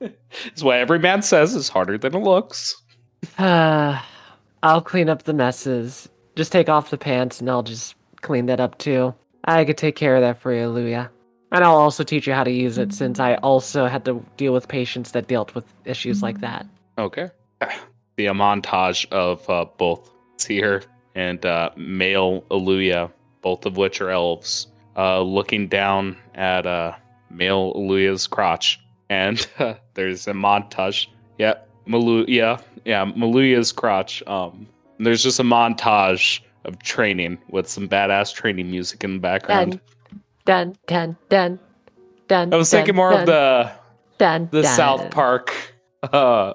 That's 0.00 0.62
what 0.62 0.78
every 0.78 0.98
man 0.98 1.22
says 1.22 1.54
is 1.54 1.68
harder 1.68 1.98
than 1.98 2.14
it 2.14 2.18
looks. 2.18 2.80
Uh, 3.38 4.00
I'll 4.62 4.82
clean 4.82 5.08
up 5.08 5.24
the 5.24 5.34
messes. 5.34 6.08
just 6.36 6.52
take 6.52 6.68
off 6.68 6.90
the 6.90 6.98
pants 6.98 7.40
and 7.40 7.50
I'll 7.50 7.62
just 7.62 7.94
clean 8.22 8.46
that 8.46 8.60
up 8.60 8.78
too. 8.78 9.14
I 9.44 9.64
could 9.64 9.76
take 9.76 9.96
care 9.96 10.16
of 10.16 10.22
that 10.22 10.40
for 10.40 10.52
you, 10.52 10.66
Luya. 10.66 11.10
And 11.52 11.62
I'll 11.62 11.76
also 11.76 12.02
teach 12.02 12.26
you 12.26 12.32
how 12.32 12.44
to 12.44 12.50
use 12.50 12.78
it 12.78 12.92
since 12.92 13.20
I 13.20 13.34
also 13.36 13.86
had 13.86 14.04
to 14.06 14.24
deal 14.36 14.52
with 14.52 14.66
patients 14.66 15.12
that 15.12 15.28
dealt 15.28 15.54
with 15.54 15.64
issues 15.84 16.22
like 16.22 16.40
that. 16.40 16.66
Okay. 16.98 17.30
The 18.16 18.26
montage 18.26 19.10
of 19.10 19.50
uh, 19.50 19.64
both 19.76 20.08
Seer 20.36 20.84
and 21.16 21.44
uh, 21.44 21.70
male 21.76 22.42
Aluya, 22.42 23.10
both 23.42 23.66
of 23.66 23.76
which 23.76 24.00
are 24.00 24.10
elves, 24.10 24.68
uh, 24.96 25.20
looking 25.20 25.66
down 25.66 26.16
at 26.36 26.64
uh, 26.64 26.94
male 27.28 27.74
Aluya's 27.74 28.28
crotch. 28.28 28.78
And 29.08 29.46
uh, 29.58 29.74
there's 29.94 30.26
a 30.26 30.32
montage. 30.32 31.08
Yeah, 31.38 31.54
Malu- 31.86 32.26
yeah, 32.28 32.58
yeah, 32.84 33.04
Maluya's 33.04 33.72
crotch. 33.72 34.22
Um, 34.26 34.66
there's 34.98 35.22
just 35.22 35.40
a 35.40 35.42
montage 35.42 36.40
of 36.64 36.78
training 36.78 37.38
with 37.50 37.68
some 37.68 37.88
badass 37.88 38.32
training 38.32 38.70
music 38.70 39.04
in 39.04 39.14
the 39.14 39.18
background. 39.18 39.80
Dun, 40.44 40.76
dun, 40.86 41.16
dun, 41.28 41.58
dun. 42.28 42.52
I 42.54 42.56
was 42.56 42.70
dun, 42.70 42.78
thinking 42.78 42.96
more 42.96 43.10
dun, 43.10 43.20
of 43.20 43.26
the 43.26 43.72
dun, 44.18 44.48
the 44.52 44.62
dun. 44.62 44.76
South 44.76 45.10
Park 45.10 45.54
uh, 46.02 46.54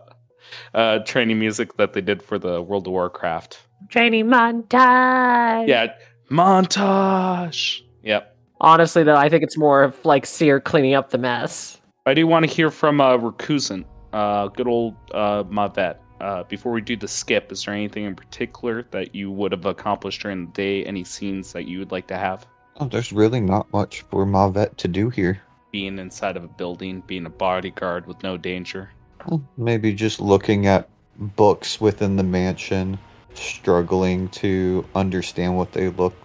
uh, 0.73 0.99
training 0.99 1.39
music 1.39 1.77
that 1.77 1.93
they 1.93 2.01
did 2.01 2.23
for 2.23 2.39
the 2.39 2.61
World 2.61 2.87
of 2.87 2.93
Warcraft. 2.93 3.59
training 3.89 4.25
montage. 4.25 5.67
Yeah, 5.67 5.93
montage. 6.31 7.81
Yep. 8.03 8.35
Honestly, 8.61 9.03
though, 9.03 9.15
I 9.15 9.29
think 9.29 9.43
it's 9.43 9.57
more 9.57 9.83
of 9.83 10.03
like 10.05 10.25
Seer 10.25 10.59
cleaning 10.59 10.93
up 10.93 11.11
the 11.11 11.17
mess. 11.17 11.78
I 12.05 12.13
do 12.15 12.25
want 12.25 12.43
to 12.43 12.51
hear 12.51 12.71
from 12.71 13.01
uh, 13.01 13.17
Rakusan, 13.17 13.85
uh, 14.13 14.47
good 14.47 14.67
old 14.67 14.95
uh, 15.13 15.43
Mavet. 15.43 15.97
Uh, 16.19 16.43
before 16.43 16.71
we 16.71 16.81
do 16.81 16.95
the 16.95 17.07
skip, 17.07 17.51
is 17.51 17.63
there 17.63 17.73
anything 17.73 18.05
in 18.05 18.15
particular 18.15 18.83
that 18.91 19.13
you 19.13 19.29
would 19.29 19.51
have 19.51 19.65
accomplished 19.65 20.21
during 20.21 20.47
the 20.47 20.51
day? 20.53 20.85
Any 20.85 21.03
scenes 21.03 21.53
that 21.53 21.65
you 21.65 21.77
would 21.77 21.91
like 21.91 22.07
to 22.07 22.17
have? 22.17 22.47
Oh, 22.79 22.87
there's 22.87 23.13
really 23.13 23.39
not 23.39 23.71
much 23.71 24.01
for 24.09 24.25
Mavet 24.25 24.75
to 24.77 24.87
do 24.87 25.09
here. 25.09 25.41
Being 25.71 25.99
inside 25.99 26.35
of 26.35 26.43
a 26.43 26.47
building, 26.47 27.03
being 27.05 27.25
a 27.27 27.29
bodyguard 27.29 28.07
with 28.07 28.23
no 28.23 28.37
danger. 28.37 28.89
Well, 29.27 29.43
Maybe 29.57 29.93
just 29.93 30.19
looking 30.19 30.65
at 30.65 30.89
books 31.35 31.79
within 31.79 32.15
the 32.15 32.23
mansion, 32.23 32.97
struggling 33.35 34.29
to 34.29 34.83
understand 34.95 35.55
what 35.55 35.73
they 35.73 35.89
look, 35.89 36.15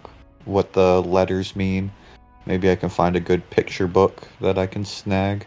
what 0.45 0.73
the 0.73 1.03
letters 1.03 1.55
mean. 1.55 1.91
Maybe 2.47 2.71
I 2.71 2.75
can 2.75 2.89
find 2.89 3.15
a 3.15 3.19
good 3.19 3.47
picture 3.49 3.87
book 3.87 4.27
that 4.41 4.57
I 4.57 4.65
can 4.65 4.83
snag. 4.83 5.45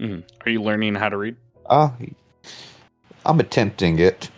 Mhm. 0.00 0.22
Are 0.44 0.50
you 0.50 0.62
learning 0.62 0.94
how 0.94 1.08
to 1.08 1.16
read? 1.16 1.36
Ah, 1.68 1.92
I'm 3.24 3.40
attempting 3.40 3.98
it. 3.98 4.30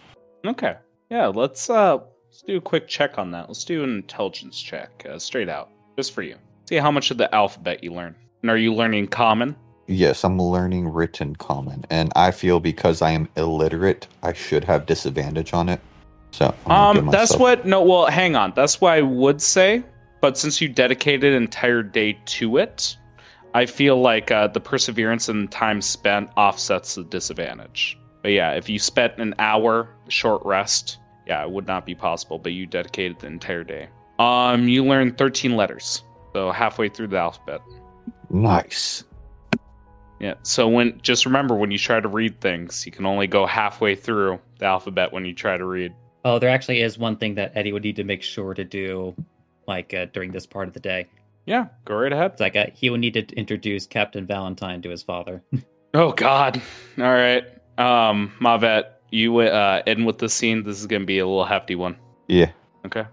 Okay. 0.46 0.76
Yeah, 1.10 1.26
let's 1.26 1.68
uh 1.68 1.98
let's 2.26 2.42
do 2.42 2.56
a 2.56 2.60
quick 2.60 2.88
check 2.88 3.18
on 3.18 3.30
that. 3.32 3.48
Let's 3.48 3.64
do 3.64 3.82
an 3.84 3.90
intelligence 3.90 4.60
check, 4.60 5.06
uh, 5.10 5.18
straight 5.18 5.48
out, 5.48 5.70
just 5.96 6.12
for 6.12 6.22
you. 6.22 6.36
See 6.68 6.76
how 6.76 6.90
much 6.90 7.10
of 7.10 7.18
the 7.18 7.32
alphabet 7.34 7.82
you 7.82 7.92
learn. 7.92 8.14
And 8.42 8.50
are 8.50 8.56
you 8.56 8.72
learning 8.72 9.08
common? 9.08 9.56
Yes, 9.86 10.22
I'm 10.22 10.40
learning 10.40 10.88
written 10.88 11.34
common, 11.34 11.84
and 11.90 12.12
I 12.14 12.30
feel 12.30 12.60
because 12.60 13.00
I 13.00 13.10
am 13.10 13.26
illiterate, 13.36 14.06
I 14.22 14.34
should 14.34 14.62
have 14.64 14.84
disadvantage 14.84 15.54
on 15.54 15.70
it. 15.70 15.80
So 16.30 16.54
I'm 16.66 16.94
gonna 16.94 17.00
Um, 17.00 17.10
that's 17.10 17.36
what. 17.36 17.64
No, 17.64 17.82
well, 17.82 18.06
hang 18.06 18.36
on. 18.36 18.52
That's 18.54 18.80
what 18.80 18.92
I 18.92 19.02
would 19.02 19.40
say. 19.40 19.82
But 20.20 20.36
since 20.36 20.60
you 20.60 20.68
dedicated 20.68 21.32
an 21.32 21.42
entire 21.42 21.82
day 21.82 22.18
to 22.26 22.58
it, 22.58 22.96
I 23.54 23.66
feel 23.66 24.00
like 24.00 24.30
uh, 24.30 24.48
the 24.48 24.60
perseverance 24.60 25.28
and 25.28 25.50
time 25.50 25.80
spent 25.80 26.30
offsets 26.36 26.94
the 26.94 27.04
disadvantage. 27.04 27.98
But 28.22 28.32
yeah, 28.32 28.52
if 28.52 28.68
you 28.68 28.78
spent 28.78 29.18
an 29.18 29.34
hour 29.38 29.88
short 30.08 30.42
rest, 30.44 30.98
yeah, 31.26 31.42
it 31.42 31.50
would 31.50 31.66
not 31.66 31.86
be 31.86 31.94
possible. 31.94 32.38
But 32.38 32.52
you 32.52 32.66
dedicated 32.66 33.18
the 33.20 33.26
entire 33.26 33.64
day. 33.64 33.88
Um, 34.18 34.68
you 34.68 34.84
learned 34.84 35.16
13 35.16 35.56
letters, 35.56 36.02
so 36.32 36.50
halfway 36.50 36.88
through 36.88 37.08
the 37.08 37.18
alphabet. 37.18 37.60
nice. 38.30 39.04
Yeah. 40.20 40.34
So 40.42 40.66
when 40.68 40.98
just 41.02 41.26
remember 41.26 41.54
when 41.54 41.70
you 41.70 41.78
try 41.78 42.00
to 42.00 42.08
read 42.08 42.40
things, 42.40 42.84
you 42.84 42.90
can 42.90 43.06
only 43.06 43.28
go 43.28 43.46
halfway 43.46 43.94
through 43.94 44.40
the 44.58 44.66
alphabet 44.66 45.12
when 45.12 45.24
you 45.24 45.32
try 45.32 45.56
to 45.56 45.64
read. 45.64 45.94
Oh, 46.24 46.40
there 46.40 46.50
actually 46.50 46.82
is 46.82 46.98
one 46.98 47.16
thing 47.16 47.36
that 47.36 47.52
Eddie 47.54 47.72
would 47.72 47.84
need 47.84 47.96
to 47.96 48.04
make 48.04 48.22
sure 48.22 48.52
to 48.52 48.64
do, 48.64 49.14
like 49.68 49.94
uh, 49.94 50.06
during 50.12 50.32
this 50.32 50.44
part 50.44 50.66
of 50.66 50.74
the 50.74 50.80
day. 50.80 51.06
Yeah, 51.48 51.68
go 51.86 51.94
right 51.94 52.12
ahead. 52.12 52.32
It's 52.32 52.40
like 52.42 52.56
uh, 52.56 52.66
he 52.74 52.90
will 52.90 52.98
need 52.98 53.14
to 53.14 53.26
introduce 53.34 53.86
Captain 53.86 54.26
Valentine 54.26 54.82
to 54.82 54.90
his 54.90 55.02
father. 55.02 55.42
Oh 55.94 56.12
God! 56.12 56.60
All 56.98 57.04
right, 57.04 57.44
um, 57.78 58.30
Mavet, 58.42 58.90
you 59.10 59.38
uh, 59.38 59.82
end 59.86 60.04
with 60.04 60.18
the 60.18 60.28
scene. 60.28 60.62
This 60.62 60.78
is 60.78 60.86
gonna 60.86 61.06
be 61.06 61.18
a 61.18 61.26
little 61.26 61.46
hefty 61.46 61.76
one. 61.76 61.96
Yeah. 62.26 62.50
Okay. 62.84 63.06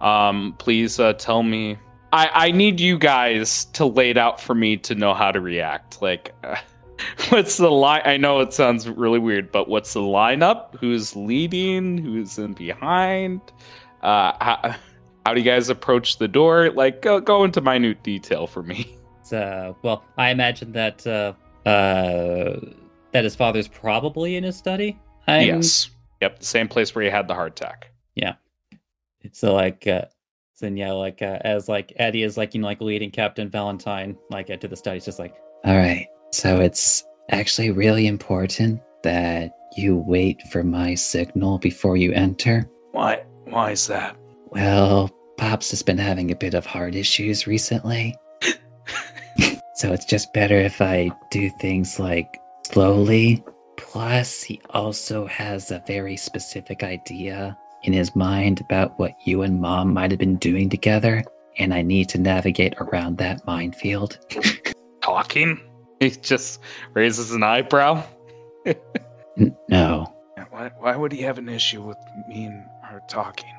Um, 0.00 0.54
please 0.58 0.98
uh, 0.98 1.12
tell 1.12 1.42
me. 1.42 1.76
I 2.10 2.30
I 2.32 2.50
need 2.50 2.80
you 2.80 2.98
guys 2.98 3.66
to 3.74 3.84
lay 3.84 4.08
it 4.08 4.16
out 4.16 4.40
for 4.40 4.54
me 4.54 4.78
to 4.78 4.94
know 4.94 5.12
how 5.12 5.30
to 5.30 5.38
react. 5.38 6.00
Like, 6.00 6.34
uh, 6.42 6.56
what's 7.28 7.58
the 7.58 7.70
line? 7.70 8.00
I 8.06 8.16
know 8.16 8.40
it 8.40 8.54
sounds 8.54 8.88
really 8.88 9.18
weird, 9.18 9.52
but 9.52 9.68
what's 9.68 9.92
the 9.92 10.00
lineup? 10.00 10.76
Who's 10.76 11.14
leading? 11.14 11.98
Who's 11.98 12.38
in 12.38 12.54
behind? 12.54 13.42
Uh, 14.02 14.32
how, 14.40 14.76
how 15.28 15.34
do 15.34 15.40
you 15.40 15.44
guys 15.44 15.68
approach 15.68 16.16
the 16.16 16.26
door? 16.26 16.70
Like, 16.70 17.02
go 17.02 17.20
go 17.20 17.44
into 17.44 17.60
minute 17.60 18.02
detail 18.02 18.46
for 18.46 18.62
me. 18.62 18.94
So, 19.22 19.76
well, 19.82 20.06
I 20.16 20.30
imagine 20.30 20.72
that 20.72 21.06
uh, 21.06 21.34
uh, 21.68 22.60
that 23.12 23.24
his 23.24 23.36
father's 23.36 23.68
probably 23.68 24.36
in 24.36 24.44
his 24.44 24.56
study. 24.56 24.98
I'm- 25.26 25.46
yes. 25.46 25.90
Yep. 26.22 26.38
The 26.38 26.46
same 26.46 26.66
place 26.66 26.94
where 26.94 27.04
you 27.04 27.10
had 27.10 27.28
the 27.28 27.34
heart 27.34 27.60
attack. 27.60 27.90
Yeah. 28.14 28.36
So 29.32 29.52
like, 29.52 29.86
uh, 29.86 30.06
so 30.54 30.64
then 30.64 30.78
yeah, 30.78 30.92
like 30.92 31.20
uh, 31.20 31.40
as 31.42 31.68
like 31.68 31.92
Eddie 31.96 32.22
is 32.22 32.38
like 32.38 32.54
you 32.54 32.62
know 32.62 32.68
like 32.68 32.80
leading 32.80 33.10
Captain 33.10 33.50
Valentine 33.50 34.16
like 34.30 34.48
uh, 34.48 34.56
to 34.56 34.66
the 34.66 34.76
study, 34.76 34.96
it's 34.96 35.04
just 35.04 35.18
like 35.18 35.34
All 35.66 35.76
right. 35.76 36.06
So 36.32 36.60
it's 36.62 37.04
actually 37.28 37.70
really 37.70 38.06
important 38.06 38.80
that 39.02 39.50
you 39.76 40.02
wait 40.06 40.40
for 40.50 40.64
my 40.64 40.94
signal 40.94 41.58
before 41.58 41.98
you 41.98 42.12
enter. 42.12 42.66
Why? 42.92 43.26
Why 43.44 43.72
is 43.72 43.86
that? 43.88 44.16
Well, 44.46 45.10
Pops 45.38 45.70
has 45.70 45.82
been 45.82 45.98
having 45.98 46.30
a 46.30 46.36
bit 46.36 46.54
of 46.54 46.66
heart 46.66 46.94
issues 46.94 47.46
recently. 47.46 48.16
so 49.74 49.92
it's 49.92 50.04
just 50.04 50.32
better 50.32 50.56
if 50.56 50.82
I 50.82 51.10
do 51.30 51.48
things 51.60 51.98
like 51.98 52.38
slowly. 52.64 53.42
Plus, 53.76 54.42
he 54.42 54.60
also 54.70 55.26
has 55.26 55.70
a 55.70 55.82
very 55.86 56.16
specific 56.16 56.82
idea 56.82 57.56
in 57.84 57.92
his 57.92 58.14
mind 58.16 58.60
about 58.60 58.98
what 58.98 59.12
you 59.24 59.42
and 59.42 59.60
Mom 59.60 59.94
might 59.94 60.10
have 60.10 60.18
been 60.18 60.36
doing 60.36 60.68
together, 60.68 61.22
and 61.58 61.72
I 61.72 61.82
need 61.82 62.08
to 62.10 62.18
navigate 62.18 62.74
around 62.80 63.18
that 63.18 63.46
minefield. 63.46 64.18
Talking? 65.00 65.60
He 66.00 66.10
just 66.10 66.60
raises 66.94 67.32
an 67.32 67.44
eyebrow. 67.44 68.02
N- 68.66 69.56
no. 69.68 70.12
Why, 70.50 70.70
why 70.78 70.96
would 70.96 71.12
he 71.12 71.22
have 71.22 71.38
an 71.38 71.48
issue 71.48 71.82
with 71.82 71.98
me 72.28 72.46
and 72.46 72.64
her 72.82 73.00
talking? 73.08 73.54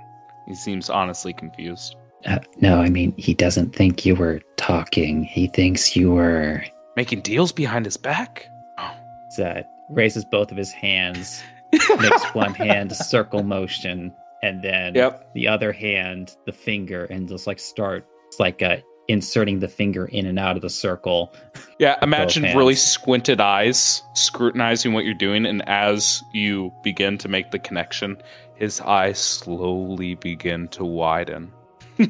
He 0.49 0.55
seems 0.55 0.89
honestly 0.89 1.31
confused. 1.31 1.95
Uh, 2.25 2.39
no, 2.57 2.81
I 2.81 2.89
mean, 2.89 3.13
he 3.17 3.33
doesn't 3.33 3.73
think 3.73 4.05
you 4.05 4.15
were 4.15 4.41
talking. 4.57 5.23
He 5.23 5.47
thinks 5.47 5.95
you 5.95 6.11
were. 6.11 6.63
Making 6.97 7.21
deals 7.21 7.51
behind 7.53 7.85
his 7.85 7.95
back? 7.95 8.49
Oh, 8.77 8.93
uh, 9.41 9.61
raises 9.89 10.25
both 10.25 10.51
of 10.51 10.57
his 10.57 10.71
hands, 10.71 11.41
makes 11.71 12.33
one 12.33 12.53
hand 12.55 12.91
a 12.91 12.95
circle 12.95 13.43
motion, 13.43 14.11
and 14.43 14.61
then 14.63 14.95
Yep. 14.95 15.33
the 15.33 15.47
other 15.47 15.71
hand 15.71 16.35
the 16.45 16.51
finger, 16.51 17.05
and 17.05 17.29
just 17.29 17.45
like 17.47 17.59
start 17.59 18.05
It's 18.27 18.39
like 18.39 18.61
uh, 18.63 18.77
inserting 19.09 19.59
the 19.59 19.67
finger 19.67 20.05
in 20.05 20.25
and 20.25 20.39
out 20.39 20.55
of 20.55 20.61
the 20.61 20.69
circle. 20.69 21.33
Yeah, 21.79 21.97
imagine 22.01 22.43
really 22.55 22.75
squinted 22.75 23.41
eyes 23.41 24.01
scrutinizing 24.13 24.93
what 24.93 25.03
you're 25.03 25.13
doing, 25.13 25.45
and 25.45 25.67
as 25.67 26.23
you 26.33 26.71
begin 26.83 27.17
to 27.17 27.27
make 27.27 27.51
the 27.51 27.59
connection, 27.59 28.21
his 28.55 28.79
eyes 28.81 29.19
slowly 29.19 30.15
begin 30.15 30.67
to 30.69 30.85
widen. 30.85 31.51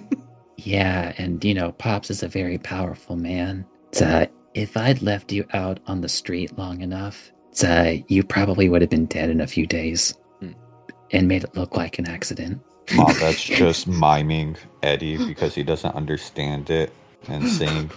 Yeah, 0.62 1.14
and 1.18 1.44
you 1.46 1.54
know, 1.54 1.72
Pops 1.72 2.10
is 2.12 2.22
a 2.22 2.28
very 2.28 2.58
powerful 2.58 3.16
man. 3.16 3.66
Uh, 4.00 4.26
if 4.54 4.76
I'd 4.76 5.02
left 5.02 5.32
you 5.32 5.46
out 5.54 5.80
on 5.88 6.02
the 6.02 6.10
street 6.10 6.58
long 6.58 6.82
enough, 6.82 7.32
so 7.52 7.98
you 8.10 8.24
probably 8.24 8.68
would 8.68 8.82
have 8.82 8.90
been 8.90 9.06
dead 9.06 9.30
in 9.30 9.40
a 9.40 9.48
few 9.48 9.66
days 9.66 10.14
Hmm. 10.42 10.52
and 11.12 11.30
made 11.30 11.46
it 11.46 11.56
look 11.56 11.78
like 11.78 11.98
an 11.98 12.10
accident. 12.10 12.60
Mavet's 12.90 13.44
just 13.44 13.88
miming 13.88 14.58
Eddie 14.84 15.18
because 15.18 15.56
he 15.56 15.64
doesn't 15.64 15.96
understand 15.96 16.70
it 16.70 16.92
and 17.28 17.48
seeing 17.48 17.92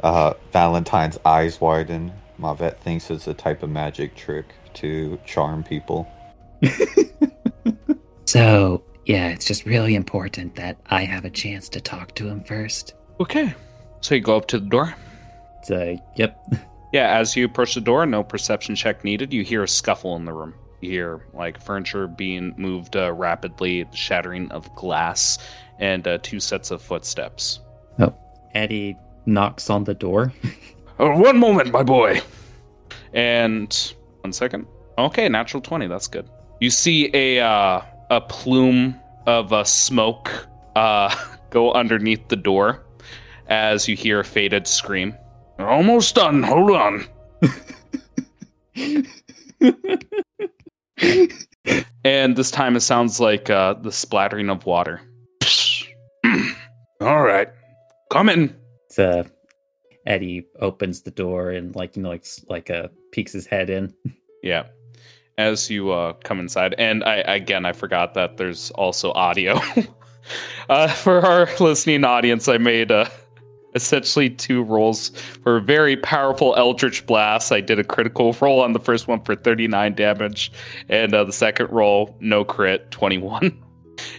uh, 0.00 0.34
Valentine's 0.52 1.18
eyes 1.24 1.60
widen. 1.60 2.12
Mavet 2.40 2.76
thinks 2.78 3.10
it's 3.10 3.26
a 3.26 3.34
type 3.34 3.62
of 3.62 3.70
magic 3.70 4.14
trick 4.14 4.46
to 4.74 5.18
charm 5.24 5.62
people. 5.62 6.06
So, 8.26 8.82
yeah, 9.06 9.28
it's 9.28 9.44
just 9.46 9.64
really 9.64 9.94
important 9.94 10.56
that 10.56 10.78
I 10.86 11.04
have 11.04 11.24
a 11.24 11.30
chance 11.30 11.68
to 11.70 11.80
talk 11.80 12.14
to 12.16 12.28
him 12.28 12.42
first. 12.42 12.94
Okay. 13.20 13.54
So 14.00 14.16
you 14.16 14.20
go 14.20 14.36
up 14.36 14.48
to 14.48 14.58
the 14.58 14.66
door. 14.66 14.94
So, 15.62 15.96
yep. 16.16 16.36
Yeah, 16.92 17.18
as 17.18 17.36
you 17.36 17.44
approach 17.44 17.74
the 17.74 17.80
door, 17.80 18.06
no 18.06 18.22
perception 18.22 18.74
check 18.74 19.04
needed. 19.04 19.32
You 19.32 19.42
hear 19.42 19.64
a 19.64 19.68
scuffle 19.68 20.16
in 20.16 20.24
the 20.24 20.32
room. 20.32 20.54
You 20.86 20.92
hear 20.92 21.20
like 21.34 21.60
furniture 21.60 22.06
being 22.06 22.54
moved 22.56 22.96
uh, 22.96 23.12
rapidly, 23.12 23.86
shattering 23.92 24.50
of 24.52 24.72
glass, 24.76 25.38
and 25.80 26.06
uh, 26.06 26.18
two 26.22 26.38
sets 26.40 26.70
of 26.70 26.80
footsteps. 26.80 27.60
Eddie 28.54 28.96
knocks 29.26 29.68
on 29.68 29.84
the 29.84 29.94
door. 29.94 30.32
Uh, 30.98 31.10
one 31.12 31.38
moment, 31.38 31.70
my 31.70 31.82
boy. 31.82 32.20
And 33.12 33.94
one 34.22 34.32
second. 34.32 34.66
Okay, 34.96 35.28
natural 35.28 35.60
twenty. 35.60 35.86
That's 35.86 36.06
good. 36.06 36.28
You 36.60 36.70
see 36.70 37.10
a 37.14 37.40
uh, 37.40 37.82
a 38.10 38.20
plume 38.22 38.98
of 39.26 39.52
uh, 39.52 39.64
smoke 39.64 40.30
uh, 40.74 41.14
go 41.50 41.72
underneath 41.72 42.28
the 42.28 42.36
door 42.36 42.86
as 43.48 43.88
you 43.88 43.96
hear 43.96 44.20
a 44.20 44.24
faded 44.24 44.66
scream. 44.66 45.14
Almost 45.58 46.14
done. 46.14 46.42
Hold 46.42 46.70
on. 46.70 47.06
And 52.06 52.36
this 52.36 52.52
time 52.52 52.76
it 52.76 52.82
sounds 52.82 53.18
like 53.18 53.50
uh, 53.50 53.74
the 53.74 53.90
splattering 53.90 54.48
of 54.48 54.64
water. 54.64 55.00
All 57.00 57.22
right. 57.22 57.48
Come 58.12 58.28
in. 58.28 58.54
So 58.90 59.24
Eddie 60.06 60.46
opens 60.60 61.02
the 61.02 61.10
door 61.10 61.50
and 61.50 61.74
like 61.74 61.96
you 61.96 62.02
know 62.02 62.10
like 62.10 62.24
like 62.48 62.70
uh 62.70 62.86
peeks 63.10 63.32
his 63.32 63.46
head 63.46 63.70
in. 63.70 63.92
Yeah. 64.42 64.66
As 65.38 65.68
you 65.68 65.90
uh, 65.90 66.12
come 66.22 66.38
inside, 66.38 66.76
and 66.78 67.02
I 67.02 67.16
again 67.16 67.66
I 67.66 67.72
forgot 67.72 68.14
that 68.14 68.36
there's 68.36 68.70
also 68.72 69.10
audio. 69.12 69.58
uh, 70.68 70.86
for 70.88 71.26
our 71.26 71.48
listening 71.58 72.04
audience, 72.04 72.46
I 72.46 72.58
made 72.58 72.92
uh, 72.92 73.08
essentially 73.76 74.30
two 74.30 74.62
rolls 74.64 75.10
for 75.42 75.58
a 75.58 75.60
very 75.60 75.96
powerful 75.96 76.54
Eldritch 76.56 77.06
Blast. 77.06 77.52
I 77.52 77.60
did 77.60 77.78
a 77.78 77.84
critical 77.84 78.34
roll 78.40 78.60
on 78.60 78.72
the 78.72 78.80
first 78.80 79.06
one 79.06 79.22
for 79.22 79.36
39 79.36 79.94
damage, 79.94 80.50
and 80.88 81.14
uh, 81.14 81.22
the 81.22 81.32
second 81.32 81.70
roll 81.70 82.16
no 82.20 82.44
crit 82.44 82.90
21. 82.90 83.62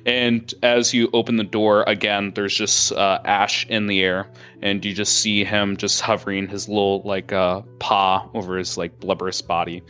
And 0.08 0.54
as 0.64 0.92
you 0.92 1.08
open 1.14 1.36
the 1.36 1.44
door 1.44 1.84
again, 1.86 2.32
there's 2.34 2.56
just 2.56 2.92
uh, 2.94 3.20
ash 3.26 3.68
in 3.68 3.86
the 3.86 4.02
air, 4.02 4.28
and 4.62 4.84
you 4.84 4.92
just 4.92 5.20
see 5.20 5.44
him 5.44 5.78
just 5.78 6.02
hovering 6.02 6.48
his 6.48 6.68
little 6.68 7.02
like 7.04 7.32
uh, 7.32 7.62
paw 7.80 8.28
over 8.34 8.58
his 8.58 8.76
like 8.76 9.00
blubberous 9.00 9.40
body, 9.40 9.84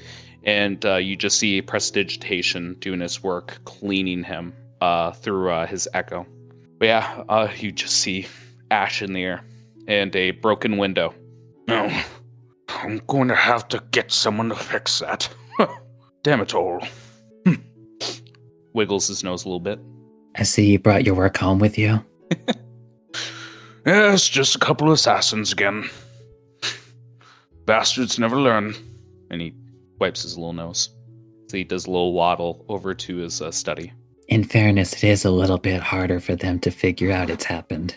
and 0.44 0.86
uh, 0.86 0.96
you 0.96 1.16
just 1.16 1.40
see 1.40 1.62
prestidigitation 1.62 2.76
doing 2.80 3.00
his 3.00 3.24
work, 3.24 3.60
cleaning 3.64 4.24
him 4.24 4.54
uh, 4.82 5.12
through 5.12 5.52
uh, 5.52 5.66
his 5.66 5.88
echo. 5.94 6.26
But 6.80 6.86
yeah, 6.88 7.24
uh, 7.30 7.48
you 7.56 7.72
just 7.72 7.98
see 8.00 8.28
ash 8.70 9.02
in 9.02 9.14
the 9.14 9.24
air 9.24 9.44
and 9.88 10.16
a 10.16 10.32
broken 10.32 10.78
window. 10.78 11.14
No. 11.68 11.90
I'm 12.70 13.02
going 13.08 13.28
to 13.30 13.36
have 13.36 13.68
to 13.70 13.82
get 13.92 14.12
someone 14.12 14.50
to 14.50 14.56
fix 14.56 15.00
that. 15.00 15.30
Damn 16.24 16.42
it 16.42 16.54
all. 16.54 16.80
Wiggles 18.74 19.08
his 19.08 19.24
nose 19.24 19.46
a 19.46 19.48
little 19.48 19.60
bit. 19.60 19.80
I 20.36 20.44
see 20.44 20.70
you 20.72 20.78
brought 20.80 21.06
your 21.06 21.16
work 21.16 21.38
home 21.38 21.60
with 21.60 21.78
you. 21.78 22.04
Yes, 23.86 24.28
just 24.28 24.54
a 24.54 24.60
couple 24.60 24.88
of 24.88 24.96
assassins 24.96 25.54
again. 25.54 25.90
Bastards 27.66 28.20
never 28.20 28.36
learn. 28.36 28.76
and 29.32 29.40
he 29.40 29.54
wipes 29.98 30.24
his 30.24 30.38
little 30.38 30.52
nose. 30.52 30.90
So 31.48 31.56
he 31.56 31.64
does 31.64 31.86
a 31.86 31.92
little 31.92 32.12
waddle 32.12 32.66
over 32.68 32.94
to 32.94 33.16
his 33.16 33.42
uh, 33.42 33.50
study. 33.50 33.94
In 34.28 34.44
fairness, 34.44 34.92
it 34.92 35.06
is 35.06 35.24
a 35.24 35.32
little 35.32 35.58
bit 35.58 35.80
harder 35.82 36.20
for 36.20 36.36
them 36.36 36.60
to 36.60 36.70
figure 36.70 37.14
out 37.14 37.30
it's 37.30 37.46
happened. 37.46 37.96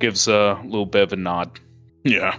Gives 0.00 0.28
a 0.28 0.60
little 0.64 0.86
bit 0.86 1.02
of 1.02 1.12
a 1.12 1.16
nod. 1.16 1.58
Yeah. 2.04 2.36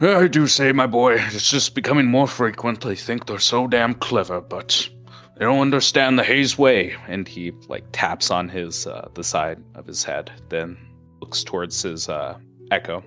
I 0.00 0.28
do 0.28 0.46
say, 0.46 0.72
my 0.72 0.86
boy, 0.86 1.14
it's 1.18 1.50
just 1.50 1.74
becoming 1.74 2.06
more 2.06 2.26
frequent. 2.26 2.80
They 2.80 2.96
think 2.96 3.26
they're 3.26 3.38
so 3.38 3.66
damn 3.66 3.94
clever, 3.94 4.40
but 4.40 4.88
they 5.36 5.44
don't 5.44 5.60
understand 5.60 6.18
the 6.18 6.24
Hayes 6.24 6.56
way. 6.56 6.94
And 7.06 7.28
he 7.28 7.52
like 7.68 7.84
taps 7.92 8.30
on 8.30 8.48
his 8.48 8.86
uh, 8.86 9.08
the 9.14 9.24
side 9.24 9.62
of 9.74 9.86
his 9.86 10.04
head, 10.04 10.30
then 10.48 10.78
looks 11.20 11.44
towards 11.44 11.82
his 11.82 12.08
uh, 12.08 12.38
echo 12.70 13.04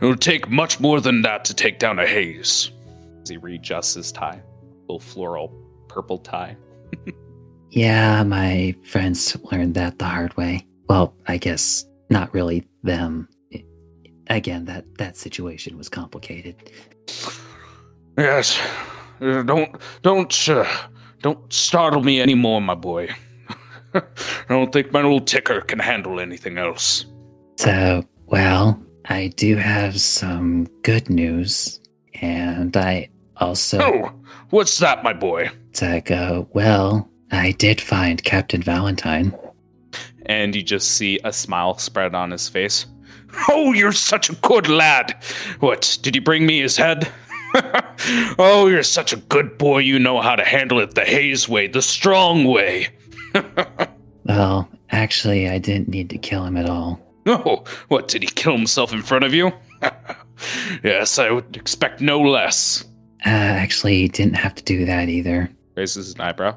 It'll 0.00 0.16
take 0.16 0.48
much 0.48 0.80
more 0.80 1.00
than 1.00 1.22
that 1.22 1.44
to 1.46 1.54
take 1.54 1.78
down 1.78 1.98
a 1.98 2.06
Hayes. 2.06 2.70
as 3.22 3.28
he 3.28 3.36
readjusts 3.36 3.94
his 3.94 4.10
tie, 4.12 4.42
little 4.88 4.98
floral 4.98 5.52
purple 5.88 6.18
tie. 6.18 6.56
Yeah, 7.72 8.24
my 8.24 8.74
friends 8.82 9.36
learned 9.52 9.74
that 9.74 10.00
the 10.00 10.04
hard 10.04 10.36
way. 10.36 10.66
Well, 10.88 11.14
I 11.28 11.36
guess 11.36 11.84
not 12.10 12.32
really 12.34 12.66
them. 12.82 13.28
I- 13.54 13.64
Again, 14.28 14.64
that 14.66 14.84
that 14.98 15.16
situation 15.16 15.76
was 15.76 15.88
complicated. 15.88 16.70
Yes. 18.16 18.60
Uh, 19.20 19.42
don't, 19.42 19.76
don't, 20.02 20.48
uh, 20.48 20.66
don't 21.20 21.52
startle 21.52 22.02
me 22.02 22.20
anymore, 22.20 22.60
my 22.60 22.74
boy. 22.74 23.08
I 23.94 24.02
don't 24.48 24.72
think 24.72 24.92
my 24.92 25.02
little 25.02 25.20
ticker 25.20 25.60
can 25.62 25.78
handle 25.80 26.20
anything 26.20 26.58
else. 26.58 27.04
So, 27.58 28.04
well, 28.26 28.80
I 29.06 29.28
do 29.36 29.56
have 29.56 30.00
some 30.00 30.64
good 30.82 31.10
news, 31.10 31.80
and 32.22 32.76
I 32.76 33.10
also 33.38 33.78
Oh, 33.80 34.12
what's 34.50 34.78
that, 34.78 35.02
my 35.02 35.12
boy? 35.12 35.50
to 35.74 36.00
go. 36.04 36.48
Well, 36.52 37.10
I 37.32 37.50
did 37.52 37.80
find 37.80 38.22
Captain 38.22 38.62
Valentine. 38.62 39.36
And 40.30 40.54
you 40.54 40.62
just 40.62 40.92
see 40.92 41.18
a 41.24 41.32
smile 41.32 41.76
spread 41.78 42.14
on 42.14 42.30
his 42.30 42.48
face. 42.48 42.86
Oh, 43.48 43.72
you're 43.72 43.90
such 43.90 44.30
a 44.30 44.36
good 44.36 44.68
lad. 44.68 45.20
What, 45.58 45.98
did 46.02 46.14
you 46.14 46.22
bring 46.22 46.46
me 46.46 46.60
his 46.60 46.76
head? 46.76 47.10
oh, 48.38 48.68
you're 48.70 48.84
such 48.84 49.12
a 49.12 49.16
good 49.16 49.58
boy. 49.58 49.78
You 49.78 49.98
know 49.98 50.20
how 50.20 50.36
to 50.36 50.44
handle 50.44 50.78
it 50.78 50.94
the 50.94 51.04
Hayes 51.04 51.48
way, 51.48 51.66
the 51.66 51.82
strong 51.82 52.44
way. 52.44 52.88
Well, 54.26 54.68
actually, 54.90 55.48
I 55.48 55.58
didn't 55.58 55.88
need 55.88 56.10
to 56.10 56.18
kill 56.18 56.44
him 56.44 56.56
at 56.56 56.68
all. 56.68 57.00
Oh, 57.26 57.64
what, 57.88 58.06
did 58.06 58.22
he 58.22 58.28
kill 58.28 58.56
himself 58.56 58.92
in 58.92 59.02
front 59.02 59.24
of 59.24 59.34
you? 59.34 59.50
yes, 60.84 61.18
I 61.18 61.32
would 61.32 61.56
expect 61.56 62.00
no 62.00 62.20
less. 62.20 62.84
Uh, 63.26 63.30
actually, 63.30 64.02
he 64.02 64.08
didn't 64.08 64.36
have 64.36 64.54
to 64.54 64.62
do 64.62 64.84
that 64.84 65.08
either. 65.08 65.50
Raises 65.74 66.14
an 66.14 66.20
eyebrow. 66.20 66.56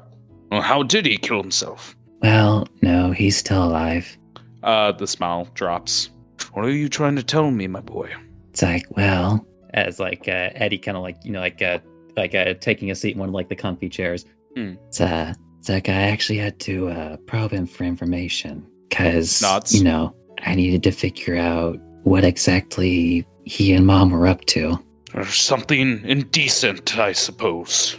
Well, 0.52 0.62
how 0.62 0.84
did 0.84 1.04
he 1.04 1.16
kill 1.16 1.42
himself? 1.42 1.93
Well, 2.24 2.66
no, 2.80 3.12
he's 3.12 3.36
still 3.36 3.62
alive. 3.64 4.16
Uh, 4.62 4.92
the 4.92 5.06
smile 5.06 5.46
drops. 5.52 6.08
What 6.54 6.64
are 6.64 6.70
you 6.70 6.88
trying 6.88 7.16
to 7.16 7.22
tell 7.22 7.50
me, 7.50 7.66
my 7.66 7.82
boy? 7.82 8.10
It's 8.50 8.62
like, 8.62 8.86
well, 8.96 9.46
As 9.74 10.00
like 10.00 10.26
uh, 10.26 10.48
Eddie 10.54 10.78
kind 10.78 10.96
of 10.96 11.02
like 11.02 11.18
you 11.22 11.32
know 11.32 11.40
like 11.40 11.60
uh 11.60 11.80
like 12.16 12.34
uh 12.34 12.54
taking 12.54 12.90
a 12.90 12.94
seat 12.94 13.12
in 13.12 13.18
one 13.18 13.28
of 13.28 13.34
like 13.34 13.50
the 13.50 13.56
comfy 13.56 13.90
chairs. 13.90 14.24
it's, 14.56 15.02
uh, 15.02 15.34
it's 15.58 15.68
like 15.68 15.90
I 15.90 15.92
actually 15.92 16.38
had 16.38 16.58
to 16.60 16.88
uh, 16.88 17.16
probe 17.26 17.50
him 17.50 17.66
for 17.66 17.84
information 17.84 18.66
because, 18.88 19.42
you 19.74 19.84
know, 19.84 20.16
I 20.46 20.54
needed 20.54 20.82
to 20.84 20.92
figure 20.92 21.36
out 21.36 21.78
what 22.04 22.24
exactly 22.24 23.26
he 23.44 23.74
and 23.74 23.86
mom 23.86 24.12
were 24.12 24.26
up 24.26 24.46
to. 24.46 24.78
Or 25.12 25.26
something 25.26 26.02
indecent, 26.06 26.96
I 26.98 27.12
suppose. 27.12 27.98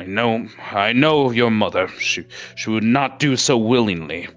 I 0.00 0.04
know, 0.04 0.48
I 0.72 0.94
know 0.94 1.30
your 1.30 1.50
mother. 1.50 1.86
She, 1.98 2.24
she 2.54 2.70
would 2.70 2.82
not 2.82 3.18
do 3.18 3.36
so 3.36 3.58
willingly. 3.58 4.30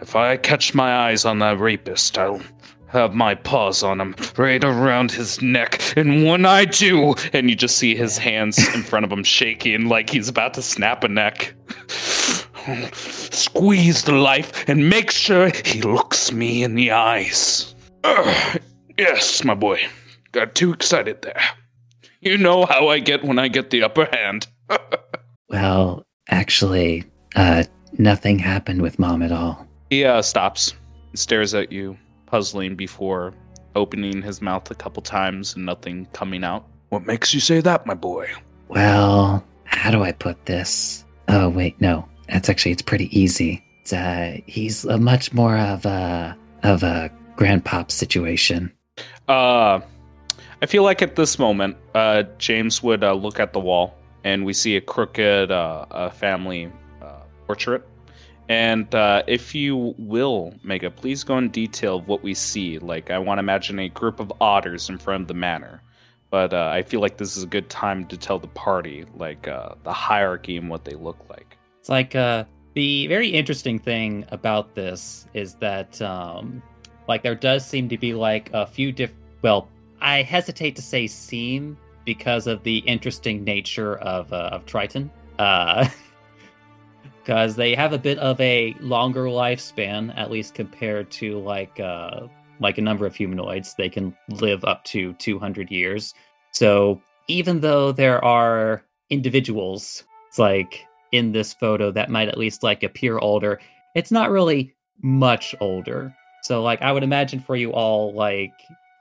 If 0.00 0.16
I 0.16 0.36
catch 0.36 0.74
my 0.74 0.92
eyes 0.92 1.24
on 1.24 1.38
that 1.38 1.60
rapist, 1.60 2.18
I'll 2.18 2.42
have 2.88 3.14
my 3.14 3.36
paws 3.36 3.84
on 3.84 4.00
him, 4.00 4.16
right 4.36 4.64
around 4.64 5.12
his 5.12 5.40
neck. 5.40 5.80
And 5.96 6.26
when 6.26 6.44
I 6.44 6.64
do, 6.64 7.14
And 7.32 7.48
you 7.48 7.54
just 7.54 7.78
see 7.78 7.94
his 7.94 8.18
hands 8.18 8.58
in 8.74 8.82
front 8.82 9.04
of 9.04 9.12
him 9.12 9.22
shaking 9.22 9.86
like 9.86 10.10
he's 10.10 10.28
about 10.28 10.54
to 10.54 10.62
snap 10.62 11.04
a 11.04 11.08
neck. 11.08 11.54
squeeze 12.92 14.02
the 14.02 14.12
life 14.12 14.68
and 14.68 14.90
make 14.90 15.12
sure 15.12 15.52
he 15.64 15.82
looks 15.82 16.32
me 16.32 16.64
in 16.64 16.74
the 16.74 16.90
eyes. 16.90 17.76
Yes, 18.98 19.44
my 19.44 19.54
boy. 19.54 19.86
Got 20.32 20.56
too 20.56 20.72
excited 20.72 21.22
there. 21.22 21.40
You 22.20 22.36
know 22.36 22.66
how 22.66 22.88
I 22.88 22.98
get 22.98 23.22
when 23.22 23.38
I 23.38 23.46
get 23.46 23.70
the 23.70 23.84
upper 23.84 24.08
hand. 24.12 24.48
Well, 25.48 26.04
actually, 26.28 27.04
uh, 27.36 27.64
nothing 27.98 28.38
happened 28.38 28.82
with 28.82 28.98
mom 28.98 29.22
at 29.22 29.32
all. 29.32 29.66
He 29.90 30.04
uh, 30.04 30.20
stops, 30.22 30.74
stares 31.14 31.54
at 31.54 31.70
you, 31.70 31.96
puzzling 32.26 32.74
before 32.74 33.32
opening 33.76 34.22
his 34.22 34.42
mouth 34.42 34.70
a 34.70 34.74
couple 34.74 35.02
times 35.02 35.54
and 35.54 35.64
nothing 35.64 36.06
coming 36.12 36.42
out. 36.42 36.66
What 36.88 37.06
makes 37.06 37.32
you 37.32 37.40
say 37.40 37.60
that, 37.60 37.86
my 37.86 37.94
boy? 37.94 38.28
Well, 38.68 39.44
how 39.64 39.90
do 39.90 40.02
I 40.02 40.12
put 40.12 40.46
this? 40.46 41.04
Oh, 41.28 41.48
wait, 41.48 41.80
no. 41.80 42.08
That's 42.28 42.48
actually, 42.48 42.72
it's 42.72 42.82
pretty 42.82 43.16
easy. 43.18 43.64
It's, 43.82 43.92
uh, 43.92 44.38
he's 44.46 44.84
a 44.84 44.98
much 44.98 45.32
more 45.32 45.56
of 45.56 45.86
a, 45.86 46.36
of 46.64 46.82
a 46.82 47.10
grandpop 47.36 47.90
situation. 47.90 48.72
Uh, 49.28 49.80
I 50.60 50.66
feel 50.66 50.82
like 50.82 51.02
at 51.02 51.14
this 51.16 51.38
moment, 51.38 51.76
uh, 51.94 52.24
James 52.38 52.82
would 52.82 53.04
uh, 53.04 53.12
look 53.12 53.38
at 53.38 53.52
the 53.52 53.60
wall 53.60 53.94
and 54.26 54.44
we 54.44 54.52
see 54.52 54.74
a 54.76 54.80
crooked 54.80 55.52
uh, 55.52 56.10
family 56.10 56.68
uh, 57.00 57.20
portrait. 57.46 57.86
And 58.48 58.92
uh, 58.92 59.22
if 59.28 59.54
you 59.54 59.94
will, 59.98 60.52
Mega, 60.64 60.90
please 60.90 61.22
go 61.22 61.38
in 61.38 61.48
detail 61.50 61.98
of 61.98 62.08
what 62.08 62.24
we 62.24 62.34
see. 62.34 62.80
Like, 62.80 63.12
I 63.12 63.18
want 63.20 63.38
to 63.38 63.40
imagine 63.40 63.78
a 63.78 63.88
group 63.88 64.18
of 64.18 64.32
otters 64.40 64.90
in 64.90 64.98
front 64.98 65.22
of 65.22 65.28
the 65.28 65.34
manor. 65.34 65.80
but 66.30 66.52
uh, 66.52 66.70
I 66.74 66.82
feel 66.82 67.00
like 67.00 67.18
this 67.18 67.36
is 67.36 67.44
a 67.44 67.46
good 67.46 67.70
time 67.70 68.04
to 68.06 68.16
tell 68.16 68.40
the 68.40 68.48
party 68.48 69.04
like 69.14 69.46
uh, 69.46 69.76
the 69.84 69.92
hierarchy 69.92 70.56
and 70.56 70.68
what 70.68 70.84
they 70.84 70.96
look 70.96 71.18
like. 71.30 71.56
It's 71.78 71.88
like 71.88 72.16
uh, 72.16 72.44
the 72.74 73.06
very 73.06 73.28
interesting 73.28 73.78
thing 73.78 74.24
about 74.32 74.74
this 74.74 75.28
is 75.34 75.54
that 75.66 76.02
um, 76.02 76.60
like 77.06 77.22
there 77.22 77.36
does 77.36 77.64
seem 77.64 77.88
to 77.90 77.96
be 77.96 78.12
like 78.12 78.50
a 78.52 78.66
few 78.66 78.90
diff. 78.90 79.12
Well, 79.42 79.68
I 80.00 80.22
hesitate 80.22 80.74
to 80.76 80.82
say 80.82 81.06
seem 81.06 81.78
because 82.06 82.46
of 82.46 82.62
the 82.62 82.78
interesting 82.78 83.44
nature 83.44 83.96
of 83.98 84.32
uh, 84.32 84.48
of 84.52 84.64
Triton. 84.64 85.10
Uh, 85.38 85.86
because 87.26 87.56
they 87.56 87.74
have 87.74 87.92
a 87.92 87.98
bit 87.98 88.18
of 88.18 88.40
a 88.40 88.72
longer 88.78 89.24
lifespan, 89.24 90.16
at 90.16 90.30
least 90.30 90.54
compared 90.54 91.10
to 91.10 91.40
like 91.40 91.78
uh, 91.80 92.28
like 92.60 92.78
a 92.78 92.82
number 92.82 93.04
of 93.04 93.16
humanoids. 93.16 93.74
They 93.74 93.88
can 93.88 94.16
live 94.28 94.64
up 94.64 94.84
to 94.84 95.12
200 95.14 95.68
years. 95.68 96.14
So 96.52 97.02
even 97.26 97.60
though 97.60 97.90
there 97.90 98.24
are 98.24 98.84
individuals, 99.10 100.04
it's 100.28 100.38
like 100.38 100.86
in 101.10 101.32
this 101.32 101.52
photo 101.52 101.90
that 101.90 102.10
might 102.10 102.28
at 102.28 102.38
least 102.38 102.62
like 102.62 102.84
appear 102.84 103.18
older, 103.18 103.60
it's 103.96 104.12
not 104.12 104.30
really 104.30 104.72
much 105.02 105.52
older. 105.60 106.14
So 106.44 106.62
like 106.62 106.80
I 106.80 106.92
would 106.92 107.02
imagine 107.02 107.40
for 107.40 107.56
you 107.56 107.72
all 107.72 108.14
like 108.14 108.52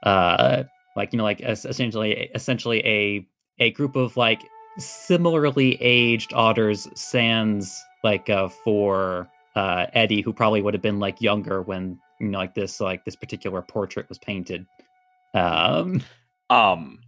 uh 0.02 0.64
like 0.96 1.14
you 1.14 1.18
know 1.18 1.24
like 1.24 1.42
essentially 1.42 2.30
essentially 2.34 2.86
a 2.86 3.28
a 3.60 3.72
group 3.72 3.96
of 3.96 4.18
like 4.18 4.42
similarly 4.78 5.82
aged 5.82 6.34
otters 6.34 6.88
sans 6.96 7.84
like 8.04 8.30
uh, 8.30 8.48
for 8.48 9.30
uh, 9.56 9.88
Eddie, 9.94 10.22
who 10.22 10.34
probably 10.34 10.62
would 10.62 10.74
have 10.74 10.84
been 10.84 11.00
like 11.00 11.22
younger 11.22 11.62
when 11.62 12.00
you 12.20 12.28
know 12.28 12.38
like 12.38 12.54
this 12.54 12.80
like 12.80 13.04
this 13.06 13.16
particular 13.16 13.62
portrait 13.62 14.08
was 14.10 14.18
painted. 14.18 14.66
Um, 15.34 16.02
um, 16.50 17.00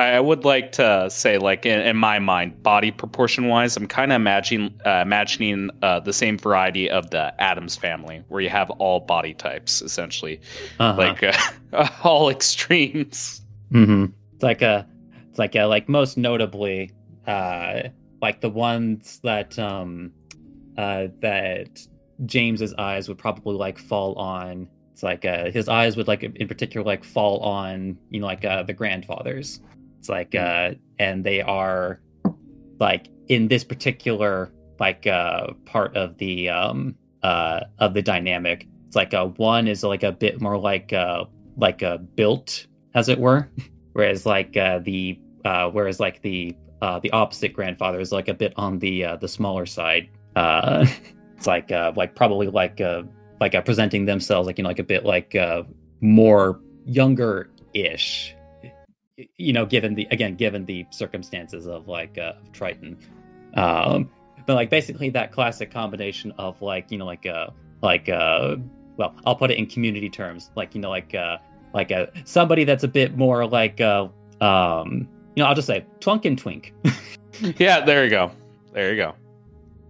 I 0.00 0.20
would 0.20 0.44
like 0.44 0.72
to 0.72 1.08
say, 1.10 1.38
like 1.38 1.66
in, 1.66 1.80
in 1.80 1.96
my 1.96 2.18
mind, 2.18 2.62
body 2.62 2.90
proportion 2.90 3.48
wise, 3.48 3.76
I'm 3.76 3.86
kind 3.86 4.12
of 4.12 4.16
imagining 4.16 4.74
uh, 4.86 5.00
imagining 5.02 5.70
uh, 5.82 6.00
the 6.00 6.12
same 6.12 6.38
variety 6.38 6.88
of 6.90 7.10
the 7.10 7.34
Addams 7.40 7.76
family, 7.76 8.22
where 8.28 8.40
you 8.40 8.48
have 8.48 8.70
all 8.70 9.00
body 9.00 9.34
types 9.34 9.82
essentially, 9.82 10.40
uh-huh. 10.78 10.96
like 10.98 11.22
uh, 11.22 11.88
all 12.04 12.30
extremes. 12.30 13.42
Mm-hmm. 13.72 14.06
It's 14.34 14.42
like 14.42 14.62
a, 14.62 14.86
it's 15.28 15.38
like 15.38 15.54
a, 15.54 15.64
like 15.64 15.88
most 15.88 16.16
notably, 16.16 16.92
uh, 17.26 17.82
like 18.22 18.40
the 18.40 18.50
ones 18.50 19.20
that 19.22 19.58
um 19.58 20.12
uh, 20.78 21.08
that 21.20 21.86
James's 22.26 22.74
eyes 22.78 23.08
would 23.08 23.18
probably 23.18 23.54
like 23.54 23.78
fall 23.78 24.14
on. 24.14 24.68
It's 24.92 25.02
like 25.02 25.24
uh, 25.24 25.50
his 25.50 25.68
eyes 25.68 25.96
would 25.96 26.08
like 26.08 26.22
in 26.22 26.48
particular 26.48 26.84
like 26.84 27.04
fall 27.04 27.40
on 27.40 27.98
you 28.10 28.20
know 28.20 28.26
like 28.26 28.44
uh, 28.44 28.62
the 28.62 28.72
grandfathers. 28.72 29.60
It's 30.00 30.08
like 30.08 30.34
uh, 30.34 30.72
and 30.98 31.24
they 31.24 31.40
are 31.40 32.00
like 32.80 33.08
in 33.28 33.46
this 33.48 33.62
particular 33.62 34.52
like 34.80 35.06
uh 35.06 35.48
part 35.66 35.94
of 35.96 36.16
the 36.16 36.48
um 36.48 36.96
uh 37.22 37.60
of 37.78 37.94
the 37.94 38.02
dynamic. 38.02 38.66
It's 38.88 38.96
like 38.96 39.12
a 39.12 39.26
one 39.26 39.68
is 39.68 39.84
like 39.84 40.02
a 40.02 40.10
bit 40.10 40.40
more 40.40 40.58
like 40.58 40.92
uh 40.92 41.26
like 41.56 41.82
a 41.82 41.90
uh, 41.90 41.98
built 41.98 42.66
as 42.94 43.08
it 43.08 43.20
were, 43.20 43.48
whereas 43.92 44.26
like 44.26 44.56
uh 44.56 44.80
the 44.80 45.20
uh 45.44 45.70
whereas 45.70 46.00
like 46.00 46.22
the 46.22 46.56
uh 46.82 46.98
the 46.98 47.10
opposite 47.12 47.52
grandfather 47.52 48.00
is 48.00 48.10
like 48.10 48.28
a 48.28 48.34
bit 48.34 48.52
on 48.56 48.78
the 48.78 49.04
uh 49.04 49.16
the 49.16 49.28
smaller 49.28 49.66
side 49.66 50.08
uh, 50.36 50.86
it's 51.36 51.46
like 51.46 51.72
uh, 51.72 51.92
like 51.96 52.14
probably 52.14 52.46
like 52.46 52.80
uh, 52.80 53.02
like 53.40 53.54
uh, 53.54 53.60
presenting 53.60 54.06
themselves 54.06 54.46
like 54.46 54.58
you 54.58 54.62
know 54.62 54.70
like 54.70 54.78
a 54.78 54.84
bit 54.84 55.04
like 55.04 55.34
uh, 55.34 55.62
more 56.00 56.60
younger 56.84 57.50
ish 57.74 58.34
you 59.36 59.52
know 59.52 59.66
given 59.66 59.94
the 59.94 60.06
again 60.10 60.34
given 60.34 60.64
the 60.64 60.86
circumstances 60.90 61.66
of 61.66 61.88
like 61.88 62.18
uh, 62.18 62.32
triton 62.52 62.96
um 63.54 64.10
but 64.46 64.54
like 64.54 64.70
basically 64.70 65.10
that 65.10 65.32
classic 65.32 65.70
combination 65.70 66.32
of 66.38 66.60
like 66.62 66.90
you 66.90 66.98
know 66.98 67.06
like 67.06 67.26
uh 67.26 67.48
like 67.82 68.08
uh 68.08 68.56
well 68.96 69.14
i'll 69.26 69.36
put 69.36 69.50
it 69.50 69.58
in 69.58 69.66
community 69.66 70.08
terms 70.08 70.50
like 70.56 70.74
you 70.74 70.80
know 70.80 70.90
like 70.90 71.14
uh 71.14 71.36
like 71.72 71.90
a 71.90 72.08
uh, 72.08 72.20
somebody 72.24 72.64
that's 72.64 72.84
a 72.84 72.88
bit 72.88 73.16
more 73.16 73.46
like 73.46 73.80
uh 73.80 74.08
um 74.40 75.08
you 75.34 75.42
know 75.42 75.46
i'll 75.46 75.54
just 75.54 75.66
say 75.66 75.84
twunk 76.00 76.24
and 76.24 76.38
twink 76.38 76.72
yeah 77.58 77.84
there 77.84 78.04
you 78.04 78.10
go 78.10 78.30
there 78.72 78.90
you 78.90 78.96
go 78.96 79.14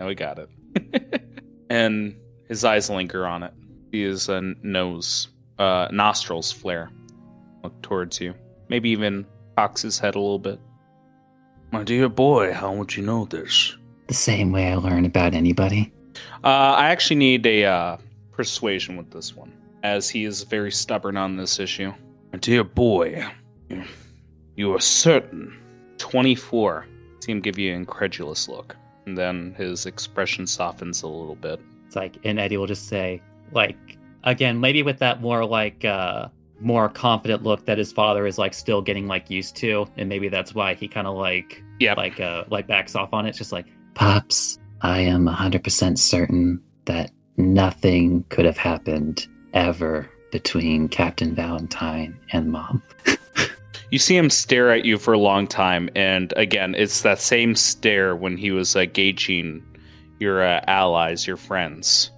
now 0.01 0.07
we 0.07 0.15
got 0.15 0.39
it. 0.39 1.31
and 1.71 2.17
his 2.49 2.65
eyes 2.65 2.89
linger 2.89 3.27
on 3.27 3.43
it. 3.43 3.53
His 3.93 4.29
uh, 4.31 4.41
nose, 4.63 5.29
uh, 5.59 5.89
nostrils 5.93 6.51
flare, 6.51 6.91
look 7.63 7.81
towards 7.83 8.19
you. 8.21 8.35
Maybe 8.71 8.91
even 8.91 9.27
cocks 9.57 9.83
his 9.83 9.99
head 9.99 10.15
a 10.15 10.21
little 10.21 10.39
bit. 10.39 10.61
My 11.73 11.83
dear 11.83 12.09
boy, 12.09 12.53
how 12.53 12.73
would 12.73 12.97
you 12.97 13.03
know 13.03 13.25
this? 13.25 13.77
The 14.07 14.15
same 14.15 14.53
way 14.53 14.73
I 14.73 14.77
learn 14.77 15.05
about 15.05 15.35
anybody. 15.35 15.93
Uh, 16.45 16.75
I 16.79 16.89
actually 16.89 17.17
need 17.17 17.45
a 17.47 17.65
uh, 17.65 17.97
persuasion 18.31 18.97
with 18.97 19.11
this 19.11 19.35
one, 19.35 19.53
as 19.83 20.09
he 20.09 20.25
is 20.25 20.45
very 20.45 20.71
stubborn 20.71 21.17
on 21.17 21.37
this 21.37 21.59
issue. 21.59 21.93
My 22.33 22.39
dear 22.39 22.63
boy, 22.63 23.25
you 24.55 24.73
are 24.73 24.81
certain. 24.81 25.57
24. 25.99 26.87
See 27.21 27.33
him 27.33 27.41
give 27.41 27.59
you 27.59 27.73
an 27.73 27.77
incredulous 27.77 28.49
look. 28.49 28.77
And 29.05 29.19
then 29.19 29.53
his 29.59 29.85
expression 29.87 30.47
softens 30.47 31.03
a 31.03 31.09
little 31.09 31.35
bit. 31.35 31.61
It's 31.87 31.97
like, 31.97 32.19
and 32.23 32.39
Eddie 32.39 32.57
will 32.57 32.69
just 32.69 32.87
say, 32.87 33.21
like, 33.53 33.99
again, 34.23 34.61
maybe 34.61 34.85
with 34.85 34.99
that 35.01 35.21
more 35.21 35.45
like, 35.45 35.85
uh, 35.85 36.29
more 36.61 36.89
confident 36.89 37.43
look 37.43 37.67
that 37.67 37.79
his 37.79 37.93
father 37.93 38.27
is 38.27 38.39
like 38.39 38.55
still 38.55 38.83
getting 38.83 39.07
like 39.07 39.31
used 39.31 39.57
to, 39.57 39.87
and 39.97 40.09
maybe 40.09 40.29
that's 40.29 40.55
why 40.55 40.75
he 40.75 40.89
kind 40.89 41.07
of 41.07 41.17
like, 41.17 41.63
yeah, 41.79 41.95
like, 41.95 42.21
uh, 42.21 42.45
like 42.51 42.67
backs 42.67 42.95
off 42.95 43.13
on 43.13 43.27
it. 43.27 43.31
It's 43.31 43.39
just 43.39 43.53
like, 43.53 43.67
pops, 43.95 44.59
I 44.83 45.01
am 45.01 45.27
hundred 45.27 45.65
percent 45.65 45.99
certain 45.99 46.61
that 46.85 47.11
nothing 47.37 48.25
could 48.29 48.45
have 48.45 48.59
happened 48.59 49.27
ever 49.53 50.09
between 50.31 50.89
Captain 50.89 51.35
Valentine 51.35 52.19
and 52.33 52.53
Mom. 52.53 52.83
you 53.91 53.99
see 53.99 54.17
him 54.17 54.31
stare 54.31 54.71
at 54.71 54.85
you 54.85 54.99
for 54.99 55.13
a 55.13 55.19
long 55.19 55.47
time, 55.47 55.89
and 55.95 56.33
again, 56.37 56.75
it's 56.75 57.03
that 57.03 57.19
same 57.19 57.55
stare 57.55 58.15
when 58.15 58.37
he 58.37 58.51
was 58.51 58.77
uh, 58.77 58.85
gauging 58.93 59.65
your 60.19 60.43
uh, 60.45 60.61
allies, 60.67 61.27
your 61.27 61.37
friends, 61.37 62.11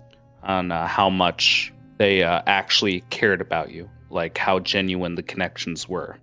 on 0.43 0.73
uh, 0.73 0.86
how 0.86 1.09
much 1.09 1.73
they 1.98 2.23
uh, 2.23 2.43
actually 2.47 3.01
cared 3.10 3.40
about 3.40 3.70
you, 3.70 3.89
like 4.12 4.39
how 4.39 4.59
genuine 4.60 5.14
the 5.14 5.22
connections 5.22 5.89
were. 5.89 6.18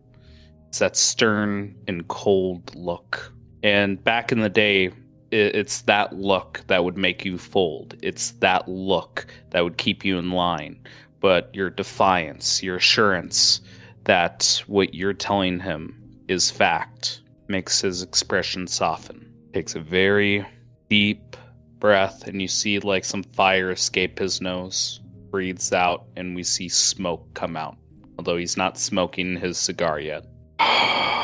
It's 0.67 0.79
that 0.79 0.95
stern 0.95 1.75
and 1.87 2.07
cold 2.07 2.75
look. 2.75 3.33
And 3.63 4.01
back 4.03 4.31
in 4.31 4.39
the 4.39 4.49
day, 4.49 4.91
it's 5.31 5.81
that 5.81 6.15
look 6.15 6.61
that 6.67 6.83
would 6.83 6.97
make 6.97 7.25
you 7.25 7.37
fold. 7.37 7.95
It's 8.01 8.31
that 8.39 8.67
look 8.67 9.27
that 9.49 9.63
would 9.63 9.77
keep 9.77 10.05
you 10.05 10.17
in 10.17 10.31
line. 10.31 10.79
But 11.19 11.53
your 11.53 11.69
defiance, 11.69 12.63
your 12.63 12.77
assurance, 12.77 13.61
that 14.05 14.63
what 14.67 14.93
you're 14.93 15.13
telling 15.13 15.59
him 15.59 15.95
is 16.27 16.49
fact 16.49 17.21
makes 17.47 17.81
his 17.81 18.01
expression 18.01 18.67
soften. 18.67 19.25
Takes 19.53 19.75
a 19.75 19.79
very 19.79 20.45
deep 20.89 21.35
breath, 21.79 22.27
and 22.27 22.41
you 22.41 22.47
see 22.47 22.79
like 22.79 23.05
some 23.05 23.23
fire 23.23 23.71
escape 23.71 24.19
his 24.19 24.41
nose. 24.41 24.99
Breathes 25.31 25.73
out, 25.73 26.05
and 26.15 26.35
we 26.35 26.43
see 26.43 26.69
smoke 26.69 27.33
come 27.33 27.55
out. 27.55 27.77
Although 28.17 28.37
he's 28.37 28.57
not 28.57 28.77
smoking 28.77 29.37
his 29.37 29.57
cigar 29.57 29.99
yet. 29.99 30.25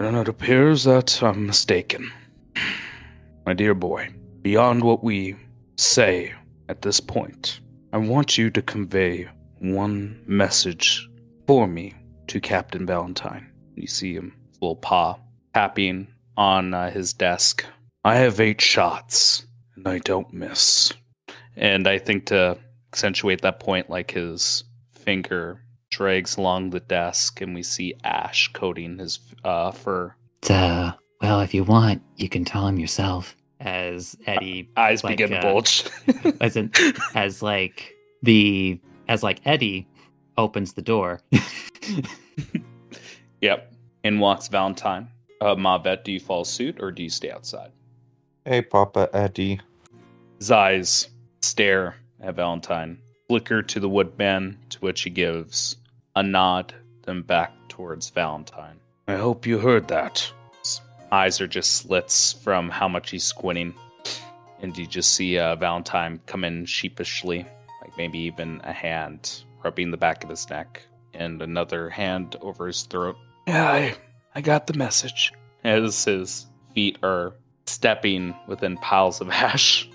And 0.00 0.16
it 0.16 0.28
appears 0.28 0.84
that 0.84 1.20
I'm 1.24 1.44
mistaken. 1.44 2.12
My 3.46 3.52
dear 3.52 3.74
boy, 3.74 4.14
beyond 4.42 4.84
what 4.84 5.02
we 5.02 5.34
say 5.76 6.32
at 6.68 6.82
this 6.82 7.00
point, 7.00 7.60
I 7.92 7.96
want 7.96 8.38
you 8.38 8.48
to 8.50 8.62
convey 8.62 9.28
one 9.58 10.22
message 10.26 11.08
for 11.46 11.66
me 11.66 11.94
to 12.28 12.40
Captain 12.40 12.86
Valentine. 12.86 13.50
You 13.74 13.86
see 13.86 14.14
him, 14.14 14.36
little 14.60 14.76
paw 14.76 15.18
tapping 15.54 16.06
on 16.36 16.74
uh, 16.74 16.90
his 16.90 17.12
desk. 17.12 17.64
I 18.04 18.16
have 18.16 18.38
eight 18.40 18.60
shots, 18.60 19.46
and 19.74 19.88
I 19.88 19.98
don't 19.98 20.32
miss. 20.32 20.92
And 21.58 21.88
I 21.88 21.98
think 21.98 22.26
to 22.26 22.56
accentuate 22.92 23.42
that 23.42 23.60
point, 23.60 23.90
like 23.90 24.12
his 24.12 24.64
finger 24.92 25.60
drags 25.90 26.36
along 26.36 26.70
the 26.70 26.80
desk, 26.80 27.40
and 27.40 27.54
we 27.54 27.62
see 27.62 27.94
ash 28.04 28.52
coating 28.52 28.98
his 28.98 29.18
uh, 29.44 29.72
fur. 29.72 30.14
Uh, 30.48 30.92
well, 31.20 31.40
if 31.40 31.52
you 31.52 31.64
want, 31.64 32.02
you 32.16 32.28
can 32.28 32.44
tell 32.44 32.66
him 32.66 32.78
yourself. 32.78 33.34
As 33.60 34.16
Eddie 34.26 34.70
eyes 34.76 35.02
like, 35.02 35.16
begin 35.16 35.30
to 35.30 35.38
uh, 35.38 35.42
bulge, 35.42 35.84
as 36.40 36.56
in, 36.56 36.70
as 37.16 37.42
like 37.42 37.92
the 38.22 38.80
as 39.08 39.24
like 39.24 39.40
Eddie 39.44 39.88
opens 40.36 40.74
the 40.74 40.82
door. 40.82 41.20
yep. 43.40 43.72
and 44.04 44.20
walks 44.20 44.46
Valentine. 44.46 45.08
Uh, 45.40 45.56
Mavet, 45.56 46.04
do 46.04 46.12
you 46.12 46.20
follow 46.20 46.44
suit 46.44 46.80
or 46.80 46.92
do 46.92 47.02
you 47.02 47.10
stay 47.10 47.32
outside? 47.32 47.72
Hey, 48.44 48.62
Papa 48.62 49.08
Eddie. 49.12 49.60
His 50.38 50.52
eyes 50.52 51.08
stare 51.40 51.96
at 52.20 52.34
Valentine, 52.36 52.98
flicker 53.28 53.62
to 53.62 53.80
the 53.80 53.88
woodman, 53.88 54.58
to 54.70 54.78
which 54.78 55.02
he 55.02 55.10
gives 55.10 55.76
a 56.16 56.22
nod, 56.22 56.74
then 57.04 57.22
back 57.22 57.52
towards 57.68 58.10
Valentine. 58.10 58.78
I 59.06 59.14
hope 59.16 59.46
you 59.46 59.58
heard 59.58 59.88
that. 59.88 60.30
His 60.62 60.80
eyes 61.12 61.40
are 61.40 61.46
just 61.46 61.76
slits 61.76 62.32
from 62.32 62.68
how 62.70 62.88
much 62.88 63.10
he's 63.10 63.24
squinting. 63.24 63.74
And 64.60 64.76
you 64.76 64.86
just 64.86 65.14
see 65.14 65.38
uh, 65.38 65.54
Valentine 65.56 66.20
come 66.26 66.42
in 66.44 66.64
sheepishly, 66.66 67.46
like 67.80 67.96
maybe 67.96 68.18
even 68.18 68.60
a 68.64 68.72
hand 68.72 69.44
rubbing 69.64 69.90
the 69.90 69.96
back 69.96 70.24
of 70.24 70.30
his 70.30 70.48
neck 70.50 70.82
and 71.14 71.40
another 71.42 71.88
hand 71.90 72.36
over 72.42 72.66
his 72.66 72.82
throat 72.82 73.16
Yeah, 73.46 73.70
I, 73.70 73.94
I 74.34 74.40
got 74.40 74.66
the 74.66 74.74
message. 74.74 75.32
as 75.64 76.04
his 76.04 76.46
feet 76.74 76.98
are 77.02 77.34
stepping 77.66 78.34
within 78.46 78.76
piles 78.78 79.20
of 79.20 79.28
ash. 79.30 79.88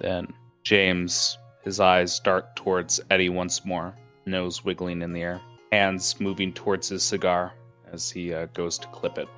Then 0.00 0.32
James, 0.62 1.38
his 1.62 1.80
eyes 1.80 2.20
dart 2.20 2.54
towards 2.54 3.00
Eddie 3.10 3.28
once 3.28 3.64
more, 3.64 3.94
nose 4.26 4.64
wiggling 4.64 5.02
in 5.02 5.12
the 5.12 5.22
air, 5.22 5.40
hands 5.72 6.20
moving 6.20 6.52
towards 6.52 6.88
his 6.88 7.02
cigar 7.02 7.52
as 7.92 8.10
he 8.10 8.32
uh, 8.34 8.46
goes 8.54 8.78
to 8.78 8.86
clip 8.88 9.18
it. 9.18 9.28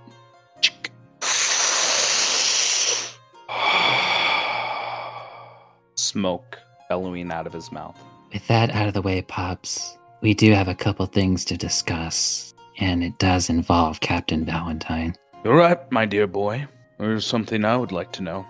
Chick. 0.60 0.90
Smoke 5.94 6.58
bellowing 6.88 7.30
out 7.32 7.46
of 7.46 7.52
his 7.52 7.72
mouth. 7.72 7.98
With 8.32 8.46
that 8.48 8.70
out 8.70 8.88
of 8.88 8.94
the 8.94 9.02
way, 9.02 9.22
Pops, 9.22 9.96
we 10.20 10.34
do 10.34 10.52
have 10.52 10.68
a 10.68 10.74
couple 10.74 11.06
things 11.06 11.44
to 11.46 11.56
discuss, 11.56 12.54
and 12.78 13.02
it 13.02 13.18
does 13.18 13.48
involve 13.48 14.00
Captain 14.00 14.44
Valentine. 14.44 15.14
You're 15.44 15.56
right, 15.56 15.90
my 15.90 16.04
dear 16.04 16.26
boy. 16.26 16.66
There's 16.98 17.26
something 17.26 17.64
I 17.64 17.76
would 17.76 17.92
like 17.92 18.12
to 18.12 18.22
know. 18.22 18.46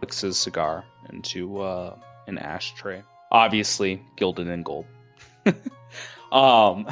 Flicks 0.00 0.22
his 0.22 0.38
cigar 0.38 0.84
into 1.12 1.60
uh, 1.60 1.94
an 2.26 2.38
ashtray, 2.38 3.02
obviously 3.30 4.02
gilded 4.16 4.48
in 4.48 4.62
gold. 4.62 4.86
um, 6.32 6.86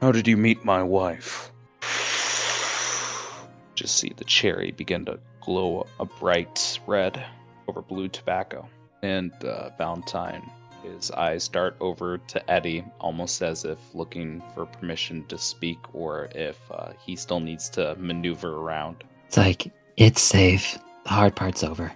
How 0.00 0.12
did 0.12 0.28
you 0.28 0.36
meet 0.36 0.64
my 0.64 0.80
wife? 0.80 1.50
just 3.74 3.96
see 3.96 4.12
the 4.16 4.24
cherry 4.24 4.70
begin 4.70 5.04
to 5.06 5.18
glow 5.40 5.84
a 5.98 6.04
bright 6.04 6.78
red 6.86 7.26
over 7.66 7.82
blue 7.82 8.06
tobacco. 8.08 8.68
And 9.02 9.32
uh, 9.44 9.70
Valentine, 9.76 10.48
his 10.84 11.10
eyes 11.10 11.48
dart 11.48 11.76
over 11.80 12.18
to 12.18 12.50
Eddie, 12.50 12.84
almost 13.00 13.42
as 13.42 13.64
if 13.64 13.78
looking 13.94 14.42
for 14.54 14.64
permission 14.64 15.26
to 15.26 15.38
speak 15.38 15.78
or 15.92 16.28
if 16.36 16.58
uh, 16.70 16.92
he 17.04 17.16
still 17.16 17.40
needs 17.40 17.68
to 17.70 17.96
maneuver 17.96 18.58
around. 18.58 19.02
It's 19.26 19.36
like, 19.36 19.72
it's 19.96 20.22
safe. 20.22 20.78
The 21.02 21.10
hard 21.10 21.34
part's 21.34 21.64
over. 21.64 21.92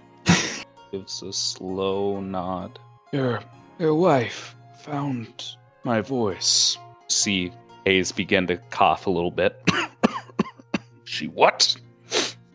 Gives 0.91 1.21
a 1.21 1.31
slow 1.33 2.19
nod. 2.19 2.79
Your 3.11 3.41
your 3.77 3.93
wife 3.95 4.55
found 4.81 5.43
my 5.83 6.01
voice. 6.01 6.77
See 7.07 7.51
Hayes 7.85 8.11
begin 8.11 8.47
to 8.47 8.57
cough 8.69 9.07
a 9.07 9.09
little 9.09 9.31
bit. 9.31 9.59
She 11.03 11.27
what? 11.27 11.75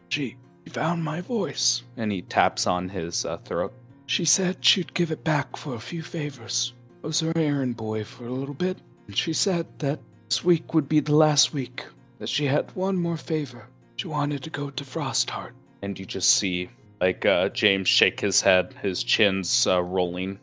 She 0.08 0.36
found 0.68 1.02
my 1.02 1.20
voice. 1.20 1.82
and 1.96 2.12
he 2.12 2.22
taps 2.22 2.66
on 2.68 2.88
his 2.88 3.24
uh, 3.24 3.38
throat. 3.38 3.72
She 4.06 4.24
said 4.24 4.64
she'd 4.64 4.94
give 4.94 5.10
it 5.10 5.24
back 5.24 5.56
for 5.56 5.74
a 5.74 5.80
few 5.80 6.02
favors. 6.02 6.72
I 7.02 7.08
was 7.08 7.18
her 7.20 7.32
errand 7.36 7.76
boy 7.76 8.04
for 8.04 8.26
a 8.26 8.30
little 8.32 8.54
bit, 8.54 8.78
and 9.08 9.16
she 9.16 9.32
said 9.32 9.66
that 9.80 9.98
this 10.28 10.44
week 10.44 10.72
would 10.72 10.88
be 10.88 11.00
the 11.00 11.16
last 11.16 11.52
week. 11.52 11.84
That 12.20 12.28
she 12.28 12.46
had 12.46 12.70
one 12.76 12.96
more 12.96 13.16
favor. 13.16 13.66
She 13.96 14.06
wanted 14.06 14.42
to 14.44 14.50
go 14.50 14.70
to 14.70 14.84
Frostheart. 14.84 15.52
and 15.82 15.98
you 15.98 16.06
just 16.06 16.30
see 16.30 16.70
like 17.00 17.24
uh, 17.26 17.48
James 17.50 17.88
shake 17.88 18.20
his 18.20 18.40
head, 18.40 18.74
his 18.82 19.02
chin's 19.02 19.66
uh, 19.66 19.82
rolling 19.82 20.38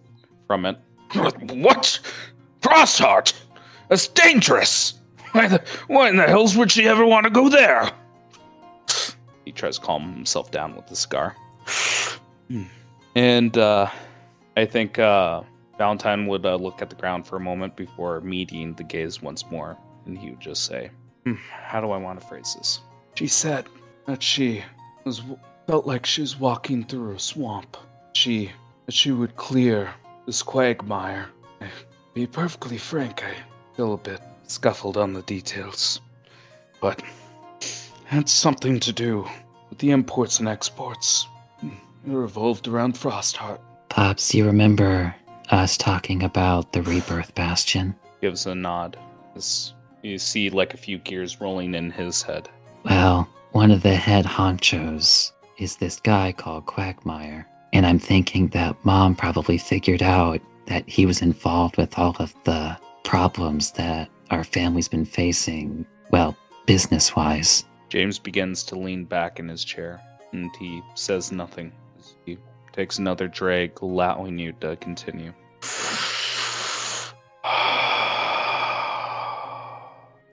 from 0.48 0.66
it. 0.66 0.78
What? 1.54 2.00
Frostheart? 2.62 3.34
That's 3.90 4.08
dangerous. 4.08 4.94
Why 5.32 5.48
the 5.48 5.64
why 5.88 6.10
in 6.10 6.18
the 6.18 6.28
hells 6.28 6.56
would 6.58 6.72
she 6.72 6.88
ever 6.88 7.06
want 7.06 7.26
to 7.26 7.30
go 7.30 7.50
there? 7.50 7.90
He 9.46 9.52
tries 9.52 9.80
to 9.80 9.86
calm 9.86 10.14
himself 10.14 10.52
down 10.52 10.76
with 10.76 10.88
the 10.88 10.96
cigar. 10.96 11.36
and 13.16 13.58
uh, 13.58 13.90
I 14.56 14.66
think 14.66 15.00
uh, 15.00 15.42
Valentine 15.78 16.28
would 16.28 16.46
uh, 16.46 16.56
look 16.56 16.82
at 16.82 16.90
the 16.90 16.96
ground 16.96 17.26
for 17.26 17.38
a 17.38 17.40
moment 17.40 17.76
before 17.76 18.22
meeting 18.22 18.74
the 18.74 18.84
gaze 18.84 19.22
once 19.22 19.50
more, 19.50 19.78
and 20.06 20.18
he 20.18 20.30
would 20.32 20.40
just 20.40 20.66
say, 20.66 20.92
"Hmm, 21.26 21.36
"How 21.50 21.82
do 21.82 21.92
I 21.92 21.98
want 21.98 22.20
to 22.20 22.28
phrase 22.28 22.56
this?" 22.58 22.82
She 23.16 23.28
said 23.28 23.68
that 24.06 24.22
she 24.22 24.64
was 25.06 25.22
felt 25.72 25.88
like 25.88 26.06
she 26.06 26.20
was 26.20 26.38
walking 26.38 26.84
through 26.84 27.16
a 27.16 27.20
swamp. 27.20 27.78
She 28.12 28.52
that 28.88 28.94
she 28.94 29.14
would 29.14 29.38
clear 29.38 29.90
this 30.26 30.44
quagmire. 30.44 31.30
To 31.62 31.68
be 32.14 32.28
perfectly 32.28 32.78
frank, 32.78 33.24
I 33.24 33.34
feel 33.78 33.94
a 33.94 33.98
bit 33.98 34.20
scuffled 34.44 34.98
on 34.98 35.14
the 35.14 35.22
details, 35.22 36.02
but 36.82 37.02
had 38.04 38.28
something 38.28 38.82
to 38.82 38.92
do 38.92 39.26
with 39.70 39.80
the 39.80 39.92
imports 39.92 40.40
and 40.40 40.50
exports. 40.50 41.26
It 41.64 41.72
revolved 42.06 42.68
around 42.68 42.96
Frostheart. 42.96 43.62
Pops, 43.88 44.36
you 44.36 44.46
remember 44.46 45.16
us 45.52 45.78
talking 45.78 46.22
about 46.22 46.74
the 46.74 46.82
Rebirth 46.82 47.34
Bastion? 47.34 47.96
Gives 48.20 48.46
a 48.46 48.56
nod. 48.56 48.98
As 49.38 49.72
you 50.02 50.18
see 50.18 50.50
like 50.50 50.74
a 50.74 50.78
few 50.86 50.98
gears 50.98 51.40
rolling 51.40 51.76
in 51.76 51.92
his 51.92 52.22
head. 52.22 52.50
Well, 52.84 53.30
one 53.54 53.72
of 53.72 53.84
the 53.84 53.96
head 53.96 54.26
honchos 54.26 55.32
is 55.58 55.78
this 55.78 56.00
guy 56.00 56.32
called 56.32 56.66
Quagmire. 56.66 57.48
And 57.74 57.86
I'm 57.86 58.00
thinking 58.00 58.50
that 58.50 58.76
mom 58.84 59.16
probably 59.16 59.58
figured 59.58 60.04
out 60.04 60.42
that 60.66 60.88
he 60.88 61.06
was 61.06 61.22
involved 61.22 61.78
with 61.78 61.98
all 61.98 62.16
of 62.20 62.34
the 62.44 62.78
problems 63.04 63.72
that 63.74 64.10
our 64.30 64.44
family's 64.44 64.88
been 64.88 65.06
facing, 65.06 65.86
well, 66.12 66.36
business 66.66 67.16
wise. 67.16 67.66
James 67.90 68.20
begins 68.20 68.64
to 68.64 68.76
lean 68.76 69.06
back 69.06 69.40
in 69.40 69.48
his 69.48 69.64
chair, 69.64 70.02
and 70.32 70.50
he 70.58 70.82
says 70.96 71.32
nothing. 71.32 71.72
He 72.26 72.38
takes 72.72 73.00
another 73.00 73.28
drag, 73.28 73.82
allowing 73.82 74.40
you 74.40 74.54
to 74.62 74.76
continue. 74.78 75.34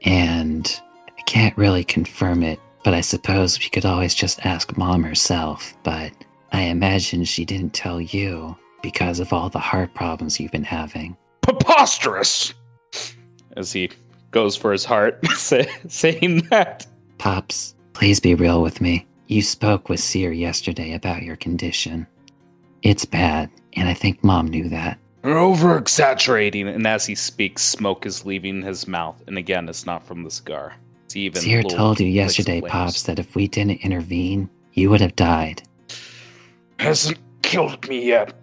And 0.04 0.80
I 1.18 1.22
can't 1.22 1.56
really 1.58 1.82
confirm 1.82 2.44
it, 2.44 2.60
but 2.88 2.94
I 2.94 3.02
suppose 3.02 3.58
we 3.58 3.68
could 3.68 3.84
always 3.84 4.14
just 4.14 4.46
ask 4.46 4.78
mom 4.78 5.02
herself. 5.02 5.74
But 5.82 6.10
I 6.52 6.62
imagine 6.62 7.22
she 7.24 7.44
didn't 7.44 7.74
tell 7.74 8.00
you 8.00 8.56
because 8.82 9.20
of 9.20 9.30
all 9.30 9.50
the 9.50 9.58
heart 9.58 9.92
problems 9.92 10.40
you've 10.40 10.52
been 10.52 10.64
having. 10.64 11.14
Preposterous! 11.42 12.54
As 13.58 13.72
he 13.72 13.90
goes 14.30 14.56
for 14.56 14.72
his 14.72 14.86
heart, 14.86 15.22
say, 15.36 15.68
saying 15.86 16.46
that. 16.48 16.86
Pops, 17.18 17.74
please 17.92 18.20
be 18.20 18.34
real 18.34 18.62
with 18.62 18.80
me. 18.80 19.06
You 19.26 19.42
spoke 19.42 19.90
with 19.90 20.00
Seer 20.00 20.32
yesterday 20.32 20.94
about 20.94 21.22
your 21.22 21.36
condition. 21.36 22.06
It's 22.80 23.04
bad, 23.04 23.50
and 23.74 23.86
I 23.86 23.92
think 23.92 24.24
mom 24.24 24.48
knew 24.48 24.70
that. 24.70 24.98
You're 25.22 25.36
over 25.36 25.76
Exaggerating, 25.76 26.66
and 26.68 26.86
as 26.86 27.04
he 27.04 27.14
speaks, 27.14 27.62
smoke 27.62 28.06
is 28.06 28.24
leaving 28.24 28.62
his 28.62 28.88
mouth, 28.88 29.22
and 29.26 29.36
again, 29.36 29.68
it's 29.68 29.84
not 29.84 30.06
from 30.06 30.24
the 30.24 30.30
cigar. 30.30 30.74
It's 31.08 31.16
even 31.16 31.40
Seer 31.40 31.62
little 31.62 31.70
told 31.70 32.00
you 32.00 32.06
yesterday. 32.06 32.60
Pops, 32.60 33.04
that 33.04 33.18
if 33.18 33.34
we 33.34 33.48
didn't 33.48 33.80
intervene, 33.80 34.50
you 34.74 34.90
would 34.90 35.00
have 35.00 35.16
died. 35.16 35.62
hasn't 36.78 37.16
killed 37.40 37.88
me 37.88 38.08
yet. 38.08 38.34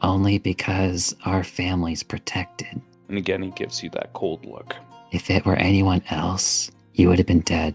Only 0.00 0.38
because 0.38 1.14
our 1.26 1.44
family's 1.44 2.02
protected. 2.02 2.80
And 3.10 3.18
again, 3.18 3.42
he 3.42 3.50
gives 3.50 3.82
you 3.82 3.90
that 3.90 4.14
cold 4.14 4.46
look. 4.46 4.74
If 5.12 5.28
it 5.28 5.44
were 5.44 5.56
anyone 5.56 6.02
else, 6.08 6.70
you 6.94 7.10
would 7.10 7.18
have 7.18 7.26
been 7.26 7.40
dead. 7.40 7.74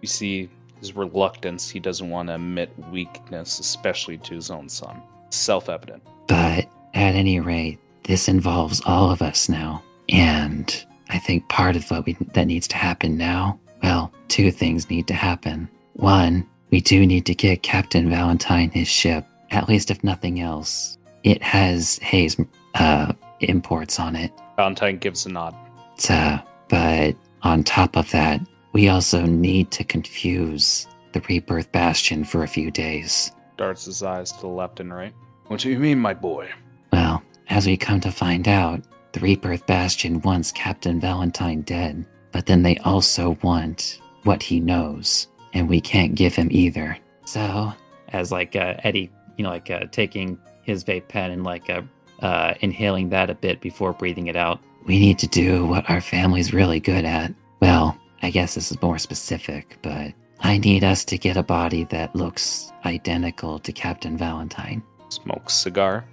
You 0.00 0.08
see 0.08 0.50
his 0.80 0.96
reluctance. 0.96 1.70
He 1.70 1.78
doesn't 1.78 2.10
want 2.10 2.26
to 2.26 2.34
admit 2.34 2.76
weakness, 2.90 3.60
especially 3.60 4.18
to 4.18 4.34
his 4.34 4.50
own 4.50 4.68
son. 4.68 5.00
Self 5.30 5.68
evident. 5.68 6.02
But 6.26 6.68
at 6.94 7.14
any 7.14 7.38
rate, 7.38 7.78
this 8.02 8.26
involves 8.26 8.82
all 8.84 9.12
of 9.12 9.22
us 9.22 9.48
now. 9.48 9.84
And 10.08 10.84
I 11.12 11.18
think 11.18 11.48
part 11.48 11.76
of 11.76 11.88
what 11.90 12.06
we, 12.06 12.16
that 12.32 12.46
needs 12.46 12.66
to 12.68 12.76
happen 12.76 13.18
now, 13.18 13.60
well, 13.82 14.10
two 14.28 14.50
things 14.50 14.88
need 14.88 15.06
to 15.08 15.14
happen. 15.14 15.68
One, 15.92 16.48
we 16.70 16.80
do 16.80 17.06
need 17.06 17.26
to 17.26 17.34
get 17.34 17.62
Captain 17.62 18.08
Valentine 18.08 18.70
his 18.70 18.88
ship, 18.88 19.26
at 19.50 19.68
least 19.68 19.90
if 19.90 20.02
nothing 20.02 20.40
else. 20.40 20.96
It 21.22 21.42
has 21.42 21.98
Hayes 21.98 22.40
uh, 22.76 23.12
imports 23.40 24.00
on 24.00 24.16
it. 24.16 24.32
Valentine 24.56 24.96
gives 24.96 25.26
a 25.26 25.28
nod. 25.28 25.54
So, 25.98 26.38
but 26.68 27.14
on 27.42 27.62
top 27.62 27.96
of 27.96 28.10
that, 28.12 28.40
we 28.72 28.88
also 28.88 29.26
need 29.26 29.70
to 29.72 29.84
confuse 29.84 30.86
the 31.12 31.20
Rebirth 31.28 31.70
Bastion 31.72 32.24
for 32.24 32.42
a 32.42 32.48
few 32.48 32.70
days. 32.70 33.32
Darts 33.58 33.84
his 33.84 34.02
eyes 34.02 34.32
to 34.32 34.40
the 34.40 34.48
left 34.48 34.80
and 34.80 34.92
right. 34.94 35.12
What 35.48 35.60
do 35.60 35.68
you 35.68 35.78
mean, 35.78 35.98
my 35.98 36.14
boy? 36.14 36.48
Well, 36.90 37.22
as 37.50 37.66
we 37.66 37.76
come 37.76 38.00
to 38.00 38.10
find 38.10 38.48
out, 38.48 38.82
the 39.12 39.20
Rebirth 39.20 39.66
Bastion 39.66 40.20
wants 40.22 40.52
Captain 40.52 41.00
Valentine 41.00 41.62
dead, 41.62 42.06
but 42.32 42.46
then 42.46 42.62
they 42.62 42.78
also 42.78 43.36
want 43.42 44.00
what 44.24 44.42
he 44.42 44.60
knows, 44.60 45.26
and 45.52 45.68
we 45.68 45.80
can't 45.80 46.14
give 46.14 46.34
him 46.34 46.48
either. 46.50 46.96
So, 47.24 47.72
as 48.08 48.32
like 48.32 48.56
uh, 48.56 48.74
Eddie, 48.84 49.10
you 49.36 49.44
know, 49.44 49.50
like 49.50 49.70
uh, 49.70 49.86
taking 49.90 50.38
his 50.62 50.84
vape 50.84 51.08
pen 51.08 51.30
and 51.30 51.44
like 51.44 51.68
uh, 51.68 51.82
uh, 52.20 52.54
inhaling 52.60 53.08
that 53.10 53.30
a 53.30 53.34
bit 53.34 53.60
before 53.60 53.92
breathing 53.92 54.28
it 54.28 54.36
out. 54.36 54.60
we 54.86 54.98
need 54.98 55.18
to 55.18 55.26
do 55.28 55.66
what 55.66 55.88
our 55.90 56.00
family's 56.00 56.52
really 56.52 56.80
good 56.80 57.04
at. 57.04 57.32
Well, 57.60 57.96
I 58.22 58.30
guess 58.30 58.54
this 58.54 58.70
is 58.70 58.82
more 58.82 58.98
specific, 58.98 59.78
but 59.82 60.12
I 60.40 60.58
need 60.58 60.84
us 60.84 61.04
to 61.06 61.18
get 61.18 61.36
a 61.36 61.42
body 61.42 61.84
that 61.84 62.14
looks 62.16 62.72
identical 62.84 63.58
to 63.60 63.72
Captain 63.72 64.16
Valentine. 64.16 64.82
Smokes 65.08 65.54
cigar. 65.54 66.04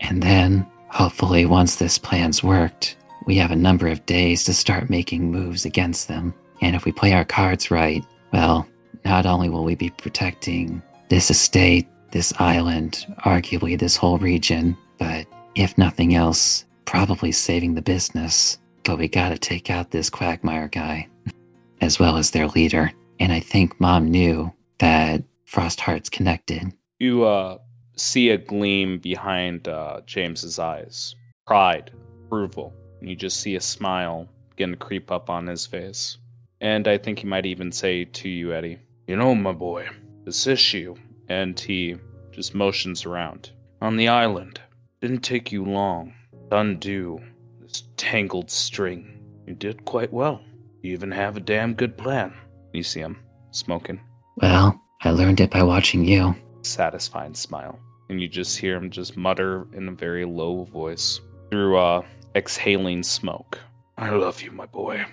And 0.00 0.22
then, 0.22 0.66
hopefully, 0.94 1.44
once 1.44 1.76
this 1.76 1.98
plan's 1.98 2.42
worked, 2.42 2.96
we 3.26 3.36
have 3.36 3.50
a 3.50 3.56
number 3.56 3.88
of 3.88 4.06
days 4.06 4.44
to 4.44 4.54
start 4.54 4.88
making 4.88 5.30
moves 5.30 5.64
against 5.64 6.08
them. 6.08 6.32
And 6.60 6.76
if 6.76 6.84
we 6.84 6.92
play 6.92 7.12
our 7.12 7.24
cards 7.24 7.70
right, 7.70 8.04
well, 8.32 8.66
not 9.04 9.26
only 9.26 9.48
will 9.48 9.64
we 9.64 9.74
be 9.74 9.90
protecting 9.90 10.82
this 11.08 11.30
estate, 11.30 11.86
this 12.12 12.32
island, 12.38 13.06
arguably 13.24 13.78
this 13.78 13.96
whole 13.96 14.18
region, 14.18 14.76
but 14.98 15.26
if 15.56 15.76
nothing 15.76 16.14
else, 16.14 16.64
probably 16.84 17.32
saving 17.32 17.74
the 17.74 17.82
business. 17.82 18.58
But 18.84 18.98
we 18.98 19.08
gotta 19.08 19.36
take 19.36 19.70
out 19.70 19.90
this 19.90 20.08
Quagmire 20.08 20.68
guy, 20.68 21.08
as 21.80 21.98
well 21.98 22.16
as 22.16 22.30
their 22.30 22.46
leader. 22.48 22.92
And 23.18 23.32
I 23.32 23.40
think 23.40 23.80
Mom 23.80 24.10
knew 24.10 24.52
that 24.78 25.24
Frostheart's 25.44 26.08
connected. 26.08 26.72
You 26.98 27.24
uh, 27.24 27.58
see 27.96 28.30
a 28.30 28.38
gleam 28.38 28.98
behind 28.98 29.68
uh, 29.68 30.00
James's 30.06 30.58
eyes. 30.58 31.14
Pride, 31.46 31.90
approval. 32.26 32.72
And 33.00 33.08
you 33.08 33.16
just 33.16 33.40
see 33.40 33.56
a 33.56 33.60
smile 33.60 34.28
begin 34.50 34.70
to 34.70 34.76
creep 34.76 35.10
up 35.12 35.28
on 35.30 35.46
his 35.46 35.66
face. 35.66 36.18
And 36.60 36.88
I 36.88 36.96
think 36.98 37.18
he 37.18 37.26
might 37.26 37.46
even 37.46 37.70
say 37.72 38.04
to 38.04 38.28
you, 38.28 38.52
Eddie, 38.54 38.78
You 39.06 39.16
know, 39.16 39.34
my 39.34 39.52
boy, 39.52 39.88
this 40.24 40.46
issue. 40.46 40.94
And 41.28 41.58
he 41.58 41.96
just 42.32 42.54
motions 42.54 43.04
around. 43.06 43.50
On 43.80 43.96
the 43.96 44.08
island. 44.08 44.60
Didn't 45.00 45.20
take 45.22 45.52
you 45.52 45.64
long 45.64 46.14
to 46.50 46.56
undo 46.58 47.20
this 47.60 47.84
tangled 47.96 48.50
string. 48.50 49.20
You 49.46 49.54
did 49.54 49.84
quite 49.84 50.12
well. 50.12 50.40
You 50.82 50.92
even 50.92 51.10
have 51.10 51.36
a 51.36 51.40
damn 51.40 51.74
good 51.74 51.96
plan. 51.98 52.32
You 52.72 52.82
see 52.82 53.00
him 53.00 53.18
smoking. 53.50 54.00
Well, 54.38 54.80
I 55.02 55.10
learned 55.10 55.40
it 55.40 55.50
by 55.50 55.62
watching 55.62 56.04
you. 56.04 56.34
satisfied 56.62 57.36
smile. 57.36 57.78
And 58.08 58.20
you 58.20 58.28
just 58.28 58.58
hear 58.58 58.76
him 58.76 58.90
just 58.90 59.16
mutter 59.16 59.66
in 59.72 59.88
a 59.88 59.92
very 59.92 60.24
low 60.24 60.64
voice 60.64 61.20
through 61.50 61.78
uh 61.78 62.02
exhaling 62.34 63.02
smoke. 63.02 63.58
I 63.96 64.10
love 64.10 64.42
you, 64.42 64.50
my 64.50 64.66
boy. 64.66 65.04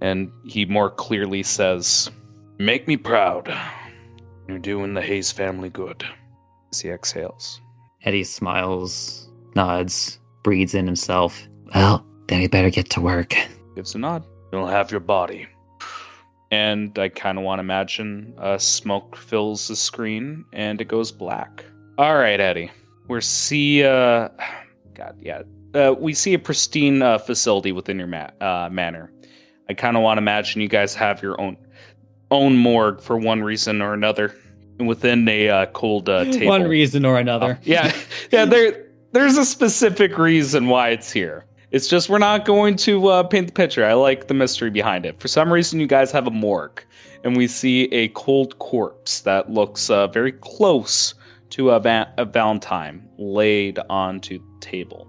And 0.00 0.30
he 0.44 0.64
more 0.64 0.90
clearly 0.90 1.42
says, 1.42 2.10
Make 2.58 2.86
me 2.86 2.96
proud. 2.96 3.54
You're 4.48 4.58
doing 4.58 4.94
the 4.94 5.02
Hayes 5.02 5.32
family 5.32 5.70
good. 5.70 6.04
As 6.72 6.80
he 6.80 6.90
exhales. 6.90 7.60
Eddie 8.02 8.24
smiles, 8.24 9.28
nods, 9.54 10.18
breathes 10.42 10.74
in 10.74 10.86
himself. 10.86 11.48
Well, 11.74 12.06
then 12.28 12.40
we 12.40 12.48
better 12.48 12.70
get 12.70 12.90
to 12.90 13.00
work. 13.00 13.34
Gives 13.74 13.94
a 13.94 13.98
nod. 13.98 14.24
You'll 14.52 14.66
have 14.66 14.90
your 14.90 15.00
body. 15.00 15.48
And 16.50 16.96
I 16.98 17.08
kind 17.08 17.38
of 17.38 17.44
want 17.44 17.58
to 17.58 17.60
imagine 17.60 18.34
uh, 18.38 18.58
smoke 18.58 19.16
fills 19.16 19.68
the 19.68 19.76
screen 19.76 20.44
and 20.52 20.80
it 20.80 20.86
goes 20.86 21.10
black. 21.10 21.64
All 21.98 22.16
right, 22.16 22.38
Eddie. 22.38 22.70
We're 23.08 23.20
see. 23.20 23.84
Uh, 23.84 24.28
God, 24.94 25.16
yeah. 25.20 25.42
Uh, 25.74 25.94
we 25.98 26.14
see 26.14 26.32
a 26.34 26.38
pristine 26.38 27.02
uh, 27.02 27.18
facility 27.18 27.72
within 27.72 27.98
your 27.98 28.06
ma- 28.06 28.30
uh, 28.40 28.68
manor. 28.70 29.12
I 29.68 29.74
kind 29.74 29.96
of 29.96 30.02
want 30.02 30.18
to 30.18 30.22
imagine 30.22 30.60
you 30.60 30.68
guys 30.68 30.94
have 30.94 31.22
your 31.22 31.40
own 31.40 31.56
own 32.30 32.56
morgue 32.56 33.00
for 33.00 33.16
one 33.16 33.42
reason 33.42 33.82
or 33.82 33.94
another 33.94 34.34
within 34.78 35.28
a 35.28 35.48
uh, 35.48 35.66
cold 35.66 36.08
uh, 36.08 36.24
table. 36.32 36.48
One 36.48 36.68
reason 36.68 37.04
or 37.04 37.18
another. 37.18 37.58
Yeah, 37.62 37.94
yeah. 38.30 38.44
There, 38.44 38.86
there's 39.12 39.36
a 39.36 39.44
specific 39.44 40.18
reason 40.18 40.68
why 40.68 40.90
it's 40.90 41.10
here. 41.10 41.44
It's 41.76 41.88
just 41.88 42.08
we're 42.08 42.16
not 42.16 42.46
going 42.46 42.74
to 42.76 43.08
uh, 43.08 43.22
paint 43.22 43.48
the 43.48 43.52
picture. 43.52 43.84
I 43.84 43.92
like 43.92 44.28
the 44.28 44.32
mystery 44.32 44.70
behind 44.70 45.04
it. 45.04 45.20
For 45.20 45.28
some 45.28 45.52
reason, 45.52 45.78
you 45.78 45.86
guys 45.86 46.10
have 46.10 46.26
a 46.26 46.30
morgue, 46.30 46.82
and 47.22 47.36
we 47.36 47.46
see 47.46 47.82
a 47.92 48.08
cold 48.08 48.58
corpse 48.58 49.20
that 49.20 49.50
looks 49.50 49.90
uh, 49.90 50.06
very 50.06 50.32
close 50.32 51.12
to 51.50 51.72
a, 51.72 51.78
va- 51.78 52.10
a 52.16 52.24
Valentine 52.24 53.06
laid 53.18 53.78
onto 53.90 54.38
the 54.38 54.60
table. 54.60 55.06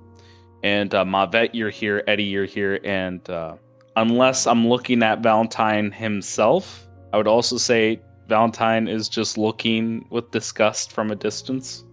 And 0.62 0.94
uh, 0.94 1.06
Mavet, 1.06 1.52
you're 1.54 1.70
here. 1.70 2.04
Eddie, 2.06 2.26
you're 2.26 2.44
here. 2.44 2.82
And 2.84 3.28
uh, 3.30 3.56
unless 3.96 4.46
I'm 4.46 4.68
looking 4.68 5.04
at 5.04 5.24
Valentine 5.24 5.90
himself, 5.90 6.86
I 7.14 7.18
would 7.18 7.30
also 7.30 7.56
say 7.56 8.02
Valentine 8.28 8.90
is 8.90 9.08
just 9.08 9.38
looking 9.38 10.06
with 10.10 10.32
disgust 10.32 10.92
from 10.92 11.12
a 11.12 11.16
distance. 11.16 11.86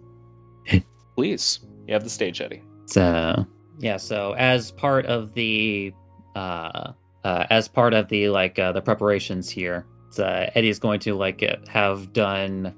Please, 1.14 1.60
you 1.86 1.94
have 1.94 2.02
the 2.02 2.10
stage, 2.10 2.40
Eddie. 2.40 2.64
So 2.86 3.46
yeah, 3.78 3.96
so 3.96 4.32
as 4.32 4.70
part 4.70 5.06
of 5.06 5.34
the 5.34 5.92
uh, 6.34 6.92
uh 7.24 7.46
as 7.50 7.68
part 7.68 7.94
of 7.94 8.08
the 8.08 8.28
like 8.28 8.58
uh, 8.58 8.72
the 8.72 8.82
preparations 8.82 9.48
here, 9.48 9.86
uh, 10.18 10.50
Eddie 10.54 10.68
is 10.68 10.78
going 10.78 11.00
to 11.00 11.14
like 11.14 11.42
uh, 11.42 11.56
have 11.68 12.12
done 12.12 12.74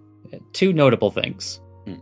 two 0.53 0.73
notable 0.73 1.11
things. 1.11 1.61
Hmm. 1.85 1.97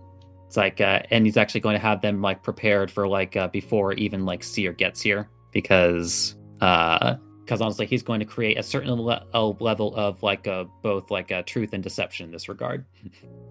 It's 0.47 0.57
like 0.57 0.81
uh, 0.81 1.03
and 1.11 1.27
he's 1.27 1.37
actually 1.37 1.61
going 1.61 1.75
to 1.75 1.81
have 1.81 2.01
them 2.01 2.23
like 2.23 2.43
prepared 2.43 2.91
for 2.91 3.09
like 3.09 3.37
uh, 3.37 3.49
before 3.49 3.93
even 3.95 4.25
like 4.25 4.43
Seer 4.45 4.73
gets 4.73 5.01
here 5.01 5.29
because 5.53 6.37
uh 6.61 7.17
because 7.45 7.61
honestly 7.61 7.87
he's 7.87 8.03
going 8.03 8.21
to 8.21 8.27
create 8.27 8.59
a 8.59 8.63
certain 8.63 8.95
le- 8.95 9.27
a 9.35 9.45
level 9.61 9.95
of 9.97 10.23
like 10.23 10.49
uh, 10.49 10.65
both 10.83 11.11
like 11.11 11.31
uh, 11.31 11.43
truth 11.43 11.73
and 11.73 11.83
deception 11.83 12.27
in 12.27 12.33
this 12.33 12.49
regard. 12.49 12.85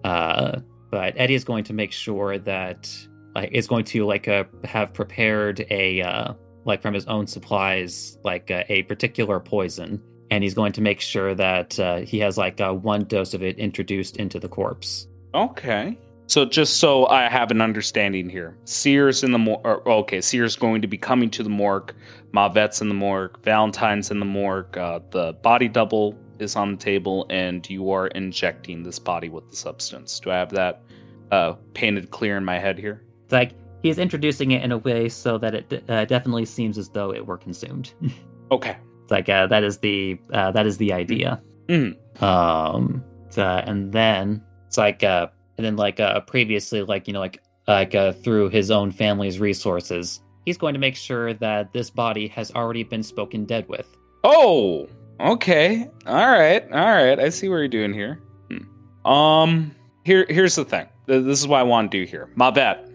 Uh, 0.02 0.60
but 0.90 1.14
Eddie 1.16 1.34
is 1.34 1.44
going 1.44 1.64
to 1.64 1.72
make 1.72 1.92
sure 1.92 2.38
that 2.38 2.90
like 3.34 3.50
is 3.52 3.66
going 3.66 3.84
to 3.84 4.06
like 4.06 4.28
uh, 4.28 4.44
have 4.64 4.92
prepared 4.92 5.66
a 5.70 6.02
uh, 6.02 6.34
like 6.64 6.80
from 6.82 6.94
his 6.94 7.06
own 7.06 7.26
supplies 7.26 8.18
like 8.24 8.50
uh, 8.50 8.64
a 8.68 8.82
particular 8.84 9.40
poison 9.40 10.02
and 10.30 10.42
he's 10.42 10.54
going 10.54 10.72
to 10.72 10.80
make 10.80 11.00
sure 11.00 11.34
that 11.34 11.78
uh, 11.78 11.98
he 11.98 12.18
has 12.18 12.38
like 12.38 12.60
uh, 12.60 12.72
one 12.72 13.04
dose 13.04 13.34
of 13.34 13.42
it 13.42 13.58
introduced 13.58 14.16
into 14.16 14.40
the 14.40 14.48
corpse 14.48 15.06
Okay. 15.34 15.98
So 16.26 16.46
just 16.46 16.78
so 16.78 17.06
I 17.08 17.28
have 17.28 17.50
an 17.50 17.60
understanding 17.60 18.30
here, 18.30 18.56
Seer's 18.64 19.22
in 19.22 19.32
the 19.32 19.38
morgue. 19.38 19.86
Okay, 19.86 20.20
Seer's 20.20 20.56
going 20.56 20.80
to 20.80 20.88
be 20.88 20.96
coming 20.96 21.28
to 21.30 21.42
the 21.42 21.50
morgue. 21.50 21.92
Mavet's 22.32 22.80
in 22.80 22.88
the 22.88 22.94
morgue. 22.94 23.38
Valentine's 23.42 24.10
in 24.10 24.20
the 24.20 24.24
morgue. 24.24 24.78
Uh, 24.78 25.00
the 25.10 25.34
body 25.42 25.68
double 25.68 26.18
is 26.38 26.56
on 26.56 26.72
the 26.72 26.76
table, 26.78 27.26
and 27.28 27.68
you 27.68 27.90
are 27.90 28.06
injecting 28.08 28.82
this 28.82 28.98
body 28.98 29.28
with 29.28 29.50
the 29.50 29.56
substance. 29.56 30.18
Do 30.18 30.30
I 30.30 30.36
have 30.36 30.50
that 30.50 30.82
uh, 31.30 31.54
painted 31.74 32.10
clear 32.10 32.38
in 32.38 32.44
my 32.44 32.58
head 32.58 32.78
here? 32.78 33.03
It's 33.24 33.32
like 33.32 33.52
he's 33.82 33.98
introducing 33.98 34.52
it 34.52 34.62
in 34.62 34.72
a 34.72 34.78
way 34.78 35.08
so 35.08 35.36
that 35.38 35.54
it 35.54 35.84
uh, 35.90 36.04
definitely 36.04 36.44
seems 36.44 36.78
as 36.78 36.88
though 36.90 37.12
it 37.12 37.26
were 37.26 37.36
consumed 37.38 37.92
Okay. 38.50 38.76
it's 39.02 39.10
like 39.10 39.28
uh, 39.28 39.46
that 39.48 39.64
is 39.64 39.78
the 39.78 40.18
uh, 40.32 40.50
that 40.52 40.66
is 40.66 40.76
the 40.78 40.92
idea 40.92 41.42
Mhm. 41.68 41.96
um 42.22 43.02
so- 43.30 43.42
and 43.66 43.92
then 43.92 44.42
it's 44.66 44.76
like 44.78 45.02
uh 45.02 45.26
and 45.58 45.64
then 45.64 45.76
like 45.76 45.98
uh 46.00 46.20
previously 46.20 46.82
like 46.82 47.06
you 47.08 47.12
know 47.14 47.20
like 47.20 47.40
like 47.66 47.94
uh 47.94 48.12
through 48.12 48.48
his 48.50 48.70
own 48.70 48.90
family's 48.90 49.40
resources 49.40 50.20
he's 50.44 50.58
going 50.58 50.74
to 50.74 50.80
make 50.80 50.94
sure 50.96 51.32
that 51.34 51.72
this 51.72 51.88
body 51.90 52.28
has 52.28 52.50
already 52.52 52.82
been 52.84 53.02
spoken 53.02 53.44
dead 53.46 53.66
with 53.68 53.88
Oh, 54.26 54.88
okay. 55.20 55.86
All 56.06 56.30
right. 56.30 56.62
All 56.72 56.78
right. 56.78 57.20
I 57.20 57.28
see 57.28 57.50
what 57.50 57.56
you're 57.56 57.68
doing 57.68 57.92
here. 57.92 58.22
Hmm. 58.50 59.06
Um, 59.10 59.74
here, 60.04 60.24
here's 60.30 60.54
the 60.56 60.64
thing. 60.64 60.86
This 61.04 61.38
is 61.40 61.46
what 61.46 61.60
I 61.60 61.62
want 61.62 61.92
to 61.92 61.98
do 61.98 62.04
here. 62.10 62.30
Mavet, 62.34 62.90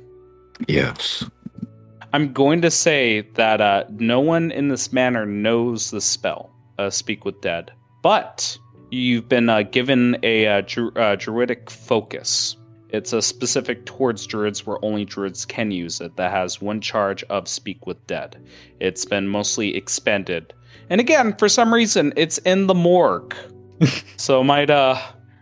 Yes. 0.68 1.26
I'm 2.12 2.34
going 2.34 2.62
to 2.62 2.72
say 2.72 3.22
that 3.36 3.62
uh, 3.62 3.86
no 3.90 4.20
one 4.20 4.52
in 4.52 4.70
this 4.70 4.92
manor 4.92 5.26
knows 5.26 5.92
the 5.92 6.02
spell, 6.02 6.50
uh, 6.78 6.90
Speak 6.90 7.24
with 7.24 7.40
Dead, 7.42 7.72
but 8.02 8.58
you've 8.90 9.30
been 9.30 9.50
uh, 9.50 9.62
given 9.64 10.18
a 10.24 10.48
uh, 10.48 10.62
dru- 10.62 10.92
uh, 10.94 11.16
druidic 11.16 11.70
focus. 11.70 12.58
It's 12.90 13.14
a 13.14 13.22
specific 13.22 13.86
towards 13.86 14.26
druids 14.26 14.66
where 14.66 14.84
only 14.84 15.06
druids 15.06 15.46
can 15.46 15.70
use 15.70 16.02
it 16.02 16.16
that 16.16 16.32
has 16.32 16.60
one 16.60 16.82
charge 16.82 17.24
of 17.26 17.48
Speak 17.48 17.86
with 17.86 18.06
Dead. 18.08 18.44
It's 18.80 19.06
been 19.06 19.28
mostly 19.28 19.76
expended. 19.76 20.54
And 20.90 21.00
again, 21.00 21.36
for 21.38 21.48
some 21.48 21.72
reason, 21.72 22.14
it's 22.16 22.40
in 22.40 22.66
the 22.66 22.74
morgue. 22.74 23.36
so 24.18 24.42
it 24.42 24.46
might 24.46 24.72
uh, 24.72 25.00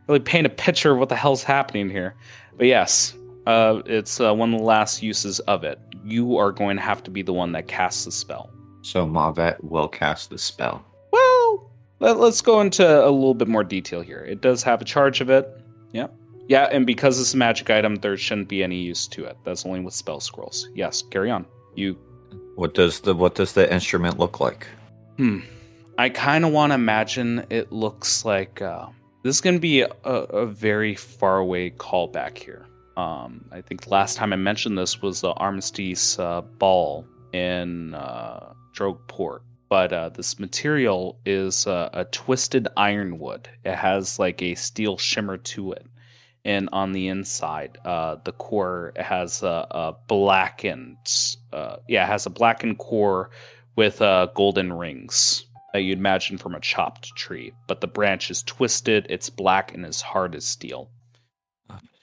really 0.08 0.20
paint 0.20 0.46
a 0.46 0.50
picture 0.50 0.92
of 0.92 1.00
what 1.00 1.08
the 1.08 1.16
hell's 1.16 1.44
happening 1.44 1.90
here. 1.90 2.16
But 2.58 2.68
yes, 2.68 3.17
uh, 3.48 3.82
it's 3.86 4.20
uh, 4.20 4.34
one 4.34 4.54
of 4.54 4.60
the 4.60 4.66
last 4.66 5.02
uses 5.02 5.40
of 5.42 5.64
it. 5.64 5.80
You 6.04 6.36
are 6.38 6.52
going 6.52 6.76
to 6.76 6.84
have 6.84 7.02
to 7.04 7.10
be 7.10 7.22
the 7.22 7.32
one 7.32 7.54
that 7.54 7.68
casts 7.68 8.04
the 8.04 8.12
spell. 8.12 8.50
So 8.82 9.08
Mavet 9.08 9.64
will 9.64 9.88
cast 9.88 10.30
the 10.30 10.38
spell. 10.38 10.86
Well, 11.14 11.72
let, 12.00 12.18
us 12.18 12.42
go 12.42 12.60
into 12.60 12.86
a 12.86 13.10
little 13.10 13.34
bit 13.34 13.48
more 13.48 13.64
detail 13.64 14.02
here. 14.02 14.20
It 14.20 14.42
does 14.42 14.64
have 14.64 14.82
a 14.82 14.86
charge 14.86 15.22
of 15.22 15.30
it. 15.30 15.50
Yeah. 15.94 16.08
Yeah, 16.50 16.66
and 16.66 16.86
because 16.86 17.22
it's 17.22 17.34
a 17.34 17.38
magic 17.38 17.70
item, 17.70 17.96
there 17.96 18.18
shouldn't 18.18 18.50
be 18.50 18.64
any 18.64 18.82
use 18.82 19.08
to 19.08 19.24
it. 19.24 19.38
That's 19.46 19.66
only 19.66 19.80
with 19.80 19.94
spell 19.94 20.20
scrolls. 20.20 20.68
Yes, 20.76 21.02
carry 21.10 21.32
on. 21.32 21.46
You 21.76 21.98
What 22.56 22.74
does 22.74 23.00
the 23.00 23.16
what 23.16 23.36
does 23.36 23.54
the 23.54 23.72
instrument 23.74 24.20
look 24.20 24.42
like? 24.42 24.68
Hmm. 25.18 25.40
I 25.98 26.10
kind 26.10 26.44
of 26.46 26.52
want 26.52 26.72
to 26.72 26.76
imagine 26.76 27.46
it 27.50 27.72
looks 27.72 28.24
like 28.24 28.62
uh, 28.62 28.88
this 29.24 29.36
is 29.36 29.42
going 29.42 29.56
to 29.56 29.62
be 29.62 29.82
a, 29.82 29.90
a 30.04 30.46
very 30.46 30.96
far 30.96 31.38
away 31.38 31.72
callback 31.72 32.38
here. 32.38 32.67
Um, 32.98 33.46
I 33.52 33.62
think 33.62 33.88
last 33.88 34.18
time 34.18 34.34
I 34.34 34.38
mentioned 34.38 34.78
this 34.78 35.04
was 35.04 35.22
the 35.22 35.32
Armistice 35.34 36.18
uh, 36.18 36.42
Ball 36.42 37.06
in 37.32 37.94
uh, 37.94 38.54
Drogue 38.74 39.08
Port. 39.08 39.44
But 39.70 39.94
uh, 39.94 40.10
this 40.10 40.40
material 40.40 41.20
is 41.26 41.68
uh, 41.68 41.90
a 41.94 42.06
twisted 42.06 42.68
ironwood. 42.76 43.50
It 43.64 43.76
has 43.76 44.18
like 44.18 44.42
a 44.42 44.56
steel 44.56 44.98
shimmer 44.98 45.38
to 45.38 45.74
it. 45.74 45.86
And 46.44 46.70
on 46.72 46.94
the 46.94 47.10
inside, 47.10 47.78
uh, 47.86 48.16
the 48.24 48.32
core 48.32 48.94
has 48.96 49.44
a, 49.44 49.68
a 49.70 49.96
blackened, 50.08 50.98
uh, 51.52 51.76
yeah, 51.90 52.06
it 52.06 52.08
has 52.08 52.26
a 52.26 52.30
blackened 52.30 52.78
core 52.78 53.30
with 53.76 54.02
uh, 54.02 54.28
golden 54.34 54.72
rings 54.72 55.46
that 55.74 55.82
you'd 55.82 55.98
imagine 55.98 56.38
from 56.38 56.56
a 56.56 56.62
chopped 56.62 57.14
tree. 57.16 57.52
But 57.68 57.82
the 57.82 57.88
branch 57.88 58.32
is 58.32 58.42
twisted, 58.44 59.06
it's 59.10 59.30
black, 59.30 59.74
and 59.74 59.86
as 59.86 60.02
hard 60.02 60.34
as 60.34 60.46
steel. 60.46 60.90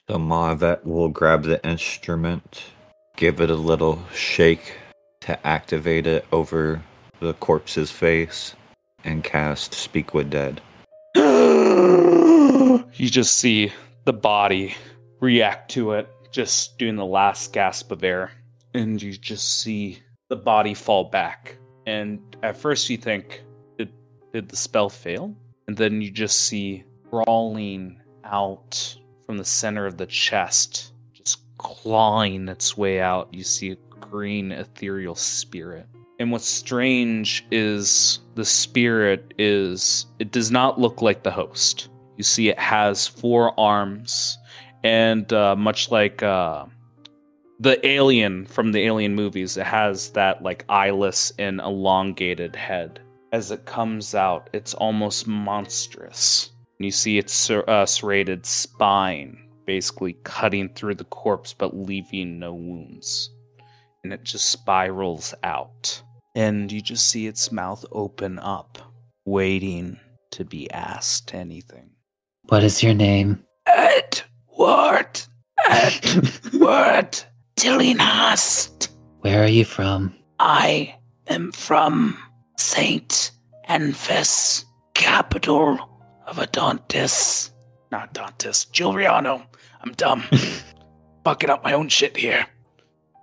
The 0.07 0.19
Mavet 0.19 0.85
will 0.85 1.09
grab 1.09 1.45
the 1.45 1.67
instrument, 1.67 2.65
give 3.15 3.41
it 3.41 3.49
a 3.49 3.55
little 3.55 4.03
shake 4.13 4.77
to 5.21 5.47
activate 5.47 6.05
it 6.05 6.27
over 6.31 6.83
the 7.19 7.33
corpse's 7.33 7.89
face, 7.89 8.53
and 9.03 9.23
cast 9.23 9.73
Speak 9.73 10.13
with 10.13 10.29
Dead. 10.29 10.61
you 11.15 13.09
just 13.09 13.39
see 13.39 13.73
the 14.03 14.13
body 14.13 14.75
react 15.21 15.71
to 15.71 15.93
it, 15.93 16.07
just 16.29 16.77
doing 16.77 16.97
the 16.97 17.05
last 17.05 17.51
gasp 17.51 17.91
of 17.91 18.03
air. 18.03 18.31
And 18.75 19.01
you 19.01 19.13
just 19.13 19.61
see 19.61 20.03
the 20.29 20.35
body 20.35 20.75
fall 20.75 21.05
back. 21.05 21.57
And 21.87 22.19
at 22.43 22.55
first 22.55 22.91
you 22.91 22.97
think, 22.97 23.43
did, 23.79 23.91
did 24.31 24.49
the 24.49 24.55
spell 24.55 24.89
fail? 24.89 25.35
And 25.67 25.75
then 25.75 25.99
you 25.99 26.11
just 26.11 26.41
see 26.41 26.83
crawling 27.09 27.99
out 28.23 28.95
from 29.25 29.37
the 29.37 29.45
center 29.45 29.85
of 29.85 29.97
the 29.97 30.05
chest, 30.05 30.93
just 31.13 31.39
clawing 31.57 32.47
its 32.47 32.77
way 32.77 32.99
out. 32.99 33.33
You 33.33 33.43
see 33.43 33.71
a 33.71 33.77
green 33.99 34.51
ethereal 34.51 35.15
spirit. 35.15 35.87
And 36.19 36.31
what's 36.31 36.45
strange 36.45 37.45
is 37.51 38.19
the 38.35 38.45
spirit 38.45 39.33
is, 39.37 40.05
it 40.19 40.31
does 40.31 40.51
not 40.51 40.79
look 40.79 41.01
like 41.01 41.23
the 41.23 41.31
host. 41.31 41.89
You 42.17 42.23
see, 42.23 42.47
it 42.49 42.59
has 42.59 43.05
four 43.05 43.59
arms, 43.59 44.37
and 44.83 45.31
uh, 45.33 45.55
much 45.57 45.91
like 45.91 46.23
uh, 46.23 46.65
the 47.59 47.85
alien 47.85 48.45
from 48.45 48.71
the 48.71 48.85
alien 48.85 49.15
movies, 49.15 49.57
it 49.57 49.65
has 49.65 50.11
that 50.11 50.41
like 50.41 50.63
eyeless 50.69 51.33
and 51.37 51.59
elongated 51.59 52.55
head. 52.55 53.01
As 53.33 53.51
it 53.51 53.65
comes 53.65 54.15
out, 54.15 54.49
it's 54.53 54.73
almost 54.73 55.27
monstrous. 55.27 56.51
You 56.79 56.91
see 56.91 57.17
its 57.17 57.33
ser- 57.33 57.69
uh, 57.69 57.85
serrated 57.85 58.45
spine 58.45 59.45
basically 59.65 60.13
cutting 60.23 60.69
through 60.69 60.95
the 60.95 61.05
corpse 61.05 61.53
but 61.53 61.75
leaving 61.75 62.39
no 62.39 62.53
wounds. 62.53 63.29
And 64.03 64.13
it 64.13 64.23
just 64.23 64.49
spirals 64.49 65.33
out. 65.43 66.01
And 66.35 66.71
you 66.71 66.81
just 66.81 67.09
see 67.09 67.27
its 67.27 67.51
mouth 67.51 67.85
open 67.91 68.39
up, 68.39 68.77
waiting 69.25 69.99
to 70.31 70.45
be 70.45 70.69
asked 70.71 71.33
anything. 71.33 71.91
What 72.49 72.63
is 72.63 72.83
your 72.83 72.93
name? 72.93 73.43
Edward. 73.65 75.21
Edward 75.67 77.17
Tillinghast. 77.55 78.89
Where 79.21 79.41
are 79.41 79.47
you 79.47 79.65
from? 79.65 80.13
I 80.39 80.95
am 81.27 81.51
from 81.53 82.17
Saint 82.57 83.31
Anfis, 83.67 84.65
capital 84.93 85.94
of 86.25 86.37
Adontis. 86.37 87.51
Not 87.91 88.13
Dantis, 88.13 88.71
Giuliano. 88.71 89.43
I'm 89.81 89.93
dumb. 89.93 90.23
Bucking 91.23 91.49
up 91.49 91.63
my 91.63 91.73
own 91.73 91.89
shit 91.89 92.17
here. 92.17 92.45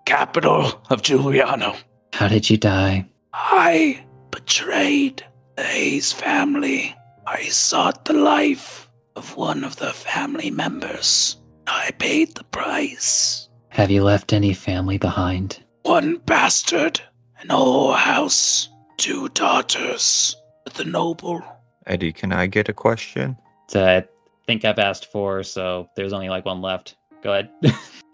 Capital 0.06 0.80
of 0.90 1.02
Giuliano. 1.02 1.74
How 2.12 2.28
did 2.28 2.50
you 2.50 2.56
die? 2.56 3.06
I 3.32 4.04
betrayed 4.30 5.24
the 5.56 5.62
Hayes 5.62 6.12
family. 6.12 6.94
I 7.26 7.44
sought 7.44 8.04
the 8.04 8.14
life 8.14 8.88
of 9.16 9.36
one 9.36 9.64
of 9.64 9.76
the 9.76 9.92
family 9.92 10.50
members. 10.50 11.36
I 11.66 11.90
paid 11.98 12.34
the 12.34 12.44
price. 12.44 13.48
Have 13.68 13.90
you 13.90 14.02
left 14.02 14.32
any 14.32 14.52
family 14.52 14.98
behind? 14.98 15.62
One 15.82 16.16
bastard, 16.18 17.00
an 17.40 17.48
whole 17.48 17.92
house, 17.92 18.68
two 18.98 19.28
daughters, 19.30 20.36
the 20.74 20.84
noble. 20.84 21.42
Eddie, 21.86 22.12
can 22.12 22.32
I 22.32 22.46
get 22.46 22.68
a 22.68 22.72
question? 22.72 23.36
So 23.68 23.84
I 23.84 24.04
think 24.46 24.64
I've 24.64 24.78
asked 24.78 25.06
four, 25.06 25.42
so 25.42 25.88
there's 25.96 26.12
only 26.12 26.28
like 26.28 26.44
one 26.44 26.60
left. 26.60 26.96
Go 27.22 27.32
ahead. 27.32 27.50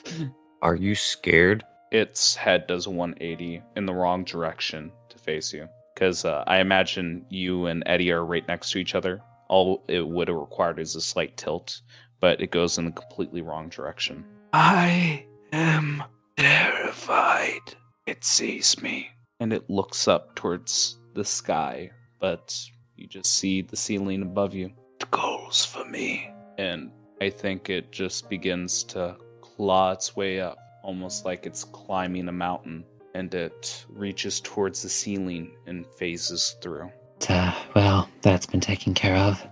Are 0.62 0.74
you 0.74 0.94
scared? 0.94 1.64
its 1.90 2.34
head 2.34 2.66
does 2.66 2.86
a 2.86 2.90
180 2.90 3.62
in 3.76 3.86
the 3.86 3.94
wrong 3.94 4.24
direction 4.24 4.92
to 5.08 5.18
face 5.18 5.52
you. 5.52 5.68
Because 5.94 6.24
uh, 6.24 6.44
I 6.46 6.58
imagine 6.58 7.24
you 7.28 7.66
and 7.66 7.82
Eddie 7.86 8.12
are 8.12 8.24
right 8.24 8.46
next 8.46 8.70
to 8.72 8.78
each 8.78 8.94
other. 8.94 9.20
All 9.48 9.82
it 9.88 10.06
would 10.06 10.28
have 10.28 10.36
required 10.36 10.78
is 10.78 10.94
a 10.94 11.00
slight 11.00 11.36
tilt, 11.36 11.80
but 12.20 12.40
it 12.40 12.50
goes 12.50 12.78
in 12.78 12.84
the 12.84 12.90
completely 12.92 13.42
wrong 13.42 13.68
direction. 13.68 14.24
I 14.52 15.24
am 15.52 16.02
terrified. 16.36 17.74
It 18.06 18.24
sees 18.24 18.80
me. 18.80 19.10
And 19.40 19.52
it 19.52 19.68
looks 19.68 20.06
up 20.06 20.34
towards 20.36 20.98
the 21.14 21.24
sky, 21.24 21.90
but 22.20 22.56
you 22.98 23.06
just 23.06 23.34
see 23.34 23.62
the 23.62 23.76
ceiling 23.76 24.22
above 24.22 24.54
you. 24.54 24.72
It 25.00 25.10
goes 25.10 25.64
for 25.64 25.84
me. 25.84 26.30
And 26.58 26.90
I 27.20 27.30
think 27.30 27.70
it 27.70 27.92
just 27.92 28.28
begins 28.28 28.82
to 28.84 29.16
claw 29.40 29.92
its 29.92 30.16
way 30.16 30.40
up, 30.40 30.58
almost 30.82 31.24
like 31.24 31.46
it's 31.46 31.64
climbing 31.64 32.28
a 32.28 32.32
mountain. 32.32 32.84
And 33.14 33.32
it 33.34 33.84
reaches 33.88 34.40
towards 34.40 34.82
the 34.82 34.88
ceiling 34.88 35.56
and 35.66 35.86
phases 35.98 36.56
through. 36.60 36.90
Uh, 37.28 37.54
well, 37.74 38.08
that's 38.22 38.46
been 38.46 38.60
taken 38.60 38.94
care 38.94 39.16
of. 39.16 39.44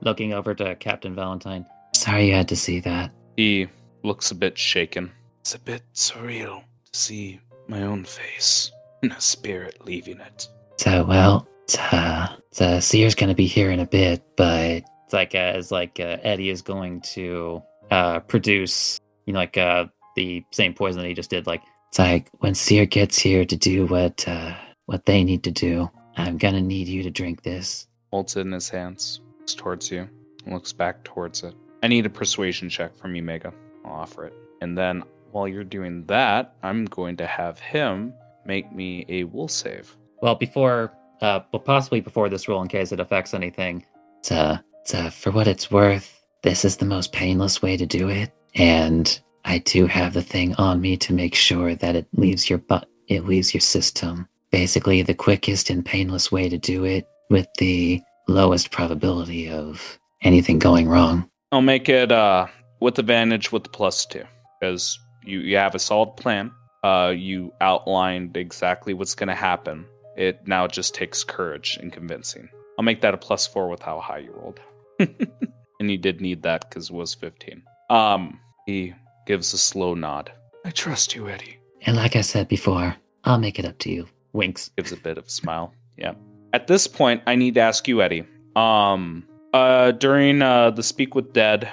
Looking 0.00 0.32
over 0.32 0.54
to 0.54 0.74
Captain 0.76 1.14
Valentine. 1.14 1.66
Sorry 1.94 2.28
you 2.28 2.34
had 2.34 2.48
to 2.48 2.56
see 2.56 2.80
that. 2.80 3.10
He 3.36 3.68
looks 4.02 4.30
a 4.30 4.34
bit 4.34 4.56
shaken. 4.56 5.10
It's 5.40 5.54
a 5.54 5.58
bit 5.58 5.82
surreal 5.94 6.62
to 6.92 6.98
see 6.98 7.40
my 7.66 7.82
own 7.82 8.04
face 8.04 8.70
and 9.02 9.12
a 9.12 9.20
spirit 9.20 9.84
leaving 9.84 10.20
it. 10.20 10.48
So, 10.78 11.04
well, 11.04 11.48
uh, 11.78 12.28
the 12.56 12.80
seer's 12.80 13.14
gonna 13.14 13.34
be 13.34 13.46
here 13.46 13.70
in 13.70 13.80
a 13.80 13.86
bit, 13.86 14.22
but 14.36 14.82
It's 15.04 15.12
like 15.12 15.34
uh, 15.34 15.38
as 15.38 15.70
like 15.70 16.00
uh, 16.00 16.18
Eddie 16.22 16.50
is 16.50 16.62
going 16.62 17.00
to 17.02 17.62
uh, 17.90 18.20
produce, 18.20 19.00
you 19.26 19.32
know, 19.32 19.38
like 19.40 19.56
uh, 19.56 19.86
the 20.16 20.44
same 20.52 20.74
poison 20.74 21.00
that 21.02 21.08
he 21.08 21.14
just 21.14 21.30
did. 21.30 21.46
Like 21.46 21.62
it's 21.88 21.98
like 21.98 22.28
when 22.38 22.54
seer 22.54 22.86
gets 22.86 23.18
here 23.18 23.44
to 23.44 23.56
do 23.56 23.86
what 23.86 24.26
uh, 24.28 24.54
what 24.86 25.06
they 25.06 25.24
need 25.24 25.42
to 25.44 25.50
do, 25.50 25.90
I'm 26.16 26.38
gonna 26.38 26.60
need 26.60 26.88
you 26.88 27.02
to 27.02 27.10
drink 27.10 27.42
this. 27.42 27.86
Holds 28.12 28.36
it 28.36 28.40
in 28.40 28.52
his 28.52 28.68
hands, 28.68 29.20
looks 29.38 29.54
towards 29.54 29.90
you, 29.90 30.08
and 30.44 30.54
looks 30.54 30.72
back 30.72 31.04
towards 31.04 31.42
it. 31.42 31.54
I 31.82 31.88
need 31.88 32.06
a 32.06 32.10
persuasion 32.10 32.68
check 32.68 32.96
from 32.96 33.14
you, 33.14 33.22
Mega. 33.22 33.52
I'll 33.84 33.92
offer 33.92 34.24
it. 34.26 34.32
And 34.60 34.76
then 34.76 35.02
while 35.30 35.46
you're 35.46 35.62
doing 35.64 36.04
that, 36.06 36.56
I'm 36.62 36.86
going 36.86 37.16
to 37.18 37.26
have 37.26 37.58
him 37.60 38.12
make 38.44 38.72
me 38.72 39.04
a 39.08 39.24
will 39.24 39.46
save. 39.48 39.94
well 40.22 40.34
before, 40.34 40.92
uh, 41.20 41.40
well 41.52 41.60
possibly 41.60 42.00
before 42.00 42.28
this 42.28 42.48
roll 42.48 42.62
in 42.62 42.68
case 42.68 42.92
it 42.92 43.00
affects 43.00 43.34
anything. 43.34 43.84
It's, 44.20 44.32
uh, 44.32 44.58
it's, 44.82 44.94
uh, 44.94 45.10
for 45.10 45.30
what 45.30 45.48
it's 45.48 45.70
worth, 45.70 46.22
this 46.42 46.64
is 46.64 46.76
the 46.76 46.84
most 46.84 47.12
painless 47.12 47.62
way 47.62 47.76
to 47.76 47.86
do 47.86 48.08
it, 48.08 48.32
and 48.54 49.20
I 49.44 49.58
do 49.58 49.86
have 49.86 50.14
the 50.14 50.22
thing 50.22 50.54
on 50.56 50.80
me 50.80 50.96
to 50.98 51.12
make 51.12 51.34
sure 51.34 51.74
that 51.74 51.96
it 51.96 52.06
leaves 52.12 52.48
your 52.48 52.58
butt, 52.58 52.88
it 53.08 53.24
leaves 53.24 53.54
your 53.54 53.60
system. 53.60 54.28
Basically, 54.50 55.02
the 55.02 55.14
quickest 55.14 55.70
and 55.70 55.84
painless 55.84 56.32
way 56.32 56.48
to 56.48 56.58
do 56.58 56.84
it 56.84 57.06
with 57.30 57.46
the 57.58 58.00
lowest 58.28 58.70
probability 58.70 59.48
of 59.48 59.98
anything 60.22 60.58
going 60.58 60.88
wrong. 60.88 61.28
I'll 61.52 61.62
make 61.62 61.88
it 61.88 62.12
uh, 62.12 62.46
with 62.80 62.98
advantage 62.98 63.52
with 63.52 63.64
the 63.64 63.70
plus 63.70 64.06
two 64.06 64.24
because 64.60 64.98
you, 65.24 65.40
you 65.40 65.56
have 65.56 65.74
a 65.74 65.78
solid 65.78 66.16
plan. 66.16 66.52
Uh, 66.84 67.12
you 67.16 67.52
outlined 67.60 68.36
exactly 68.36 68.94
what's 68.94 69.14
going 69.14 69.28
to 69.28 69.34
happen. 69.34 69.86
It 70.18 70.46
now 70.46 70.66
just 70.66 70.94
takes 70.94 71.24
courage 71.24 71.78
and 71.80 71.92
convincing. 71.92 72.48
I'll 72.76 72.84
make 72.84 73.00
that 73.00 73.14
a 73.14 73.16
plus 73.16 73.46
four 73.46 73.68
with 73.68 73.80
how 73.80 74.00
high 74.00 74.18
you 74.18 74.32
rolled. 74.32 74.60
and 74.98 75.90
you 75.90 75.96
did 75.96 76.20
need 76.20 76.42
that 76.42 76.68
because 76.68 76.90
it 76.90 76.94
was 76.94 77.14
15. 77.14 77.62
Um, 77.88 78.40
he 78.66 78.94
gives 79.26 79.52
a 79.54 79.58
slow 79.58 79.94
nod, 79.94 80.32
I 80.64 80.70
trust 80.70 81.14
you, 81.14 81.28
Eddie. 81.28 81.58
And 81.82 81.96
like 81.96 82.16
I 82.16 82.20
said 82.20 82.48
before, 82.48 82.96
I'll 83.24 83.38
make 83.38 83.58
it 83.58 83.64
up 83.64 83.78
to 83.78 83.90
you. 83.90 84.06
Winks. 84.32 84.70
gives 84.76 84.92
a 84.92 84.96
bit 84.96 85.16
of 85.16 85.26
a 85.26 85.30
smile. 85.30 85.72
Yeah. 85.96 86.12
At 86.52 86.66
this 86.66 86.86
point, 86.86 87.22
I 87.26 87.36
need 87.36 87.54
to 87.54 87.60
ask 87.60 87.88
you, 87.88 88.02
Eddie. 88.02 88.24
Um, 88.56 89.24
uh, 89.54 89.92
during 89.92 90.42
uh, 90.42 90.70
the 90.70 90.82
speak 90.82 91.14
with 91.14 91.32
dead, 91.32 91.70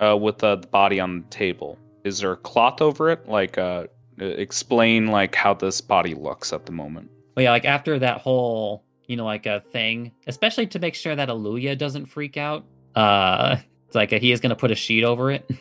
uh, 0.00 0.16
with 0.16 0.42
uh, 0.42 0.56
the 0.56 0.66
body 0.68 1.00
on 1.00 1.20
the 1.20 1.28
table, 1.28 1.78
is 2.04 2.20
there 2.20 2.32
a 2.32 2.36
cloth 2.36 2.80
over 2.80 3.10
it? 3.10 3.28
Like, 3.28 3.58
uh, 3.58 3.88
explain 4.18 5.08
like 5.08 5.34
how 5.34 5.54
this 5.54 5.80
body 5.80 6.14
looks 6.14 6.52
at 6.52 6.64
the 6.64 6.72
moment. 6.72 7.10
Well, 7.38 7.44
yeah, 7.44 7.50
like 7.52 7.66
after 7.66 8.00
that 8.00 8.20
whole, 8.20 8.82
you 9.06 9.16
know, 9.16 9.24
like 9.24 9.46
a 9.46 9.60
thing, 9.70 10.10
especially 10.26 10.66
to 10.66 10.80
make 10.80 10.96
sure 10.96 11.14
that 11.14 11.28
Aluya 11.28 11.78
doesn't 11.78 12.06
freak 12.06 12.36
out. 12.36 12.64
Uh, 12.96 13.58
it's 13.86 13.94
like 13.94 14.10
he 14.10 14.32
is 14.32 14.40
going 14.40 14.50
to 14.50 14.56
put 14.56 14.72
a 14.72 14.74
sheet 14.74 15.04
over 15.04 15.30
it. 15.30 15.48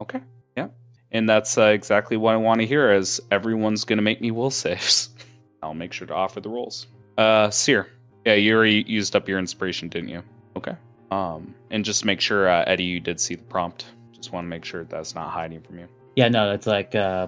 Okay. 0.00 0.20
Yeah. 0.56 0.68
And 1.12 1.28
that's 1.28 1.58
uh, 1.58 1.64
exactly 1.64 2.16
what 2.16 2.32
I 2.32 2.36
want 2.36 2.60
to 2.60 2.66
hear. 2.66 2.90
Is 2.90 3.20
everyone's 3.30 3.84
going 3.84 3.98
to 3.98 4.02
make 4.02 4.22
me 4.22 4.30
will 4.30 4.50
saves, 4.50 5.10
I'll 5.62 5.74
make 5.74 5.92
sure 5.92 6.06
to 6.06 6.14
offer 6.14 6.40
the 6.40 6.48
rolls. 6.48 6.86
Uh, 7.18 7.50
Seer, 7.50 7.88
yeah, 8.24 8.32
you 8.34 8.56
already 8.56 8.84
used 8.86 9.14
up 9.14 9.28
your 9.28 9.38
inspiration, 9.38 9.88
didn't 9.88 10.08
you? 10.08 10.22
Okay. 10.56 10.74
Um, 11.10 11.54
and 11.70 11.84
just 11.84 12.06
make 12.06 12.20
sure, 12.20 12.48
uh, 12.48 12.64
Eddie, 12.66 12.84
you 12.84 12.98
did 12.98 13.20
see 13.20 13.34
the 13.34 13.42
prompt. 13.42 13.86
Just 14.12 14.32
want 14.32 14.44
to 14.46 14.48
make 14.48 14.64
sure 14.64 14.84
that's 14.84 15.14
not 15.14 15.28
hiding 15.28 15.60
from 15.60 15.80
you. 15.80 15.88
Yeah, 16.16 16.28
no, 16.28 16.52
it's 16.52 16.66
like 16.66 16.94
uh 16.94 17.26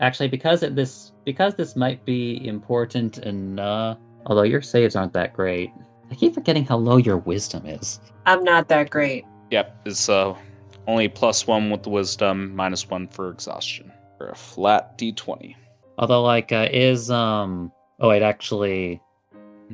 actually 0.00 0.28
because 0.28 0.62
it, 0.62 0.76
this 0.76 1.12
because 1.28 1.56
this 1.56 1.76
might 1.76 2.02
be 2.06 2.40
important 2.48 3.18
and 3.18 3.60
uh 3.60 3.94
although 4.24 4.48
your 4.54 4.62
saves 4.62 4.96
aren't 4.96 5.12
that 5.12 5.34
great. 5.34 5.70
I 6.10 6.14
keep 6.14 6.32
forgetting 6.32 6.64
how 6.64 6.78
low 6.78 6.96
your 6.96 7.18
wisdom 7.18 7.66
is. 7.66 8.00
I'm 8.24 8.42
not 8.42 8.68
that 8.68 8.88
great. 8.88 9.26
Yep, 9.50 9.82
it's 9.84 10.08
uh 10.08 10.34
only 10.86 11.06
plus 11.06 11.46
one 11.46 11.68
with 11.68 11.82
the 11.82 11.90
wisdom, 11.90 12.56
minus 12.56 12.88
one 12.88 13.08
for 13.08 13.30
exhaustion. 13.30 13.92
For 14.16 14.30
a 14.30 14.34
flat 14.34 14.96
d20. 14.96 15.54
Although 15.98 16.22
like 16.22 16.50
uh 16.50 16.68
is 16.72 17.10
um 17.10 17.70
oh 18.00 18.08
wait 18.08 18.22
actually 18.22 18.98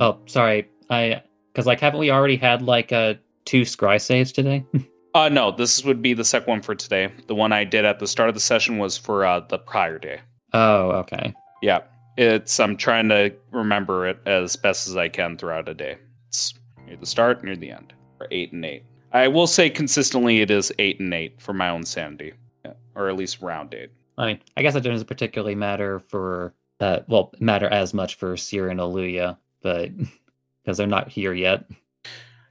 oh 0.01 0.19
sorry 0.27 0.69
I 0.91 1.23
because 1.53 1.67
like 1.67 1.79
haven't 1.79 2.01
we 2.01 2.11
already 2.11 2.37
had 2.37 2.63
like 2.63 2.91
uh 2.91 3.15
two 3.45 3.63
scry 3.63 4.01
saves 4.01 4.33
today? 4.33 4.65
Uh, 5.17 5.29
no, 5.29 5.53
this 5.53 5.85
would 5.85 6.03
be 6.03 6.13
the 6.13 6.25
second 6.25 6.49
one 6.49 6.61
for 6.61 6.75
today. 6.75 7.09
The 7.29 7.37
one 7.37 7.53
I 7.53 7.63
did 7.63 7.85
at 7.85 8.01
the 8.01 8.07
start 8.09 8.29
of 8.29 8.35
the 8.35 8.41
session 8.41 8.79
was 8.79 8.99
for 8.99 9.25
uh, 9.25 9.39
the 9.49 9.59
prior 9.59 9.97
day. 9.97 10.19
oh 10.53 10.91
okay. 11.03 11.33
Yeah, 11.65 11.81
it's 12.19 12.61
I'm 12.61 12.77
trying 12.77 13.09
to 13.09 13.33
remember 13.51 14.07
it 14.07 14.19
as 14.27 14.55
best 14.55 14.87
as 14.87 14.99
I 14.99 15.09
can 15.09 15.39
throughout 15.39 15.67
a 15.67 15.73
day. 15.73 15.97
It's 16.29 16.53
near 16.87 16.99
the 16.99 17.07
start, 17.07 17.43
near 17.43 17.57
the 17.57 17.71
end, 17.71 17.95
or 18.21 18.29
eight 18.31 18.53
and 18.53 18.63
eight. 18.67 18.85
I 19.13 19.29
will 19.29 19.47
say 19.47 19.71
consistently 19.71 20.43
it 20.43 20.51
is 20.51 20.71
eight 20.79 21.01
and 21.01 21.15
eight 21.15 21.41
for 21.41 21.55
my 21.55 21.71
own 21.71 21.87
sanity, 21.87 22.35
yeah, 22.67 22.75
or 22.95 23.09
at 23.09 23.17
least 23.17 23.41
round 23.41 23.73
eight. 23.73 23.89
I 24.19 24.27
mean, 24.27 24.41
I 24.59 24.63
guess 24.63 24.75
it 24.75 24.83
doesn't 24.83 25.07
particularly 25.07 25.55
matter 25.55 26.01
for 26.01 26.53
uh 26.81 27.01
well 27.09 27.33
matter 27.41 27.69
as 27.69 27.95
much 27.95 28.17
for 28.17 28.37
Seer 28.37 28.69
and 28.69 28.79
Aluya, 28.79 29.39
but 29.63 29.91
because 30.65 30.77
they're 30.77 30.87
not 30.87 31.09
here 31.09 31.33
yet. 31.33 31.65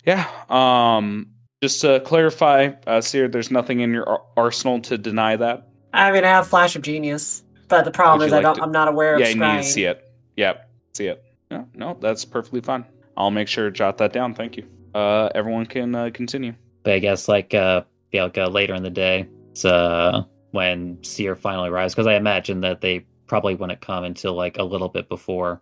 Yeah. 0.07 0.27
Um. 0.49 1.29
Just 1.61 1.81
to 1.81 1.99
clarify, 1.99 2.71
uh, 2.87 2.99
Seer, 2.99 3.27
there's 3.27 3.51
nothing 3.51 3.81
in 3.81 3.93
your 3.93 4.09
ar- 4.09 4.23
arsenal 4.35 4.81
to 4.81 4.97
deny 4.97 5.35
that. 5.35 5.67
I 5.93 6.11
mean, 6.11 6.25
I 6.25 6.27
have 6.29 6.47
Flash 6.47 6.75
of 6.75 6.81
Genius, 6.81 7.43
but 7.77 7.85
the 7.85 7.91
problem 7.91 8.25
is 8.25 8.31
you 8.31 8.37
I 8.37 8.41
don't. 8.41 8.55
To, 8.55 8.63
I'm 8.63 8.71
not 8.71 8.87
aware 8.87 9.15
of 9.15 9.21
Yeah, 9.21 9.29
you 9.29 9.35
need 9.35 9.57
to 9.57 9.63
see 9.63 9.85
it. 9.85 10.09
Yep, 10.37 10.69
see 10.93 11.07
it. 11.07 11.23
No, 11.49 11.67
no, 11.73 11.97
that's 11.99 12.25
perfectly 12.25 12.61
fine. 12.61 12.85
I'll 13.17 13.31
make 13.31 13.47
sure 13.47 13.65
to 13.65 13.71
jot 13.71 13.97
that 13.97 14.13
down. 14.13 14.33
Thank 14.33 14.57
you. 14.57 14.67
Uh, 14.93 15.29
everyone 15.33 15.65
can 15.65 15.93
uh, 15.95 16.09
continue. 16.13 16.53
But 16.83 16.93
I 16.93 16.99
guess 16.99 17.27
like 17.27 17.53
uh 17.53 17.83
yeah, 18.11 18.23
like, 18.25 18.37
uh, 18.37 18.47
later 18.47 18.75
in 18.75 18.83
the 18.83 18.89
day, 18.89 19.27
it's 19.51 19.65
uh 19.65 20.23
when 20.51 21.03
Seer 21.03 21.35
finally 21.35 21.69
arrives, 21.69 21.93
because 21.95 22.07
I 22.07 22.15
imagine 22.15 22.61
that 22.61 22.81
they 22.81 23.05
probably 23.27 23.55
wouldn't 23.55 23.81
come 23.81 24.03
until 24.03 24.33
like 24.33 24.57
a 24.57 24.63
little 24.63 24.89
bit 24.89 25.09
before. 25.09 25.61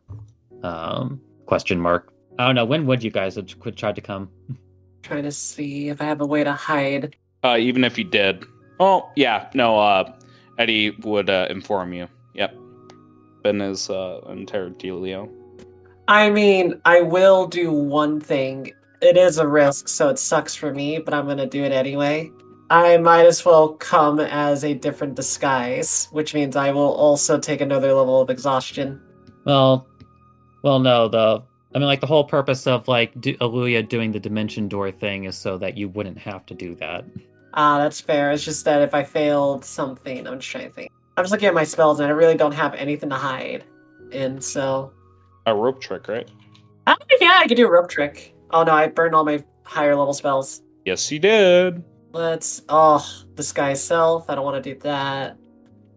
Um, 0.63 1.21
question 1.45 1.79
mark. 1.79 2.11
I 2.38 2.45
don't 2.45 2.55
know. 2.55 2.65
When 2.65 2.85
would 2.88 3.03
you 3.03 3.11
guys 3.11 3.35
have 3.35 3.47
tried 3.75 3.95
to 3.95 4.01
come? 4.01 4.29
Trying 5.03 5.23
to 5.23 5.31
see 5.31 5.89
if 5.89 6.01
I 6.01 6.05
have 6.05 6.21
a 6.21 6.25
way 6.25 6.43
to 6.43 6.53
hide. 6.53 7.15
Uh, 7.43 7.57
even 7.57 7.83
if 7.83 7.97
you 7.97 8.03
did. 8.03 8.45
Oh, 8.79 9.09
yeah, 9.15 9.49
no, 9.53 9.79
uh, 9.79 10.11
Eddie 10.57 10.91
would 11.01 11.29
uh, 11.29 11.47
inform 11.49 11.93
you. 11.93 12.07
Yep. 12.33 12.55
Ben 13.43 13.61
is 13.61 13.89
uh, 13.89 14.21
entire 14.29 14.69
dealio. 14.69 15.29
I 16.07 16.29
mean, 16.29 16.79
I 16.85 17.01
will 17.01 17.47
do 17.47 17.71
one 17.71 18.19
thing. 18.19 18.71
It 19.01 19.17
is 19.17 19.37
a 19.37 19.47
risk, 19.47 19.87
so 19.87 20.09
it 20.09 20.19
sucks 20.19 20.53
for 20.53 20.73
me, 20.73 20.99
but 20.99 21.13
I'm 21.13 21.25
gonna 21.27 21.47
do 21.47 21.63
it 21.63 21.71
anyway. 21.71 22.31
I 22.69 22.97
might 22.97 23.25
as 23.25 23.43
well 23.43 23.73
come 23.73 24.19
as 24.19 24.63
a 24.63 24.73
different 24.73 25.15
disguise, 25.15 26.07
which 26.11 26.33
means 26.33 26.55
I 26.55 26.71
will 26.71 26.93
also 26.93 27.37
take 27.37 27.59
another 27.59 27.93
level 27.93 28.21
of 28.21 28.29
exhaustion. 28.29 29.01
Well, 29.45 29.87
well, 30.63 30.79
no. 30.79 31.07
though. 31.07 31.43
I 31.73 31.79
mean, 31.79 31.87
like 31.87 32.01
the 32.01 32.07
whole 32.07 32.23
purpose 32.23 32.67
of 32.67 32.87
like 32.87 33.19
do, 33.19 33.35
Aluya 33.37 33.87
doing 33.87 34.11
the 34.11 34.19
dimension 34.19 34.67
door 34.67 34.91
thing 34.91 35.23
is 35.23 35.37
so 35.37 35.57
that 35.57 35.77
you 35.77 35.89
wouldn't 35.89 36.17
have 36.17 36.45
to 36.47 36.53
do 36.53 36.75
that. 36.75 37.05
Ah, 37.53 37.77
that's 37.79 37.99
fair. 37.99 38.31
It's 38.31 38.43
just 38.43 38.65
that 38.65 38.81
if 38.81 38.93
I 38.93 39.03
failed 39.03 39.65
something, 39.65 40.27
I'm 40.27 40.39
just 40.39 40.51
trying 40.51 40.67
to 40.67 40.73
think. 40.73 40.91
I'm 41.17 41.23
just 41.23 41.31
looking 41.31 41.47
at 41.47 41.53
my 41.53 41.63
spells 41.63 41.99
and 41.99 42.07
I 42.07 42.11
really 42.11 42.35
don't 42.35 42.53
have 42.53 42.73
anything 42.75 43.09
to 43.09 43.15
hide. 43.15 43.65
And 44.11 44.43
so. 44.43 44.93
A 45.45 45.55
rope 45.55 45.81
trick, 45.81 46.07
right? 46.07 46.29
Ah, 46.87 46.95
yeah, 47.19 47.39
I 47.41 47.47
could 47.47 47.57
do 47.57 47.67
a 47.67 47.71
rope 47.71 47.89
trick. 47.89 48.33
Oh 48.51 48.63
no, 48.63 48.71
I 48.73 48.87
burned 48.87 49.15
all 49.15 49.23
my 49.23 49.43
higher 49.63 49.95
level 49.95 50.13
spells. 50.13 50.61
Yes, 50.85 51.11
you 51.11 51.19
did. 51.19 51.83
Let's. 52.11 52.61
Oh, 52.69 53.05
disguise 53.35 53.83
self. 53.83 54.29
I 54.29 54.35
don't 54.35 54.43
want 54.43 54.61
to 54.61 54.73
do 54.73 54.79
that. 54.81 55.37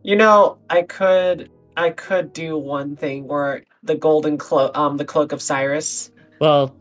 You 0.03 0.17
know, 0.17 0.59
I 0.71 0.83
could. 0.83 1.51
I 1.77 1.91
could 1.91 2.33
do 2.33 2.57
one 2.57 2.95
thing 2.97 3.27
where 3.27 3.65
the 3.83 3.97
golden 3.97 4.39
cloak, 4.39 4.77
um, 4.77 4.97
the 4.97 5.05
cloak 5.05 5.33
of 5.33 5.43
Cyrus. 5.43 6.13
Well, 6.41 6.77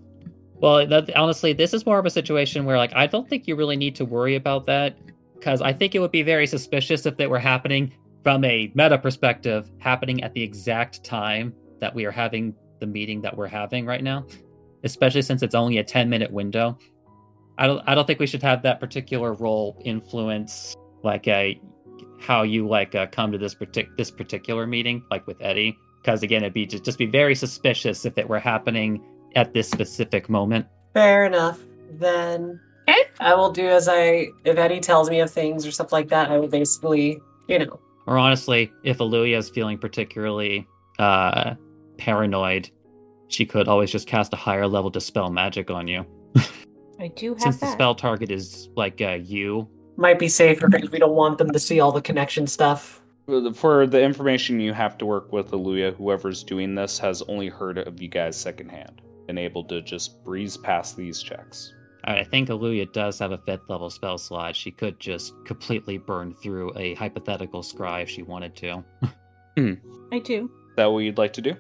well, 0.64 0.88
that, 0.88 1.14
honestly, 1.18 1.52
this 1.52 1.74
is 1.74 1.86
more 1.86 2.00
of 2.00 2.06
a 2.06 2.10
situation 2.10 2.64
where 2.64 2.78
like 2.78 2.94
I 2.96 3.06
don't 3.06 3.28
think 3.28 3.50
you 3.50 3.58
really 3.58 3.76
need 3.76 3.96
to 3.98 4.06
worry 4.06 4.36
about 4.36 4.66
that 4.68 4.98
because 5.36 5.62
I 5.62 5.74
think 5.74 5.94
it 5.94 6.00
would 6.00 6.14
be 6.14 6.22
very 6.22 6.48
suspicious 6.48 7.06
if 7.06 7.18
they 7.18 7.28
were 7.28 7.38
happening 7.38 7.94
from 8.24 8.46
a 8.46 8.72
meta 8.74 8.98
perspective, 8.98 9.70
happening 9.80 10.24
at 10.24 10.34
the 10.34 10.42
exact 10.42 11.04
time 11.04 11.54
that 11.82 11.94
we 11.94 12.06
are 12.06 12.12
having 12.12 12.56
the 12.80 12.88
meeting 12.88 13.20
that 13.24 13.36
we're 13.36 13.48
having 13.48 13.86
right 13.86 14.02
now, 14.02 14.26
especially 14.86 15.22
since 15.22 15.44
it's 15.44 15.54
only 15.54 15.80
a 15.80 15.84
10 15.84 16.10
minute 16.10 16.32
window. 16.32 16.78
I 17.58 17.68
don't 17.68 17.84
I 17.86 17.94
don't 17.94 18.08
think 18.08 18.22
we 18.22 18.28
should 18.28 18.44
have 18.44 18.64
that 18.64 18.80
particular 18.80 19.34
role 19.34 19.82
influence 19.84 20.78
like 21.04 21.28
a 21.28 21.60
how 22.22 22.44
you 22.44 22.70
like 22.70 22.96
uh, 22.96 23.08
come 23.08 23.34
to 23.34 23.38
this 23.38 23.54
partic- 23.54 23.98
this 23.98 24.12
particular 24.12 24.66
meeting 24.66 25.04
like 25.12 25.28
with 25.28 25.42
Eddie 25.42 25.78
because 26.02 26.24
again 26.24 26.42
it'd 26.42 26.54
be 26.54 26.66
just, 26.66 26.86
just 26.86 26.98
be 26.98 27.06
very 27.06 27.36
suspicious 27.36 28.06
if 28.06 28.18
it 28.18 28.30
were 28.30 28.40
happening 28.40 29.04
at 29.36 29.54
this 29.54 29.70
specific 29.70 30.30
moment. 30.30 30.66
Fair 30.94 31.26
enough. 31.26 31.60
Then 31.92 32.60
okay, 32.88 33.04
I 33.20 33.36
will 33.36 33.52
do 33.52 33.68
as 33.68 33.88
I. 33.88 34.28
If 34.46 34.58
Eddie 34.58 34.80
tells 34.80 35.10
me 35.10 35.20
of 35.20 35.32
things 35.32 35.66
or 35.66 35.72
stuff 35.72 35.92
like 35.92 36.10
that, 36.10 36.32
I 36.32 36.38
will 36.38 36.48
basically, 36.48 37.20
you 37.48 37.60
know, 37.60 37.80
Or 38.08 38.18
honestly, 38.18 38.72
if 38.84 38.98
Aluya 39.00 39.38
is 39.38 39.50
feeling 39.50 39.78
particularly 39.78 40.68
uh, 41.00 41.56
paranoid, 41.98 42.70
she 43.28 43.46
could 43.46 43.68
always 43.68 43.92
just 43.92 44.08
cast 44.08 44.34
a 44.34 44.38
higher 44.38 44.68
level 44.68 44.90
dispel 44.90 45.30
magic 45.30 45.70
on 45.70 45.88
you. 45.88 46.06
I 47.00 47.08
do 47.08 47.34
have 47.34 47.42
Since 47.42 47.58
the 47.60 47.72
spell 47.72 47.96
target 47.96 48.32
is 48.32 48.70
like 48.76 49.02
uh, 49.02 49.20
you, 49.24 49.68
might 49.96 50.18
be 50.18 50.28
safer 50.28 50.68
because 50.68 50.90
we 50.90 51.00
don't 51.00 51.14
want 51.14 51.38
them 51.38 51.52
to 51.52 51.60
see 51.60 51.80
all 51.80 51.92
the 51.92 52.02
connection 52.02 52.48
stuff. 52.48 53.02
For 53.54 53.88
the 53.88 54.02
information 54.02 54.60
you 54.60 54.74
have 54.74 54.98
to 54.98 55.06
work 55.06 55.32
with 55.32 55.52
Aluya, 55.52 55.96
whoever's 55.96 56.44
doing 56.44 56.76
this 56.76 57.00
has 57.00 57.22
only 57.24 57.48
heard 57.48 57.78
of 57.78 58.02
you 58.02 58.10
guys 58.10 58.36
secondhand 58.36 59.02
and 59.28 59.40
able 59.40 59.64
to 59.66 59.82
just 59.82 60.24
breeze 60.24 60.58
past 60.58 60.98
these 60.98 61.22
checks. 61.22 61.74
I 62.06 62.24
think 62.24 62.50
Aluya 62.50 62.92
does 62.92 63.18
have 63.20 63.32
a 63.32 63.38
fifth 63.38 63.70
level 63.70 63.90
spell 63.90 64.18
slot. 64.18 64.56
She 64.56 64.72
could 64.72 65.00
just 65.00 65.34
completely 65.46 65.98
burn 65.98 66.34
through 66.34 66.78
a 66.78 66.96
hypothetical 66.96 67.62
scry 67.62 68.04
if 68.04 68.10
she 68.10 68.24
wanted 68.24 68.56
to. 68.58 68.84
I 69.58 70.20
do. 70.20 70.46
Is 70.46 70.76
that 70.76 70.86
what 70.88 71.00
you'd 71.00 71.18
like 71.18 71.34
to 71.34 71.42
do? 71.42 71.52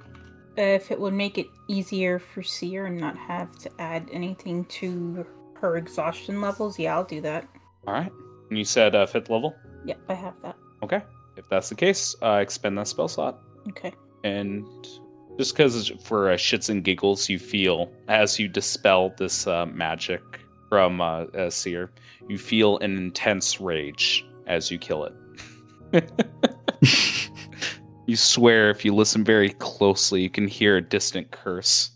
Uh, 0.57 0.61
if 0.61 0.91
it 0.91 0.99
would 0.99 1.13
make 1.13 1.37
it 1.37 1.47
easier 1.67 2.19
for 2.19 2.43
Seer 2.43 2.85
and 2.87 2.97
not 2.97 3.17
have 3.17 3.57
to 3.59 3.71
add 3.79 4.09
anything 4.11 4.65
to 4.65 5.25
her 5.55 5.77
exhaustion 5.77 6.41
levels, 6.41 6.77
yeah, 6.77 6.95
I'll 6.95 7.05
do 7.05 7.21
that. 7.21 7.47
All 7.87 7.93
right. 7.93 8.11
And 8.49 8.57
you 8.57 8.65
said 8.65 8.95
uh, 8.95 9.05
fifth 9.05 9.29
level? 9.29 9.55
Yep, 9.85 9.99
I 10.09 10.13
have 10.13 10.39
that. 10.41 10.57
Okay. 10.83 11.01
If 11.37 11.47
that's 11.49 11.69
the 11.69 11.75
case, 11.75 12.15
uh, 12.21 12.39
expend 12.41 12.77
that 12.77 12.87
spell 12.87 13.07
slot. 13.07 13.39
Okay. 13.69 13.93
And 14.23 14.67
just 15.37 15.55
because 15.55 15.89
for 16.01 16.31
uh, 16.31 16.35
shits 16.35 16.69
and 16.69 16.83
giggles, 16.83 17.29
you 17.29 17.39
feel 17.39 17.91
as 18.07 18.39
you 18.39 18.47
dispel 18.47 19.13
this 19.17 19.47
uh, 19.47 19.65
magic 19.65 20.21
from 20.69 21.01
uh, 21.01 21.23
uh, 21.25 21.49
Seer, 21.49 21.91
you 22.27 22.37
feel 22.37 22.77
an 22.79 22.97
intense 22.97 23.59
rage 23.59 24.25
as 24.47 24.71
you 24.71 24.77
kill 24.77 25.05
it. 25.05 26.11
you 28.07 28.15
swear 28.15 28.69
if 28.69 28.83
you 28.83 28.93
listen 28.93 29.23
very 29.23 29.49
closely, 29.49 30.21
you 30.21 30.29
can 30.29 30.47
hear 30.47 30.77
a 30.77 30.81
distant 30.81 31.31
curse. 31.31 31.91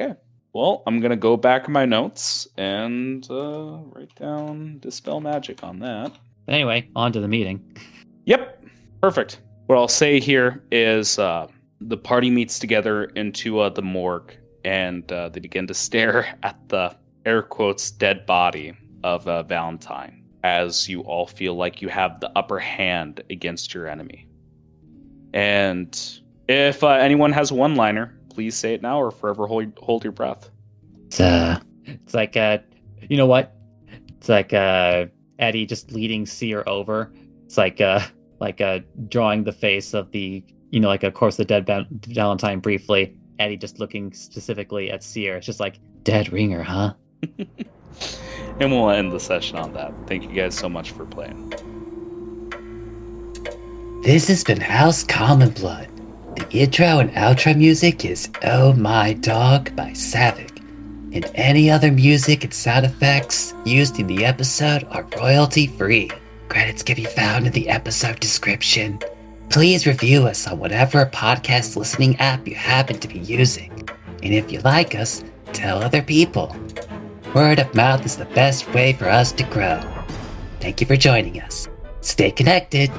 Okay. 0.00 0.14
Well, 0.52 0.82
I'm 0.86 1.00
going 1.00 1.10
to 1.10 1.16
go 1.16 1.36
back 1.36 1.66
in 1.66 1.72
my 1.72 1.84
notes 1.84 2.48
and 2.56 3.26
uh, 3.30 3.78
write 3.92 4.14
down 4.14 4.78
dispel 4.80 5.20
magic 5.20 5.62
on 5.62 5.78
that. 5.80 6.12
Anyway, 6.48 6.88
on 6.96 7.12
to 7.12 7.20
the 7.20 7.28
meeting. 7.28 7.62
Yep, 8.24 8.64
perfect. 9.00 9.40
What 9.66 9.76
I'll 9.76 9.88
say 9.88 10.20
here 10.20 10.62
is 10.70 11.18
uh, 11.18 11.48
the 11.80 11.96
party 11.96 12.30
meets 12.30 12.58
together 12.58 13.04
into 13.04 13.60
uh, 13.60 13.68
the 13.68 13.82
morgue 13.82 14.34
and 14.64 15.10
uh, 15.12 15.28
they 15.28 15.40
begin 15.40 15.66
to 15.66 15.74
stare 15.74 16.36
at 16.42 16.56
the 16.68 16.96
air 17.24 17.42
quotes 17.42 17.90
dead 17.90 18.26
body 18.26 18.72
of 19.04 19.26
uh, 19.28 19.42
Valentine 19.42 20.24
as 20.44 20.88
you 20.88 21.00
all 21.02 21.26
feel 21.26 21.54
like 21.54 21.82
you 21.82 21.88
have 21.88 22.20
the 22.20 22.30
upper 22.36 22.58
hand 22.58 23.22
against 23.30 23.74
your 23.74 23.88
enemy. 23.88 24.28
And 25.34 26.20
if 26.48 26.84
uh, 26.84 26.88
anyone 26.88 27.32
has 27.32 27.50
one 27.50 27.74
liner, 27.74 28.16
please 28.32 28.56
say 28.56 28.74
it 28.74 28.82
now 28.82 29.00
or 29.00 29.10
forever 29.10 29.46
hold, 29.46 29.76
hold 29.78 30.04
your 30.04 30.12
breath. 30.12 30.50
It's 31.06 31.20
uh, 31.20 31.60
it's 31.84 32.14
like 32.14 32.36
uh, 32.36 32.58
you 33.08 33.16
know 33.16 33.26
what? 33.26 33.56
It's 34.18 34.28
like 34.28 34.52
uh, 34.52 35.06
Eddie 35.38 35.66
just 35.66 35.92
leading 35.92 36.26
Seer 36.26 36.62
over, 36.66 37.12
It's 37.44 37.56
like 37.56 37.80
uh 37.80 38.00
like 38.40 38.60
uh 38.60 38.80
drawing 39.08 39.44
the 39.44 39.52
face 39.52 39.94
of 39.94 40.10
the 40.10 40.44
you 40.76 40.80
know 40.82 40.88
like 40.88 41.04
of 41.04 41.14
course 41.14 41.38
the 41.38 41.44
dead 41.46 41.64
ba- 41.64 41.86
Valentine 41.90 42.60
briefly. 42.60 43.16
Eddie 43.38 43.56
just 43.56 43.78
looking 43.80 44.12
specifically 44.12 44.90
at 44.90 45.02
Seer. 45.02 45.38
It's 45.38 45.46
just 45.46 45.58
like 45.58 45.78
dead 46.02 46.30
ringer, 46.30 46.62
huh? 46.62 46.92
and 48.60 48.70
we'll 48.70 48.90
end 48.90 49.10
the 49.10 49.18
session 49.18 49.56
on 49.56 49.72
that. 49.72 49.94
Thank 50.06 50.24
you 50.24 50.34
guys 50.34 50.54
so 50.54 50.68
much 50.68 50.90
for 50.90 51.06
playing. 51.06 51.48
This 54.02 54.28
has 54.28 54.44
been 54.44 54.60
House 54.60 55.02
Common 55.02 55.48
Blood. 55.50 55.88
The 56.36 56.46
intro 56.50 56.98
and 56.98 57.10
outro 57.12 57.56
music 57.56 58.04
is 58.04 58.28
Oh 58.44 58.74
My 58.74 59.14
Dog 59.14 59.74
by 59.74 59.92
Savick. 59.92 60.58
And 61.14 61.30
any 61.34 61.70
other 61.70 61.90
music 61.90 62.44
and 62.44 62.52
sound 62.52 62.84
effects 62.84 63.54
used 63.64 63.98
in 63.98 64.08
the 64.08 64.26
episode 64.26 64.84
are 64.90 65.08
royalty 65.18 65.68
free. 65.68 66.10
Credits 66.50 66.82
can 66.82 66.96
be 66.96 67.04
found 67.04 67.46
in 67.46 67.52
the 67.54 67.70
episode 67.70 68.20
description. 68.20 69.00
Please 69.50 69.86
review 69.86 70.26
us 70.26 70.46
on 70.46 70.58
whatever 70.58 71.06
podcast 71.06 71.76
listening 71.76 72.16
app 72.16 72.46
you 72.46 72.54
happen 72.54 72.98
to 72.98 73.08
be 73.08 73.18
using. 73.20 73.88
And 74.22 74.34
if 74.34 74.50
you 74.52 74.60
like 74.60 74.94
us, 74.94 75.24
tell 75.52 75.82
other 75.82 76.02
people. 76.02 76.54
Word 77.34 77.58
of 77.58 77.74
mouth 77.74 78.04
is 78.04 78.16
the 78.16 78.24
best 78.26 78.72
way 78.74 78.92
for 78.92 79.08
us 79.08 79.32
to 79.32 79.44
grow. 79.44 79.80
Thank 80.60 80.80
you 80.80 80.86
for 80.86 80.96
joining 80.96 81.40
us. 81.40 81.68
Stay 82.00 82.30
connected. 82.30 82.90